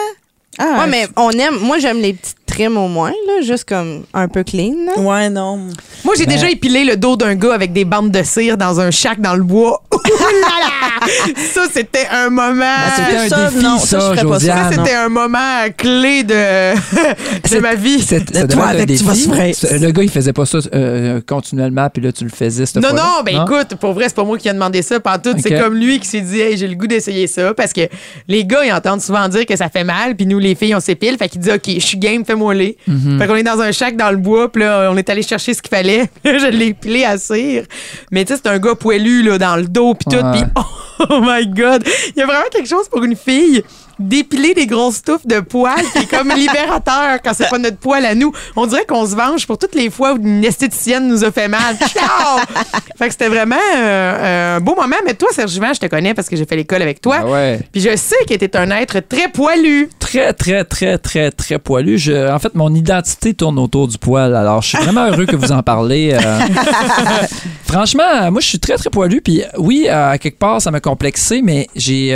Ah, 0.59 0.79
Ouais, 0.81 0.87
mais 0.89 1.07
on 1.15 1.31
aime. 1.31 1.55
Moi, 1.61 1.79
j'aime 1.79 1.99
les 2.01 2.13
petites 2.13 2.35
trims 2.45 2.75
au 2.77 2.89
moins, 2.89 3.11
là, 3.27 3.41
juste 3.41 3.63
comme 3.63 4.03
un 4.13 4.27
peu 4.27 4.43
clean. 4.43 4.73
là. 4.85 5.01
Ouais, 5.01 5.29
non. 5.29 5.57
Moi, 6.03 6.15
j'ai 6.17 6.25
déjà 6.25 6.49
épilé 6.49 6.83
le 6.83 6.97
dos 6.97 7.15
d'un 7.15 7.35
gars 7.35 7.53
avec 7.53 7.71
des 7.71 7.85
bandes 7.85 8.11
de 8.11 8.21
cire 8.23 8.57
dans 8.57 8.79
un 8.81 8.91
shack 8.91 9.21
dans 9.21 9.35
le 9.35 9.43
bois. 9.43 9.81
Ouh 9.93 9.97
là 10.09 10.47
là! 10.59 11.07
Ça, 11.53 11.61
c'était 11.71 12.07
un 12.11 12.29
moment. 12.29 12.65
C'était 12.97 13.17
un 13.17 13.29
ça, 13.29 13.45
défi, 13.49 13.63
non, 13.63 13.77
ça, 13.77 13.85
ça, 13.87 13.99
je 13.99 14.05
ferais 14.19 14.27
pas 14.27 14.39
ça. 14.39 14.45
Josiane. 14.45 14.73
Ça, 14.73 14.83
c'était 14.83 14.95
un 14.95 15.07
moment 15.09 15.61
clé 15.77 16.23
de, 16.23 16.33
de 17.55 17.59
ma 17.59 17.75
vie. 17.75 18.01
C'est- 18.01 18.33
Ça 18.35 18.47
toi 18.47 18.65
un 18.65 18.67
avec, 18.69 18.87
tu 18.89 18.95
vas 19.05 19.13
défi. 19.13 19.53
C'est- 19.53 19.79
Le 19.79 19.91
gars, 19.91 20.03
il 20.03 20.09
faisait 20.11 20.33
pas 20.33 20.45
ça 20.45 20.57
euh, 20.75 21.21
continuellement, 21.25 21.89
puis 21.89 22.03
là, 22.03 22.11
tu 22.11 22.25
le 22.25 22.29
faisais 22.29 22.65
cette 22.65 22.83
Non, 22.83 22.89
fois-là. 22.89 23.03
non, 23.17 23.23
ben 23.23 23.43
écoute, 23.43 23.75
pour 23.79 23.93
vrai, 23.93 24.05
c'est 24.09 24.15
pas 24.15 24.25
moi 24.25 24.37
qui 24.37 24.49
ai 24.49 24.53
demandé 24.53 24.81
ça. 24.81 24.99
Pantoute, 24.99 25.37
c'est 25.41 25.55
Ok. 25.55 25.63
comme 25.63 25.75
lui 25.75 25.99
qui 26.01 26.07
s'est 26.07 26.21
dit, 26.21 26.41
hey, 26.41 26.57
j'ai 26.57 26.67
le 26.67 26.75
goût 26.75 26.87
d'essayer 26.87 27.27
ça. 27.27 27.53
Parce 27.53 27.71
que 27.71 27.81
les 28.27 28.43
gars, 28.43 28.65
ils 28.65 28.73
entendent 28.73 29.01
souvent 29.01 29.27
dire 29.29 29.45
que 29.45 29.55
ça 29.55 29.69
fait 29.69 29.85
mal, 29.85 30.15
puis 30.15 30.25
nous, 30.25 30.39
les 30.41 30.55
filles, 30.55 30.75
on 30.75 30.79
s'épile. 30.79 31.17
Fait 31.17 31.29
qu'il 31.29 31.41
dit, 31.41 31.51
OK, 31.51 31.63
je 31.67 31.79
suis 31.79 31.97
game, 31.97 32.25
fais-moi 32.25 32.53
les. 32.53 32.77
Mhm. 32.87 33.19
Fait 33.19 33.27
qu'on 33.27 33.35
est 33.35 33.43
dans 33.43 33.59
un 33.59 33.71
shack 33.71 33.95
dans 33.95 34.11
le 34.11 34.17
bois, 34.17 34.51
puis 34.51 34.63
là, 34.63 34.89
on 34.91 34.97
est 34.97 35.09
allé 35.09 35.23
chercher 35.23 35.53
ce 35.53 35.61
qu'il 35.61 35.69
fallait. 35.69 36.09
je 36.25 36.49
l'ai 36.49 36.67
épilé 36.67 37.03
à 37.03 37.17
cire. 37.17 37.63
Mais 38.11 38.25
tu 38.25 38.33
sais, 38.33 38.41
c'est 38.43 38.49
un 38.49 38.59
gars 38.59 38.75
poilu, 38.75 39.23
là, 39.23 39.37
dans 39.37 39.55
le 39.55 39.67
dos, 39.67 39.93
puis 39.93 40.15
tout. 40.17 40.23
Puis, 40.33 40.43
oh 41.09 41.21
my 41.21 41.47
God, 41.47 41.83
il 42.15 42.19
y 42.19 42.21
a 42.21 42.25
vraiment 42.25 42.49
quelque 42.51 42.69
chose 42.69 42.87
pour 42.89 43.03
une 43.03 43.15
fille 43.15 43.63
d'épiler 44.07 44.53
des 44.53 44.67
grosses 44.67 45.01
touffes 45.01 45.25
de 45.25 45.39
poils 45.39 45.83
qui 45.93 45.99
est 45.99 46.09
comme 46.17 46.29
libérateur 46.35 47.19
quand 47.23 47.31
c'est 47.33 47.49
pas 47.49 47.57
notre 47.57 47.77
poil 47.77 48.05
à 48.05 48.15
nous. 48.15 48.31
On 48.55 48.65
dirait 48.65 48.85
qu'on 48.85 49.05
se 49.05 49.15
venge 49.15 49.47
pour 49.47 49.57
toutes 49.57 49.75
les 49.75 49.89
fois 49.89 50.13
où 50.13 50.17
une 50.17 50.43
esthéticienne 50.43 51.07
nous 51.07 51.23
a 51.23 51.31
fait 51.31 51.47
mal. 51.47 51.75
Ciao! 51.93 52.39
fait 52.97 53.05
que 53.07 53.11
c'était 53.11 53.29
vraiment 53.29 53.55
euh, 53.75 54.57
un 54.57 54.59
beau 54.59 54.75
moment. 54.75 54.95
Mais 55.05 55.13
toi, 55.13 55.29
Serge 55.31 55.51
Juvent, 55.51 55.73
je 55.73 55.79
te 55.79 55.85
connais 55.85 56.13
parce 56.13 56.27
que 56.29 56.35
j'ai 56.35 56.45
fait 56.45 56.55
l'école 56.55 56.81
avec 56.81 57.01
toi. 57.01 57.17
Ah 57.21 57.25
ouais. 57.27 57.59
Puis 57.71 57.81
je 57.81 57.95
sais 57.95 58.15
que 58.27 58.33
t'es 58.35 58.55
un 58.57 58.69
être 58.71 58.99
très 59.07 59.27
poilu. 59.29 59.89
Très, 59.99 60.33
très, 60.33 60.63
très, 60.65 60.97
très, 60.97 61.31
très 61.31 61.59
poilu. 61.59 61.97
Je- 61.97 62.31
en 62.31 62.39
fait, 62.39 62.53
mon 62.55 62.73
identité 62.73 63.33
tourne 63.33 63.57
autour 63.59 63.87
du 63.87 63.97
poil. 63.97 64.35
Alors, 64.35 64.61
je 64.61 64.69
suis 64.69 64.77
vraiment 64.77 65.05
heureux 65.07 65.25
que 65.25 65.35
vous 65.35 65.51
en 65.51 65.63
parlez. 65.63 66.13
euh. 66.13 66.39
Franchement, 67.65 68.31
moi, 68.31 68.41
je 68.41 68.47
suis 68.47 68.59
très, 68.59 68.75
très 68.75 68.89
poilu. 68.89 69.21
Puis 69.21 69.43
oui, 69.57 69.87
à 69.87 70.17
quelque 70.17 70.37
part, 70.39 70.61
ça 70.61 70.71
m'a 70.71 70.79
complexé, 70.79 71.41
mais 71.41 71.67
j'ai... 71.75 72.11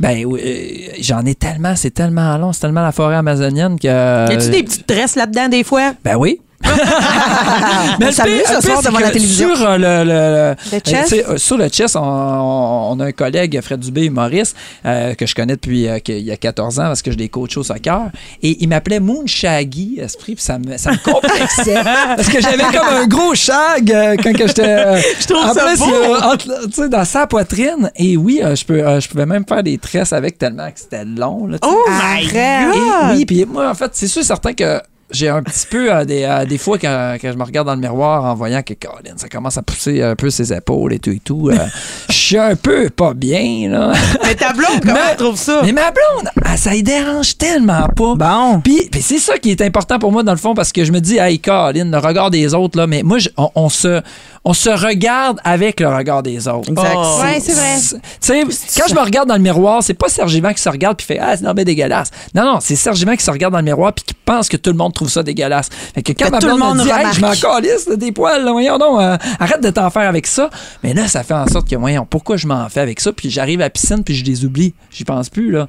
Ben, 0.00 0.24
oui, 0.24 0.40
euh, 0.44 0.96
j'en 1.00 1.24
ai 1.24 1.34
tellement, 1.34 1.74
c'est 1.76 1.90
tellement 1.90 2.36
long, 2.38 2.52
c'est 2.52 2.60
tellement 2.60 2.82
la 2.82 2.92
forêt 2.92 3.16
amazonienne 3.16 3.78
que... 3.78 3.86
Y 3.86 4.34
a-tu 4.34 4.50
des 4.50 4.62
petites 4.62 4.86
tresses 4.86 5.16
là-dedans 5.16 5.48
des 5.48 5.64
fois? 5.64 5.92
Ben 6.04 6.16
oui. 6.16 6.40
OK. 6.72 8.06
On 8.08 8.12
s'amuse 8.12 8.42
ce 8.46 8.60
soir 8.60 8.82
devant 8.82 8.98
la 8.98 9.10
télévision. 9.10 9.54
Sur 9.56 9.78
le, 9.78 10.04
le- 10.04 10.54
Le 10.72 10.78
chess? 10.84 11.14
sur 11.36 11.56
le 11.58 11.68
chess, 11.68 11.96
on, 11.96 12.00
on 12.02 13.00
a 13.00 13.06
un 13.06 13.12
collègue, 13.12 13.60
Fred 13.62 13.80
Dubé, 13.80 14.04
humoriste, 14.06 14.56
euh, 14.84 15.14
que 15.14 15.26
je 15.26 15.34
connais 15.34 15.54
depuis 15.54 15.88
euh, 15.88 15.98
qu'il 15.98 16.20
y 16.20 16.30
a 16.30 16.36
14 16.36 16.78
ans 16.80 16.84
parce 16.84 17.02
que 17.02 17.10
je 17.12 17.16
l'ai 17.16 17.28
coaché 17.28 17.58
au 17.60 17.62
soccer. 17.62 18.10
Et 18.42 18.62
il 18.62 18.68
m'appelait 18.68 19.00
Moon 19.00 19.24
Shaggy, 19.26 19.98
esprit, 20.00 20.34
puis 20.34 20.44
ça 20.44 20.58
me, 20.58 20.76
ça 20.76 20.92
me 20.92 20.98
complexait. 20.98 21.82
parce 22.16 22.28
que 22.28 22.40
j'avais 22.40 22.64
comme 22.64 22.88
un 22.88 23.06
gros 23.06 23.34
shag 23.34 23.90
euh, 23.92 24.16
quand 24.22 24.32
que 24.32 24.46
j'étais. 24.46 24.62
euh, 24.68 25.00
Je 25.20 25.26
trouve 25.26 25.44
en 25.44 25.52
ça 25.54 25.64
plus, 25.66 25.78
beau. 25.78 25.92
euh, 25.94 26.20
entre- 26.22 26.66
tu 26.66 26.72
sais, 26.72 26.88
dans 26.88 27.04
sa 27.04 27.26
poitrine. 27.26 27.90
Et 27.96 28.16
oui, 28.16 28.40
euh, 28.42 28.54
je, 28.56 28.64
peux, 28.64 28.80
euh, 28.86 29.00
je 29.00 29.08
pouvais 29.08 29.26
même 29.26 29.44
faire 29.48 29.62
des 29.62 29.78
tresses 29.78 30.12
avec 30.12 30.38
tellement 30.38 30.70
que 30.70 30.78
c'était 30.80 31.04
long. 31.04 31.46
Là. 31.46 31.58
Oh 31.62 31.84
my 31.88 32.26
Arrête. 32.34 32.72
God! 32.72 33.10
Et 33.12 33.16
oui, 33.16 33.24
puis 33.26 33.44
moi, 33.44 33.68
en 33.70 33.74
fait, 33.74 33.90
c'est 33.94 34.06
sûr 34.08 34.22
certain 34.24 34.52
que 34.54 34.80
j'ai 35.12 35.28
un 35.28 35.42
petit 35.42 35.66
peu 35.70 35.92
euh, 35.94 36.04
des, 36.04 36.24
euh, 36.24 36.44
des 36.44 36.58
fois 36.58 36.78
quand, 36.78 37.16
quand 37.20 37.30
je 37.32 37.36
me 37.38 37.44
regarde 37.44 37.66
dans 37.66 37.74
le 37.74 37.80
miroir 37.80 38.24
en 38.24 38.34
voyant 38.34 38.62
que 38.62 38.74
Colin, 38.74 39.14
ça 39.16 39.28
commence 39.28 39.56
à 39.58 39.62
pousser 39.62 40.02
un 40.02 40.16
peu 40.16 40.30
ses 40.30 40.52
épaules 40.52 40.92
et 40.94 40.98
tout 40.98 41.10
et 41.10 41.20
tout. 41.24 41.50
euh, 41.50 41.56
je 42.08 42.14
suis 42.14 42.38
un 42.38 42.56
peu 42.56 42.90
pas 42.90 43.14
bien, 43.14 43.68
là. 43.70 43.92
Mais 44.24 44.34
ta 44.34 44.52
blonde, 44.52 44.80
comment 44.82 44.94
Mais- 44.94 45.00
elle 45.12 45.16
trouve 45.16 45.36
ça? 45.36 45.60
Mais 45.64 45.72
ma 45.72 45.90
blonde, 45.90 46.28
ah, 46.44 46.56
ça 46.56 46.74
y 46.74 46.82
dérange 46.82 47.36
tellement 47.38 47.86
pas. 47.96 48.14
Bon. 48.14 48.60
Puis, 48.62 48.88
puis 48.90 49.02
c'est 49.02 49.18
ça 49.18 49.38
qui 49.38 49.50
est 49.50 49.60
important 49.60 49.98
pour 49.98 50.12
moi, 50.12 50.22
dans 50.22 50.32
le 50.32 50.38
fond, 50.38 50.54
parce 50.54 50.72
que 50.72 50.84
je 50.84 50.92
me 50.92 51.00
dis, 51.00 51.18
hey, 51.18 51.38
Colin, 51.38 51.90
le 51.90 51.98
regard 51.98 52.30
des 52.30 52.54
autres, 52.54 52.78
là, 52.78 52.86
mais 52.86 53.02
moi, 53.02 53.18
je- 53.18 53.28
on, 53.36 53.50
on 53.54 53.68
se, 53.68 54.00
on 54.44 54.54
se 54.54 54.70
regarde 54.70 55.38
avec 55.44 55.80
le 55.80 55.88
regard 55.88 56.22
des 56.22 56.48
autres. 56.48 56.70
Exact. 56.70 56.94
Oh. 56.96 57.18
Ouais, 57.22 57.38
c'est 57.40 57.52
vrai. 57.52 57.76
Tu 57.80 57.98
sais, 58.20 58.42
quand 58.80 58.88
je 58.88 58.94
me 58.94 59.00
regarde 59.00 59.28
dans 59.28 59.36
le 59.36 59.40
miroir, 59.42 59.82
c'est 59.82 59.94
pas 59.94 60.08
Serge 60.08 60.34
Yvan 60.34 60.52
qui 60.52 60.62
se 60.62 60.68
regarde 60.68 60.96
puis 60.96 61.06
fait 61.06 61.18
Ah, 61.20 61.36
c'est 61.36 61.44
non, 61.44 61.52
mais 61.54 61.64
dégueulasse. 61.64 62.10
Non, 62.34 62.44
non, 62.44 62.58
c'est 62.60 62.76
Serge 62.76 63.00
Yvan 63.02 63.16
qui 63.16 63.24
se 63.24 63.30
regarde 63.30 63.52
dans 63.52 63.58
le 63.60 63.64
miroir 63.64 63.92
puis 63.92 64.04
qui 64.04 64.14
pense 64.14 64.48
que 64.48 64.56
tout 64.56 64.70
le 64.70 64.76
monde 64.76 64.92
trouve 64.94 65.01
ça 65.08 65.22
dégueulasse. 65.22 65.68
Fait 65.94 66.02
que 66.02 66.12
quand 66.12 66.30
ma 66.30 66.38
tout 66.38 66.46
le 66.46 66.54
blonde 66.54 66.60
me 66.60 66.74
monde 66.76 66.86
dit 66.86 66.90
Hey, 66.90 67.06
je 67.12 67.20
m'en 67.20 67.32
calisse 67.32 67.88
des 67.88 68.12
poils, 68.12 68.44
là, 68.44 68.52
voyons 68.52 68.78
donc, 68.78 69.00
euh, 69.00 69.16
arrête 69.38 69.62
de 69.62 69.70
t'en 69.70 69.90
faire 69.90 70.08
avec 70.08 70.26
ça. 70.26 70.50
Mais 70.82 70.94
là, 70.94 71.08
ça 71.08 71.22
fait 71.22 71.34
en 71.34 71.46
sorte 71.46 71.68
que, 71.68 71.76
voyons, 71.76 72.06
pourquoi 72.08 72.36
je 72.36 72.46
m'en 72.46 72.68
fais 72.68 72.80
avec 72.80 73.00
ça? 73.00 73.12
Puis 73.12 73.30
j'arrive 73.30 73.60
à 73.60 73.64
la 73.64 73.70
piscine 73.70 74.02
puis 74.04 74.14
je 74.14 74.24
les 74.24 74.44
oublie. 74.44 74.74
J'y 74.90 75.04
pense 75.04 75.28
plus, 75.30 75.50
là. 75.50 75.68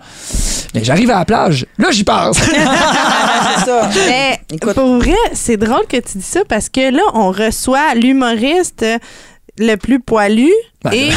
Mais 0.74 0.84
j'arrive 0.84 1.10
à 1.12 1.20
la 1.20 1.26
plage. 1.26 1.66
Là, 1.78 1.92
j'y 1.92 2.04
pense. 2.04 2.38
C'est 2.38 3.66
ça. 3.66 3.90
Mais 4.08 4.40
Écoute. 4.52 4.74
pour 4.74 4.98
vrai, 4.98 5.14
c'est 5.34 5.58
drôle 5.58 5.86
que 5.88 5.98
tu 5.98 6.18
dis 6.18 6.24
ça 6.24 6.42
parce 6.48 6.70
que 6.70 6.92
là, 6.92 7.04
on 7.14 7.32
reçoit 7.32 7.94
l'humoriste 7.96 8.86
le 9.58 9.76
plus 9.76 10.00
poilu 10.00 10.50
et 10.92 11.10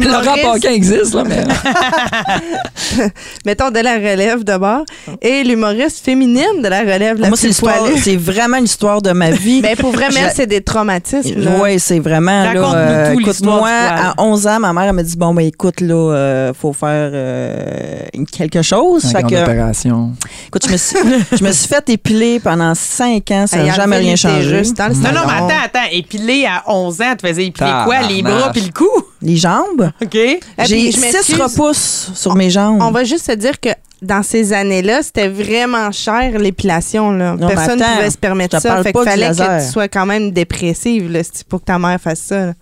Laurent 0.00 0.34
Paquin 0.52 0.70
existe, 0.72 1.14
là, 1.14 1.22
mais. 1.24 1.44
mettons, 3.46 3.70
de 3.70 3.78
la 3.80 3.94
relève 3.94 4.44
d'abord, 4.44 4.84
et 5.20 5.44
l'humoriste 5.44 6.04
féminine 6.04 6.62
de 6.62 6.68
la 6.68 6.80
relève 6.80 7.18
la 7.20 7.28
Moi, 7.28 7.36
c'est 7.36 7.52
c'est 7.52 8.16
vraiment 8.16 8.58
l'histoire 8.58 9.00
de 9.02 9.12
ma 9.12 9.30
vie. 9.30 9.60
Mais 9.62 9.76
pour 9.76 9.92
vrai, 9.92 10.06
Je- 10.10 10.16
c'est 10.34 10.46
des 10.46 10.60
traumatismes. 10.60 11.40
là. 11.40 11.50
Oui, 11.62 11.78
c'est 11.78 11.98
vraiment. 12.00 12.42
là, 12.44 12.48
Raconte-nous 12.48 12.74
euh, 12.76 13.14
tout 13.14 13.20
écoute, 13.20 13.42
moi, 13.42 13.70
à 13.70 14.14
11 14.18 14.46
ans, 14.46 14.60
ma 14.60 14.72
mère 14.72 14.84
elle 14.84 14.92
m'a 14.92 15.02
dit 15.02 15.16
Bon, 15.16 15.34
ben 15.34 15.46
écoute, 15.46 15.80
là, 15.80 15.94
euh, 15.94 16.52
faut 16.54 16.72
faire 16.72 17.10
euh, 17.12 17.98
quelque 18.32 18.62
chose. 18.62 19.04
Une 19.04 19.10
Fait 19.10 19.18
grande 19.20 19.30
que, 19.30 19.42
opération. 19.42 20.10
écoute, 20.48 20.66
je 20.66 20.72
me, 20.72 20.76
suis, 20.76 20.96
je 21.38 21.44
me 21.44 21.52
suis 21.52 21.68
fait 21.68 21.88
épiler 21.90 22.40
pendant 22.40 22.74
5 22.74 23.30
ans, 23.30 23.46
ça 23.46 23.58
n'a 23.58 23.72
jamais 23.72 23.98
rien 23.98 24.16
changé. 24.16 24.46
utérus 24.48 24.74
dans 24.74 24.88
le 24.88 24.94
Non, 24.94 25.12
non, 25.12 25.26
mais 25.26 25.32
attends, 25.34 25.64
attends. 25.64 25.88
Épilé 25.92 26.46
à 26.46 26.64
11 26.70 27.00
ans, 27.00 27.14
tu 27.20 27.26
faisais 27.28 27.46
épiler 27.46 27.70
quoi? 27.84 28.00
Les 28.02 28.22
bras 28.22 28.50
puis 28.52 28.62
le 28.62 28.72
cou? 28.72 28.88
Les 29.22 29.36
jambes 29.36 29.90
OK? 30.02 30.14
Et 30.14 30.40
J'ai 30.64 30.76
puis, 30.76 30.92
je 30.92 30.96
6 30.96 31.00
m'excuse, 31.00 31.40
repousses 31.40 32.10
sur 32.14 32.34
mes 32.34 32.50
jambes. 32.50 32.80
On 32.82 32.90
va 32.90 33.04
juste 33.04 33.26
se 33.26 33.32
dire 33.32 33.58
que 33.60 33.68
dans 34.02 34.22
ces 34.24 34.52
années-là, 34.52 35.02
c'était 35.02 35.28
vraiment 35.28 35.92
cher 35.92 36.36
l'épilation. 36.38 37.12
là. 37.12 37.36
Non, 37.36 37.46
mais 37.48 37.54
Personne 37.54 37.78
ne 37.78 37.84
pouvait 37.84 38.10
se 38.10 38.18
permettre 38.18 38.60
ça. 38.60 38.82
Fait 38.82 38.92
qu'il 38.92 39.02
fallait 39.04 39.30
que 39.30 39.64
tu 39.64 39.70
sois 39.72 39.86
quand 39.88 40.06
même 40.06 40.32
dépressive 40.32 41.10
là, 41.10 41.20
pour 41.48 41.60
que 41.60 41.66
ta 41.66 41.78
mère 41.78 42.00
fasse 42.00 42.20
ça. 42.20 42.46
là. 42.46 42.54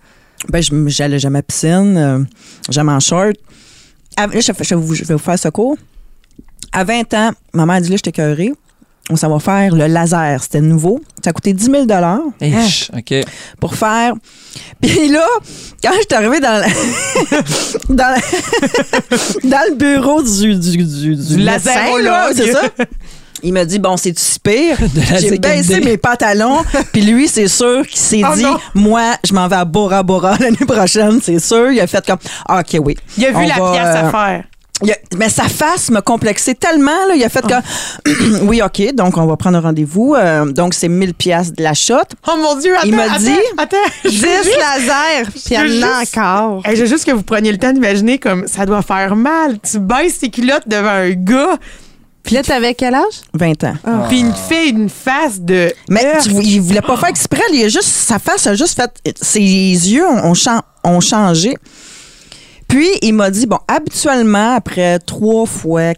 Ben, 0.49 0.61
je- 0.61 0.71
j'allais 0.87 1.19
jamais 1.19 1.37
à 1.37 1.39
la 1.39 1.43
piscine, 1.43 1.97
euh, 1.97 2.19
jamais 2.69 2.91
en 2.91 2.99
short. 2.99 3.35
À- 4.17 4.27
là, 4.27 4.39
je, 4.39 4.51
je 4.59 4.75
vais 4.75 4.81
vous, 4.81 4.93
je 4.95 5.03
vais 5.03 5.13
vous 5.15 5.19
faire 5.19 5.37
ce 5.39 5.49
cours. 5.49 5.77
À 6.71 6.83
20 6.83 7.13
ans, 7.15 7.31
ma 7.53 7.65
mère 7.65 7.75
a 7.77 7.81
dit 7.81 7.89
là, 7.89 7.95
j'étais 7.97 8.11
cœurée. 8.11 8.51
On 9.11 9.17
s'en 9.17 9.29
va 9.29 9.39
faire 9.39 9.75
le 9.75 9.87
laser. 9.87 10.41
C'était 10.41 10.61
nouveau. 10.61 11.01
Ça 11.23 11.31
a 11.31 11.33
coûté 11.33 11.51
10 11.53 11.65
000 11.65 11.85
Ish, 12.41 12.89
OK. 12.97 13.13
pour 13.59 13.75
faire. 13.75 14.13
Puis 14.81 15.09
là, 15.09 15.25
quand 15.83 15.91
je 15.93 15.99
suis 16.07 16.15
arrivée 16.15 16.39
dans, 16.39 16.63
le- 16.63 17.89
dans, 17.95 18.15
le- 18.15 19.49
dans 19.49 19.61
le 19.69 19.75
bureau 19.75 20.23
du, 20.23 20.55
du, 20.55 20.77
du, 20.77 21.15
du 21.15 21.15
Du 21.15 21.37
là, 21.37 21.59
c'est 22.33 22.51
ça. 22.53 22.61
Il 23.43 23.53
m'a 23.53 23.65
dit, 23.65 23.79
bon, 23.79 23.97
c'est 23.97 24.17
si 24.17 24.39
pire. 24.39 24.77
la 25.11 25.19
J'ai 25.19 25.37
baissé 25.39 25.81
mes 25.81 25.97
pantalons. 25.97 26.59
Puis 26.93 27.01
lui, 27.01 27.27
c'est 27.27 27.47
sûr 27.47 27.85
qu'il 27.87 27.99
s'est 27.99 28.21
Oh 28.23 28.35
dit, 28.35 28.43
non. 28.43 28.57
moi, 28.75 29.15
je 29.27 29.33
m'en 29.33 29.47
vais 29.47 29.55
à 29.55 29.65
Bora 29.65 30.03
Bora 30.03 30.37
l'année 30.39 30.57
prochaine, 30.67 31.19
c'est 31.23 31.39
sûr. 31.39 31.71
Il 31.71 31.79
a 31.79 31.87
fait 31.87 32.05
comme, 32.05 32.19
ah, 32.47 32.59
OK, 32.61 32.79
oui. 32.85 32.95
Il 33.17 33.25
a 33.25 33.31
vu 33.31 33.45
la 33.47 33.55
va, 33.55 33.71
pièce 33.71 33.83
euh, 33.87 34.07
à 34.07 34.11
faire. 34.11 34.43
Il 34.83 34.91
a- 34.91 34.97
mais 35.17 35.29
sa 35.29 35.43
face 35.43 35.89
me 35.91 35.99
complexait 36.01 36.55
tellement. 36.55 37.05
Là, 37.07 37.15
il 37.15 37.23
a 37.23 37.29
fait 37.29 37.41
que, 37.45 38.41
oui, 38.43 38.61
OK, 38.61 38.93
donc 38.95 39.17
on 39.17 39.25
va 39.25 39.37
prendre 39.37 39.57
un 39.57 39.61
rendez-vous. 39.61 40.15
Euh, 40.15 40.45
donc, 40.45 40.73
c'est 40.73 40.87
1000 40.89 41.13
pièces 41.13 41.53
de 41.53 41.63
la 41.63 41.73
shot. 41.73 41.95
Oh 42.27 42.37
mon 42.37 42.55
Dieu, 42.57 42.75
attends, 42.75 42.87
Il 42.87 42.95
m'a 42.95 43.17
dit- 43.17 43.31
Attends, 43.57 43.77
je 44.05 44.09
10 44.09 44.21
veux 44.21 44.43
juste- 44.43 44.57
lasers, 44.59 45.29
puis 45.31 45.41
il 45.47 45.53
y 45.53 45.57
en 45.57 45.61
veux 45.61 45.83
a 45.83 45.99
juste- 46.01 46.17
encore. 46.17 46.61
Hey, 46.65 46.75
je 46.75 46.81
veux 46.81 46.87
juste 46.87 47.05
que 47.05 47.11
vous 47.11 47.23
preniez 47.23 47.51
le 47.51 47.57
temps 47.57 47.71
d'imaginer 47.73 48.17
comme 48.17 48.47
ça 48.47 48.65
doit 48.65 48.81
faire 48.81 49.15
mal. 49.15 49.57
Tu 49.59 49.79
baisses 49.79 50.19
tes 50.19 50.29
culottes 50.29 50.67
devant 50.67 50.89
un 50.89 51.11
gars, 51.11 51.57
Puis 52.23 52.35
là, 52.35 52.43
t'avais 52.43 52.75
quel 52.75 52.93
âge? 52.93 53.21
20 53.33 53.63
ans. 53.63 53.73
puis 54.07 54.19
il 54.19 54.31
te 54.31 54.37
fait 54.37 54.69
une 54.69 54.89
face 54.89 55.39
de. 55.41 55.73
Mais 55.89 56.17
tu- 56.21 56.29
il 56.29 56.59
voulait 56.61 56.81
pas 56.81 56.95
faire 56.95 57.09
exprès. 57.09 57.41
Il 57.51 57.63
a 57.63 57.67
juste, 57.67 57.83
sa 57.87 58.19
face 58.19 58.45
a 58.45 58.53
juste 58.53 58.79
fait. 58.79 58.91
Ses 59.21 59.39
yeux 59.39 60.05
ont, 60.07 60.25
ont 60.25 60.33
chan- 60.35 60.61
ont 60.83 60.99
changé. 60.99 61.55
Puis, 62.71 62.87
il 63.01 63.13
m'a 63.13 63.29
dit 63.29 63.45
bon, 63.47 63.59
habituellement, 63.67 64.55
après 64.55 64.97
trois 64.99 65.45
fois, 65.45 65.91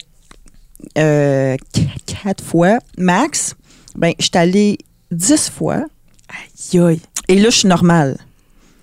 euh, 0.98 1.56
qu- 1.74 1.82
quatre 2.24 2.44
fois 2.44 2.80
max, 2.98 3.54
ben, 3.96 4.14
je 4.20 4.24
suis 4.24 4.32
allée 4.36 4.78
dix 5.12 5.50
fois. 5.50 5.84
Aïe, 6.74 6.80
aïe. 6.80 7.00
Et 7.28 7.36
là, 7.36 7.50
je 7.52 7.58
suis 7.60 7.68
normale. 7.68 8.18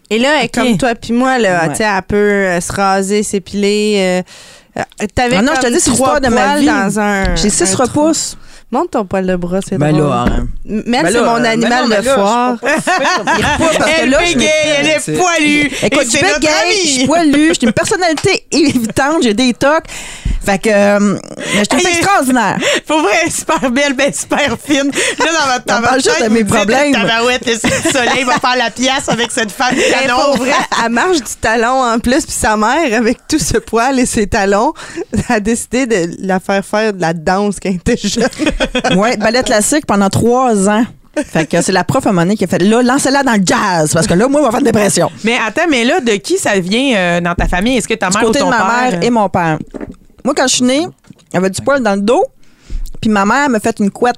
Et 0.09 0.19
là, 0.19 0.39
elle 0.39 0.45
est 0.47 0.59
Ok. 0.59 0.65
comme 0.65 0.79
toi 0.79 0.95
puis 0.95 1.13
moi, 1.13 1.39
là, 1.39 1.63
Ouais. 1.65 1.71
tu 1.71 1.77
sais, 1.77 1.85
elle 1.85 2.03
peut 2.03 2.17
euh, 2.17 2.61
se 2.61 2.73
raser, 2.73 3.23
s'épiler. 3.23 4.23
Euh, 4.79 4.83
T'avais 5.15 5.37
Ah 5.37 5.43
non, 5.43 5.53
je 5.57 5.61
te 5.61 5.67
dis, 5.73 5.81
c'est 5.81 5.91
trois 5.91 6.21
l'histoire 6.21 6.21
de 6.21 6.29
ma 6.29 6.59
vie. 6.61 6.67
dans 6.67 7.01
un. 7.01 7.35
J'ai 7.35 7.51
six 7.51 7.71
trou. 7.73 8.13
Monte 8.73 8.93
ton 8.93 9.05
poil 9.05 9.27
de 9.27 9.35
bras, 9.35 9.59
c'est 9.69 9.79
Ben 9.79 9.91
drôle. 9.93 10.09
là, 10.11 10.25
hein. 10.29 10.47
Mel, 10.65 10.85
Ben 10.87 11.07
c'est 11.07 11.13
là, 11.15 11.23
mon 11.25 11.35
ben 11.41 11.45
animal 11.47 11.89
non, 11.89 11.97
de 11.97 12.03
foire. 12.03 12.57
Elle 14.01 14.11
me- 14.11 14.19
bégaye, 14.19 14.49
elle 14.79 14.87
est 14.87 15.19
poilue. 15.19 15.71
Écoute, 15.83 16.05
je 16.05 16.11
suis 16.11 16.21
gay, 16.41 16.49
je 16.85 16.89
suis 16.89 17.07
poilue, 17.07 17.49
je 17.49 17.55
suis 17.55 17.67
une 17.67 17.73
personnalité 17.73 18.45
évitante, 18.53 19.23
j'ai 19.23 19.35
des 19.35 19.53
tocs. 19.55 19.85
Fait 20.45 20.59
que, 20.59 20.71
euh, 20.71 21.19
je 21.39 21.77
suis 21.79 21.87
Hey, 21.87 21.97
extraordinaire. 21.99 22.59
Pour 22.87 23.01
vrai, 23.03 23.29
super 23.31 23.71
belle, 23.71 23.93
ben 23.95 24.13
super 24.13 24.57
fine. 24.63 24.91
Là, 25.19 25.27
dans 25.27 25.53
votre, 25.53 25.79
On 25.79 25.83
parle 25.83 26.03
juste 26.03 26.23
de 26.25 26.29
mes 26.29 26.45
problèmes. 26.45 26.93
Tabarouette, 26.93 27.47
le 27.47 27.91
soleil 27.91 28.25
va 28.27 28.39
faire 28.39 28.57
la 28.57 28.71
pièce 28.71 29.09
avec 29.09 29.31
cette 29.31 29.53
femme 29.53 29.75
canon. 29.75 30.17
pour 30.27 30.37
vrai, 30.39 30.53
elle 30.85 30.91
marche 30.93 31.19
du 31.19 31.35
talon 31.41 31.83
en 31.83 31.99
plus, 31.99 32.25
puis 32.25 32.35
sa 32.35 32.57
mère, 32.57 32.95
avec 32.97 33.19
tout 33.29 33.39
ce 33.39 33.59
poil 33.59 33.99
et 33.99 34.07
ses 34.07 34.27
talons, 34.27 34.73
a 35.29 35.41
décidé 35.41 35.87
de 35.87 36.11
la 36.27 36.41
faire 36.41 36.65
faire 36.65 36.93
de 36.93 37.01
la 37.01 37.13
danse 37.13 37.57
quand 37.63 37.69
elle 37.69 37.77
était 37.77 37.97
jeune. 37.97 38.29
Ouais, 38.99 39.17
ballet 39.17 39.43
classique 39.43 39.85
pendant 39.87 40.09
trois 40.09 40.69
ans. 40.69 40.85
Fait 41.33 41.45
que 41.45 41.61
c'est 41.61 41.73
la 41.73 41.85
prof 41.85 42.07
à 42.07 42.11
un 42.11 42.13
moment 42.13 42.23
donné 42.23 42.37
qui 42.37 42.45
a 42.45 42.47
fait 42.47 42.61
là, 42.63 42.83
lancez-la 42.83 43.23
dans 43.25 43.33
le 43.35 43.43
jazz, 43.45 43.93
parce 43.93 44.07
que 44.07 44.15
là, 44.15 44.27
moi, 44.29 44.41
on 44.41 44.45
va 44.45 44.51
faire 44.51 44.61
une 44.61 44.65
dépression. 44.67 45.11
Mais 45.25 45.37
attends, 45.47 45.67
mais 45.69 45.85
là, 45.85 46.01
de 46.01 46.13
qui 46.13 46.39
ça 46.39 46.59
vient 46.59 46.97
euh, 46.97 47.21
dans 47.21 47.35
ta 47.35 47.47
famille? 47.49 47.77
Est-ce 47.77 47.89
que 47.89 47.95
ta 47.95 48.09
Du 48.09 48.15
mère 48.17 48.23
ou 48.25 48.27
côté 48.29 48.39
de 48.39 48.45
ton 48.45 48.51
ma 48.51 48.57
père? 48.59 48.91
mère 48.93 49.03
et 49.03 49.11
mon 49.11 49.29
père. 49.29 49.59
Moi, 50.25 50.35
quand 50.37 50.47
je 50.49 50.57
suis 50.57 50.65
née, 50.65 50.87
j'avais 51.33 51.51
du 51.51 51.61
poil 51.63 51.83
dans 51.83 51.95
le 51.95 52.01
dos, 52.03 52.25
puis 53.01 53.11
ma 53.11 53.25
mère 53.25 53.49
m'a 53.49 53.61
fait 53.61 53.79
une 53.81 53.91
couette. 53.91 54.17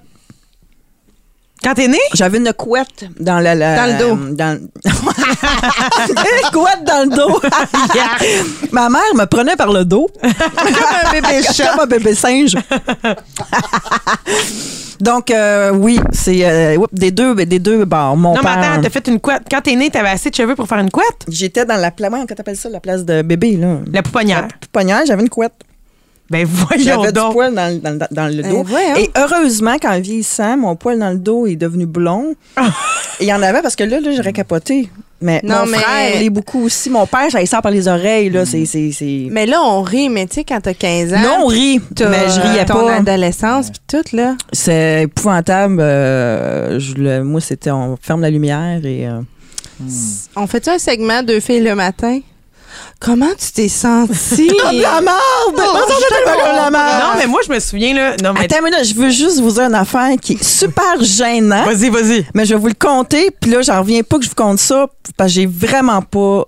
Quand 1.62 1.74
t'es 1.74 1.86
née? 1.86 1.98
J'avais 2.14 2.38
une 2.38 2.52
couette 2.52 3.04
dans 3.20 3.38
le, 3.38 3.44
Dans 3.44 3.86
le 3.86 3.98
dos. 3.98 4.16
Dans... 4.34 4.58
une 4.84 6.50
couette 6.52 6.84
dans 6.84 7.08
le 7.08 7.16
dos. 7.16 7.40
ma 8.72 8.88
mère 8.88 9.00
me 9.14 9.24
prenait 9.26 9.54
par 9.54 9.72
le 9.72 9.84
dos. 9.84 10.10
Comme 10.20 10.32
un 11.06 11.12
bébé 11.12 11.40
chat. 11.54 11.68
Comme 11.70 11.80
un 11.80 11.86
bébé 11.86 12.14
singe. 12.16 12.56
Donc, 14.98 15.30
euh, 15.30 15.70
oui, 15.72 16.00
c'est 16.12 16.44
euh, 16.44 16.76
oups, 16.78 16.92
des, 16.92 17.12
deux, 17.12 17.34
des 17.44 17.58
deux 17.60 17.84
bords. 17.84 18.16
Mon 18.16 18.30
Non, 18.34 18.40
mais 18.42 18.42
père. 18.42 18.58
attends, 18.72 18.82
t'as 18.82 18.90
fait 18.90 19.06
une 19.08 19.20
couette. 19.20 19.42
Quand 19.48 19.60
t'es 19.60 19.76
née, 19.76 19.90
t'avais 19.90 20.10
assez 20.10 20.30
de 20.30 20.34
cheveux 20.34 20.56
pour 20.56 20.66
faire 20.66 20.78
une 20.78 20.90
couette? 20.90 21.26
J'étais 21.28 21.64
dans 21.64 21.76
la 21.76 21.90
place, 21.92 22.10
comment 22.10 22.26
t'appelles 22.26 22.56
ça, 22.56 22.68
la 22.70 22.80
place 22.80 23.04
de 23.04 23.22
bébé, 23.22 23.56
là? 23.56 23.78
La 23.92 24.02
pouponnière. 24.02 24.42
La 24.42 24.48
pouponnière, 24.60 25.02
j'avais 25.06 25.22
une 25.22 25.28
couette. 25.28 25.54
Ben 26.32 26.46
voyons 26.50 26.82
J'avais 26.84 27.06
du 27.12 27.12
donc. 27.12 27.32
poil 27.34 27.54
dans, 27.54 27.80
dans- 27.82 28.08
dans 28.10 28.34
le 28.34 28.42
Ben, 28.42 28.50
dos. 28.50 28.64
Et 28.98 29.10
heureusement, 29.16 29.76
qu'en 29.78 30.00
vieillissant, 30.00 30.56
mon 30.56 30.74
poil 30.76 30.98
dans 30.98 31.10
le 31.10 31.18
dos 31.18 31.46
est 31.46 31.56
devenu 31.56 31.86
blond. 31.86 32.34
Et 33.20 33.24
il 33.24 33.26
y 33.26 33.32
en 33.32 33.42
avait 33.42 33.62
parce 33.62 33.76
que 33.76 33.84
là, 33.84 34.00
là 34.00 34.10
j'aurais 34.16 34.32
capoté. 34.32 34.88
Mais 35.20 35.40
Non, 35.44 35.60
mon 35.60 35.66
mais- 35.66 35.78
frère 35.78 36.18
lit 36.20 36.30
beaucoup 36.30 36.64
aussi. 36.64 36.90
Mon 36.90 37.06
père, 37.06 37.30
j'avais 37.30 37.46
ça 37.46 37.62
par 37.62 37.70
les 37.70 37.86
oreilles. 37.86 38.28
Là, 38.30 38.44
c'est, 38.44 38.64
c'est, 38.64 38.90
c'est... 38.90 39.28
Mais 39.30 39.46
là, 39.46 39.58
on 39.62 39.80
rit, 39.82 40.08
mais 40.08 40.26
tu 40.26 40.34
sais, 40.36 40.44
quand 40.44 40.60
t'as 40.60 40.74
15 40.74 41.12
ans. 41.14 41.22
Là, 41.22 41.38
on 41.42 41.46
rit, 41.46 41.80
mais 42.00 42.28
je 42.28 42.40
riais 42.40 42.64
ton 42.64 42.86
pas. 42.86 42.94
adolescence 42.96 43.70
puis 43.70 43.80
tout, 43.86 44.16
là. 44.16 44.34
C'est 44.52 45.02
épouvantable. 45.02 45.78
euh, 45.80 46.80
je 46.80 46.94
le- 46.94 47.22
moi, 47.22 47.40
c'était 47.40 47.70
on 47.70 47.96
ferme 48.02 48.22
la 48.22 48.30
lumière 48.30 48.80
et. 48.84 49.06
euh, 49.06 49.20
On 50.34 50.46
fait 50.48 50.66
un 50.68 50.78
segment 50.78 51.22
deux 51.22 51.38
filles 51.40 51.60
le 51.62 51.74
matin? 51.76 52.18
Comment 53.00 53.30
tu 53.38 53.52
t'es 53.52 53.68
sentie? 53.68 54.48
la 54.72 55.00
merde! 55.00 55.56
la 55.56 56.70
merde! 56.70 57.02
Non, 57.02 57.18
mais 57.18 57.26
moi, 57.26 57.40
je 57.46 57.52
me 57.52 57.58
souviens, 57.58 57.94
là. 57.94 58.16
Non, 58.22 58.32
mais. 58.32 58.44
Attends 58.44 58.56
je 58.84 58.94
veux 58.94 59.10
juste 59.10 59.40
vous 59.40 59.50
dire 59.52 59.64
une 59.64 59.74
affaire 59.74 60.10
qui 60.20 60.34
est 60.34 60.42
super 60.44 61.02
gênante. 61.02 61.66
Vas-y, 61.66 61.88
vas-y. 61.90 62.26
Mais 62.34 62.44
je 62.44 62.54
vais 62.54 62.60
vous 62.60 62.68
le 62.68 62.74
compter, 62.74 63.30
puis 63.40 63.50
là, 63.50 63.62
j'en 63.62 63.80
reviens 63.80 64.02
pas 64.02 64.18
que 64.18 64.24
je 64.24 64.28
vous 64.28 64.34
compte 64.36 64.58
ça, 64.58 64.86
parce 65.16 65.30
que 65.30 65.34
j'ai 65.34 65.46
vraiment 65.46 66.02
pas 66.02 66.44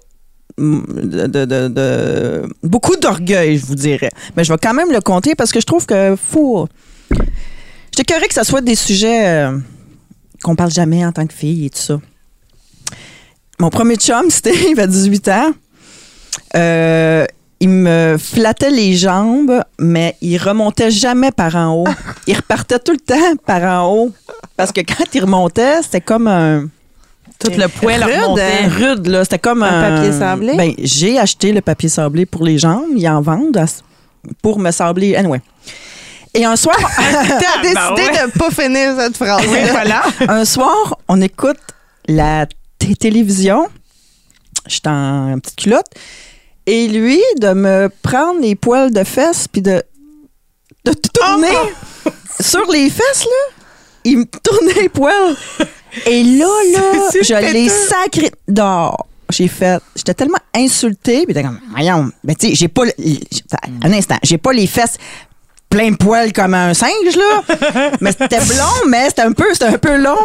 mm, 0.56 0.80
de, 0.88 1.26
de- 1.26 1.44
de- 1.44 1.68
de- 1.68 2.42
beaucoup 2.62 2.96
d'orgueil, 2.96 3.58
je 3.58 3.66
vous 3.66 3.74
dirais. 3.74 4.10
Mais 4.36 4.44
je 4.44 4.52
vais 4.52 4.58
quand 4.62 4.74
même 4.74 4.92
le 4.92 5.00
compter 5.00 5.34
parce 5.34 5.50
que 5.52 5.60
je 5.60 5.66
trouve 5.66 5.86
que 5.86 6.16
faut. 6.16 6.68
J'étais 7.96 8.12
curieux 8.12 8.28
que 8.28 8.34
ça 8.34 8.44
soit 8.44 8.60
des 8.60 8.74
sujets 8.74 9.26
euh, 9.28 9.58
qu'on 10.42 10.56
parle 10.56 10.70
jamais 10.72 11.04
en 11.04 11.12
tant 11.12 11.26
que 11.26 11.34
fille 11.34 11.66
et 11.66 11.70
tout 11.70 11.78
ça. 11.80 12.00
Mon 13.60 13.70
premier 13.70 13.96
chum, 13.96 14.30
c'était 14.30 14.54
il 14.54 14.72
avait 14.78 14.88
18 14.88 15.28
ans. 15.28 15.52
Euh, 16.56 17.24
il 17.60 17.68
me 17.68 18.16
flattait 18.18 18.70
les 18.70 18.94
jambes, 18.96 19.62
mais 19.78 20.16
il 20.20 20.36
remontait 20.38 20.90
jamais 20.90 21.30
par 21.30 21.54
en 21.56 21.72
haut. 21.74 21.88
Il 22.26 22.36
repartait 22.36 22.78
tout 22.78 22.92
le 22.92 22.98
temps 22.98 23.36
par 23.46 23.62
en 23.62 23.92
haut. 23.92 24.12
Parce 24.56 24.72
que 24.72 24.80
quand 24.80 25.04
il 25.14 25.20
remontait, 25.22 25.82
c'était 25.82 26.00
comme 26.00 26.26
un. 26.28 26.68
Tout 27.38 27.50
le 27.56 27.68
poil 27.68 28.02
Rude, 28.02 28.38
hein? 28.40 28.68
Rude, 28.68 29.06
là. 29.06 29.24
C'était 29.24 29.38
comme 29.38 29.62
Un 29.62 29.66
un. 29.66 29.96
papier 29.96 30.12
sablé? 30.12 30.56
Ben, 30.56 30.72
j'ai 30.78 31.18
acheté 31.18 31.52
le 31.52 31.60
papier 31.60 31.88
sablé 31.88 32.24
pour 32.26 32.44
les 32.44 32.58
jambes. 32.58 32.84
Ils 32.96 33.08
en 33.08 33.20
vendent 33.20 33.56
à- 33.56 33.66
pour 34.42 34.58
me 34.58 34.70
sabler. 34.70 35.16
Anyway. 35.16 35.40
Et 36.34 36.44
un 36.44 36.56
soir, 36.56 36.76
T'as 36.96 37.62
décidé 37.62 38.10
de 38.18 38.38
pas 38.38 38.50
finir 38.50 38.94
cette 38.98 39.16
phrase. 39.16 39.42
Oui, 39.48 39.58
voilà. 39.70 40.02
un 40.28 40.44
soir, 40.44 40.96
on 41.08 41.20
écoute 41.20 41.58
la 42.08 42.46
télévision. 42.98 43.68
J'étais 44.66 44.88
en 44.88 45.38
petite 45.40 45.56
culotte. 45.56 45.86
Et 46.66 46.88
lui, 46.88 47.20
de 47.40 47.52
me 47.52 47.90
prendre 48.02 48.40
les 48.40 48.54
poils 48.54 48.92
de 48.92 49.04
fesses 49.04 49.48
puis 49.48 49.62
de, 49.62 49.82
de 50.84 50.92
tourner 50.92 51.48
sur 52.40 52.70
les 52.70 52.88
fesses, 52.90 53.24
là. 53.24 53.54
Il 54.04 54.18
me 54.18 54.24
tournait 54.24 54.82
les 54.82 54.88
poils. 54.88 55.36
Et 56.06 56.24
là, 56.24 56.46
là, 56.72 57.10
je 57.12 57.52
l'ai 57.52 57.68
sacré 57.68 58.30
dehors. 58.48 59.06
J'ai 59.30 59.48
fait, 59.48 59.80
j'étais 59.96 60.14
tellement 60.14 60.38
insultée, 60.54 61.24
puis 61.24 61.34
comme, 61.34 61.58
voyons, 61.70 62.10
ben 62.22 62.36
tu 62.36 62.48
sais, 62.48 62.54
j'ai 62.54 62.68
pas, 62.68 62.82
un 63.82 63.92
instant, 63.92 64.18
j'ai 64.22 64.38
pas 64.38 64.52
les 64.52 64.66
fesses 64.66 64.96
plein 65.74 65.90
de 65.90 65.96
poils 65.96 66.32
comme 66.32 66.54
un 66.54 66.72
singe, 66.72 67.16
là. 67.16 67.90
mais 68.00 68.12
c'était 68.12 68.38
blond, 68.38 68.86
mais 68.88 69.08
c'était 69.08 69.22
un 69.22 69.32
peu, 69.32 69.46
c'était 69.52 69.64
un 69.66 69.78
peu 69.78 69.96
long. 69.96 70.16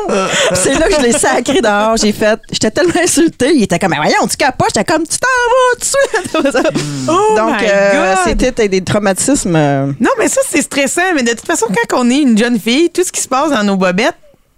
C'est 0.54 0.76
là 0.76 0.88
que 0.88 0.94
je 0.96 1.02
l'ai 1.02 1.12
sacré 1.12 1.60
dehors. 1.62 1.98
J'ai 1.98 2.12
fait, 2.12 2.40
j'étais 2.52 2.70
tellement 2.72 2.94
insultée. 3.04 3.52
Il 3.56 3.64
était 3.64 3.80
comme, 3.80 3.90
mais 3.92 3.98
voyons, 3.98 4.28
tu 4.30 4.38
capotes? 4.38 4.70
J'étais 4.76 4.92
comme, 4.94 5.04
tu 5.08 5.18
t'en 5.18 5.28
vas 5.50 5.80
tout 5.80 6.42
de 6.42 6.52
suite. 6.52 6.84
Oh 7.08 7.36
Donc, 7.36 7.64
euh, 7.64 8.16
c'était 8.26 8.68
des 8.68 8.84
traumatismes. 8.84 9.56
euh, 9.56 9.88
Non, 10.00 10.12
mais 10.20 10.28
ça, 10.28 10.42
c'est 10.48 10.62
stressant. 10.62 11.02
Mais 11.16 11.24
de 11.24 11.32
toute 11.32 11.46
façon, 11.48 11.66
quand 11.90 12.00
on 12.02 12.10
est 12.10 12.20
une 12.22 12.38
jeune 12.38 12.60
fille, 12.60 12.90
tout 12.92 13.04
ce 13.04 13.12
qui 13.12 13.22
se 13.22 13.28
passe 13.28 13.50
dans 13.50 13.64
nos 13.64 13.76
bobettes, 13.78 14.14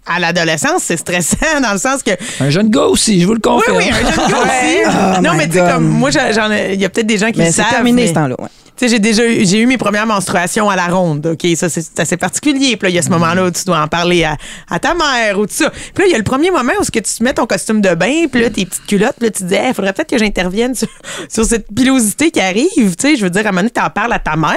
à 0.06 0.18
l'adolescence, 0.18 0.82
c'est 0.82 0.96
stressant 0.96 1.36
dans 1.62 1.72
le 1.72 1.78
sens 1.78 2.02
que. 2.02 2.10
Un 2.40 2.50
jeune 2.50 2.70
gars 2.70 2.82
aussi, 2.86 3.20
je 3.20 3.26
vous 3.26 3.34
le 3.34 3.40
Oui, 3.44 3.50
confirme. 3.52 3.76
oui, 3.76 3.84
un 3.90 3.94
jeune 4.10 4.16
gars 4.30 4.38
aussi. 4.42 4.76
Oh 4.86 5.20
non, 5.22 5.34
mais 5.34 5.46
tu 5.48 5.54
sais, 5.54 5.60
comme 5.70 5.86
moi, 5.88 6.10
j'en- 6.10 6.32
j'en 6.32 6.50
ai- 6.50 6.74
il 6.74 6.80
y 6.80 6.84
a 6.84 6.88
peut-être 6.88 7.06
des 7.06 7.18
gens 7.18 7.30
qui 7.30 7.38
Mais 7.38 7.46
le 7.46 7.52
c'est 7.52 7.62
savent. 7.62 7.70
terminé 7.70 8.02
mais- 8.02 8.08
ce 8.08 8.14
temps-là. 8.14 8.34
ouais. 8.38 8.48
Tu 8.74 8.86
sais, 8.86 8.94
j'ai 8.94 8.98
déjà 9.00 9.24
eu, 9.26 9.44
j'ai 9.46 9.58
eu 9.58 9.66
mes 9.66 9.76
premières 9.76 10.06
menstruations 10.06 10.70
à 10.70 10.76
la 10.76 10.86
ronde, 10.86 11.26
OK? 11.26 11.46
Ça, 11.56 11.68
c'est 11.68 12.00
assez 12.00 12.16
particulier. 12.16 12.76
Puis 12.78 12.86
là, 12.86 12.88
il 12.88 12.94
y 12.94 12.98
a 12.98 13.02
ce 13.02 13.10
moment-là 13.10 13.44
où 13.44 13.50
tu 13.50 13.64
dois 13.64 13.78
en 13.82 13.86
parler 13.86 14.24
à, 14.24 14.38
à 14.70 14.78
ta 14.80 14.94
mère 14.94 15.38
ou 15.38 15.46
tout 15.46 15.52
ça. 15.52 15.68
Puis 15.70 16.02
là, 16.02 16.04
il 16.06 16.10
y 16.10 16.14
a 16.14 16.18
le 16.18 16.24
premier 16.24 16.50
moment 16.50 16.72
où 16.80 16.82
ce 16.82 16.90
que 16.90 16.98
tu 16.98 17.12
te 17.12 17.22
mets 17.22 17.34
ton 17.34 17.46
costume 17.46 17.82
de 17.82 17.94
bain, 17.94 18.26
puis 18.32 18.40
là, 18.40 18.48
tes 18.48 18.64
petites 18.64 18.86
culottes, 18.86 19.16
puis 19.18 19.26
là, 19.26 19.30
tu 19.30 19.42
te 19.42 19.48
dis, 19.48 19.54
il 19.68 19.74
faudrait 19.74 19.92
peut-être 19.92 20.08
que 20.08 20.16
j'intervienne 20.18 20.74
sur, 20.74 20.88
sur 21.28 21.44
cette 21.44 21.66
pilosité 21.72 22.30
qui 22.30 22.40
arrive. 22.40 22.96
Tu 22.96 23.08
sais, 23.10 23.16
je 23.16 23.22
veux 23.24 23.30
dire, 23.30 23.42
à 23.44 23.50
un 23.50 23.52
moment 23.52 23.60
donné, 23.60 23.70
t'en 23.70 23.90
parles 23.90 24.14
à 24.14 24.18
ta 24.18 24.36
mère 24.36 24.56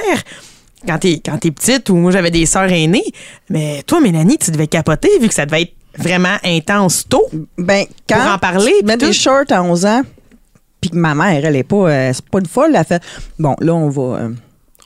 quand 0.88 0.97
t'es, 0.99 1.21
quand 1.25 1.38
t'es 1.38 1.51
petite 1.51 1.89
ou 1.89 1.95
moi, 1.95 2.11
j'avais 2.11 2.31
des 2.31 2.45
sœurs 2.45 2.71
aînées. 2.71 3.05
Mais 3.49 3.83
toi, 3.86 3.99
Mélanie, 4.01 4.38
tu 4.38 4.51
devais 4.51 4.67
capoter 4.67 5.09
vu 5.19 5.27
que 5.27 5.33
ça 5.33 5.45
devait 5.45 5.63
être 5.63 5.73
vraiment 5.97 6.36
intense 6.43 7.05
tôt. 7.07 7.23
Ben, 7.57 7.86
quand 8.09 8.19
Pour 8.21 8.31
en 8.33 8.38
parler, 8.38 8.73
tu 8.79 8.86
mets 8.86 8.97
des 8.97 9.13
shorts 9.13 9.45
à 9.51 9.63
11 9.63 9.86
ans, 9.86 10.01
puis 10.81 10.89
que 10.89 10.95
ma 10.97 11.15
mère, 11.15 11.45
elle 11.45 11.55
est 11.55 11.63
pas, 11.63 11.89
euh, 11.89 12.11
c'est 12.13 12.25
pas 12.29 12.39
une 12.39 12.45
folle, 12.47 12.75
elle 12.75 12.83
fait, 12.86 13.01
bon, 13.39 13.55
là, 13.61 13.73
on 13.73 13.89
va, 13.89 14.01
euh, 14.19 14.29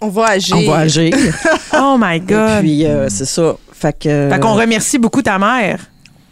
On 0.01 0.09
va 0.09 0.25
agir. 0.27 0.55
on 0.57 0.69
va 0.71 0.77
agir. 0.79 1.13
Oh 1.73 1.97
my 1.99 2.17
Et 2.17 2.19
God. 2.19 2.59
puis, 2.61 2.85
euh, 2.85 3.07
c'est 3.09 3.25
ça. 3.25 3.55
Fait 3.73 3.97
que. 3.97 4.29
fait 4.31 4.39
qu'on 4.41 4.53
remercie 4.55 4.97
beaucoup 4.99 5.21
ta 5.21 5.37
mère. 5.39 5.79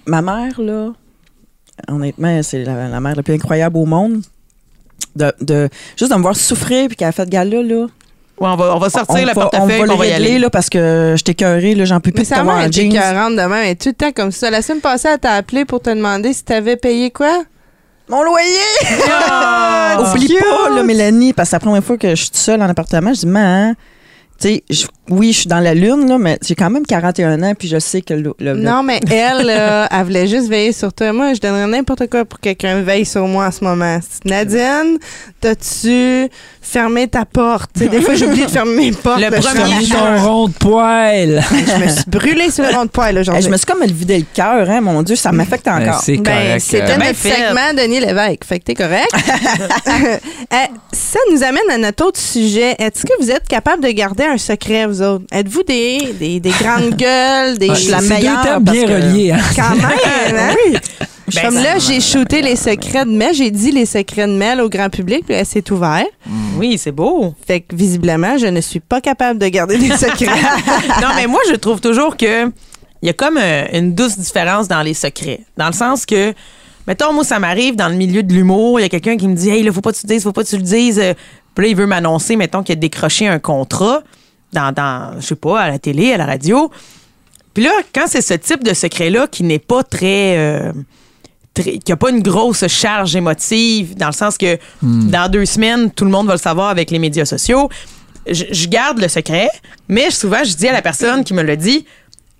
ma 0.05 0.21
mère, 0.21 0.59
là, 0.59 0.91
honnêtement, 1.87 2.41
c'est 2.43 2.63
la, 2.63 2.87
la 2.89 2.99
mère 2.99 3.15
la 3.15 3.23
plus 3.23 3.33
incroyable 3.35 3.77
au 3.77 3.85
monde. 3.85 4.21
De, 5.15 5.33
de- 5.41 5.69
juste 5.97 6.11
de 6.11 6.17
me 6.17 6.21
voir 6.21 6.35
souffrir 6.35 6.87
puis 6.87 6.95
qu'elle 6.97 7.07
a 7.07 7.11
fait 7.11 7.27
gala, 7.29 7.61
là. 7.63 7.87
Ouais, 8.39 8.47
on 8.49 8.55
va, 8.55 8.75
on 8.75 8.79
va 8.79 8.89
sortir 8.89 9.15
on 9.15 9.19
le 9.21 9.25
va- 9.27 9.33
portefeuille, 9.33 9.81
on 9.81 9.85
va 9.87 9.93
on 9.93 9.97
va 9.97 10.05
y 10.05 10.11
aller. 10.13 10.37
là, 10.37 10.49
parce 10.51 10.69
que 10.69 11.15
j'étais 11.17 11.31
écœurée, 11.31 11.73
là, 11.73 11.85
j'en 11.85 11.99
peux 11.99 12.11
plus 12.11 12.19
Mais 12.19 12.23
de 12.23 12.27
sa 12.27 12.35
t'avoir 12.35 12.57
mère 12.57 12.65
en 12.65 12.67
était 12.67 12.81
jeans. 12.81 12.93
40 12.93 13.31
de 13.35 13.41
même. 13.41 13.51
Elle 13.53 13.69
est 13.69 13.81
tout 13.81 13.89
le 13.89 13.95
temps 13.95 14.11
comme 14.11 14.31
ça? 14.31 14.51
La 14.51 14.61
semaine 14.61 14.81
passée, 14.81 15.07
elle 15.11 15.19
t'a 15.19 15.31
appelé 15.33 15.65
pour 15.65 15.81
te 15.81 15.89
demander 15.89 16.33
si 16.33 16.43
t'avais 16.43 16.75
payé 16.77 17.09
quoi? 17.09 17.43
Mon 18.09 18.21
loyer! 18.23 18.47
Ah, 19.29 19.97
Oublie 20.15 20.27
cute. 20.27 20.39
pas, 20.39 20.69
là, 20.69 20.83
Mélanie, 20.83 21.33
parce 21.33 21.47
que 21.47 21.51
c'est 21.51 21.55
la 21.55 21.59
première 21.61 21.83
fois 21.83 21.97
que 21.97 22.09
je 22.11 22.15
suis 22.15 22.27
toute 22.27 22.37
seule 22.37 22.61
en 22.61 22.69
appartement, 22.69 23.13
je 23.13 23.21
dis, 23.21 23.25
man, 23.27 23.73
tu 23.75 23.81
sais, 24.39 24.63
je- 24.69 24.85
oui, 25.09 25.31
je 25.31 25.39
suis 25.39 25.47
dans 25.47 25.59
la 25.61 25.73
lune, 25.73 26.07
là, 26.09 26.17
mais 26.17 26.37
j'ai 26.45 26.53
quand 26.55 26.69
même 26.69 26.85
41 26.85 27.41
ans, 27.41 27.53
puis 27.57 27.69
je 27.69 27.79
sais 27.79 28.01
que 28.01 28.13
le, 28.13 28.33
Non, 28.55 28.83
mais 28.83 28.99
elle, 29.09 29.45
là, 29.45 29.87
elle 29.91 30.03
voulait 30.03 30.27
juste 30.27 30.49
veiller 30.49 30.73
sur 30.73 30.91
toi. 30.91 31.13
Moi, 31.13 31.33
je 31.33 31.39
donnerais 31.39 31.65
n'importe 31.67 32.09
quoi 32.09 32.25
pour 32.25 32.39
que 32.39 32.43
quelqu'un 32.49 32.81
veille 32.81 33.05
sur 33.05 33.25
moi 33.25 33.45
en 33.47 33.51
ce 33.51 33.63
moment. 33.63 33.99
Nadine, 34.25 34.97
t'as-tu 35.39 36.27
fermé 36.61 37.07
ta 37.07 37.23
porte? 37.23 37.69
Tu 37.73 37.83
sais, 37.83 37.89
des 37.89 38.01
fois, 38.01 38.15
j'oublie 38.15 38.43
de 38.43 38.49
fermer 38.51 38.75
mes 38.75 38.91
portes. 38.91 39.21
Le 39.21 39.29
là, 39.29 39.39
je 39.39 39.47
premier 39.47 39.85
Ferme 39.85 40.15
ton 40.17 40.23
rond 40.29 40.47
de 40.49 40.53
poil. 40.53 41.41
Je 41.67 41.83
me 41.83 41.87
suis 41.87 42.03
brûlée 42.07 42.51
sur 42.51 42.65
le 42.65 42.75
rond 42.75 42.83
de 42.83 42.89
poil 42.89 43.17
aujourd'hui. 43.17 43.43
je 43.43 43.49
me 43.49 43.55
suis 43.57 43.65
comme 43.65 43.83
vidé 43.85 44.17
le 44.19 44.25
cœur, 44.33 44.69
hein, 44.69 44.81
mon 44.81 45.03
Dieu, 45.03 45.15
ça 45.15 45.31
m'affecte 45.31 45.65
Ben, 45.65 45.81
encore. 45.89 46.01
c'est 46.01 46.17
Ben, 46.17 46.23
correct. 46.33 46.59
c'était 46.67 46.83
euh, 46.91 46.97
notre 46.97 47.15
fait. 47.15 47.29
segment 47.31 47.73
Denis 47.81 47.99
Lévesque. 48.01 48.43
Fait 48.45 48.59
que 48.59 48.65
t'es 48.65 48.73
correct. 48.75 49.09
Euh, 49.87 50.55
ça 50.91 51.19
nous 51.31 51.43
amène 51.43 51.69
à 51.71 51.77
notre 51.77 52.05
autre 52.05 52.19
sujet. 52.19 52.75
Est-ce 52.79 53.03
que 53.05 53.13
vous 53.21 53.31
êtes 53.31 53.47
capable 53.47 53.83
de 53.83 53.89
garder 53.91 54.23
un 54.31 54.37
secret, 54.37 54.85
vous 54.87 55.01
autres? 55.01 55.25
Êtes-vous 55.31 55.63
des, 55.63 56.13
des, 56.19 56.39
des 56.39 56.49
grandes 56.51 56.95
gueules, 56.97 57.57
des... 57.57 57.69
je 57.69 57.73
suis 57.75 57.91
la 57.91 57.99
c'est 57.99 58.09
meilleure? 58.09 58.37
deux 58.43 58.49
thèmes 58.49 58.63
parce 58.63 58.77
bien 58.77 58.87
que- 58.87 58.93
reliés. 58.93 59.31
hein. 59.31 59.39
Quand 59.55 59.75
même, 59.75 60.35
hein? 60.39 60.55
Ben, 61.35 61.41
Comme 61.43 61.55
là, 61.55 61.77
j'ai 61.77 61.99
shooté 61.99 62.41
les 62.41 62.55
secrets 62.55 63.03
de 63.03 63.11
Mel, 63.11 63.33
j'ai 63.35 63.51
dit 63.51 63.71
les 63.71 63.85
secrets 63.85 64.27
de 64.27 64.31
Mel 64.31 64.61
au 64.61 64.69
grand 64.69 64.89
public, 64.89 65.25
puis 65.25 65.35
elle 65.35 65.45
s'est 65.45 65.69
ouverte. 65.71 66.07
Oui, 66.55 66.77
c'est 66.77 66.93
beau. 66.93 67.33
Fait 67.45 67.59
que 67.59 67.75
visiblement, 67.75 68.37
je 68.37 68.45
ne 68.47 68.61
suis 68.61 68.79
pas 68.79 69.01
capable 69.01 69.37
de 69.37 69.47
garder 69.49 69.77
des 69.77 69.91
secrets. 69.91 70.25
non, 71.01 71.09
mais 71.17 71.27
moi, 71.27 71.41
je 71.49 71.55
trouve 71.55 71.81
toujours 71.81 72.15
que 72.15 72.45
il 73.01 73.05
y 73.05 73.09
a 73.09 73.13
comme 73.13 73.37
euh, 73.37 73.65
une 73.73 73.93
douce 73.93 74.17
différence 74.17 74.69
dans 74.69 74.81
les 74.81 74.93
secrets. 74.93 75.41
Dans 75.57 75.67
le 75.67 75.73
sens 75.73 76.05
que, 76.05 76.33
mettons, 76.87 77.11
moi, 77.11 77.25
ça 77.25 77.39
m'arrive 77.39 77.75
dans 77.75 77.89
le 77.89 77.95
milieu 77.95 78.23
de 78.23 78.33
l'humour, 78.33 78.79
il 78.79 78.83
y 78.83 78.85
a 78.85 78.89
quelqu'un 78.89 79.17
qui 79.17 79.27
me 79.27 79.35
dit, 79.35 79.49
hey, 79.49 79.63
là, 79.63 79.71
faut 79.73 79.81
pas 79.81 79.91
que 79.91 79.97
tu 79.97 80.07
le 80.07 80.13
dises, 80.13 80.23
faut 80.23 80.31
pas 80.31 80.43
que 80.45 80.49
tu 80.49 80.55
le 80.57 80.63
dises. 80.63 80.97
Euh, 80.97 81.13
Puis 81.55 81.65
là, 81.65 81.71
il 81.71 81.75
veut 81.75 81.85
m'annoncer, 81.87 82.37
mettons, 82.37 82.63
qu'il 82.63 82.71
a 82.73 82.75
décroché 82.77 83.27
un 83.27 83.37
contrat 83.39 84.01
dans, 84.53 84.71
dans, 84.71 85.19
je 85.19 85.25
sais 85.25 85.35
pas, 85.35 85.61
à 85.61 85.69
la 85.69 85.79
télé, 85.79 86.13
à 86.13 86.17
la 86.17 86.25
radio. 86.25 86.71
Puis 87.53 87.63
là, 87.63 87.71
quand 87.93 88.05
c'est 88.07 88.21
ce 88.21 88.33
type 88.35 88.63
de 88.63 88.73
secret-là 88.73 89.27
qui 89.27 89.43
n'est 89.43 89.59
pas 89.59 89.83
très. 89.83 90.37
euh, 90.37 90.71
très- 91.53 91.79
qui 91.79 91.91
n'a 91.91 91.95
pas 91.97 92.09
une 92.11 92.21
grosse 92.21 92.67
charge 92.67 93.15
émotive, 93.15 93.95
dans 93.97 94.07
le 94.07 94.13
sens 94.13 94.37
que 94.37 94.57
dans 94.81 95.29
deux 95.31 95.45
semaines, 95.45 95.91
tout 95.91 96.05
le 96.05 96.11
monde 96.11 96.27
va 96.27 96.33
le 96.33 96.39
savoir 96.39 96.69
avec 96.69 96.91
les 96.91 96.99
médias 96.99 97.25
sociaux. 97.25 97.69
Je, 98.29 98.43
je 98.51 98.67
garde 98.67 98.99
le 98.99 99.07
secret, 99.07 99.49
mais 99.87 100.11
souvent, 100.11 100.43
je 100.43 100.53
dis 100.53 100.67
à 100.67 100.73
la 100.73 100.81
personne 100.81 101.23
qui 101.23 101.33
me 101.33 101.41
le 101.43 101.57
dit 101.57 101.85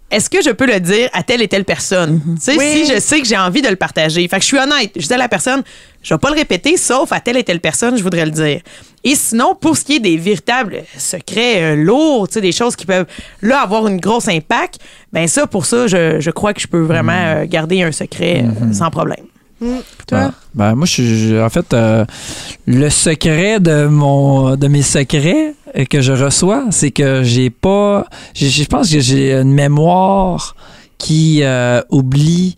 est-ce 0.10 0.30
que 0.30 0.42
je 0.42 0.52
peux 0.52 0.66
le 0.68 0.80
dire 0.80 1.10
à 1.12 1.22
telle 1.24 1.42
et 1.42 1.50
telle 1.50 1.66
personne? 1.66 2.22
Sais, 2.40 2.56
Oui. 2.58 2.66
si 2.86 2.94
je 2.94 2.98
sais 3.00 3.20
que 3.20 3.28
j'ai 3.28 3.38
envie 3.38 3.62
de 3.62 3.68
le 3.68 3.76
partager. 3.76 4.26
Fait 4.30 4.38
que 4.38 4.42
je 4.42 4.48
suis 4.48 4.58
honnête. 4.58 4.92
Je 4.96 5.06
dis 5.06 5.14
à 5.14 5.18
la 5.18 5.28
personne, 5.28 5.64
je 6.02 6.14
vais 6.14 6.18
pas 6.18 6.30
le 6.30 6.36
répéter, 6.36 6.78
sauf 6.78 7.12
à 7.12 7.20
telle 7.20 7.36
et 7.36 7.44
telle 7.44 7.60
personne, 7.60 7.98
je 7.98 8.04
voudrais 8.04 8.24
le 8.24 8.32
dire. 8.32 8.62
Et 9.04 9.16
sinon, 9.16 9.56
pour 9.56 9.78
ce 9.78 9.84
qui 9.84 9.96
est 9.96 10.00
des 10.00 10.18
véritables 10.18 10.84
secrets 10.98 11.62
euh, 11.62 11.76
lourds, 11.76 12.28
tu 12.28 12.36
sais, 12.36 12.42
des 12.42 12.52
choses 12.52 12.76
qui 12.76 12.86
peuvent, 12.86 13.06
là, 13.42 13.62
avoir 13.62 13.88
une 13.88 14.00
grosse 14.00 14.28
impact, 14.28 14.80
ben 15.14 15.28
ça, 15.28 15.48
pour 15.48 15.66
ça, 15.66 15.88
je, 15.88 16.20
je 16.20 16.32
crois 16.32 16.54
que 16.54 16.62
je 16.62 16.68
peux 16.68 16.82
vraiment 16.82 17.14
euh, 17.14 17.46
garder 17.46 17.84
un 17.84 17.92
secret 17.92 18.44
euh, 18.44 18.74
sans 18.74 18.90
problème. 18.90 19.26
Toi? 19.60 20.20
Ah, 20.20 20.32
ben, 20.54 20.76
moi, 20.76 20.86
je 20.86 21.44
En 21.44 21.50
fait, 21.50 21.74
euh, 21.74 22.06
le 22.68 22.90
secret 22.90 23.60
de 23.60 23.88
mon 23.88 24.56
de 24.56 24.68
mes 24.68 24.84
secrets 24.84 25.56
que 25.90 26.02
je 26.02 26.14
reçois, 26.14 26.66
c'est 26.70 26.92
que 26.92 27.24
j'ai 27.24 27.50
pas. 27.50 28.06
Je 28.36 28.64
pense 28.66 28.92
que 28.92 29.00
j'ai 29.00 29.34
une 29.34 29.54
mémoire 29.54 30.56
qui 30.98 31.40
euh, 31.42 31.82
oublie 31.90 32.58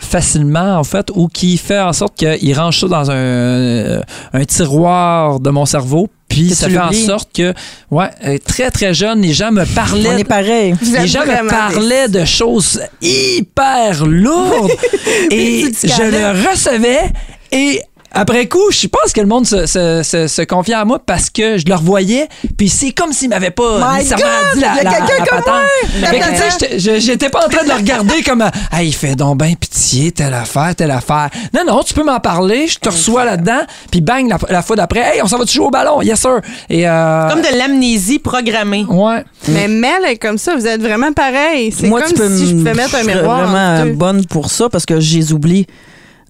facilement, 0.00 0.76
en 0.78 0.84
fait, 0.84 1.10
ou 1.14 1.28
qui 1.28 1.56
fait 1.56 1.78
en 1.78 1.92
sorte 1.92 2.16
qu'il 2.16 2.58
range 2.58 2.80
ça 2.80 2.88
dans 2.88 3.10
un, 3.10 4.00
un 4.32 4.44
tiroir 4.44 5.40
de 5.40 5.50
mon 5.50 5.66
cerveau. 5.66 6.08
Puis 6.28 6.50
ça 6.50 6.68
fait 6.68 6.78
en 6.78 6.90
sorte 6.92 7.30
que, 7.32 7.54
ouais, 7.92 8.10
euh, 8.24 8.38
très 8.44 8.70
très 8.72 8.92
jeune, 8.92 9.20
les 9.20 9.32
gens 9.32 9.52
me 9.52 9.62
On 9.62 9.66
parlaient. 9.66 10.20
est 10.20 10.24
pareil. 10.24 10.74
Vous 10.80 10.92
Les 10.96 11.06
gens 11.06 11.20
me 11.24 11.48
parlaient 11.48 12.08
de 12.08 12.24
choses 12.24 12.80
hyper 13.00 14.04
lourdes 14.04 14.72
et 15.30 15.66
je 15.82 16.02
le 16.02 16.50
recevais 16.50 17.12
et 17.52 17.80
après 18.14 18.46
coup, 18.48 18.70
je 18.70 18.86
pense 18.86 19.12
que 19.12 19.20
le 19.20 19.26
monde 19.26 19.46
se, 19.46 19.66
se, 19.66 20.02
se, 20.02 20.26
se 20.28 20.42
confiait 20.42 20.74
à 20.74 20.84
moi 20.84 21.00
parce 21.04 21.30
que 21.30 21.58
je 21.58 21.64
le 21.66 21.74
revoyais, 21.74 22.28
puis 22.56 22.68
c'est 22.68 22.92
comme 22.92 23.12
s'il 23.12 23.28
m'avait 23.28 23.50
pas 23.50 23.78
My 23.78 23.98
nécessairement 23.98 24.24
God! 24.24 24.54
dit 24.54 24.60
la, 24.60 24.72
Il 24.72 24.76
y 24.76 24.80
a 24.80 24.82
la, 24.84 24.90
quelqu'un 24.92 25.14
la 25.20 25.26
comme 25.26 25.52
moi! 25.52 26.08
Fait 26.08 26.18
que, 26.18 26.24
tu 26.24 26.36
sais, 26.36 26.78
j'étais- 27.00 27.26
je- 27.26 27.30
pas 27.30 27.44
en 27.46 27.48
train 27.48 27.64
de 27.64 27.68
le 27.68 27.74
regarder 27.74 28.22
comme 28.22 28.42
ah, 28.70 28.82
il 28.82 28.94
fait 28.94 29.16
donc 29.16 29.38
ben 29.38 29.54
pitié, 29.56 30.12
telle 30.12 30.34
affaire, 30.34 30.74
telle 30.76 30.90
affaire. 30.90 31.28
Non, 31.52 31.62
non, 31.66 31.82
tu 31.82 31.94
peux 31.94 32.04
m'en 32.04 32.20
parler, 32.20 32.66
je 32.66 32.78
te 32.78 32.88
reçois 32.88 33.24
là-dedans, 33.24 33.62
puis 33.90 34.00
bang, 34.00 34.28
la, 34.28 34.38
la 34.48 34.62
fois 34.62 34.76
d'après, 34.76 35.00
hey, 35.16 35.22
on 35.22 35.26
s'en 35.26 35.38
va 35.38 35.44
jouer 35.46 35.66
au 35.66 35.70
ballon, 35.70 36.00
yes 36.02 36.20
sir. 36.20 36.40
Et 36.70 36.88
euh, 36.88 37.28
Comme 37.30 37.40
de 37.42 37.58
l'amnésie 37.58 38.18
programmée. 38.18 38.84
Ouais. 38.88 39.24
Mais 39.48 39.68
Mel 39.68 40.04
est 40.06 40.18
comme 40.18 40.38
ça, 40.38 40.54
vous 40.56 40.66
êtes 40.66 40.80
vraiment 40.80 41.12
pareil. 41.12 41.72
C'est 41.72 41.88
comme 41.88 42.02
tu 42.08 42.14
peux 42.14 42.36
si 42.36 42.48
je 42.48 42.54
pouvais 42.54 42.74
mettre 42.74 42.94
un 42.94 43.02
je 43.02 43.06
miroir. 43.06 43.44
vraiment 43.48 43.74
entre 43.76 43.84
deux. 43.86 43.92
bonne 43.92 44.24
pour 44.26 44.50
ça 44.50 44.68
parce 44.68 44.86
que 44.86 45.00
je 45.00 45.16
les 45.16 45.32
oublie. 45.32 45.66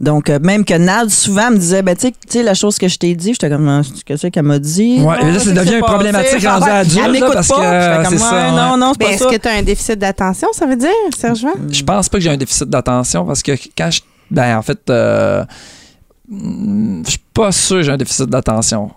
Donc, 0.00 0.28
euh, 0.28 0.38
même 0.42 0.64
que 0.64 0.74
Nad, 0.74 1.08
souvent, 1.08 1.50
me 1.50 1.56
disait, 1.56 1.82
ben, 1.82 1.94
tu 1.94 2.08
sais- 2.08 2.10
tu 2.12 2.16
sais, 2.28 2.42
la 2.42 2.54
chose 2.54 2.78
que 2.78 2.88
je 2.88 2.98
t'ai 2.98 3.14
dit, 3.14 3.32
j'étais 3.32 3.48
comme, 3.48 3.68
Ah, 3.68 3.82
c'est 3.84 4.02
qu'est-ce 4.02 4.26
qu'elle 4.26 4.42
m'a 4.42 4.58
dit? 4.58 4.96
Ouais, 4.98 5.04
Non, 5.04 5.24
mais 5.24 5.32
là, 5.32 5.38
ça 5.38 5.52
devient 5.52 5.78
problématique 5.80 6.32
passé? 6.34 6.48
rendu 6.48 6.66
Ah, 6.68 6.76
adulte, 6.78 6.96
Elle 6.98 7.06
là, 7.06 7.12
m'écoute 7.12 7.32
parce 7.34 7.48
pas. 7.48 7.54
que, 8.02 8.08
c'est 8.10 8.18
ça, 8.18 8.34
ouais. 8.34 8.50
Non, 8.50 8.76
non, 8.76 8.92
c'est 8.92 8.98
Ben, 8.98 9.06
pas 9.06 9.12
Est-ce 9.14 9.24
que 9.28 9.36
tu 9.36 9.48
as 9.48 9.52
un 9.52 9.62
déficit 9.62 9.98
d'attention, 9.98 10.48
ça 10.52 10.66
veut 10.66 10.76
dire, 10.76 10.90
Serge? 11.16 11.46
Je 11.70 11.82
pense 11.84 12.08
pas 12.08 12.18
que 12.18 12.24
j'ai 12.24 12.30
un 12.30 12.36
déficit 12.36 12.68
d'attention 12.68 13.24
parce 13.24 13.42
que 13.42 13.52
quand 13.78 13.90
je. 13.90 14.00
Ben, 14.30 14.56
en 14.58 14.62
fait, 14.62 14.80
euh, 14.90 15.44
je 16.30 17.10
suis 17.10 17.18
pas 17.32 17.52
sûr 17.52 17.76
que 17.76 17.82
j'ai 17.82 17.92
un 17.92 17.96
déficit 17.96 18.26
d'attention. 18.28 18.90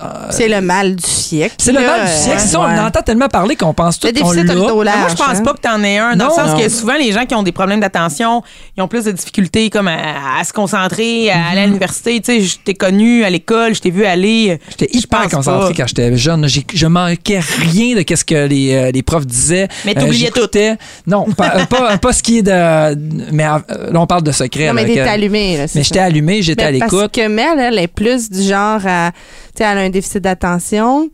Euh, 0.00 0.04
C'est 0.30 0.46
le 0.48 0.60
mal 0.60 0.94
du 0.94 1.02
siècle. 1.08 1.56
c'est 1.58 1.72
le 1.72 1.80
mal 1.80 2.02
du 2.06 2.12
siècle. 2.12 2.36
euh, 2.36 2.40
C'est 2.40 2.48
ça, 2.48 2.60
on 2.60 2.78
entend 2.86 3.02
tellement 3.02 3.28
parler 3.28 3.56
qu'on 3.56 3.74
pense 3.74 3.98
tout 3.98 4.06
Le 4.06 4.12
déficit. 4.12 4.44
Mais 4.46 4.54
moi, 4.54 4.84
je 5.08 5.16
pense 5.16 5.38
hein. 5.38 5.42
pas 5.42 5.54
que 5.54 5.60
t'en 5.60 5.82
aies 5.82 5.98
un, 5.98 6.14
dans 6.14 6.26
Non. 6.26 6.30
le 6.30 6.34
sens 6.42 6.50
Non. 6.56 6.62
que 6.62 6.68
souvent, 6.68 6.94
les 6.96 7.10
gens 7.10 7.26
qui 7.26 7.34
ont 7.34 7.42
des 7.42 7.50
problèmes 7.50 7.80
d'attention, 7.80 8.42
ils 8.76 8.82
ont 8.82 8.86
plus 8.86 9.04
de 9.04 9.10
difficultés 9.10 9.70
comme 9.70 9.88
à, 9.88 10.38
à 10.38 10.44
se 10.44 10.52
concentrer, 10.52 11.30
à 11.32 11.36
Mhm. 11.38 11.44
aller 11.50 11.60
à 11.62 11.66
l'université. 11.66 12.20
Tu 12.20 12.32
sais, 12.32 12.40
je 12.42 12.58
t'ai 12.58 12.74
connu 12.74 13.24
à 13.24 13.30
l'école, 13.30 13.74
je 13.74 13.80
t'ai 13.80 13.90
vu 13.90 14.04
aller. 14.04 14.60
J'étais 14.70 14.88
Je 14.92 14.98
hyper 14.98 15.22
concentré 15.28 15.70
pas. 15.70 15.74
quand 15.82 15.86
j'étais 15.88 16.16
jeune. 16.16 16.46
Je 16.48 16.86
manquais 16.86 17.40
rien 17.40 17.96
de 17.96 18.04
ce 18.16 18.24
que 18.24 18.46
les, 18.46 18.74
euh, 18.74 18.90
les 18.92 19.02
profs 19.02 19.26
disaient. 19.26 19.66
Mais 19.84 19.94
t'oubliais 19.94 20.30
j'écoutais- 20.32 20.76
Non, 21.08 21.24
pas, 21.36 21.54
euh, 21.56 21.64
pas, 21.66 21.98
pas 21.98 22.12
ce 22.12 22.22
qui 22.22 22.38
est 22.38 22.42
de. 22.42 23.30
Mais 23.32 23.44
euh, 23.46 23.58
là, 23.90 24.00
on 24.00 24.06
parle 24.06 24.22
de 24.22 24.30
secret. 24.32 24.68
Non, 24.68 24.74
mais 24.74 24.94
que- 24.94 25.00
allumé. 25.00 25.66
Mais 25.74 25.82
j'étais 25.82 25.98
allumé, 25.98 26.40
j'étais 26.42 26.62
à 26.64 26.70
Mais 26.70 26.78
Parce 26.78 26.92
l'écoute. 26.92 27.12
que 27.12 27.26
Mel, 27.26 27.58
elle 27.58 27.78
est 27.78 27.88
plus 27.88 28.30
du 28.30 28.42
genre 28.42 28.80
à. 28.86 29.10
Tu 29.56 29.64
sais, 29.64 29.70
elle 29.72 29.78
a 29.78 29.87
un 29.88 29.90
déficit 29.90 30.18
d'attention. 30.22 31.08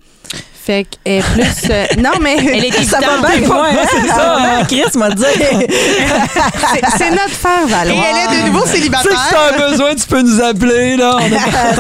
Fait 0.67 0.87
qu'elle 1.05 1.19
est 1.19 1.23
plus. 1.35 1.71
euh, 1.71 1.85
non, 1.99 2.13
mais. 2.23 2.37
Elle 2.39 2.65
est 2.65 2.73
Ça 2.89 2.99
va 2.99 3.29
bien, 3.29 3.47
moi, 3.47 3.67
hein? 3.71 3.77
c'est 3.91 4.09
ça, 4.09 4.15
Ah, 4.39 4.57
hein? 4.61 4.65
Chris 4.67 4.83
m'a 4.97 5.11
dit. 5.11 5.23
c'est- 5.93 6.99
c'est 6.99 7.11
notre 7.11 7.29
faire 7.29 7.67
Et 7.67 7.71
valoir. 7.71 8.05
elle 8.09 8.39
est 8.39 8.43
de 8.43 8.47
nouveau 8.49 8.63
Tu 8.63 8.69
sais 8.69 8.73
que 8.73 8.77
si 8.77 8.83
célibataire. 8.85 9.55
t'as 9.59 9.69
besoin, 9.71 9.95
tu 9.95 10.07
peux 10.07 10.23
nous 10.23 10.41
appeler, 10.41 10.97
là. 10.97 11.19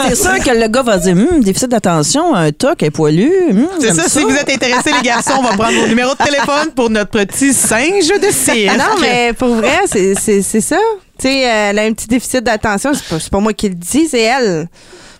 C'est 0.08 0.14
sûr 0.16 0.38
que 0.38 0.50
le 0.50 0.68
gars 0.68 0.82
va 0.82 0.98
dire, 0.98 1.14
hum, 1.16 1.40
déficit 1.42 1.70
d'attention, 1.70 2.34
un 2.34 2.52
toc, 2.52 2.82
un 2.82 2.90
poilu. 2.90 3.32
hum, 3.50 3.68
C'est 3.80 3.94
ça, 3.94 4.08
si 4.08 4.22
vous 4.22 4.36
êtes 4.36 4.50
intéressés, 4.50 4.90
les 4.96 5.02
garçons, 5.08 5.32
on 5.38 5.42
va 5.42 5.56
prendre 5.56 5.78
vos 5.80 5.86
numéros 5.86 6.12
de 6.12 6.22
téléphone 6.24 6.70
pour 6.76 6.90
notre 6.90 7.10
petit 7.10 7.54
singe 7.54 8.08
de 8.08 8.30
cirque. 8.30 8.70
Ah 8.74 8.76
non, 8.76 9.00
mais 9.00 9.32
pour 9.32 9.54
vrai, 9.54 9.80
c'est- 9.86 10.14
c'est 10.14 10.42
c'est 10.42 10.60
ça. 10.60 10.76
Tu 11.18 11.28
sais, 11.28 11.38
elle 11.40 11.78
a 11.78 11.82
un 11.82 11.92
petit 11.94 12.08
déficit 12.08 12.42
d'attention. 12.44 12.92
C'est 12.92 13.04
pas, 13.08 13.18
c'est 13.20 13.30
pas 13.30 13.38
moi 13.40 13.52
qui 13.54 13.68
le 13.70 13.76
dis, 13.76 14.08
c'est 14.10 14.20
elle. 14.22 14.68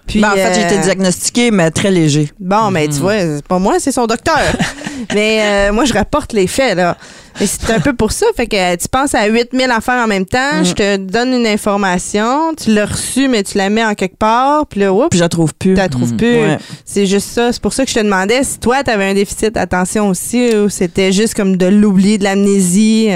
Puis, 0.06 0.20
Ben, 0.20 0.28
en 0.30 0.34
fait, 0.34 0.54
j'ai 0.54 0.62
été 0.66 0.78
euh, 0.78 0.82
diagnostiqué, 0.82 1.50
mais 1.50 1.70
très 1.70 1.90
léger. 1.90 2.30
Bon, 2.38 2.70
mais 2.70 2.86
Mhm. 2.86 2.92
tu 2.92 3.00
vois, 3.00 3.18
c'est 3.18 3.46
pas 3.46 3.58
moi, 3.58 3.74
c'est 3.78 3.90
son 3.92 4.06
docteur. 4.06 4.38
mais 5.14 5.40
euh, 5.42 5.72
moi, 5.72 5.84
je 5.86 5.94
rapporte 5.94 6.32
les 6.34 6.46
faits, 6.46 6.76
là. 6.76 6.96
Mais 7.40 7.46
c'est 7.46 7.70
un 7.72 7.80
peu 7.80 7.94
pour 7.94 8.12
ça. 8.12 8.26
Fait 8.36 8.46
que 8.46 8.54
euh, 8.54 8.76
tu 8.76 8.86
penses 8.88 9.14
à 9.14 9.26
8000 9.26 9.70
affaires 9.70 10.04
en 10.04 10.06
même 10.06 10.26
temps, 10.26 10.58
Mhm. 10.58 10.64
je 10.66 10.72
te 10.74 10.96
donne 10.98 11.32
une 11.32 11.46
information, 11.46 12.52
tu 12.54 12.72
l'as 12.74 12.86
reçue, 12.86 13.28
mais 13.28 13.42
tu 13.42 13.56
la 13.58 13.70
mets 13.70 13.84
en 13.84 13.94
quelque 13.94 14.16
part, 14.18 14.66
puis 14.66 14.80
là, 14.80 14.92
oups, 14.92 15.08
Puis 15.10 15.18
je 15.18 15.24
la 15.24 15.28
trouve 15.30 15.54
plus. 15.54 15.72
tu 15.74 15.78
la 15.80 15.88
trouves 15.88 16.14
plus. 16.14 16.36
Ouais. 16.36 16.58
C'est 16.84 17.06
juste 17.06 17.28
ça. 17.30 17.52
C'est 17.52 17.62
pour 17.62 17.72
ça 17.72 17.84
que 17.84 17.90
je 17.90 17.96
te 17.96 18.00
demandais 18.04 18.44
si 18.44 18.58
toi, 18.58 18.84
tu 18.84 18.90
avais 18.90 19.06
un 19.06 19.14
déficit 19.14 19.54
d'attention 19.54 20.08
aussi, 20.08 20.54
ou 20.54 20.68
c'était 20.68 21.12
juste 21.12 21.34
comme 21.34 21.56
de 21.56 21.66
l'oubli, 21.66 22.18
de 22.18 22.24
l'amnésie. 22.24 23.08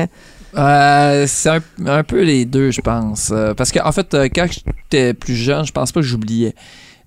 Euh, 0.58 1.24
c'est 1.28 1.48
un, 1.50 1.60
un 1.86 2.02
peu 2.04 2.22
les 2.22 2.44
deux, 2.44 2.70
je 2.70 2.80
pense. 2.80 3.30
Euh, 3.32 3.54
parce 3.54 3.70
qu'en 3.72 3.86
en 3.88 3.92
fait, 3.92 4.12
euh, 4.14 4.28
quand 4.34 4.46
j'étais 4.50 5.14
plus 5.14 5.36
jeune, 5.36 5.64
je 5.64 5.72
pense 5.72 5.92
pas 5.92 6.00
que 6.00 6.06
j'oubliais. 6.06 6.54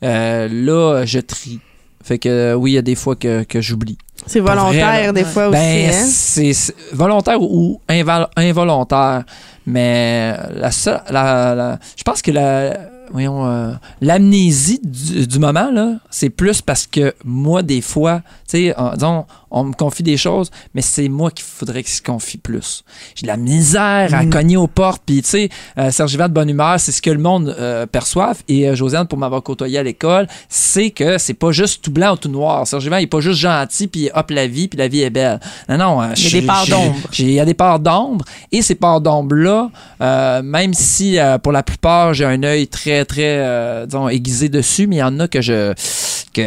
Là, 0.01 1.03
je 1.05 1.19
trie. 1.19 1.59
Fait 2.03 2.17
que 2.17 2.55
oui, 2.55 2.71
il 2.71 2.73
y 2.75 2.77
a 2.77 2.81
des 2.81 2.95
fois 2.95 3.15
que, 3.15 3.43
que 3.43 3.61
j'oublie. 3.61 3.97
C'est 4.25 4.39
volontaire, 4.39 5.13
des 5.13 5.23
fois 5.23 5.49
Ben, 5.51 5.89
aussi. 5.89 5.95
Hein? 6.49 6.51
c'est 6.53 6.75
volontaire 6.93 7.41
ou 7.41 7.79
inval- 7.89 8.29
involontaire. 8.37 9.23
Mais 9.67 10.35
la 10.55 10.71
seule, 10.71 11.01
la, 11.11 11.53
la- 11.53 11.79
je 11.95 12.01
pense 12.03 12.21
que 12.23 12.31
la, 12.31 12.75
voyons, 13.11 13.75
l'amnésie 13.99 14.79
du, 14.83 15.27
du 15.27 15.39
moment, 15.39 15.69
là, 15.71 15.95
c'est 16.09 16.29
plus 16.31 16.61
parce 16.61 16.87
que 16.87 17.13
moi, 17.23 17.61
des 17.61 17.81
fois, 17.81 18.21
tu 18.49 18.57
sais, 18.69 18.75
disons, 18.95 19.25
on 19.51 19.65
me 19.65 19.73
confie 19.73 20.03
des 20.03 20.17
choses, 20.17 20.49
mais 20.73 20.81
c'est 20.81 21.09
moi 21.09 21.29
qu'il 21.31 21.45
faudrait 21.45 21.83
qu'il 21.83 21.91
se 21.93 22.01
confie 22.01 22.37
plus. 22.37 22.83
J'ai 23.15 23.23
de 23.23 23.27
la 23.27 23.37
misère 23.37 24.13
à 24.13 24.25
cogner 24.25 24.57
aux 24.57 24.67
portes, 24.67 25.01
puis 25.05 25.21
tu 25.21 25.29
sais, 25.29 25.49
euh, 25.77 25.91
Serge 25.91 26.15
de 26.17 26.27
bonne 26.27 26.49
humeur, 26.49 26.79
c'est 26.79 26.91
ce 26.91 27.01
que 27.01 27.09
le 27.11 27.19
monde 27.19 27.55
euh, 27.59 27.85
perçoive. 27.85 28.37
Et 28.47 28.67
euh, 28.69 28.75
Josiane, 28.75 29.07
pour 29.07 29.17
m'avoir 29.17 29.43
côtoyé 29.43 29.77
à 29.77 29.83
l'école, 29.83 30.27
c'est 30.49 30.91
que 30.91 31.17
c'est 31.17 31.33
pas 31.33 31.51
juste 31.51 31.83
tout 31.83 31.91
blanc 31.91 32.13
ou 32.13 32.17
tout 32.17 32.29
noir. 32.29 32.65
Serge 32.65 32.85
il 32.85 32.93
est 32.93 33.07
pas 33.07 33.19
juste 33.21 33.39
gentil, 33.39 33.87
puis 33.87 34.09
hop, 34.13 34.31
la 34.31 34.47
vie, 34.47 34.67
puis 34.67 34.77
la 34.79 34.87
vie 34.87 35.01
est 35.01 35.09
belle. 35.09 35.39
Non, 35.69 35.77
non. 35.77 36.01
euh, 36.01 36.13
Il 36.15 36.23
y 36.23 36.25
a 36.25 36.29
j'ai- 36.29 36.41
des 36.41 36.47
parts 36.47 36.67
d'ombre. 36.67 36.95
Il 37.19 37.31
y 37.31 37.39
a 37.39 37.45
des 37.45 37.53
parts 37.53 37.79
d'ombre. 37.79 38.25
Et 38.51 38.61
ces 38.61 38.75
parts 38.75 39.01
d'ombre-là, 39.01 39.69
euh, 40.01 40.41
même 40.43 40.73
si 40.73 41.19
euh, 41.19 41.37
pour 41.37 41.51
la 41.51 41.63
plupart, 41.63 42.13
j'ai 42.13 42.25
un 42.25 42.41
œil 42.43 42.67
très, 42.67 43.03
très, 43.05 43.37
euh, 43.39 43.85
disons, 43.85 44.07
aiguisé 44.09 44.49
dessus, 44.49 44.87
mais 44.87 44.97
il 44.97 44.99
y 44.99 45.03
en 45.03 45.19
a 45.19 45.27
que 45.27 45.41
je. 45.41 45.73
Que 46.33 46.41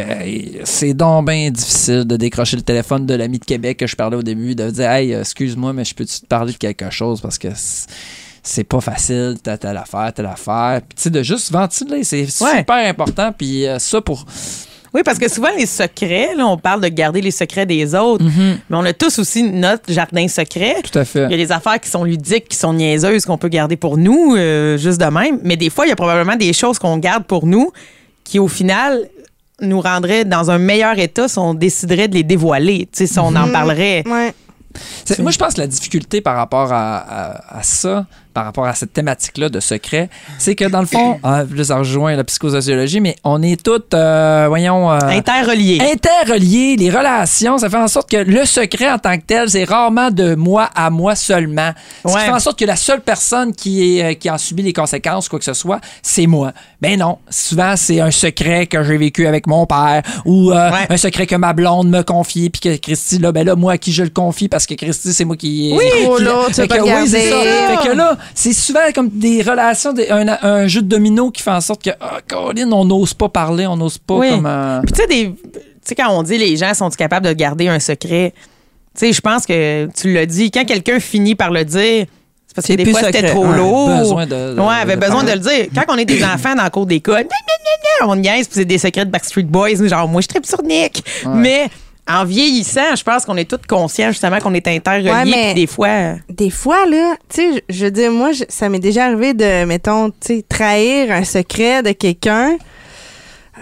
c'est 0.65 0.93
donc 0.93 1.27
bien 1.27 1.49
difficile 1.51 2.03
de 2.05 2.17
décrocher 2.17 2.57
le 2.57 2.63
téléphone 2.63 3.05
de 3.05 3.13
l'ami 3.15 3.39
de 3.39 3.45
Québec 3.45 3.77
que 3.77 3.87
je 3.87 3.95
parlais 3.95 4.17
au 4.17 4.23
début, 4.23 4.55
de 4.55 4.69
dire 4.69 4.89
Hey, 4.89 5.11
excuse-moi, 5.13 5.73
mais 5.73 5.85
je 5.85 5.93
peux-tu 5.95 6.21
te 6.21 6.25
parler 6.25 6.53
de 6.53 6.57
quelque 6.57 6.89
chose? 6.89 7.21
Parce 7.21 7.37
que. 7.37 7.49
c'est- 7.55 8.63
pas 8.63 8.79
facile, 8.81 9.35
t'as 9.41 9.57
telle 9.57 9.75
affaire, 9.77 10.11
telle 10.13 10.27
affaire. 10.27 10.81
Puis, 10.87 10.95
tu 10.95 11.01
sais, 11.03 11.09
de 11.09 11.23
juste 11.23 11.51
ventiler, 11.51 12.03
c'est 12.03 12.21
Ouais. 12.41 12.57
super 12.59 12.87
important. 12.87 13.31
Puis, 13.35 13.65
euh, 13.65 13.79
ça, 13.79 14.01
pour. 14.01 14.23
Oui, 14.93 15.01
parce 15.03 15.17
que 15.19 15.27
souvent, 15.29 15.49
les 15.57 15.65
secrets, 15.65 16.35
là, 16.37 16.45
on 16.47 16.55
parle 16.57 16.79
de 16.79 16.87
garder 16.87 17.19
les 17.21 17.31
secrets 17.31 17.65
des 17.65 17.93
autres, 17.95 18.23
mais 18.23 18.77
on 18.77 18.85
a 18.85 18.93
tous 18.93 19.19
aussi 19.19 19.43
notre 19.43 19.91
jardin 19.91 20.25
secret. 20.29 20.75
Tout 20.89 20.97
à 20.99 21.03
fait. 21.03 21.25
Il 21.25 21.31
y 21.31 21.33
a 21.33 21.37
des 21.37 21.51
affaires 21.51 21.81
qui 21.81 21.89
sont 21.89 22.03
ludiques, 22.05 22.47
qui 22.47 22.55
sont 22.55 22.71
niaiseuses, 22.71 23.25
qu'on 23.25 23.37
peut 23.37 23.49
garder 23.49 23.75
pour 23.75 23.97
nous, 23.97 24.35
euh, 24.37 24.77
juste 24.77 25.01
de 25.01 25.05
même. 25.05 25.39
Mais 25.43 25.57
des 25.57 25.69
fois, 25.69 25.85
il 25.85 25.89
y 25.89 25.91
a 25.91 25.97
probablement 25.97 26.37
des 26.37 26.53
choses 26.53 26.79
qu'on 26.79 26.97
garde 26.97 27.25
pour 27.25 27.45
nous 27.45 27.71
qui, 28.23 28.39
au 28.39 28.47
final, 28.47 29.09
nous 29.61 29.79
rendraient 29.81 30.25
dans 30.25 30.51
un 30.51 30.57
meilleur 30.57 30.97
état 30.99 31.27
si 31.27 31.37
on 31.39 31.53
déciderait 31.53 32.07
de 32.07 32.15
les 32.15 32.23
dévoiler, 32.23 32.89
tu 32.91 32.99
sais, 32.99 33.07
si 33.07 33.19
on 33.19 33.35
en 33.35 33.49
parlerait. 33.51 34.03
Ouais. 34.05 34.33
C'est- 35.05 35.19
Moi, 35.19 35.31
je 35.31 35.37
pense 35.37 35.53
que 35.53 35.61
la 35.61 35.67
difficulté 35.67 36.19
par 36.21 36.35
rapport 36.35 36.73
à, 36.73 36.97
à- 36.97 37.59
à 37.59 37.63
ça, 37.63 38.05
par 38.35 38.43
rapport 38.45 38.65
à 38.65 38.75
cette 38.75 38.91
thématique-là 38.93 39.47
de 39.47 39.59
secret, 39.61 40.09
c'est 40.37 40.55
que 40.55 40.65
dans 40.65 40.81
le 40.81 40.85
fond, 40.85 41.17
ah, 41.23 41.43
là, 41.49 41.63
ça 41.63 41.77
rejoint 41.77 42.15
la 42.17 42.23
psychosociologie, 42.25 42.99
mais 42.99 43.15
on 43.23 43.41
est 43.41 43.63
toutes, 43.63 43.93
euh, 43.93 44.45
voyons, 44.49 44.91
euh, 44.91 44.99
Interreliés. 45.07 45.79
interreliés. 45.81 46.75
Les 46.75 46.89
relations, 46.89 47.57
ça 47.57 47.69
fait 47.69 47.77
en 47.77 47.87
sorte 47.87 48.09
que 48.09 48.17
le 48.17 48.43
secret 48.45 48.91
en 48.91 48.99
tant 48.99 49.15
que 49.17 49.23
tel, 49.25 49.49
c'est 49.49 49.63
rarement 49.63 50.11
de 50.11 50.35
moi 50.35 50.69
à 50.75 50.89
moi 50.89 51.15
seulement. 51.15 51.71
Qui 52.05 52.13
Ouais. 52.13 52.21
fait 52.25 52.31
en 52.31 52.39
sorte 52.39 52.59
que 52.59 52.65
la 52.65 52.75
seule 52.75 52.99
personne 53.01 53.53
qui, 53.55 53.97
est, 53.99 54.03
euh, 54.03 54.13
qui 54.15 54.29
en 54.29 54.37
subit 54.37 54.63
les 54.63 54.73
conséquences, 54.73 55.29
quoi 55.29 55.39
que 55.39 55.45
ce 55.45 55.53
soit, 55.53 55.79
c'est 56.01 56.27
moi. 56.27 56.51
Ben 56.81 56.99
non. 56.99 57.17
Souvent, 57.29 57.75
c'est 57.77 58.01
un 58.01 58.11
secret 58.11 58.67
que 58.67 58.83
j'ai 58.83 58.97
vécu 58.97 59.27
avec 59.27 59.47
mon 59.47 59.65
père 59.65 60.01
ou 60.25 60.51
euh, 60.51 60.71
Ouais. 60.71 60.87
un 60.89 60.97
secret 60.97 61.25
que 61.25 61.35
ma 61.37 61.53
blonde 61.53 61.87
me 61.89 62.01
confie, 62.03 62.49
puis 62.49 62.59
que 62.59 62.75
Christy, 62.75 63.17
là, 63.19 63.31
ben 63.31 63.45
là, 63.45 63.55
moi, 63.55 63.73
à 63.73 63.77
qui 63.77 63.93
je 63.93 64.03
le 64.03 64.09
confie, 64.09 64.49
parce 64.49 64.65
que 64.65 64.73
Christy, 64.73 65.13
c'est 65.13 65.23
moi 65.25 65.37
qui. 65.37 65.73
Oui, 65.73 65.83
qui- 65.85 66.05
oh 66.07 66.17
là, 66.19 66.43
tu 66.47 66.53
Fait 66.55 66.67
que, 66.67 66.81
oui, 66.81 67.07
c'est 67.07 67.29
ça. 67.29 67.37
Fait 67.81 67.87
que 67.89 67.95
là, 67.95 68.17
c'est 68.33 68.53
souvent 68.53 68.79
comme 68.93 69.09
des 69.09 69.41
relations, 69.41 69.93
des- 69.93 70.09
un, 70.09 70.27
un 70.41 70.67
jeu 70.67 70.81
de 70.81 70.87
domino 70.87 71.31
qui 71.31 71.41
fait 71.43 71.51
en 71.51 71.61
sorte 71.61 71.83
que, 71.83 71.91
ah, 72.01 72.19
Colin, 72.27 72.71
on 72.71 72.85
n'ose 72.85 73.13
pas 73.13 73.29
parler, 73.29 73.67
on 73.67 73.77
n'ose 73.77 73.97
pas 73.97 74.15
Oui. 74.15 74.29
comme. 74.29 74.45
euh, 74.45 74.81
Puis 74.81 74.93
tu 74.93 75.01
sais, 75.01 75.07
des- 75.07 75.33
tu 75.53 75.59
sais, 75.83 75.95
quand 75.95 76.09
on 76.09 76.23
dit 76.23 76.37
les 76.37 76.57
gens 76.57 76.73
sont 76.73 76.89
capables 76.89 77.27
de 77.27 77.33
garder 77.33 77.67
un 77.67 77.79
secret, 77.79 78.33
tu 78.35 78.99
sais, 78.99 79.13
je 79.13 79.21
pense 79.21 79.45
que 79.45 79.87
tu 79.95 80.13
l'as 80.13 80.25
dit, 80.25 80.49
quand 80.51 80.65
quelqu'un 80.65 80.99
finit 80.99 81.35
par 81.35 81.51
le 81.51 81.63
dire, 81.65 82.05
c'est 82.47 82.55
parce 82.55 82.67
que 82.67 82.73
des 82.73 82.85
fois 82.85 83.01
c'était 83.03 83.23
trop 83.29 83.45
Ouais, 83.45 83.57
lourd. 83.57 83.89
besoin 83.97 84.25
de- 84.25 84.55
de- 84.55 84.59
ouais, 84.59 84.73
avait 84.81 84.95
de 84.95 85.01
besoin 85.01 85.23
de 85.23 85.31
le 85.31 85.39
dire. 85.39 85.67
Quand 85.75 85.83
on 85.93 85.97
est 85.97 86.05
des 86.05 86.23
enfants 86.23 86.55
dans 86.55 86.63
le 86.63 86.69
cours 86.69 86.85
d'école, 86.85 87.27
on 88.05 88.15
niaise, 88.15 88.47
puis 88.47 88.55
c'est 88.59 88.65
des 88.65 88.77
secrets 88.77 89.05
de 89.05 89.11
Backstreet 89.11 89.43
Boys, 89.43 89.87
genre 89.87 90.07
moi 90.07 90.21
je 90.21 90.27
tripe 90.27 90.45
sur 90.45 90.61
Nick. 90.63 91.03
Mais 91.27 91.67
en 92.07 92.23
vieillissant, 92.25 92.95
je 92.95 93.03
pense 93.03 93.25
qu'on 93.25 93.35
est 93.37 93.49
tous 93.49 93.65
conscients 93.67 94.09
justement 94.09 94.39
qu'on 94.39 94.53
est 94.53 94.67
interreliés. 94.67 95.09
Ouais, 95.11 95.25
mais- 95.25 95.53
des 95.55 95.65
fois, 95.67 95.87
euh, 95.87 96.13
Des 96.29 96.49
fois, 96.51 96.85
là, 96.85 97.15
tu 97.33 97.41
sais, 97.53 97.63
je 97.69 97.85
veux 97.85 97.91
dire, 97.91 98.11
moi, 98.11 98.31
je- 98.31 98.43
ça 98.47 98.69
m'est 98.69 98.79
déjà 98.79 99.05
arrivé 99.05 99.33
de, 99.33 99.65
mettons, 99.65 100.09
tu 100.11 100.15
sais, 100.21 100.45
trahir 100.47 101.11
un 101.11 101.23
secret 101.23 101.81
de 101.83 101.91
quelqu'un. 101.93 102.57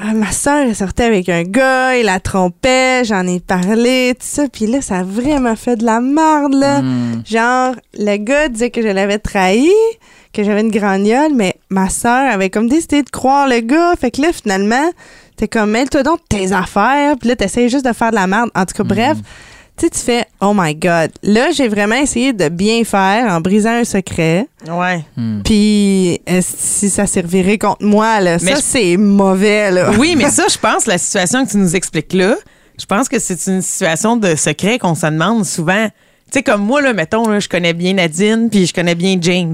Ah, 0.01 0.13
ma 0.13 0.31
soeur, 0.31 0.65
elle 0.67 0.75
sortait 0.75 1.03
avec 1.03 1.29
un 1.29 1.43
gars, 1.43 1.95
il 1.95 2.05
la 2.05 2.19
trompait, 2.19 3.03
j'en 3.05 3.27
ai 3.27 3.39
parlé, 3.39 4.13
tout 4.19 4.25
ça. 4.27 4.45
Puis 4.51 4.65
là, 4.65 4.81
ça 4.81 4.97
a 4.99 5.03
vraiment 5.03 5.55
fait 5.55 5.75
de 5.75 5.85
la 5.85 6.01
merde, 6.01 6.55
là. 6.55 6.81
Hmm. 6.81 7.21
Genre, 7.25 7.75
le 7.99 8.17
gars 8.17 8.47
disait 8.49 8.71
que 8.71 8.81
je 8.81 8.87
l'avais 8.87 9.19
trahi, 9.19 9.69
que 10.33 10.43
j'avais 10.43 10.61
une 10.61 10.71
gragnole, 10.71 11.33
mais 11.35 11.53
ma 11.69 11.89
soeur 11.89 12.27
avait 12.31 12.49
comme 12.49 12.67
décidé 12.67 13.03
de 13.03 13.09
croire 13.11 13.47
le 13.47 13.59
gars. 13.59 13.93
Fait 14.01 14.09
que 14.09 14.21
là, 14.21 14.29
finalement, 14.33 14.89
t'es 15.37 15.47
comme, 15.47 15.71
mêle-toi 15.71 16.03
donc 16.03 16.19
tes 16.29 16.51
affaires. 16.51 17.15
Puis 17.19 17.29
là, 17.29 17.35
t'essayes 17.35 17.69
juste 17.69 17.85
de 17.85 17.93
faire 17.93 18.09
de 18.11 18.15
la 18.15 18.27
merde. 18.27 18.49
En 18.55 18.65
tout 18.65 18.73
cas, 18.75 18.83
bref, 18.83 19.17
tu 19.77 19.85
sais, 19.85 19.89
tu 19.89 19.99
fais, 19.99 20.25
oh 20.39 20.53
my 20.55 20.75
God. 20.75 21.11
Là, 21.23 21.51
j'ai 21.51 21.67
vraiment 21.67 21.95
essayé 21.95 22.31
de 22.33 22.47
bien 22.49 22.83
faire 22.83 23.31
en 23.33 23.41
brisant 23.41 23.71
un 23.71 23.83
secret. 23.83 24.47
ouais. 24.69 25.03
Puis, 25.43 26.21
est-ce- 26.27 26.55
si 26.57 26.89
ça 26.89 27.07
servirait 27.07 27.57
contre 27.57 27.83
moi, 27.83 28.19
là, 28.19 28.37
Mais 28.41 28.51
ça, 28.51 28.57
je- 28.57 28.61
c'est 28.61 28.97
mauvais, 28.97 29.71
là. 29.71 29.91
Oui, 29.97 30.15
mais 30.15 30.29
ça, 30.29 30.45
je 30.49 30.57
pense, 30.57 30.85
la 30.85 30.97
situation 30.97 31.45
que 31.45 31.51
tu 31.51 31.57
nous 31.57 31.75
expliques 31.75 32.13
là, 32.13 32.35
je 32.79 32.85
pense 32.85 33.09
que 33.09 33.19
c'est 33.19 33.47
une 33.47 33.61
situation 33.61 34.15
de 34.17 34.35
secret 34.35 34.77
qu'on 34.79 34.95
se 34.95 35.05
demande 35.05 35.45
souvent. 35.45 35.87
Tu 36.33 36.39
sais, 36.39 36.43
comme 36.43 36.61
moi, 36.65 36.81
là, 36.81 36.93
mettons, 36.93 37.27
là, 37.27 37.39
je 37.39 37.47
connais 37.47 37.73
bien 37.73 37.93
Nadine, 37.93 38.49
puis 38.49 38.65
je 38.65 38.73
connais 38.73 38.95
bien 38.95 39.17
James. 39.21 39.53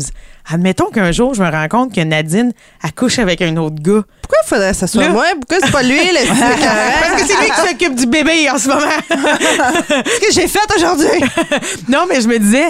Admettons 0.50 0.90
qu'un 0.90 1.12
jour, 1.12 1.34
je 1.34 1.44
me 1.44 1.52
rends 1.52 1.68
compte 1.68 1.94
que 1.94 2.00
Nadine 2.00 2.54
accouche 2.82 3.20
avec 3.20 3.42
un 3.42 3.58
autre 3.58 3.76
gars. 3.82 4.04
Pourquoi 4.22 4.38
faudrait 4.46 4.72
que 4.72 4.78
ça 4.78 4.88
soit 4.88 5.02
Là- 5.02 5.10
moi? 5.10 5.26
Pourquoi 5.34 5.58
c'est 5.62 5.74
pas 5.74 5.84
lui, 5.84 5.98
le 5.98 6.28
Parce 7.10 7.22
que 7.22 7.28
c'est 7.28 7.38
lui 7.38 7.50
qui 7.52 7.68
s'occupe 7.70 7.96
du 7.96 8.06
bébé 8.06 8.50
en 8.50 8.58
ce 8.58 8.70
moment. 8.70 8.80
ce 9.10 10.20
que 10.26 10.32
j'ai 10.32 10.48
fait 10.48 10.74
aujourd'hui? 10.74 11.20
non, 11.90 12.06
mais 12.08 12.22
je 12.22 12.30
me 12.30 12.40
disais, 12.40 12.70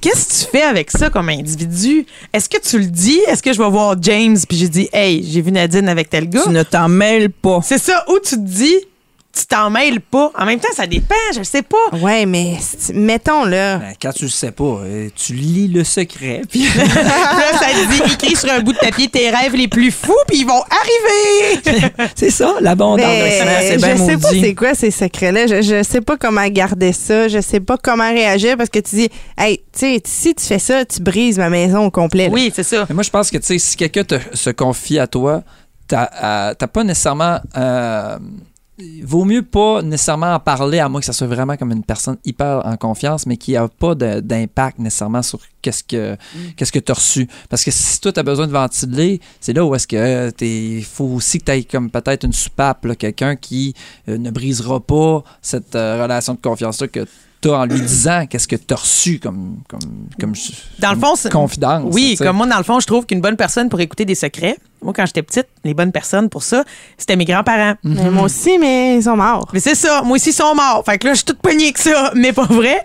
qu'est-ce 0.00 0.28
que 0.28 0.44
tu 0.46 0.50
fais 0.56 0.62
avec 0.62 0.90
ça 0.90 1.10
comme 1.10 1.28
individu? 1.28 2.06
Est-ce 2.32 2.48
que 2.48 2.58
tu 2.58 2.78
le 2.78 2.86
dis? 2.86 3.20
Est-ce 3.28 3.42
que 3.42 3.52
je 3.52 3.62
vais 3.62 3.68
voir 3.68 3.96
James, 4.00 4.38
puis 4.48 4.56
j'ai 4.56 4.68
dit, 4.70 4.88
hey, 4.94 5.22
j'ai 5.30 5.42
vu 5.42 5.52
Nadine 5.52 5.90
avec 5.90 6.08
tel 6.08 6.30
gars? 6.30 6.44
Tu 6.44 6.48
ne 6.48 6.62
t'en 6.62 6.88
mêles 6.88 7.28
pas. 7.28 7.60
C'est 7.62 7.76
ça, 7.76 8.02
ou 8.08 8.18
tu 8.18 8.36
te 8.36 8.40
dis, 8.40 8.76
tu 9.36 9.46
t'en 9.46 9.68
mêles 9.70 10.00
pas. 10.00 10.32
En 10.38 10.46
même 10.46 10.58
temps, 10.58 10.72
ça 10.74 10.86
dépend, 10.86 11.14
je 11.34 11.38
le 11.40 11.44
sais 11.44 11.62
pas. 11.62 11.96
Ouais, 11.98 12.24
mais 12.26 12.54
mettons, 12.94 13.44
là. 13.44 13.76
Ben, 13.78 13.92
quand 14.00 14.12
tu 14.12 14.24
le 14.24 14.30
sais 14.30 14.50
pas, 14.52 14.64
euh, 14.64 15.08
tu 15.14 15.34
lis 15.34 15.68
le 15.68 15.84
secret. 15.84 16.42
Puis 16.50 16.62
là, 16.76 17.58
ça 17.58 17.66
te 17.66 17.92
dit 17.92 18.12
écrit 18.14 18.36
sur 18.36 18.50
un 18.50 18.60
bout 18.60 18.72
de 18.72 18.78
papier 18.78 19.08
tes 19.08 19.28
rêves 19.30 19.54
les 19.54 19.68
plus 19.68 19.90
fous, 19.90 20.14
puis 20.26 20.38
ils 20.38 20.46
vont 20.46 20.62
arriver. 20.70 21.90
c'est 22.16 22.30
ça, 22.30 22.54
l'abondance. 22.60 23.06
C'est 23.08 23.76
bien 23.76 23.96
je 23.96 24.02
sais 24.02 24.16
pas 24.18 24.28
c'est 24.30 24.54
quoi 24.54 24.74
ces 24.74 24.90
secrets-là. 24.90 25.46
Je, 25.46 25.62
je 25.62 25.82
sais 25.82 26.00
pas 26.00 26.16
comment 26.16 26.46
garder 26.48 26.92
ça. 26.92 27.28
Je 27.28 27.40
sais 27.40 27.60
pas 27.60 27.76
comment 27.76 28.08
réagir 28.08 28.56
parce 28.56 28.70
que 28.70 28.78
tu 28.78 28.96
dis, 28.96 29.08
hey, 29.36 29.58
tu 29.72 29.78
sais, 29.80 30.00
si 30.04 30.34
tu 30.34 30.44
fais 30.44 30.58
ça, 30.58 30.84
tu 30.84 31.02
brises 31.02 31.38
ma 31.38 31.50
maison 31.50 31.84
au 31.86 31.90
complet. 31.90 32.26
là. 32.28 32.32
Oui, 32.32 32.52
c'est 32.54 32.62
ça. 32.62 32.86
Mais 32.88 32.94
moi, 32.94 33.02
je 33.04 33.10
pense 33.10 33.30
que 33.30 33.36
tu 33.38 33.46
sais, 33.46 33.58
si 33.58 33.76
quelqu'un 33.76 34.04
te- 34.04 34.18
se 34.34 34.50
confie 34.50 34.98
à 34.98 35.06
toi, 35.06 35.42
t'as 35.88 36.08
euh, 36.22 36.54
t'as 36.58 36.66
pas 36.66 36.84
nécessairement. 36.84 37.38
euh, 37.56 38.18
vaut 39.02 39.24
mieux 39.24 39.42
pas 39.42 39.82
nécessairement 39.82 40.34
en 40.34 40.40
parler 40.40 40.80
à 40.80 40.88
moins 40.88 41.00
que 41.00 41.06
ça 41.06 41.12
soit 41.12 41.26
vraiment 41.26 41.56
comme 41.56 41.72
une 41.72 41.82
personne 41.82 42.18
hyper 42.24 42.62
en 42.64 42.76
confiance, 42.76 43.26
mais 43.26 43.36
qui 43.36 43.56
a 43.56 43.68
pas 43.68 43.94
d'impact 43.94 44.78
nécessairement 44.78 45.22
sur 45.22 45.40
qu'est-ce 45.62 45.82
que 45.82 46.16
qu'est-ce 46.56 46.72
que 46.72 46.78
tu 46.78 46.92
as 46.92 46.94
reçu. 46.94 47.28
Parce 47.48 47.64
que 47.64 47.70
si 47.70 48.00
toi, 48.00 48.12
tu 48.12 48.20
as 48.20 48.22
besoin 48.22 48.46
de 48.46 48.52
ventiler, 48.52 49.20
c'est 49.40 49.52
là 49.52 49.64
où 49.64 49.74
est-ce 49.74 49.86
que 49.86 50.32
il 50.44 50.84
faut 50.84 51.06
aussi 51.06 51.40
que 51.40 51.58
tu 51.58 51.64
comme 51.64 51.90
peut-être 51.90 52.24
une 52.24 52.32
soupape, 52.32 52.86
quelqu'un 52.96 53.36
qui 53.36 53.74
euh, 54.08 54.18
ne 54.18 54.30
brisera 54.30 54.80
pas 54.80 55.24
cette 55.40 55.74
euh, 55.74 56.02
relation 56.02 56.34
de 56.34 56.40
confiance-là 56.40 56.88
que 56.88 57.06
tu 57.48 57.54
as 57.54 57.58
en 57.58 57.64
lui 57.66 57.80
disant 57.80 58.26
qu'est-ce 58.28 58.48
que 58.48 58.56
tu 58.56 58.72
as 58.74 58.76
reçu 58.76 59.18
comme, 59.18 59.58
comme, 59.68 59.80
comme 60.20 60.32
Dans 60.78 60.92
le 60.92 60.98
fond, 60.98 61.14
c'est- 61.16 61.30
confidence. 61.30 61.84
Oui, 61.92 62.16
comme 62.18 62.36
moi, 62.36 62.46
dans 62.46 62.58
le 62.58 62.64
fond, 62.64 62.80
je 62.80 62.86
trouve 62.86 63.06
qu'une 63.06 63.20
bonne 63.20 63.36
personne 63.36 63.68
pour 63.68 63.80
écouter 63.80 64.04
des 64.04 64.14
secrets, 64.14 64.56
moi, 64.82 64.92
quand 64.94 65.06
j'étais 65.06 65.22
petite, 65.22 65.46
les 65.64 65.74
bonnes 65.74 65.92
personnes 65.92 66.28
pour 66.28 66.42
ça, 66.42 66.64
c'était 66.98 67.16
mes 67.16 67.24
grands-parents. 67.24 67.74
Mais 67.82 68.10
moi 68.10 68.24
aussi, 68.24 68.58
mais 68.58 68.96
ils 68.96 69.02
sont 69.02 69.16
morts. 69.16 69.48
Mais 69.52 69.60
c'est 69.60 69.74
ça, 69.74 70.02
moi 70.02 70.16
aussi, 70.16 70.30
ils 70.30 70.34
sont 70.34 70.54
morts. 70.54 70.82
Fait 70.84 70.98
que 70.98 71.06
là, 71.06 71.12
je 71.14 71.16
suis 71.18 71.24
toute 71.24 71.40
poignée 71.40 71.72
que 71.72 71.80
ça, 71.80 72.12
mais 72.14 72.32
pas 72.32 72.44
vrai. 72.46 72.82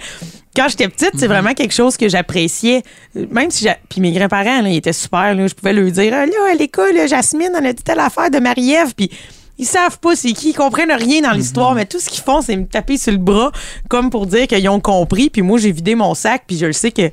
Quand 0.56 0.68
j'étais 0.68 0.90
petite, 0.90 1.12
c'est 1.18 1.28
vraiment 1.28 1.54
quelque 1.54 1.74
chose 1.74 1.96
que 1.96 2.10
j'appréciais. 2.10 2.84
Même 3.16 3.52
si 3.52 3.64
j'ai. 3.64 3.74
Puis 3.88 4.02
mes 4.02 4.12
grands-parents, 4.12 4.66
ils 4.66 4.76
étaient 4.76 4.92
super. 4.94 5.34
Là, 5.34 5.48
je 5.48 5.54
pouvais 5.54 5.72
leur 5.74 5.90
dire 5.90 6.14
Ah, 6.14 6.26
là, 6.26 6.34
à 6.52 6.56
l'école, 6.56 6.94
là, 6.94 7.08
Jasmine, 7.08 7.52
on 7.56 7.64
a 7.64 7.72
dit 7.72 7.84
telle 7.84 8.00
affaire 8.00 8.30
de 8.30 8.38
Marie-Ève. 8.40 8.94
Puis 8.96 9.10
ils 9.62 9.68
savent 9.68 10.00
pas 10.00 10.16
c'est 10.16 10.34
qui, 10.34 10.50
ils 10.50 10.54
comprennent 10.56 10.92
rien 10.92 11.22
dans 11.22 11.32
l'histoire, 11.32 11.76
mais 11.76 11.86
tout 11.86 12.00
ce 12.00 12.10
qu'ils 12.10 12.24
font, 12.24 12.42
c'est 12.42 12.58
me 12.58 12.66
taper 12.66 12.98
sur 12.98 13.12
le 13.12 13.20
bras 13.20 13.52
comme 13.90 14.10
pour 14.10 14.26
dire 14.26 14.48
qu'ils 14.48 14.68
ont 14.70 14.80
compris. 14.80 15.30
Puis 15.30 15.44
moi, 15.44 15.60
j'ai 15.60 15.72
vidé 15.72 15.94
mon 15.94 16.16
sac, 16.16 16.44
puis 16.48 16.58
je 16.58 16.66
le 16.66 16.74
sais 16.74 16.92
que. 16.92 17.12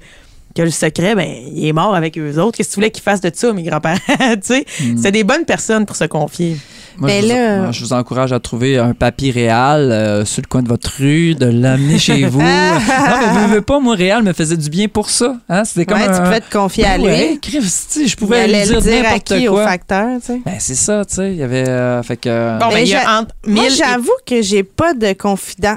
Que 0.55 0.63
le 0.63 0.71
secret, 0.71 1.15
ben, 1.15 1.29
il 1.55 1.67
est 1.67 1.73
mort 1.73 1.95
avec 1.95 2.19
eux 2.19 2.39
autres. 2.39 2.57
Qu'est-ce 2.57 2.71
que 2.71 2.75
tu 2.75 2.81
voulais 2.81 2.91
qu'ils 2.91 3.03
fassent 3.03 3.21
de 3.21 3.31
ça, 3.33 3.53
mes 3.53 3.63
grands-parents? 3.63 3.99
tu 4.09 4.39
sais, 4.43 4.65
c'est 5.01 5.13
des 5.13 5.23
bonnes 5.23 5.45
personnes 5.45 5.87
pour 5.87 5.95
se 5.95 6.05
confier. 6.05 6.57
Moi, 6.97 7.11
Mais 7.11 7.21
je, 7.21 7.27
vous, 7.27 7.33
là- 7.33 7.57
moi, 7.63 7.71
je 7.71 7.81
vous 7.85 7.93
encourage 7.93 8.33
à 8.33 8.41
trouver 8.41 8.77
un 8.77 8.93
papy 8.93 9.31
réal 9.31 9.93
euh, 9.93 10.25
sur 10.25 10.43
le 10.43 10.49
coin 10.49 10.63
de 10.63 10.69
votre 10.69 10.91
rue, 10.99 11.37
de 11.37 11.47
l'amener 11.47 11.97
chez 12.01 12.25
vous. 12.27 12.41
non, 12.41 12.47
mais 12.47 13.41
veux, 13.47 13.55
veux 13.55 13.61
pas, 13.63 13.79
moi, 13.79 13.95
réal 13.95 14.25
me 14.25 14.33
faisait 14.33 14.57
du 14.57 14.69
bien 14.69 14.89
pour 14.89 15.11
ça. 15.11 15.37
Hein? 15.49 15.65
C'était 15.65 15.87
comme 15.87 15.99
Ouais, 16.01 16.09
un... 16.09 16.17
tu 16.17 16.23
pouvais 16.25 16.41
te 16.41 16.51
confier 16.51 16.85
à 16.87 16.99
lui. 16.99 17.05
Ouais, 17.05 17.39
Christy, 17.41 18.09
je 18.09 18.17
pouvais 18.17 18.49
lui 18.49 18.55
le 18.55 18.65
dire 18.67 18.81
dire 18.83 18.93
à 19.01 19.03
n'importe 19.13 19.25
qui 19.39 19.47
au 19.47 19.53
quoi. 19.53 19.65
facteur, 19.69 20.09
tu 20.21 20.27
sais. 20.27 20.41
Ben, 20.45 20.55
c'est 20.59 20.75
ça, 20.75 21.05
tu 21.05 21.15
sais. 21.15 21.31
Il 21.31 21.37
y 21.37 21.43
avait... 21.45 21.69
euh, 21.69 22.03
fait 22.03 22.17
que... 22.17 22.59
Bon, 22.59 22.67
ben, 22.69 22.75
Mais 22.75 22.83
il 22.83 22.89
y 22.89 22.95
a 22.97 23.03
j'a- 23.03 23.21
entre 23.21 23.35
Moi, 23.47 23.63
1000 23.65 23.73
et- 23.73 23.77
j'avoue 23.77 24.11
que 24.27 24.43
j'ai 24.43 24.65
pas 24.65 24.93
de 24.95 25.13
confident. 25.13 25.77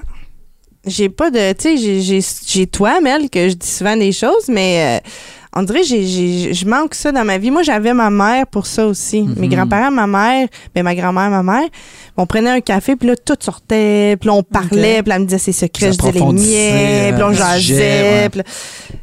J'ai 0.85 1.09
pas 1.09 1.29
de. 1.29 1.53
Tu 1.53 1.61
sais, 1.61 1.77
j'ai- 1.77 2.01
j'ai- 2.01 2.25
j'ai 2.47 2.65
toi, 2.67 2.99
Mel, 3.01 3.29
que 3.29 3.49
je 3.49 3.53
dis 3.53 3.67
souvent 3.67 3.95
des 3.95 4.11
choses, 4.11 4.47
mais 4.47 4.99
euh, 5.03 5.07
on 5.55 5.61
dirait 5.61 5.81
que 5.81 5.85
j'ai- 5.87 6.07
j'ai- 6.07 6.53
je 6.55 6.65
manque 6.65 6.95
ça 6.95 7.11
dans 7.11 7.23
ma 7.23 7.37
vie. 7.37 7.51
Moi, 7.51 7.61
j'avais 7.61 7.93
ma 7.93 8.09
mère 8.09 8.47
pour 8.47 8.65
ça 8.65 8.87
aussi. 8.87 9.21
Mes 9.37 9.47
grands-parents, 9.47 9.91
ma 9.91 10.07
mère, 10.07 10.47
ben, 10.73 10.81
ma 10.83 10.95
grand-mère, 10.95 11.29
ma 11.29 11.43
mère. 11.43 11.69
On 12.17 12.25
prenait 12.25 12.49
un 12.49 12.61
café, 12.61 12.95
puis 12.95 13.07
là, 13.09 13.15
tout 13.15 13.35
sortait, 13.39 14.17
puis 14.19 14.29
on 14.31 14.41
parlait, 14.41 15.03
puis 15.03 15.09
là, 15.09 15.15
elle 15.17 15.21
me 15.21 15.25
disait 15.27 15.37
ses 15.37 15.51
secrets, 15.51 15.91
je 15.93 15.97
disais 15.97 16.11
les 16.13 16.19
miens, 17.09 17.13
puis 17.13 17.23
on 17.23 17.27
jasait. 17.33 17.75
ouais. 18.23 18.29
puis 18.29 18.41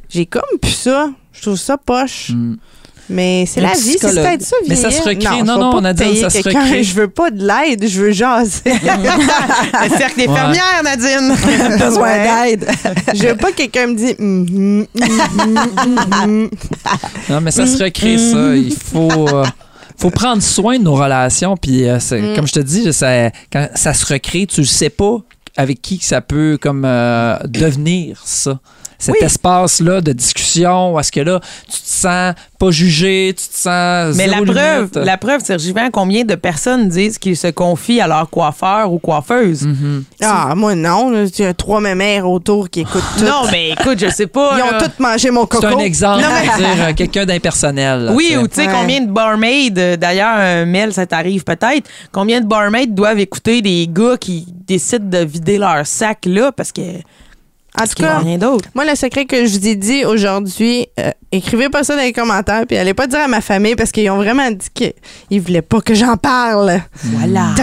J'ai 0.09 0.27
comme 0.27 0.43
plus 0.61 0.73
ça. 0.73 1.11
Je 1.33 1.43
trouve 1.43 1.57
ça 1.57 1.77
poche. 1.77 2.31
Hmm. 2.31 2.57
Mais 3.11 3.45
c'est 3.47 3.61
Le 3.61 3.67
la 3.69 3.73
vie, 3.73 3.97
c'est 3.99 4.15
peut-être 4.15 4.43
ça, 4.43 4.57
Mais 4.69 4.75
ça 4.77 4.91
se 4.91 5.01
recrée. 5.03 5.43
Non, 5.43 5.59
non, 5.59 5.71
pas 5.73 5.79
on 5.79 5.85
a 5.85 5.93
dit 5.95 6.03
payer 6.05 6.21
ça 6.21 6.29
se 6.31 6.43
recrée. 6.47 6.83
Je 6.83 6.95
veux 6.95 7.09
pas 7.09 7.31
de 7.31 7.47
l'aide, 7.47 7.87
je 7.89 8.01
veux 8.03 8.11
jaser. 8.13 8.61
Le 8.67 9.97
cercle 9.97 10.17
des 10.21 10.27
Ouais. 10.27 10.35
fermières, 10.35 10.83
Nadine. 10.85 11.35
Besoin 11.79 12.19
d'aide. 12.19 12.67
Je 13.15 13.29
veux 13.29 13.37
pas 13.37 13.51
que 13.53 13.57
quelqu'un 13.57 13.87
me 13.89 13.95
dise 13.95 14.15
Mhm, 14.19 14.87
mhm, 14.95 15.67
mhm. 16.27 16.51
Non, 17.31 17.41
mais 17.41 17.51
ça 17.51 17.67
se 17.67 17.83
recrée, 17.83 18.19
ça. 18.19 18.55
Il 18.57 18.75
faut... 18.75 19.29
euh, 19.29 19.45
faut 19.97 20.11
prendre 20.11 20.43
soin 20.43 20.79
de 20.79 20.85
nos 20.85 20.95
relations. 20.95 21.57
Puis, 21.57 21.89
euh, 21.89 21.99
Mm. 21.99 22.35
comme 22.37 22.47
je 22.47 22.53
te 22.53 22.61
dis, 22.61 22.93
ça, 22.93 23.31
quand 23.53 23.69
ça 23.75 23.95
se 23.95 24.07
recrée, 24.13 24.47
tu 24.47 24.61
ne 24.61 24.67
sais 24.67 24.91
pas 24.91 25.17
avec 25.57 25.83
qui 25.83 25.99
ça 26.01 26.21
peut 26.21 26.57
comme 26.61 26.85
euh, 26.85 27.37
devenir 27.47 28.21
ça. 28.25 28.59
Cet 29.01 29.15
Oui. 29.15 29.25
espace-là 29.27 30.01
de 30.01 30.13
discussion, 30.13 30.93
où 30.95 30.99
est-ce 30.99 31.13
que 31.13 31.21
là, 31.21 31.39
tu 31.67 31.81
te 31.81 31.87
sens 31.87 32.35
pas 32.59 32.71
jugé, 32.73 33.33
tu 33.39 33.47
te 33.49 33.55
sens 33.57 34.17
Mais 34.17 34.27
la 34.27 34.43
preuve, 34.43 34.91
la 34.97 35.17
preuve, 35.17 35.45
Sergivant, 35.45 35.89
combien 35.93 36.25
de 36.25 36.35
personnes 36.35 36.89
disent 36.89 37.17
qu'ils 37.17 37.37
se 37.37 37.47
confient 37.47 38.01
à 38.01 38.09
leur 38.09 38.29
coiffeur 38.29 38.93
ou 38.93 38.99
coiffeuse? 38.99 39.63
Mhm. 39.63 40.03
Ah, 40.21 40.53
moi, 40.57 40.75
non. 40.75 41.13
Il 41.15 41.41
y 41.41 41.45
a 41.45 41.55
trois 41.55 41.81
mémères 41.81 42.29
autour 42.29 42.69
qui 42.69 42.81
écoutent 42.81 43.05
tout. 43.17 43.25
Non, 43.25 43.43
mais 43.53 43.71
écoute, 43.71 44.01
je 44.01 44.09
sais 44.11 44.27
pas. 44.27 44.55
Ils 44.59 44.63
ont 44.63 44.71
là. 44.73 44.83
toutes 44.83 44.99
mangé 44.99 45.31
mon 45.31 45.47
coco. 45.47 45.69
C'est 45.69 45.75
un 45.77 45.79
exemple, 45.79 46.23
Non, 46.23 46.29
mais- 46.31 46.49
à 46.51 46.57
dire 46.57 46.85
euh, 46.89 46.93
quelqu'un 46.95 47.25
d'impersonnel. 47.25 48.01
là, 48.07 48.13
Oui, 48.13 48.37
ou 48.37 48.49
tu 48.49 48.57
sais, 48.57 48.67
Ouais. 48.67 48.73
combien 48.75 49.01
de 49.01 49.11
barmaids, 49.13 49.71
euh, 49.79 49.97
d'ailleurs, 49.97 50.39
euh, 50.39 50.67
Mel, 50.67 50.93
ça 50.93 51.07
t'arrive 51.07 51.45
peut-être, 51.45 51.89
combien 52.11 52.41
de 52.41 52.47
barmaids 52.47 52.87
doivent 52.89 53.21
écouter 53.21 53.63
des 53.63 53.87
gars 53.89 54.17
qui 54.21 54.45
décident 54.67 55.07
de 55.09 55.25
vider 55.25 55.57
leur 55.59 55.87
sac 55.87 56.19
là? 56.27 56.51
Parce 56.51 56.73
que 56.73 56.83
En 57.81 57.87
tout 57.87 58.03
cas, 58.03 58.19
rien 58.19 58.39
d'autre? 58.39 58.69
moi, 58.75 58.85
le 58.85 58.95
secret 58.95 59.25
que 59.25 59.47
je 59.47 59.59
vous 59.59 59.69
ai 59.69 59.75
dit 59.77 60.05
aujourd'hui, 60.05 60.87
euh, 60.99 61.11
écrivez 61.33 61.69
pas 61.69 61.85
ça 61.85 61.97
dans 61.97 62.03
les 62.03 62.13
commentaires, 62.13 62.65
puis 62.67 62.77
allez 62.77 62.95
pas 62.95 63.07
dire 63.07 63.21
à 63.21 63.29
ma 63.29 63.41
famille 63.41 63.77
parce 63.77 63.93
qu'ils 63.93 64.11
ont 64.11 64.17
vraiment 64.17 64.51
dit 64.51 64.69
qu'ils 64.75 65.41
voulaient 65.41 65.63
pas 65.63 65.81
que 65.81 65.95
j'en 65.95 66.17
parle. 66.17 66.81
Voilà. 67.05 67.55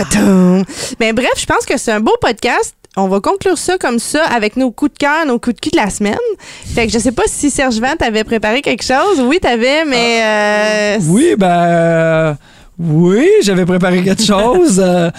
Mais 0.99 1.13
bref, 1.13 1.33
je 1.37 1.45
pense 1.45 1.65
que 1.65 1.77
c'est 1.77 1.91
un 1.91 1.99
beau 1.99 2.15
podcast. 2.21 2.75
On 2.97 3.09
va 3.09 3.19
conclure 3.19 3.57
ça 3.57 3.77
comme 3.77 3.99
ça 3.99 4.23
avec 4.23 4.55
nos 4.55 4.71
coups 4.71 4.93
de 4.93 4.97
cœur, 4.99 5.25
nos 5.25 5.37
coups 5.37 5.57
de 5.57 5.59
cul 5.59 5.69
de 5.71 5.75
la 5.75 5.89
semaine. 5.89 6.15
Fait 6.73 6.87
que 6.87 6.93
je 6.93 6.99
sais 6.99 7.11
pas 7.11 7.23
si 7.27 7.51
Serge 7.51 7.75
Vent 7.81 7.93
t'avait 7.99 8.23
préparé 8.23 8.61
quelque 8.61 8.83
chose. 8.85 9.19
Oui, 9.21 9.39
t'avais, 9.41 9.83
mais 9.83 10.21
euh, 10.23 10.99
Oui, 11.09 11.35
ben. 11.37 12.37
Oui, 12.79 13.27
j'avais 13.43 13.65
préparé 13.65 14.03
quelque 14.03 14.23
chose. 14.25 14.81
euh, 14.83 15.09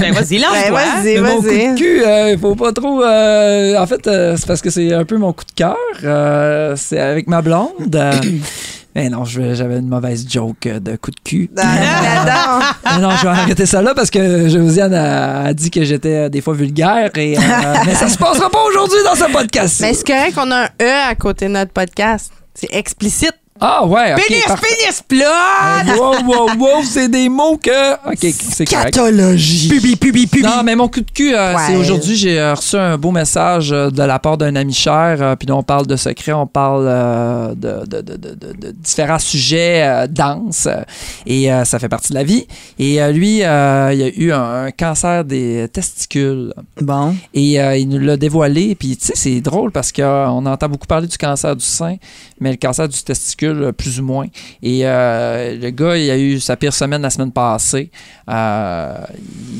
Ben, 0.00 0.12
vas-y, 0.12 0.38
ben, 0.38 0.42
lance-toi. 0.42 0.70
vas-y, 0.70 1.14
mais 1.14 1.20
mon 1.20 1.36
coup 1.40 1.48
de 1.48 1.76
cul, 1.76 2.02
euh, 2.04 2.36
faut 2.38 2.54
pas 2.54 2.72
trop. 2.72 3.02
euh, 3.02 3.78
en 3.78 3.86
fait, 3.86 4.06
euh, 4.06 4.36
c'est 4.38 4.46
parce 4.46 4.60
que 4.60 4.70
c'est 4.70 4.92
un 4.92 5.04
peu 5.04 5.16
mon 5.16 5.32
coup 5.32 5.44
de 5.44 5.52
cœur. 5.52 5.76
euh, 6.04 6.74
c'est 6.76 6.98
avec 7.00 7.28
ma 7.28 7.42
blonde. 7.42 7.94
euh, 7.94 8.12
Mais 8.94 9.10
non, 9.10 9.26
je- 9.26 9.52
j'avais 9.52 9.78
une 9.78 9.88
mauvaise 9.88 10.26
joke 10.26 10.66
de 10.68 10.96
coup 10.96 11.10
de 11.10 11.20
cul. 11.22 11.50
J'adore. 11.54 12.62
Mais 12.86 13.02
non, 13.02 13.10
je 13.10 13.22
vais 13.24 13.28
arrêter 13.28 13.66
ça 13.66 13.82
là 13.82 13.92
parce 13.94 14.10
que 14.10 14.48
Josiane 14.48 14.94
a, 14.94 15.44
a 15.44 15.52
dit 15.52 15.70
que 15.70 15.84
j'étais 15.84 16.30
des 16.30 16.40
fois 16.40 16.54
vulgaire. 16.54 17.10
Et, 17.16 17.36
euh, 17.36 17.40
mais 17.86 17.94
ça 17.94 18.08
se 18.08 18.16
passera 18.16 18.48
pas 18.48 18.62
aujourd'hui 18.66 18.96
dans 19.04 19.14
ce 19.14 19.30
podcast. 19.30 19.80
Mais 19.82 19.92
c'est 19.92 20.06
correct 20.06 20.34
qu'on 20.34 20.50
a 20.50 20.62
un 20.64 20.68
E 20.80 21.10
à 21.10 21.14
côté 21.14 21.44
de 21.46 21.50
notre 21.52 21.72
podcast. 21.72 22.32
C'est 22.54 22.72
explicite. 22.74 23.34
Ah 23.60 23.86
ouais, 23.86 24.12
ok. 24.14 24.22
Pénis, 24.28 24.44
parfait. 24.46 24.66
pénis, 24.78 25.02
plat! 25.06 25.96
Wow, 25.96 26.14
wow, 26.26 26.48
wow, 26.58 26.82
c'est 26.84 27.08
des 27.08 27.28
mots 27.28 27.56
que. 27.56 27.94
Ok, 28.10 28.18
c'est 28.20 28.64
correct. 28.66 28.92
Catologie. 28.94 29.68
Pubi, 29.68 29.96
pubi, 29.96 30.26
pubi. 30.26 30.42
Non, 30.46 30.62
mais 30.64 30.76
mon 30.76 30.88
coup 30.88 31.00
de 31.00 31.10
cul, 31.10 31.34
euh, 31.34 31.54
Ouais. 31.54 31.62
c'est 31.66 31.76
aujourd'hui, 31.76 32.16
j'ai 32.16 32.38
euh, 32.38 32.54
reçu 32.54 32.76
un 32.76 32.98
beau 32.98 33.10
message 33.12 33.72
euh, 33.72 33.90
de 33.90 34.02
la 34.02 34.18
part 34.18 34.36
d'un 34.36 34.54
ami 34.56 34.74
cher. 34.74 35.16
euh, 35.20 35.36
puis 35.36 35.46
là, 35.48 35.56
on 35.56 35.62
parle 35.62 35.86
de 35.86 35.96
secrets, 35.96 36.32
on 36.32 36.46
parle 36.46 36.84
euh, 36.86 37.54
de, 37.54 37.86
de- 37.86 38.00
de- 38.02 38.16
de- 38.16 38.34
de- 38.34 38.52
de 38.52 38.70
différents 38.72 39.18
sujets 39.18 39.82
euh, 39.84 40.06
denses. 40.06 40.66
euh, 40.66 40.82
et 41.26 41.52
euh, 41.52 41.64
ça 41.64 41.78
fait 41.78 41.88
partie 41.88 42.10
de 42.10 42.14
la 42.14 42.24
vie. 42.24 42.46
Et 42.78 43.00
euh, 43.02 43.12
lui, 43.12 43.42
euh, 43.42 43.90
il 43.94 44.02
a 44.02 44.08
eu 44.16 44.32
un, 44.32 44.64
un 44.66 44.70
cancer 44.70 45.24
des 45.24 45.68
testicules. 45.72 46.52
Bon. 46.80 47.14
Et 47.34 47.60
euh, 47.60 47.76
il 47.76 47.88
nous 47.88 47.98
l'a 47.98 48.16
dévoilé. 48.16 48.74
Puis, 48.74 48.96
tu 48.96 49.06
sais, 49.06 49.12
c'est 49.16 49.40
drôle 49.40 49.70
parce 49.72 49.92
qu'on 49.92 50.44
entend 50.46 50.68
beaucoup 50.68 50.86
parler 50.86 51.06
du 51.06 51.16
cancer 51.18 51.56
du 51.56 51.64
sein, 51.64 51.96
mais 52.40 52.50
le 52.50 52.56
cancer 52.56 52.88
du 52.88 53.02
testicule, 53.02 53.45
euh, 53.48 53.72
plus 53.72 54.00
ou 54.00 54.04
moins. 54.04 54.26
Et 54.62 54.80
euh, 54.82 55.56
le 55.56 55.70
gars, 55.70 55.96
il 55.96 56.10
a 56.10 56.18
eu 56.18 56.40
sa 56.40 56.56
pire 56.56 56.72
semaine 56.72 57.02
la 57.02 57.10
semaine 57.10 57.32
passée. 57.32 57.90
Euh, 58.28 58.94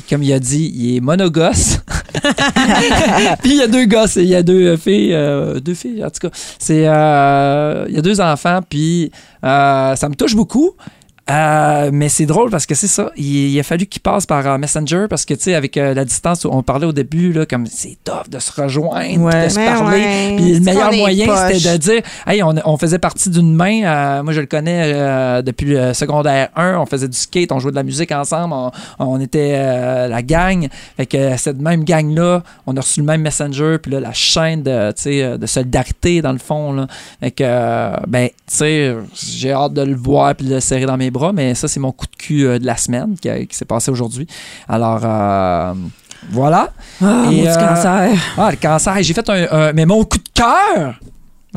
comme 0.08 0.22
il 0.22 0.32
a 0.32 0.38
dit, 0.38 0.72
il 0.74 0.96
est 0.96 1.00
monogosse. 1.00 1.78
puis 3.42 3.52
il 3.52 3.56
y 3.56 3.62
a 3.62 3.68
deux 3.68 3.86
gosses, 3.86 4.16
il 4.16 4.26
y 4.26 4.34
a 4.34 4.42
deux 4.42 4.76
filles, 4.76 5.16
deux 5.62 5.74
filles 5.74 6.04
en 6.04 6.10
tout 6.10 6.28
cas. 6.28 6.30
C'est, 6.58 6.78
il 6.78 7.94
y 7.94 7.98
a 7.98 8.02
deux 8.02 8.20
enfants, 8.20 8.60
puis 8.68 9.10
ça 9.42 10.08
me 10.08 10.14
touche 10.14 10.34
beaucoup. 10.34 10.72
Euh, 11.28 11.90
mais 11.92 12.08
c'est 12.08 12.24
drôle 12.26 12.50
parce 12.50 12.66
que 12.66 12.76
c'est 12.76 12.86
ça. 12.86 13.10
Il, 13.16 13.24
il 13.50 13.58
a 13.58 13.64
fallu 13.64 13.86
qu'il 13.86 14.00
passe 14.00 14.26
par 14.26 14.46
euh, 14.46 14.58
Messenger 14.58 15.06
parce 15.10 15.24
que, 15.24 15.34
tu 15.34 15.40
sais, 15.42 15.54
avec 15.56 15.76
euh, 15.76 15.92
la 15.92 16.04
distance, 16.04 16.44
on 16.44 16.62
parlait 16.62 16.86
au 16.86 16.92
début, 16.92 17.32
là, 17.32 17.46
comme 17.46 17.66
c'est 17.66 17.96
tough 18.04 18.28
de 18.30 18.38
se 18.38 18.52
rejoindre, 18.60 19.20
Ouais. 19.24 19.44
de 19.46 19.48
se 19.48 19.58
Mais 19.58 19.66
parler. 19.66 19.98
ouais, 19.98 20.34
Puis 20.36 20.52
le 20.54 20.60
meilleur 20.60 20.92
moyen, 20.92 21.26
c'était 21.48 21.72
de 21.72 21.76
dire, 21.78 22.02
hey, 22.28 22.42
on, 22.44 22.54
on 22.64 22.76
faisait 22.76 23.00
partie 23.00 23.28
d'une 23.30 23.52
main. 23.54 23.82
euh, 23.84 24.22
moi, 24.22 24.32
je 24.32 24.40
le 24.40 24.46
connais 24.46 24.92
euh, 24.94 25.42
depuis 25.42 25.66
le 25.66 25.94
secondaire 25.94 26.50
1. 26.54 26.76
On 26.78 26.86
faisait 26.86 27.08
du 27.08 27.16
skate, 27.16 27.50
on 27.50 27.58
jouait 27.58 27.72
de 27.72 27.76
la 27.76 27.82
musique 27.82 28.12
ensemble. 28.12 28.54
On, 28.54 28.70
on 29.00 29.20
était 29.20 29.54
euh, 29.56 30.06
la 30.06 30.22
gang. 30.22 30.68
Fait 30.96 31.06
que 31.06 31.36
cette 31.36 31.60
même 31.60 31.82
gang-là, 31.82 32.44
on 32.68 32.76
a 32.76 32.80
reçu 32.80 33.00
le 33.00 33.06
même 33.06 33.22
Messenger. 33.22 33.78
Puis 33.82 33.90
là, 33.90 33.98
la 33.98 34.12
chaîne 34.12 34.62
de, 34.62 35.36
de 35.36 35.46
solidarité, 35.46 36.22
dans 36.22 36.32
le 36.32 36.38
fond. 36.38 36.72
Là. 36.72 36.86
Fait 37.18 37.32
que, 37.32 37.42
euh, 37.44 37.96
ben, 38.06 38.28
tu 38.28 38.34
sais, 38.46 38.94
j'ai 39.14 39.50
hâte 39.50 39.72
de 39.74 39.82
le 39.82 39.96
voir 39.96 40.32
puis 40.36 40.46
de 40.46 40.54
le 40.54 40.60
serrer 40.60 40.86
dans 40.86 40.96
mes 40.96 41.10
bras. 41.16 41.32
Mais 41.32 41.55
ça, 41.55 41.68
c'est 41.68 41.80
mon 41.80 41.93
coup 41.93 42.06
de 42.06 42.16
cul 42.16 42.47
euh, 42.47 42.59
de 42.59 42.66
la 42.66 42.76
semaine 42.76 43.16
qui, 43.20 43.28
s'est 43.51 43.64
passé 43.64 43.90
aujourd'hui. 43.90 44.26
Alors, 44.68 45.01
euh, 45.05 45.74
voilà. 46.30 46.70
Ah, 47.02 47.24
Et, 47.24 47.36
maudit 47.36 47.48
euh, 47.48 47.55
cancer. 47.55 48.10
Ah, 48.38 48.51
le 48.51 48.56
cancer. 48.56 49.02
J'ai 49.02 49.14
fait 49.14 49.28
un, 49.28 49.47
un- 49.51 49.72
Mais 49.72 49.86
mon 49.86 50.05
coup 50.05 50.18
de 50.18 50.28
cœur! 50.34 50.94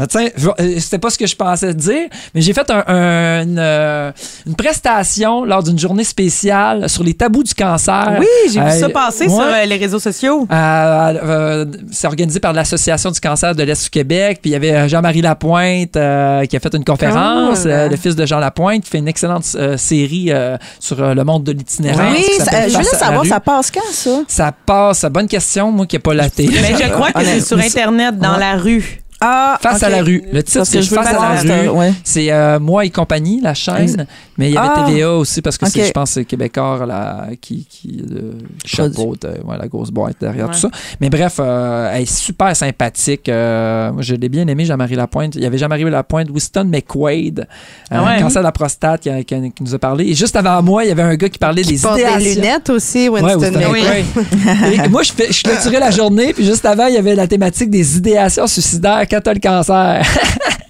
Tiens, 0.08 0.28
je- 0.36 0.48
euh, 0.50 0.80
c'était 0.80 1.00
pas 1.00 1.10
ce 1.10 1.18
que 1.18 1.28
je 1.28 1.36
pensais 1.36 1.74
dire, 1.74 2.08
mais 2.34 2.42
j'ai 2.42 2.54
fait 2.54 2.70
un- 2.70 2.84
un- 2.88 3.44
une, 3.44 3.58
euh, 3.60 4.12
une 4.46 4.56
prestation 4.56 5.44
lors 5.46 5.64
d'une 5.64 5.80
journée 5.80 6.04
spéciale 6.04 6.90
sur 6.90 7.04
les 7.04 7.14
tabous 7.14 7.44
du 7.44 7.54
cancer. 7.54 8.18
Oui, 8.20 8.28
j'ai 8.54 8.60
vu 8.60 8.66
Euh, 8.66 8.80
ça 8.80 8.90
passer 8.90 9.24
ouais. 9.26 9.30
sur 9.30 9.40
euh, 9.42 9.66
les 9.66 9.78
réseaux 9.78 10.00
sociaux. 10.00 10.48
Euh, 10.52 10.56
euh, 10.56 11.66
c'est 11.92 12.08
organisé 12.08 12.40
par 12.40 12.54
l'Association 12.54 13.12
du 13.12 13.20
cancer 13.20 13.56
de 13.56 13.64
l'Est 13.64 13.84
du 13.84 13.90
Québec. 13.90 14.40
Puis 14.42 14.52
il 14.52 14.54
y 14.54 14.56
avait 14.56 14.88
Jean-Marie 14.90 15.22
Lapointe 15.22 15.96
euh, 15.96 16.46
qui 16.46 16.56
a 16.56 16.60
fait 16.60 16.74
une 16.76 16.86
conférence, 16.86 17.64
euh, 17.66 17.90
le 17.90 17.96
fils 17.96 18.16
de 18.16 18.26
Jean 18.26 18.40
Lapointe, 18.40 18.84
qui 18.84 18.90
fait 18.90 18.98
une 19.00 19.08
excellente 19.08 19.46
euh, 19.56 19.78
série 19.78 20.28
euh, 20.32 20.58
sur 20.80 21.02
euh, 21.02 21.14
le 21.14 21.24
monde 21.24 21.44
de 21.44 21.52
l'itinérance. 21.52 22.16
Oui, 22.16 22.26
ça- 22.40 22.68
je 22.68 22.74
voulais 22.74 22.84
savoir, 22.86 23.26
ça 23.26 23.40
passe 23.40 23.72
quand, 23.72 23.80
ça? 23.92 24.22
Ça 24.28 24.52
passe, 24.66 25.06
bonne 25.12 25.28
question, 25.28 25.72
moi 25.72 25.86
qui 25.86 25.96
n'ai 25.96 26.00
pas 26.00 26.14
la 26.14 26.30
télé. 26.30 26.58
Mais 26.62 26.76
je 26.82 26.90
crois 26.90 27.12
que 27.12 27.24
c'est 27.24 27.42
sur 27.42 27.58
Internet, 27.60 28.18
dans 28.18 28.34
Ouais. 28.34 28.40
la 28.40 28.56
rue. 28.56 29.02
Ah, 29.22 29.58
Face 29.62 29.84
à 29.84 29.90
la 29.90 30.02
rue. 30.02 30.24
Le 30.32 30.42
titre, 30.44 30.60
que 30.60 30.66
c'est 30.66 30.82
Face 30.82 31.08
à 31.08 31.44
la 31.44 31.62
rue. 31.64 31.70
ouais. 31.70 31.94
C'est 32.04 32.32
euh, 32.32 32.60
Moi 32.60 32.86
et 32.86 32.90
compagnie, 32.90 33.42
la 33.42 33.54
chaîne. 33.54 33.84
Ex- 33.84 33.96
Mais 34.38 34.50
il 34.50 34.54
y 34.54 34.58
avait 34.58 34.70
Ah. 34.74 34.86
TVA 34.88 35.12
aussi 35.12 35.42
parce 35.42 35.58
que 35.58 35.66
c'est, 35.70 35.82
Ok. 35.82 35.88
je 35.88 35.92
pense, 35.92 36.12
c'est 36.12 36.24
Québécois 36.26 36.86
là, 36.88 37.28
qui, 37.42 37.66
qui, 37.70 38.02
euh, 38.12 38.32
qui 38.64 38.76
chapeaute 38.78 39.26
euh, 39.26 39.36
ouais, 39.46 39.58
la 39.60 39.68
grosse 39.68 39.92
boîte 39.92 40.16
derrière 40.22 40.46
Ouais. 40.48 40.54
tout 40.54 40.60
ça. 40.60 40.70
Mais 41.02 41.10
bref, 41.10 41.40
elle 41.40 42.02
est 42.02 42.06
super 42.06 42.56
sympathique. 42.56 43.28
Moi, 43.28 44.02
je 44.02 44.16
l'ai 44.16 44.30
bien 44.30 44.48
aimé, 44.48 44.64
Jean-Marie 44.66 44.96
Lapointe. 44.96 45.36
Il 45.36 45.42
y 45.42 45.46
avait 45.46 45.58
Jean-Marie 45.58 45.84
Lapointe, 45.90 46.30
Winston 46.30 46.66
McQuaid, 46.66 47.46
Ah 47.92 48.16
cancer 48.20 48.42
de 48.42 48.46
la 48.48 48.52
prostate, 48.54 49.02
qui, 49.02 49.10
qui- 49.26 49.52
qui 49.52 49.64
nous 49.64 49.76
a 49.76 49.80
parlé. 49.80 50.06
Et 50.08 50.14
juste 50.16 50.36
avant 50.38 50.62
moi, 50.64 50.86
il 50.86 50.88
y 50.88 50.92
avait 50.92 51.02
un 51.04 51.16
gars 51.16 51.28
qui 51.30 51.38
parlait 51.40 51.64
des 51.64 51.78
Porte 51.78 51.98
des 51.98 52.36
lunettes 52.36 52.70
aussi, 52.70 53.10
Winston. 53.10 53.52
Et 54.86 54.88
moi, 54.90 55.04
je, 55.04 55.12
fais, 55.12 55.32
je 55.32 55.44
clôturais 55.44 55.80
la 55.80 55.92
journée, 55.92 56.34
puis 56.34 56.46
juste 56.46 56.66
avant, 56.66 56.88
il 56.88 56.94
y 56.96 56.98
avait 56.98 57.16
la 57.16 57.28
thématique 57.28 57.70
des 57.70 57.98
idéations 57.98 58.48
suicidaires 58.48 59.08
quand 59.10 59.22
t'as 59.22 59.34
le 59.34 59.40
cancer. 59.40 60.02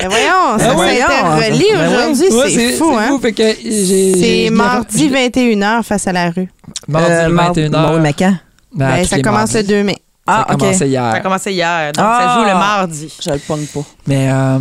Mais 0.02 0.08
voyons, 0.08 0.58
ça, 0.58 0.76
ouais. 0.76 0.98
ça 1.00 1.36
relié 1.36 1.66
Ben 1.74 1.88
aujourd'hui. 1.90 2.28
C'est 2.56 2.72
fou, 2.74 2.96
hein? 2.98 3.20
Fait 3.22 3.34
que 3.34 3.44
j'ai- 3.64 4.14
C'est 4.46 4.50
mardi 4.50 5.10
j'ai- 5.10 5.30
21h 5.30 5.84
face 5.84 6.08
à 6.08 6.14
la 6.14 6.30
rue. 6.30 6.50
Mardi 6.88 7.12
Euh, 7.12 7.30
mar- 7.30 7.54
21h. 7.54 7.70
Bon, 7.70 8.00
mais 8.00 8.14
quand? 8.14 8.34
Ben, 8.74 8.86
à 8.86 8.90
Ben, 8.98 9.02
tous 9.04 9.10
ça 9.10 9.20
commence 9.22 9.54
le 9.54 9.64
2 9.64 9.84
mai. 9.84 9.98
Ah, 10.30 10.36
ça 10.36 10.42
a 10.42 10.54
OK. 10.54 10.60
commencé 10.60 10.78
Ça 10.78 10.84
a 10.84 10.88
hier. 10.88 11.22
commencé 11.24 11.52
hier, 11.52 11.92
donc 11.94 12.06
Ah. 12.08 12.20
ça 12.22 12.40
joue 12.40 12.48
le 12.48 12.54
mardi. 12.54 13.14
Je 13.22 13.30
le 13.32 13.40
pogne 13.40 13.66
pas. 13.66 13.80
Mais 14.08 14.30
euh, 14.32 14.58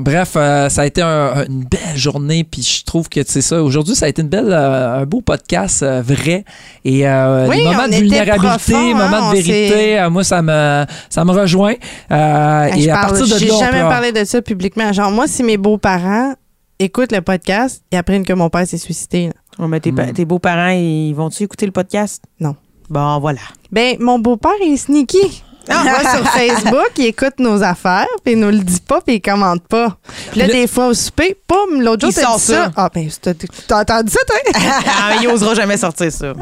bref, 0.00 0.32
euh, 0.36 0.68
ça 0.68 0.82
a 0.82 0.86
été 0.86 1.02
un- 1.02 1.44
une 1.48 1.64
belle 1.64 1.96
journée, 1.96 2.44
puis 2.44 2.62
je 2.62 2.84
trouve 2.84 3.08
que 3.08 3.20
c'est 3.26 3.40
ça. 3.42 3.62
Aujourd'hui, 3.62 3.94
ça 3.94 4.06
a 4.06 4.08
été 4.08 4.22
une 4.22 4.28
belle, 4.28 4.50
euh, 4.52 5.00
un 5.02 5.04
beau 5.06 5.20
podcast 5.20 5.82
euh, 5.82 6.02
vrai 6.04 6.44
et 6.84 7.06
euh, 7.08 7.46
Oui, 7.48 7.58
des 7.58 7.64
moments 7.64 7.88
de 7.88 7.94
vulnérabilité, 7.94 8.72
profond, 8.72 8.76
hein, 8.76 8.94
moments 8.94 9.28
on 9.28 9.30
de 9.32 9.36
vérité. 9.36 9.98
euh, 10.00 10.10
moi, 10.10 10.24
ça 10.24 10.42
me, 10.42 10.84
ça 11.10 11.24
me 11.24 11.32
rejoint. 11.32 11.74
Euh, 12.10 12.64
Hey, 12.64 12.80
et 12.80 12.84
je 12.84 12.90
à 12.90 12.94
parle- 12.94 13.08
partir 13.18 13.26
de 13.34 13.38
J'ai 13.38 13.48
jamais 13.50 13.80
parlé 13.80 14.12
de 14.12 14.24
ça 14.24 14.42
publiquement. 14.42 14.92
Genre, 14.92 15.10
moi, 15.10 15.26
si 15.26 15.42
mes 15.42 15.56
beaux-parents 15.56 16.34
écoutent 16.78 17.12
le 17.12 17.20
podcast, 17.20 17.82
ils 17.92 17.96
apprennent 17.98 18.24
que 18.24 18.32
mon 18.32 18.50
père 18.50 18.66
s'est 18.66 18.78
suicidé. 18.78 19.26
là. 19.28 19.32
Ouais, 19.58 19.68
mais 19.68 19.78
tes, 19.80 19.92
Mm. 19.92 20.12
tes 20.12 20.24
beaux-parents, 20.24 20.70
ils 20.70 21.12
vont-tu 21.12 21.44
écouter 21.44 21.66
le 21.66 21.72
podcast? 21.72 22.22
Non. 22.40 22.56
Bon, 22.90 23.18
voilà. 23.20 23.40
Ben, 23.72 23.96
mon 24.00 24.18
beau-père 24.18 24.52
est 24.62 24.76
sneaky. 24.76 25.42
Il 25.66 25.72
va 25.72 26.00
sur 26.14 26.28
Facebook, 26.30 26.90
il 26.98 27.06
écoute 27.06 27.38
nos 27.38 27.62
affaires, 27.62 28.06
puis 28.22 28.34
il 28.34 28.38
nous 28.40 28.50
le 28.50 28.58
dit 28.58 28.82
pas, 28.86 29.00
puis 29.00 29.14
il 29.14 29.20
commente 29.22 29.62
pas. 29.66 29.96
Puis 30.30 30.40
là, 30.40 30.46
Le- 30.46 30.52
des 30.52 30.66
fois, 30.66 30.88
au 30.88 30.92
souper, 30.94 31.34
poum, 31.46 31.80
l'autre 31.80 32.02
jour, 32.02 32.10
Il 32.10 32.14
t'as 32.14 32.20
sort 32.20 32.36
dit 32.36 32.42
ça. 32.42 32.64
ça. 32.66 32.70
Ah, 32.76 32.90
ben, 32.94 33.08
t'as 33.22 33.32
t'as 33.66 33.80
entendu 33.80 34.12
ça, 34.12 34.18
toi? 34.26 34.36
ah, 34.86 35.12
il 35.22 35.26
osera 35.26 35.54
jamais 35.54 35.78
sortir 35.78 36.12
ça. 36.12 36.34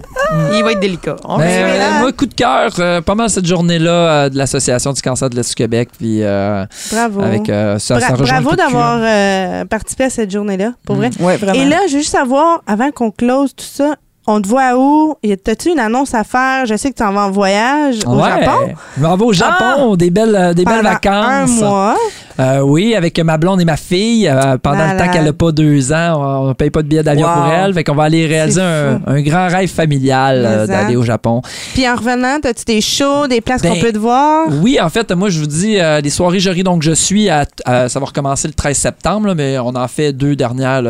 Il 0.57 0.65
va 0.65 0.73
être 0.73 0.81
délicat. 0.81 1.15
On 1.25 1.39
Ben, 1.39 1.45
euh, 1.47 1.99
moi, 2.01 2.13
coup 2.13 2.27
de 2.27 2.35
cœur, 2.35 2.73
euh, 2.81 3.01
pas 3.01 3.15
mal 3.15 3.31
cette 3.31 3.47
journée-là 3.47 3.91
euh, 3.93 4.29
de 4.29 4.37
l'Association 4.37 4.93
du 4.93 5.01
cancer 5.01 5.31
de 5.31 5.37
l'Est 5.37 5.51
du 5.51 5.55
Québec. 5.55 5.91
Puis 5.97 6.25
euh, 6.25 6.67
Bravo. 6.91 7.21
avec 7.23 7.49
euh, 7.49 7.79
ça, 7.79 7.99
Bra- 7.99 8.09
bravo 8.17 8.49
coup 8.51 8.57
de 8.57 8.61
cœur. 8.61 8.67
d'avoir 8.71 8.99
euh, 9.05 9.65
participé 9.67 10.03
à 10.03 10.11
cette 10.11 10.33
journée-là, 10.33 10.73
pour 10.85 10.97
vrai. 10.97 11.11
Oui, 11.21 11.37
vraiment. 11.37 11.53
Et 11.61 11.65
là, 11.65 11.79
je 11.87 11.93
veux 11.93 11.99
juste 12.01 12.11
savoir, 12.11 12.61
avant 12.67 12.91
qu'on 12.91 13.13
close 13.13 13.55
tout 13.55 13.65
ça, 13.65 13.95
on 14.27 14.41
te 14.41 14.49
voit 14.49 14.77
où? 14.77 15.15
T'as-tu 15.45 15.71
une 15.71 15.79
annonce 15.81 16.15
à 16.15 16.25
faire? 16.25 16.67
Je 16.67 16.77
sais 16.77 16.91
que 16.91 16.97
tu 16.97 17.03
en 17.03 17.13
vas 17.13 17.23
en 17.27 17.31
voyage 17.31 17.97
au 18.07 18.15
Ouais, 18.17 18.29
Japon. 18.29 18.75
Je 18.97 19.03
m'en 19.03 19.17
vais 19.17 19.25
au 19.25 19.33
Japon, 19.33 19.97
des 19.97 20.11
belles, 20.11 20.37
euh, 20.37 20.55
des 20.55 20.65
belles 20.65 20.83
vacances. 20.83 21.27
Un 21.27 21.47
mois. 21.47 21.97
Euh, 22.41 22.61
oui, 22.61 22.95
avec 22.95 23.19
ma 23.21 23.37
blonde 23.39 23.61
et 23.61 23.65
ma 23.65 23.77
fille, 23.77 24.29
euh, 24.29 24.57
pendant 24.59 24.93
le 24.93 24.99
temps 24.99 25.09
qu'elle 25.11 25.25
n'a 25.25 25.33
pas 25.33 25.53
deux 25.53 25.93
ans, 25.93 26.43
on 26.45 26.49
ne 26.49 26.53
paye 26.55 26.71
pas 26.71 26.83
de 26.83 26.89
billet 26.89 27.03
d'avion 27.03 27.27
Wow. 27.27 27.35
pour 27.35 27.47
elle. 27.53 27.75
Fait 27.75 27.85
qu'on 27.85 27.95
va 27.95 28.05
aller 28.05 28.27
réaliser 28.27 28.61
un, 28.61 29.21
grand 29.23 29.49
rêve 29.49 29.69
familial 29.69 30.43
euh, 30.45 30.67
d'aller 30.67 30.97
au 30.97 31.03
Japon. 31.03 31.43
Puis 31.75 31.89
en 31.89 31.95
revenant, 31.97 32.39
t'as-tu 32.41 32.65
des 32.65 32.81
shows, 32.81 33.27
des 33.29 33.41
places 33.41 33.63
Ben, 33.63 33.75
qu'on 33.75 33.81
peut 33.81 33.93
te 33.93 33.99
voir? 33.99 34.47
Oui, 34.63 34.79
en 34.81 34.89
fait, 34.89 35.11
moi, 35.13 35.29
je 35.31 35.39
vous 35.41 35.47
dis, 35.47 35.77
les 36.03 36.11
soirées 36.11 36.41
Jory, 36.41 36.63
donc 36.63 36.83
je 36.83 36.93
suis, 36.93 37.29
à, 37.29 37.45
à- 37.65 37.89
ça 37.89 38.01
va 38.01 38.07
recommencer 38.07 38.49
le 38.49 38.55
13 38.55 38.77
septembre, 38.77 39.29
là, 39.29 39.35
mais 39.35 39.59
on 39.59 39.75
en 39.75 39.89
fait 39.89 40.13
deux 40.13 40.35
dernières. 40.37 40.83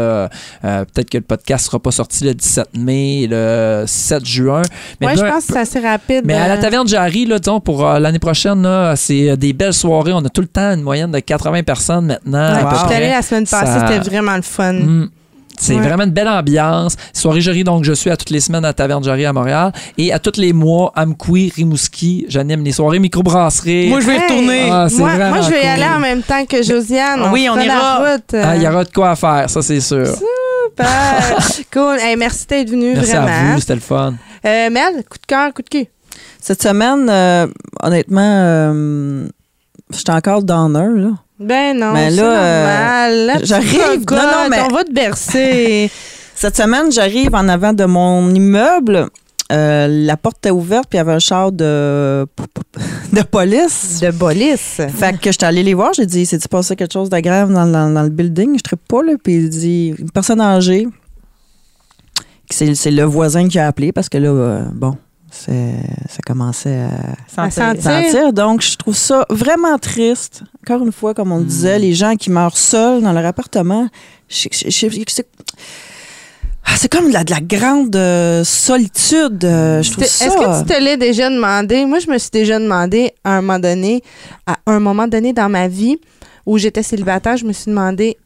Peut-être 0.62 1.10
que 1.10 1.18
le 1.18 1.24
podcast 1.24 1.66
sera 1.66 1.78
pas 1.78 1.90
sorti 1.90 2.24
le 2.24 2.34
17 2.34 2.68
mai, 2.78 3.26
le 3.30 3.84
7 3.86 4.24
juin. 4.24 4.62
Ouais, 5.00 5.14
je 5.16 5.20
d'un- 5.20 5.30
pense 5.30 5.46
que 5.46 5.52
c'est 5.54 5.58
assez 5.58 5.80
rapide. 5.80 6.22
mais 6.24 6.34
à 6.34 6.48
la 6.48 6.58
taverne 6.58 6.86
Jarry, 6.88 7.26
là, 7.26 7.38
disons, 7.38 7.60
pour 7.60 7.84
l'année 7.84 8.18
prochaine, 8.18 8.66
c'est 8.96 9.36
des 9.36 9.52
belles 9.52 9.72
soirées. 9.74 10.12
On 10.12 10.24
a 10.24 10.28
tout 10.28 10.40
le 10.40 10.46
temps 10.46 10.72
une 10.74 10.82
moyenne 10.82 11.10
de 11.10 11.18
80 11.32 11.62
personnes 11.62 12.06
maintenant. 12.06 12.54
Ouais, 12.54 12.70
je 12.72 12.86
suis 12.86 12.94
allée 12.94 13.08
la 13.10 13.22
semaine 13.22 13.46
passée, 13.46 13.66
Ça- 13.66 13.86
c'était 13.88 14.08
vraiment 14.10 14.36
le 14.36 14.42
fun. 14.42 14.72
Mm. 14.72 15.10
C'est 15.58 15.74
Ouais. 15.76 15.80
vraiment 15.82 16.04
une 16.04 16.10
belle 16.10 16.28
ambiance. 16.28 16.96
Soirée 17.12 17.40
Jory, 17.40 17.62
donc 17.62 17.84
je 17.84 17.92
suis 17.92 18.10
à 18.10 18.16
toutes 18.16 18.30
les 18.30 18.40
semaines 18.40 18.64
à 18.64 18.72
Taverne 18.72 19.04
Jory 19.04 19.24
à 19.26 19.32
Montréal. 19.32 19.70
Et 19.98 20.12
à 20.12 20.18
tous 20.18 20.38
les 20.40 20.52
mois, 20.52 20.90
à 20.96 21.06
Mkoui, 21.06 21.52
Rimouski, 21.54 22.24
j'anime 22.28 22.64
les 22.64 22.72
soirées 22.72 22.98
microbrasserie. 22.98 23.88
Moi, 23.88 24.00
je 24.00 24.06
vais 24.06 24.14
y 24.14 24.16
Hey, 24.16 24.22
retourner. 24.22 24.68
Ah, 24.70 24.86
c'est 24.88 24.96
moi, 24.98 25.10
vraiment 25.14 25.36
moi, 25.36 25.40
je 25.42 25.50
vais 25.50 25.58
y 25.58 25.60
cool. 25.60 25.68
aller 25.70 25.84
en 25.94 26.00
même 26.00 26.22
temps 26.22 26.44
que 26.46 26.62
Josiane. 26.62 27.28
Oui, 27.32 27.48
on 27.52 27.60
ira. 27.60 27.98
route, 28.12 28.34
Ah, 28.34 28.56
Il 28.56 28.62
y 28.62 28.66
aura 28.66 28.82
de 28.84 28.90
quoi 28.90 29.10
à 29.10 29.16
faire, 29.16 29.48
ça 29.48 29.62
c'est 29.62 29.80
sûr. 29.80 30.06
Super. 30.06 31.38
cool. 31.72 31.98
Hey, 32.00 32.16
merci 32.16 32.46
d'être 32.46 32.70
venu, 32.70 32.94
Merci 32.94 33.10
vraiment. 33.12 33.26
à 33.28 33.54
vous, 33.54 33.60
c'était 33.60 33.74
le 33.74 33.80
fun. 33.80 34.14
Euh, 34.44 34.70
Mel, 34.70 34.94
coup 35.08 35.18
de 35.18 35.26
cœur, 35.28 35.52
coup 35.54 35.62
de 35.62 35.68
cul. 35.68 35.86
Cette 36.40 36.62
semaine, 36.62 37.08
euh, 37.08 37.46
honnêtement, 37.82 38.20
euh, 38.22 39.28
j'étais 39.94 40.10
encore 40.12 40.42
downer, 40.42 40.88
là. 40.96 41.10
Ben 41.38 41.76
non, 41.78 41.94
c'est 41.96 42.10
là, 42.10 42.22
normal. 43.24 43.40
J'arrive- 43.44 44.04
non, 44.10 44.16
non, 44.16 44.48
mais- 44.50 44.60
On 44.62 44.68
va 44.74 44.84
te 44.84 44.92
bercer. 44.92 45.90
Cette 46.34 46.56
semaine, 46.56 46.90
j'arrive 46.92 47.34
en 47.34 47.48
avant 47.48 47.72
de 47.72 47.84
mon 47.84 48.32
immeuble. 48.34 49.08
Euh, 49.50 49.86
la 49.88 50.16
porte 50.16 50.38
était 50.38 50.50
ouverte, 50.50 50.86
puis 50.88 50.96
il 50.96 50.98
y 50.98 51.00
avait 51.00 51.12
un 51.12 51.18
char 51.18 51.52
de, 51.52 52.24
de 53.12 53.22
police. 53.22 54.00
de 54.00 54.10
police. 54.10 54.80
Fait 54.96 55.18
que 55.20 55.30
j'étais 55.30 55.44
allée 55.44 55.62
les 55.62 55.74
voir, 55.74 55.92
j'ai 55.92 56.06
dit, 56.06 56.24
c'est-tu 56.24 56.48
passé 56.48 56.74
quelque 56.74 56.92
chose 56.92 57.10
de 57.10 57.18
grave 57.20 57.52
dans, 57.52 57.66
dans- 57.66 57.90
dans 57.90 58.02
le 58.02 58.08
building? 58.08 58.56
Je 58.56 58.74
ne 58.74 58.76
pas, 58.88 59.02
là. 59.02 59.12
Puis 59.22 59.34
il 59.34 59.48
dit, 59.50 59.94
une 59.98 60.10
personne 60.10 60.40
âgée, 60.40 60.88
c'est 62.50 62.74
c'est 62.74 62.90
le 62.90 63.02
voisin 63.04 63.48
qui 63.48 63.58
a 63.58 63.66
appelé 63.66 63.92
parce 63.92 64.08
que 64.08 64.18
là, 64.18 64.28
euh, 64.30 64.62
bon, 64.72 64.96
ça 65.34 66.18
commençait 66.26 66.78
à 67.36 67.42
À 67.44 67.50
sentir. 67.50 67.82
sentir. 67.82 68.32
Donc, 68.32 68.60
je 68.62 68.76
trouve 68.76 68.96
ça 68.96 69.24
vraiment 69.30 69.78
triste. 69.78 70.42
Encore 70.62 70.84
une 70.84 70.92
fois, 70.92 71.14
comme 71.14 71.32
on 71.32 71.38
le 71.38 71.44
disait, 71.44 71.78
les 71.78 71.94
gens 71.94 72.16
qui 72.16 72.30
meurent 72.30 72.56
seuls 72.58 73.00
dans 73.02 73.12
leur 73.12 73.24
appartement, 73.26 73.88
c'est 74.28 74.50
ah, 76.64 76.74
c'est 76.76 76.88
comme 76.90 77.08
de 77.08 77.12
la, 77.12 77.24
de 77.24 77.30
la 77.32 77.40
grande 77.40 77.94
euh, 77.96 78.44
solitude. 78.44 79.44
euh, 79.44 79.82
je 79.82 79.90
trouve 79.90 80.04
Est-ce 80.04 80.28
que 80.28 80.60
tu 80.60 80.66
te 80.72 80.80
l'as 80.80 80.96
déjà 80.96 81.28
demandé? 81.28 81.84
Moi, 81.86 81.98
je 81.98 82.08
me 82.08 82.16
suis 82.18 82.30
déjà 82.30 82.58
demandé 82.60 83.12
à 83.24 83.38
un 83.38 83.40
moment 83.40 83.58
donné, 83.58 84.00
à 84.46 84.56
un 84.66 84.78
moment 84.78 85.08
donné 85.08 85.32
dans 85.32 85.48
ma 85.48 85.66
vie 85.66 85.98
où 86.46 86.58
j'étais 86.58 86.82
célibataire, 86.84 87.36
je 87.36 87.44
me 87.46 87.52
suis 87.52 87.70
demandé 87.70 88.16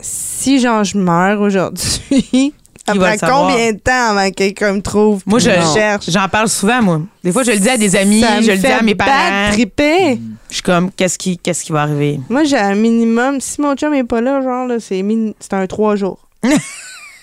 si 0.00 0.58
genre 0.58 0.82
je 0.82 0.98
meurs 0.98 1.40
aujourd'hui. 1.40 2.52
le 2.92 3.18
savoir? 3.18 3.48
combien 3.48 3.72
de 3.72 3.78
temps 3.78 4.10
avant 4.10 4.28
que 4.28 4.34
quelqu'un 4.34 4.72
me 4.74 4.82
trouve? 4.82 5.22
Moi, 5.26 5.38
je 5.38 5.50
cherche? 5.74 6.10
J'en 6.10 6.28
parle 6.28 6.48
souvent, 6.48 6.82
moi. 6.82 7.00
Des 7.22 7.32
fois, 7.32 7.42
je 7.42 7.52
le 7.52 7.58
dis 7.58 7.68
à 7.70 7.76
des 7.78 7.96
amis, 7.96 8.20
Ça 8.20 8.40
je 8.42 8.50
le 8.50 8.56
dis 8.58 8.66
à 8.66 8.82
mes 8.82 8.94
parents. 8.94 9.50
triper. 9.52 10.18
Je 10.50 10.54
suis 10.54 10.62
comme, 10.62 10.90
qu'est-ce 10.92 11.18
qui, 11.18 11.38
qu'est-ce 11.38 11.64
qui 11.64 11.72
va 11.72 11.82
arriver? 11.82 12.20
Moi, 12.28 12.44
j'ai 12.44 12.58
un 12.58 12.74
minimum. 12.74 13.40
Si 13.40 13.60
mon 13.60 13.74
chum 13.74 13.94
est 13.94 14.04
pas 14.04 14.20
là, 14.20 14.40
genre, 14.42 14.66
là, 14.66 14.76
c'est 14.80 15.02
min- 15.02 15.32
c'est 15.40 15.52
un 15.54 15.66
trois 15.66 15.96
jours. 15.96 16.18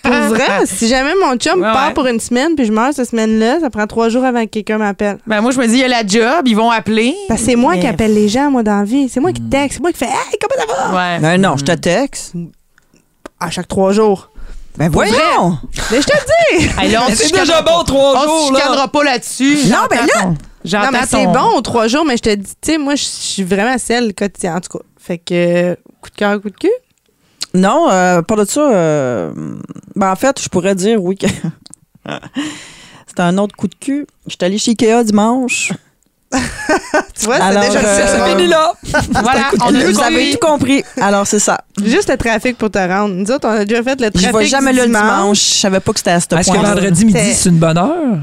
Pour 0.03 0.11
vrai, 0.13 0.65
si 0.65 0.87
jamais 0.87 1.11
mon 1.23 1.35
chum 1.37 1.61
Ouais, 1.61 1.71
part 1.71 1.89
ouais. 1.89 1.93
pour 1.93 2.07
une 2.07 2.19
semaine 2.19 2.55
puis 2.55 2.65
je 2.65 2.71
meurs 2.71 2.91
cette 2.91 3.09
semaine-là, 3.11 3.59
ça 3.59 3.69
prend 3.69 3.85
trois 3.85 4.09
jours 4.09 4.25
avant 4.25 4.41
que 4.45 4.49
quelqu'un 4.49 4.79
m'appelle. 4.79 5.19
Ben, 5.27 5.41
moi, 5.41 5.51
je 5.51 5.59
me 5.59 5.67
dis, 5.67 5.73
il 5.73 5.79
y 5.79 5.83
a 5.83 5.87
la 5.87 6.03
job, 6.05 6.47
ils 6.47 6.55
vont 6.55 6.71
appeler. 6.71 7.13
Que 7.29 7.37
c'est 7.37 7.55
moi 7.55 7.73
Mais- 7.75 7.81
qui 7.81 7.85
appelle 7.87 8.15
les 8.15 8.27
gens, 8.27 8.49
moi, 8.49 8.63
dans 8.63 8.79
la 8.79 8.83
vie. 8.83 9.07
C'est 9.09 9.19
moi 9.19 9.31
qui 9.31 9.43
texte. 9.43 9.73
C'est 9.75 9.81
moi 9.81 9.91
qui 9.91 9.99
fais 9.99 10.05
Hey, 10.05 10.39
comment 10.41 10.59
ça 10.59 10.89
va? 10.91 10.95
Ouais. 10.97 11.19
Ben 11.19 11.39
non, 11.39 11.55
je 11.55 11.65
te 11.65 11.71
texte. 11.73 12.33
À 13.39 13.51
chaque 13.51 13.67
trois 13.67 13.91
jours. 13.93 14.30
Ben 14.77 14.89
voyons! 14.89 15.57
Mais 15.91 16.01
je 16.01 16.07
te 16.07 16.13
le 16.13 16.57
dis! 16.59 16.69
Hey, 16.79 16.91
là, 16.91 17.03
on 17.03 17.09
Mais 17.09 17.15
se 17.15 17.17
c'est 17.23 17.25
chicanera 17.27 17.45
déjà 17.45 17.63
pas. 17.63 17.77
bon, 17.77 17.83
trois 17.83 18.15
On 18.17 18.23
jours, 18.27 18.47
se 18.47 18.53
là. 18.53 18.59
chicanera 18.59 18.87
pas 18.87 19.03
là-dessus. 19.03 19.57
Non, 19.67 19.77
ben 19.89 19.97
J'entends 20.07 20.29
là- 20.29 20.35
J'entends 20.63 20.85
Non, 20.85 20.91
mais 20.93 21.07
c'est 21.07 21.23
ton- 21.25 21.31
bon 21.31 21.61
trois 21.61 21.87
jours, 21.87 22.05
mais 22.05 22.17
je 22.17 22.21
te 22.21 22.35
dis, 22.35 22.51
tu 22.61 22.71
sais, 22.71 22.77
moi, 22.77 22.95
je 22.95 23.03
suis 23.03 23.43
vraiment 23.43 23.77
celle 23.77 24.13
quotidien, 24.13 24.57
en 24.57 24.61
tout 24.61 24.77
cas. 24.77 24.83
Fait 24.97 25.17
que, 25.17 25.73
coup 26.01 26.09
de 26.09 26.15
cœur, 26.15 26.41
coup 26.41 26.49
de 26.51 26.55
cul? 26.57 26.69
Non, 27.53 27.89
euh, 27.91 28.21
pas 28.21 28.35
de 28.35 28.45
ça. 28.45 28.61
euh, 28.71 29.33
ben 29.95 30.11
en 30.11 30.15
fait, 30.15 30.39
je 30.41 30.47
pourrais 30.49 30.75
dire 30.75 31.03
oui 31.03 31.17
que. 31.17 31.27
C'était 33.07 33.21
un 33.23 33.37
autre 33.39 33.55
coup 33.55 33.67
de 33.67 33.75
cul. 33.75 34.07
J'étais 34.27 34.45
allée 34.45 34.57
chez 34.57 34.71
Ikea 34.71 35.03
dimanche. 35.03 35.73
Tu 37.19 37.25
vois, 37.25 37.37
c'est 37.37 37.59
déjà 37.67 37.79
euh, 37.79 38.07
ça. 38.07 38.07
Ça 38.17 38.25
finit 38.25 38.47
là. 38.47 38.73
Voilà, 39.21 39.51
on 39.61 39.75
a 39.75 39.79
Vous 39.85 39.93
tout 39.93 40.01
avez 40.01 40.15
compris. 40.15 40.31
tout 40.31 40.47
compris. 40.47 40.83
Alors, 40.99 41.27
c'est 41.27 41.39
ça. 41.39 41.61
Juste 41.83 42.09
le 42.09 42.17
trafic 42.17 42.57
pour 42.57 42.71
te 42.71 42.79
rendre. 42.79 43.13
Nous 43.13 43.29
autres, 43.31 43.47
on 43.47 43.51
a 43.51 43.65
déjà 43.65 43.83
fait 43.83 43.99
le 43.99 44.07
Je 44.07 44.11
trafic. 44.11 44.37
vais 44.39 44.45
jamais 44.45 44.71
du 44.71 44.77
là 44.77 44.83
le 44.85 44.87
dimanche. 44.89 45.03
dimanche. 45.03 45.37
Je 45.39 45.59
savais 45.59 45.79
pas 45.79 45.91
que 45.91 45.99
c'était 45.99 46.11
à 46.11 46.19
ce 46.19 46.25
Est-ce 46.35 46.49
que 46.51 46.55
point. 46.57 46.63
vendredi 46.63 47.05
midi, 47.05 47.19
C'est- 47.33 47.49
une 47.49 47.57
bonne 47.57 47.77
heure? 47.77 48.17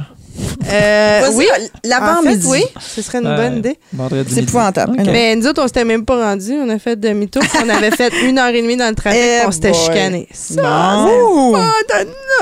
Euh, 0.71 1.31
oui, 1.33 1.47
en 1.53 1.89
l'avant-midi. 1.89 2.43
fait, 2.43 2.49
oui, 2.49 2.63
ce 2.81 3.03
serait 3.03 3.19
une 3.19 3.27
Ouais. 3.27 3.35
bonne 3.37 3.57
idée. 3.59 3.77
Vendredi 3.93 4.25
C'est 4.29 4.37
midi. 4.41 4.49
épouvantable. 4.53 4.97
Mais 5.07 5.35
nous 5.35 5.47
autres, 5.49 5.61
on 5.63 5.67
s'était 5.67 5.85
même 5.85 6.05
pas 6.05 6.17
rendus. 6.31 6.55
On 6.63 6.69
a 6.69 6.79
fait 6.79 6.95
demi-tour. 6.95 7.43
On 7.65 7.69
avait 7.69 7.91
fait 7.91 8.13
une 8.25 8.39
heure 8.39 8.49
et 8.55 8.63
demie 8.63 8.77
dans 8.77 8.89
le 8.89 8.95
trafic. 8.95 9.21
Eh 9.21 9.41
on 9.47 9.51
s'était 9.51 9.73
chicané. 9.75 10.29
Ça, 10.33 11.07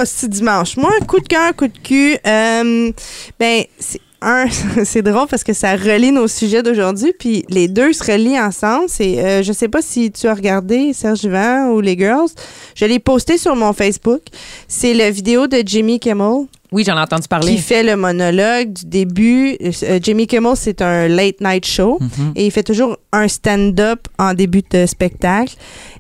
c'est 0.04 0.28
dimanche. 0.28 0.76
Moi, 0.76 0.90
coup 1.06 1.20
de 1.20 1.26
cœur, 1.28 1.54
coup 1.56 1.68
de 1.68 1.78
cul. 1.82 2.18
euh, 2.26 2.92
ben, 3.40 3.62
c'est 3.78 4.00
c'est 4.84 5.02
drôle 5.02 5.28
parce 5.28 5.44
que 5.44 5.52
ça 5.52 5.76
relie 5.76 6.10
nos 6.10 6.26
sujets 6.26 6.62
d'aujourd'hui, 6.62 7.12
puis 7.16 7.44
les 7.48 7.68
deux 7.68 7.92
se 7.92 8.02
relient 8.02 8.40
ensemble. 8.40 8.86
C'est, 8.88 9.24
euh, 9.24 9.42
je 9.42 9.52
sais 9.52 9.68
pas 9.68 9.82
si 9.82 10.10
tu 10.10 10.26
as 10.26 10.34
regardé 10.34 10.92
Serge 10.92 11.20
Vivant 11.22 11.70
ou 11.70 11.80
les 11.80 11.96
Girls. 11.96 12.30
Je 12.74 12.84
l'ai 12.86 12.98
posté 12.98 13.38
sur 13.38 13.54
mon 13.54 13.72
Facebook. 13.72 14.22
C'est 14.66 14.94
la 14.94 15.10
vidéo 15.10 15.46
de 15.46 15.62
Jimmy 15.64 16.00
Kimmel 16.00 16.46
Oui, 16.72 16.82
j'en 16.86 16.96
ai 16.96 17.00
entendu 17.00 17.22
qui 17.22 17.28
parler. 17.28 17.56
fait 17.58 17.82
le 17.82 17.96
monologue 17.96 18.72
du 18.72 18.86
début. 18.86 19.56
Euh, 19.84 19.98
Jimmy 20.02 20.26
Kimmel, 20.26 20.52
c'est 20.56 20.82
un 20.82 21.06
late 21.08 21.40
night 21.40 21.64
show 21.64 21.98
Mhm. 22.00 22.32
et 22.34 22.46
il 22.46 22.50
fait 22.50 22.62
toujours 22.62 22.96
un 23.12 23.28
stand-up 23.28 24.00
en 24.18 24.34
début 24.34 24.62
de 24.70 24.84
spectacle. 24.86 25.54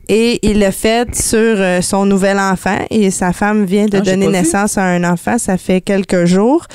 Et 0.08 0.38
il 0.46 0.60
l'a 0.60 0.70
fait 0.72 1.14
sur 1.16 1.38
euh, 1.38 1.80
son 1.80 2.06
nouvel 2.06 2.38
enfant 2.38 2.78
et 2.90 3.10
sa 3.10 3.32
femme 3.32 3.64
vient 3.64 3.86
de 3.86 3.98
Ah, 3.98 4.00
donner 4.02 4.26
vu. 4.26 4.32
naissance 4.32 4.78
à 4.78 4.84
un 4.84 5.02
enfant. 5.04 5.36
Ça 5.38 5.56
fait 5.58 5.80
quelques 5.80 6.24
jours. 6.26 6.66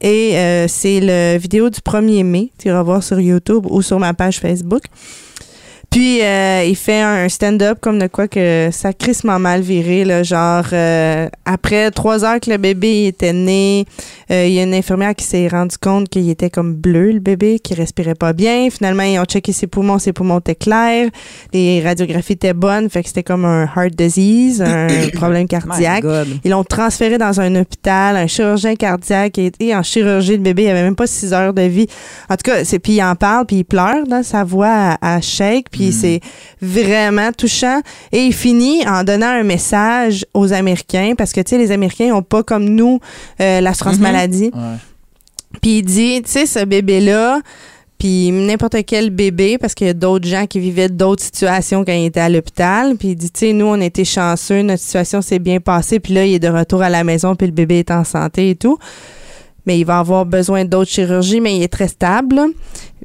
Et 0.00 0.36
euh, 0.36 0.66
c'est 0.68 1.00
le 1.02 1.36
vidéo 1.38 1.68
du 1.70 1.80
1er 1.80 2.22
mai. 2.22 2.50
Tu 2.58 2.68
iras 2.68 2.82
voir 2.82 3.02
sur 3.02 3.18
YouTube 3.20 3.66
ou 3.70 3.82
sur 3.82 3.98
ma 3.98 4.14
page 4.14 4.38
Facebook. 4.38 4.82
Puis 5.90 6.22
euh, 6.22 6.64
il 6.64 6.76
fait 6.76 7.00
un 7.00 7.28
stand-up 7.28 7.78
comme 7.80 7.98
de 7.98 8.06
quoi 8.06 8.28
que 8.28 8.68
ça 8.70 8.92
crissement 8.92 9.38
mal 9.38 9.60
viré, 9.62 10.04
là, 10.04 10.22
genre 10.22 10.64
euh, 10.72 11.28
après 11.44 11.90
trois 11.90 12.24
heures 12.24 12.40
que 12.40 12.50
le 12.50 12.58
bébé 12.58 13.06
était 13.06 13.32
né, 13.32 13.86
il 14.28 14.52
y 14.52 14.58
a 14.58 14.64
une 14.64 14.74
infirmière 14.74 15.14
qui 15.14 15.24
s'est 15.24 15.46
rendu 15.48 15.76
compte 15.78 16.08
qu'il 16.08 16.28
était 16.28 16.50
comme 16.50 16.74
bleu 16.74 17.12
le 17.12 17.20
bébé, 17.20 17.58
qu'il 17.58 17.76
respirait 17.76 18.14
pas 18.14 18.32
bien. 18.32 18.68
Finalement 18.70 19.04
ils 19.04 19.18
ont 19.18 19.24
checké 19.24 19.52
ses 19.52 19.66
poumons, 19.66 19.98
ses 19.98 20.12
poumons 20.12 20.38
étaient 20.40 20.54
clairs, 20.54 21.08
les 21.52 21.82
radiographies 21.82 22.32
étaient 22.32 22.52
bonnes, 22.52 22.90
fait 22.90 23.02
que 23.02 23.08
c'était 23.08 23.22
comme 23.22 23.44
un 23.44 23.64
heart 23.64 23.94
disease, 23.94 24.62
un 24.62 24.88
problème 25.14 25.46
cardiaque. 25.46 26.04
Ils 26.44 26.50
l'ont 26.50 26.64
transféré 26.64 27.18
dans 27.18 27.40
un 27.40 27.54
hôpital, 27.54 28.16
un 28.16 28.26
chirurgien 28.26 28.74
cardiaque 28.74 29.38
et, 29.38 29.52
et 29.60 29.74
en 29.74 29.82
chirurgie 29.82 30.32
le 30.32 30.42
bébé, 30.42 30.64
il 30.64 30.68
avait 30.70 30.82
même 30.82 30.96
pas 30.96 31.06
six 31.06 31.32
heures 31.32 31.54
de 31.54 31.62
vie. 31.62 31.86
En 32.28 32.34
tout 32.36 32.50
cas, 32.50 32.64
c'est 32.64 32.78
puis 32.80 32.94
il 32.94 33.02
en 33.02 33.14
parle, 33.14 33.46
puis 33.46 33.56
il 33.58 33.64
pleure 33.64 34.06
dans 34.06 34.22
sa 34.22 34.42
voix 34.44 34.96
à, 35.00 35.16
à 35.16 35.20
shake, 35.20 35.66
puis 35.70 35.92
c'est 35.92 36.20
vraiment 36.60 37.30
touchant 37.32 37.80
et 38.12 38.24
il 38.24 38.32
finit 38.32 38.86
en 38.88 39.04
donnant 39.04 39.28
un 39.28 39.42
message 39.42 40.24
aux 40.34 40.52
Américains 40.52 41.14
parce 41.16 41.32
que 41.32 41.40
tu 41.40 41.50
sais 41.50 41.58
les 41.58 41.70
Américains 41.70 42.14
ont 42.14 42.22
pas 42.22 42.42
comme 42.42 42.64
nous 42.64 42.98
euh, 43.40 43.60
l'assurance 43.60 43.96
Mhm. 43.96 44.02
maladie. 44.02 44.15
Puis 45.62 45.78
il 45.78 45.82
dit, 45.82 46.22
tu 46.22 46.30
sais, 46.30 46.46
ce 46.46 46.64
bébé-là, 46.64 47.40
puis 47.98 48.30
n'importe 48.30 48.76
quel 48.86 49.08
bébé, 49.10 49.56
parce 49.56 49.74
qu'il 49.74 49.86
y 49.86 49.90
a 49.90 49.94
d'autres 49.94 50.28
gens 50.28 50.46
qui 50.46 50.60
vivaient 50.60 50.90
d'autres 50.90 51.22
situations 51.22 51.82
quand 51.82 51.92
il 51.92 52.04
était 52.04 52.20
à 52.20 52.28
l'hôpital. 52.28 52.96
Puis 52.96 53.08
il 53.08 53.16
dit, 53.16 53.30
tu 53.30 53.40
sais, 53.40 53.52
nous, 53.54 53.66
on 53.66 53.80
était 53.80 54.04
chanceux, 54.04 54.60
notre 54.62 54.82
situation 54.82 55.22
s'est 55.22 55.38
bien 55.38 55.60
passée, 55.60 55.98
puis 55.98 56.12
là, 56.12 56.26
il 56.26 56.34
est 56.34 56.38
de 56.38 56.48
retour 56.48 56.82
à 56.82 56.90
la 56.90 57.04
maison, 57.04 57.34
puis 57.36 57.46
le 57.46 57.54
bébé 57.54 57.78
est 57.78 57.90
en 57.90 58.04
santé 58.04 58.50
et 58.50 58.54
tout. 58.54 58.78
Mais 59.64 59.78
il 59.78 59.84
va 59.84 59.98
avoir 59.98 60.26
besoin 60.26 60.64
d'autres 60.64 60.90
chirurgies, 60.90 61.40
mais 61.40 61.56
il 61.56 61.62
est 61.62 61.72
très 61.72 61.88
stable. 61.88 62.40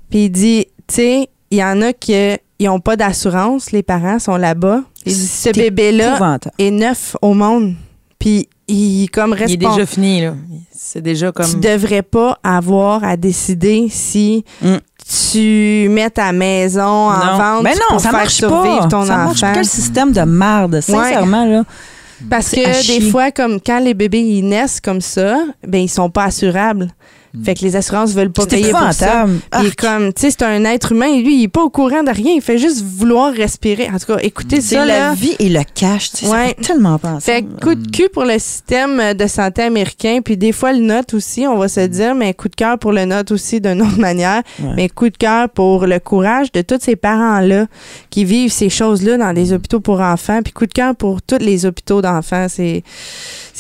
Puis 0.10 0.26
il 0.26 0.30
dit, 0.30 0.66
tu 0.88 0.96
sais, 0.96 1.30
il 1.52 1.58
y 1.58 1.64
en 1.64 1.82
a 1.82 1.94
qui 1.94 2.14
n'ont 2.60 2.80
pas 2.80 2.98
d'assurance, 2.98 3.72
les 3.72 3.84
parents 3.84 4.20
sont 4.20 4.36
là-bas. 4.36 4.84
Il 5.06 5.14
dit, 5.14 5.28
ce 5.28 5.50
bébé-là 5.50 6.38
est 6.60 6.72
neuf 6.72 7.16
au 7.22 7.34
monde. 7.34 7.76
Puis 8.20 8.50
il 8.72 9.10
comme 9.10 9.36
Il 9.48 9.54
est 9.54 9.58
déjà 9.58 9.86
fini, 9.86 10.22
là. 10.22 10.34
C'est 10.74 11.02
déjà 11.02 11.28
tu 11.28 11.34
comme. 11.34 11.60
devrais 11.62 12.02
pas 12.02 12.38
avoir 12.44 13.04
à 13.04 13.16
décider 13.18 13.88
si 13.90 14.44
Mm. 14.62 14.76
tu 15.32 15.88
mets 15.90 16.10
ta 16.10 16.32
maison 16.32 16.82
en 16.84 17.18
Non. 17.26 17.38
vente 17.38 17.64
Mais 17.64 17.74
non, 17.76 17.82
pour 17.90 18.00
ça 18.00 18.10
faire 18.10 18.20
marche 18.20 18.34
survivre 18.34 18.80
pas. 18.82 18.88
ton 18.88 19.06
ça 19.06 19.18
marche 19.18 19.38
enfant. 19.44 19.48
pas. 19.48 19.54
Quel 19.54 19.66
système 19.66 20.12
de 20.12 20.22
marde, 20.22 20.80
sincèrement, 20.82 21.46
là. 21.46 21.64
Parce 22.30 22.52
que 22.52 22.88
des 22.88 23.10
fois, 23.10 23.32
comme 23.32 23.60
quand 23.60 23.80
les 23.80 23.94
bébés 23.96 24.20
ils 24.22 24.44
naissent 24.48 24.80
comme 24.80 25.02
ça, 25.02 25.40
ben 25.68 25.80
ils 25.82 25.90
sont 25.90 26.10
pas 26.10 26.26
assurables. 26.26 26.90
Fait 27.44 27.54
que 27.56 27.62
les 27.62 27.76
assurances 27.76 28.12
veulent 28.14 28.32
pas 28.32 28.46
payer 28.46 28.72
pour 28.72 28.92
ça. 28.94 29.26
Arc. 29.52 29.76
comme, 29.78 30.12
tu 30.14 30.22
sais, 30.22 30.32
c'est 30.32 30.44
un 30.44 30.66
être 30.66 30.92
humain 30.92 31.08
et 31.08 31.22
lui, 31.22 31.38
il 31.40 31.44
est 31.44 31.48
pas 31.48 31.64
au 31.64 31.70
courant 31.70 32.04
de 32.04 32.12
rien. 32.12 32.34
Il 32.36 32.42
fait 32.42 32.58
juste 32.58 32.84
vouloir 32.84 33.34
respirer. 33.34 33.90
En 33.94 33.98
tout 34.00 34.08
cas, 34.14 34.18
écoutez 34.22 34.60
ça, 34.62 34.86
la 34.86 35.00
là. 35.00 35.14
vie 35.14 35.36
et 35.40 35.50
le 35.50 35.62
cash. 35.74 36.12
tu 36.12 36.18
sais, 36.26 36.28
Ouais. 36.32 36.48
Fait 36.50 36.56
tellement 36.56 36.98
pas 36.98 37.20
Fait 37.20 37.38
ensemble. 37.38 37.56
que 37.60 37.64
coup 37.66 37.76
de 37.76 37.88
cul 37.90 38.10
pour 38.12 38.26
le 38.26 38.38
système 38.40 39.14
de 39.14 39.28
santé 39.28 39.62
américain, 39.64 40.20
puis 40.24 40.36
des 40.38 40.52
fois 40.52 40.74
le 40.74 40.80
note 40.80 41.14
aussi, 41.14 41.48
on 41.48 41.58
va 41.58 41.68
se 41.68 41.82
dire, 41.82 42.16
mais 42.16 42.34
coup 42.34 42.50
de 42.50 42.56
cœur 42.56 42.78
pour 42.78 42.92
le 42.92 43.06
note 43.06 43.32
aussi 43.32 43.62
d'une 43.62 43.82
autre 43.82 43.98
manière, 44.00 44.42
Ouais. 44.62 44.74
mais 44.76 44.90
coup 44.90 45.10
de 45.10 45.18
cœur 45.18 45.50
pour 45.50 45.86
le 45.88 46.00
courage 46.00 46.52
de 46.52 46.62
tous 46.62 46.80
ces 46.82 46.96
parents-là 46.96 47.68
qui 48.10 48.26
vivent 48.26 48.52
ces 48.52 48.70
choses-là 48.70 49.18
dans 49.18 49.34
des 49.34 49.54
hôpitaux 49.54 49.80
pour 49.80 50.02
enfants, 50.02 50.42
puis 50.44 50.52
coup 50.54 50.66
de 50.66 50.74
cœur 50.74 50.96
pour 50.96 51.22
tous 51.22 51.38
les 51.40 51.66
hôpitaux 51.66 52.02
d'enfants. 52.02 52.48
C'est 52.50 52.84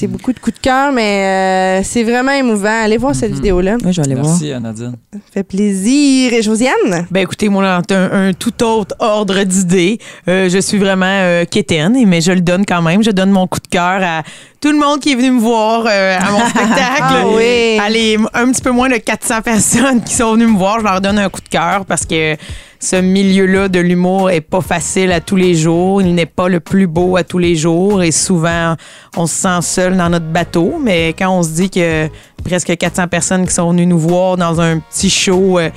c'est 0.01 0.07
beaucoup 0.07 0.33
de 0.33 0.39
coups 0.39 0.55
de 0.57 0.61
cœur, 0.61 0.91
mais 0.91 1.79
euh, 1.79 1.83
c'est 1.83 2.03
vraiment 2.03 2.31
émouvant. 2.31 2.81
Allez 2.83 2.97
voir 2.97 3.13
cette 3.13 3.29
Mhm. 3.29 3.35
vidéo-là. 3.35 3.77
Oui, 3.85 3.93
je 3.93 4.01
vais 4.01 4.07
aller 4.07 4.15
voir. 4.19 4.27
Merci, 4.27 4.51
Nadine. 4.59 4.95
Ça 5.13 5.19
fait 5.31 5.43
plaisir. 5.43 6.33
Et 6.33 6.41
Josiane? 6.41 7.05
Ben 7.11 7.21
écoutez, 7.21 7.49
moi, 7.49 7.81
dans 7.87 7.95
un, 7.95 8.29
un 8.29 8.33
tout 8.33 8.63
autre 8.63 8.95
ordre 8.99 9.43
d'idées, 9.43 9.99
euh, 10.27 10.49
je 10.49 10.57
suis 10.57 10.79
vraiment 10.79 11.05
euh, 11.05 11.45
quétaine, 11.45 11.95
mais 12.07 12.19
je 12.21 12.31
le 12.31 12.41
donne 12.41 12.65
quand 12.65 12.81
même. 12.81 13.03
Je 13.03 13.11
donne 13.11 13.29
mon 13.29 13.45
coup 13.45 13.59
de 13.59 13.67
cœur 13.67 14.01
à 14.03 14.23
tout 14.59 14.71
le 14.71 14.79
monde 14.79 14.99
qui 14.99 15.11
est 15.11 15.15
venu 15.15 15.31
me 15.31 15.39
voir 15.39 15.85
euh, 15.87 16.17
à 16.19 16.31
mon 16.31 16.39
spectacle. 16.49 16.97
Ah 16.99 17.23
oui. 17.27 17.77
Allez, 17.79 18.17
un 18.33 18.51
petit 18.51 18.61
peu 18.61 18.71
moins 18.71 18.89
de 18.89 18.97
400 18.97 19.41
personnes 19.43 20.01
qui 20.03 20.13
sont 20.15 20.33
venues 20.33 20.47
me 20.47 20.57
voir, 20.57 20.79
je 20.79 20.85
leur 20.85 20.99
donne 20.99 21.19
un 21.19 21.29
coup 21.29 21.41
de 21.41 21.49
cœur 21.49 21.85
parce 21.85 22.05
que 22.07 22.35
ce 22.81 22.95
milieu-là 22.95 23.69
de 23.69 23.79
l'humour 23.79 24.31
est 24.31 24.41
pas 24.41 24.61
facile 24.61 25.11
à 25.11 25.21
tous 25.21 25.35
les 25.35 25.53
jours. 25.53 26.01
Il 26.01 26.15
n'est 26.15 26.25
pas 26.25 26.49
le 26.49 26.59
plus 26.59 26.87
beau 26.87 27.15
à 27.15 27.23
tous 27.23 27.37
les 27.37 27.55
jours 27.55 28.01
et 28.01 28.11
souvent, 28.11 28.75
on 29.15 29.27
se 29.27 29.35
sent 29.35 29.61
seul 29.61 29.97
dans 29.97 30.09
notre 30.09 30.25
bateau. 30.25 30.79
Mais 30.81 31.09
quand 31.09 31.29
on 31.29 31.43
se 31.43 31.49
dit 31.49 31.69
que 31.69 32.09
presque 32.43 32.75
400 32.75 33.07
personnes 33.07 33.45
qui 33.45 33.53
sont 33.53 33.69
venues 33.69 33.85
nous 33.85 33.99
voir 33.99 34.35
dans 34.35 34.59
un 34.59 34.79
petit 34.79 35.11
show 35.11 35.59
euh, 35.59 35.69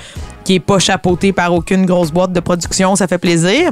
qui 0.44 0.54
est 0.54 0.60
pas 0.60 0.78
chapeauté 0.78 1.34
par 1.34 1.52
aucune 1.52 1.84
grosse 1.84 2.10
boîte 2.10 2.32
de 2.32 2.40
production. 2.40 2.96
Ça 2.96 3.06
fait 3.06 3.18
plaisir. 3.18 3.70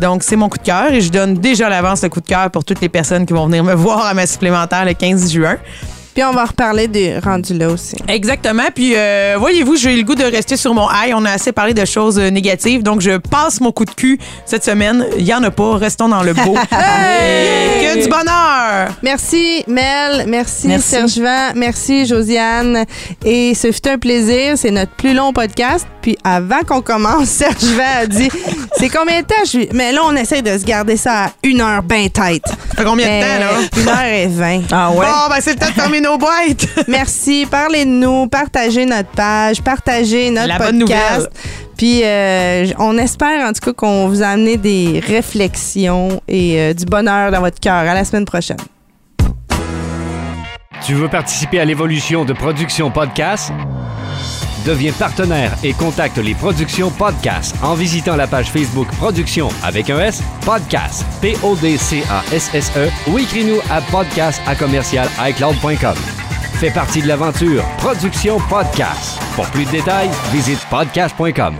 Donc, 0.00 0.24
c'est 0.24 0.36
mon 0.36 0.48
coup 0.48 0.58
de 0.58 0.64
cœur 0.64 0.92
et 0.92 1.00
je 1.00 1.12
donne 1.12 1.34
déjà 1.34 1.68
l'avance 1.68 2.02
le 2.02 2.08
coup 2.08 2.20
de 2.20 2.26
cœur 2.26 2.50
pour 2.50 2.64
toutes 2.64 2.80
les 2.80 2.88
personnes 2.88 3.26
qui 3.26 3.32
vont 3.32 3.46
venir 3.46 3.62
me 3.62 3.74
voir 3.76 4.06
à 4.06 4.14
ma 4.14 4.26
supplémentaire 4.26 4.84
le 4.84 4.94
15 4.94 5.32
juin. 5.32 5.56
Puis 6.14 6.22
on 6.24 6.32
va 6.32 6.44
reparler 6.44 6.88
du 6.88 7.18
rendu 7.24 7.54
là 7.54 7.68
aussi. 7.68 7.96
Exactement. 8.06 8.64
Puis 8.74 8.92
euh, 8.94 9.36
voyez-vous, 9.38 9.76
j'ai 9.76 9.94
eu 9.94 9.98
le 9.98 10.02
goût 10.04 10.14
de 10.14 10.24
rester 10.24 10.56
sur 10.56 10.74
mon 10.74 10.86
high. 10.90 11.14
On 11.14 11.24
a 11.24 11.30
assez 11.30 11.52
parlé 11.52 11.72
de 11.72 11.84
choses 11.84 12.18
euh, 12.18 12.28
négatives. 12.28 12.82
Donc 12.82 13.00
je 13.00 13.16
passe 13.16 13.60
mon 13.60 13.72
coup 13.72 13.84
de 13.86 13.90
cul 13.90 14.18
cette 14.44 14.64
semaine. 14.64 15.06
Il 15.16 15.24
y 15.24 15.32
en 15.32 15.42
a 15.42 15.50
pas. 15.50 15.76
Restons 15.76 16.08
dans 16.08 16.22
le 16.22 16.34
beau. 16.34 16.56
Que 17.82 18.02
du 18.02 18.08
bonheur! 18.08 18.88
Merci 19.02 19.64
Mel, 19.66 20.24
merci, 20.28 20.68
Merci. 20.68 20.88
Serge 20.88 21.18
Van, 21.18 21.52
merci 21.54 22.06
Josiane. 22.06 22.84
Et 23.24 23.54
ce 23.54 23.72
fut 23.72 23.88
un 23.88 23.98
plaisir. 23.98 24.54
C'est 24.56 24.70
notre 24.70 24.92
plus 24.92 25.14
long 25.14 25.32
podcast. 25.32 25.86
Puis 26.00 26.16
avant 26.24 26.60
qu'on 26.66 26.80
commence, 26.80 27.28
Serge 27.28 27.64
Van 27.76 28.02
a 28.02 28.06
dit 28.06 28.28
c'est 28.78 28.88
combien 28.88 29.20
de 29.20 29.26
temps? 29.26 29.34
Je... 29.44 29.74
Mais 29.74 29.92
là, 29.92 30.02
on 30.04 30.14
essaie 30.16 30.42
de 30.42 30.56
se 30.58 30.64
garder 30.64 30.96
ça 30.96 31.24
à 31.24 31.30
une 31.42 31.60
heure 31.60 31.82
bien 31.82 32.08
tête. 32.08 32.42
Ça 32.46 32.76
fait 32.76 32.84
combien 32.84 33.06
de 33.06 33.22
temps, 33.22 33.40
là? 33.40 33.82
Une 33.82 33.88
heure 33.88 34.04
et 34.04 34.26
vingt. 34.26 34.62
Ah 34.72 34.90
ouais? 34.90 35.06
Bon, 35.06 35.28
ben 35.28 35.36
c'est 35.40 35.52
le 35.52 35.58
temps 35.58 35.68
de 35.68 35.72
fermer 35.72 36.00
nos 36.02 36.18
boîtes. 36.18 36.66
Merci. 36.88 37.46
Parlez 37.50 37.84
de 37.84 37.90
nous. 37.90 38.26
Partagez 38.28 38.84
notre 38.84 39.10
page. 39.10 39.62
Partagez 39.62 40.30
notre 40.30 40.48
La 40.48 40.58
bonne 40.58 40.80
podcast. 40.80 41.16
nouvelle. 41.16 41.30
Puis 41.76 42.02
euh, 42.04 42.66
on 42.78 42.98
espère 42.98 43.48
en 43.48 43.52
tout 43.52 43.60
cas 43.60 43.72
qu'on 43.72 44.08
vous 44.08 44.22
a 44.22 44.26
amené 44.26 44.56
des 44.56 45.02
réflexions 45.04 46.20
et 46.28 46.60
euh, 46.60 46.74
du 46.74 46.84
bonheur 46.84 47.32
dans 47.32 47.40
votre 47.40 47.58
cœur. 47.58 47.74
À 47.74 47.94
la 47.94 48.04
semaine 48.04 48.24
prochaine. 48.24 48.58
Tu 50.84 50.94
veux 50.94 51.08
participer 51.08 51.60
à 51.60 51.64
l'évolution 51.64 52.24
de 52.24 52.32
Production 52.32 52.90
Podcast? 52.90 53.52
Deviens 54.64 54.92
partenaire 54.92 55.56
et 55.64 55.72
contacte 55.72 56.18
les 56.18 56.34
Productions 56.34 56.90
Podcast 56.90 57.54
en 57.62 57.74
visitant 57.74 58.16
la 58.16 58.26
page 58.26 58.50
Facebook 58.50 58.86
Production 58.98 59.48
avec 59.62 59.90
un 59.90 59.98
S, 59.98 60.22
Podcast, 60.44 61.04
P-O-D-C-A-S-S-E 61.20 62.88
ou 63.10 63.18
écris-nous 63.18 63.58
à 63.70 63.80
podcast 63.80 64.40
à 64.46 64.54
commercial 64.54 65.08
iCloud.com. 65.18 65.96
Fais 66.54 66.70
partie 66.70 67.02
de 67.02 67.08
l'aventure 67.08 67.64
Production 67.78 68.38
Podcast. 68.48 69.20
Pour 69.34 69.46
plus 69.46 69.64
de 69.64 69.72
détails, 69.72 70.10
visite 70.32 70.64
podcast.com. 70.70 71.56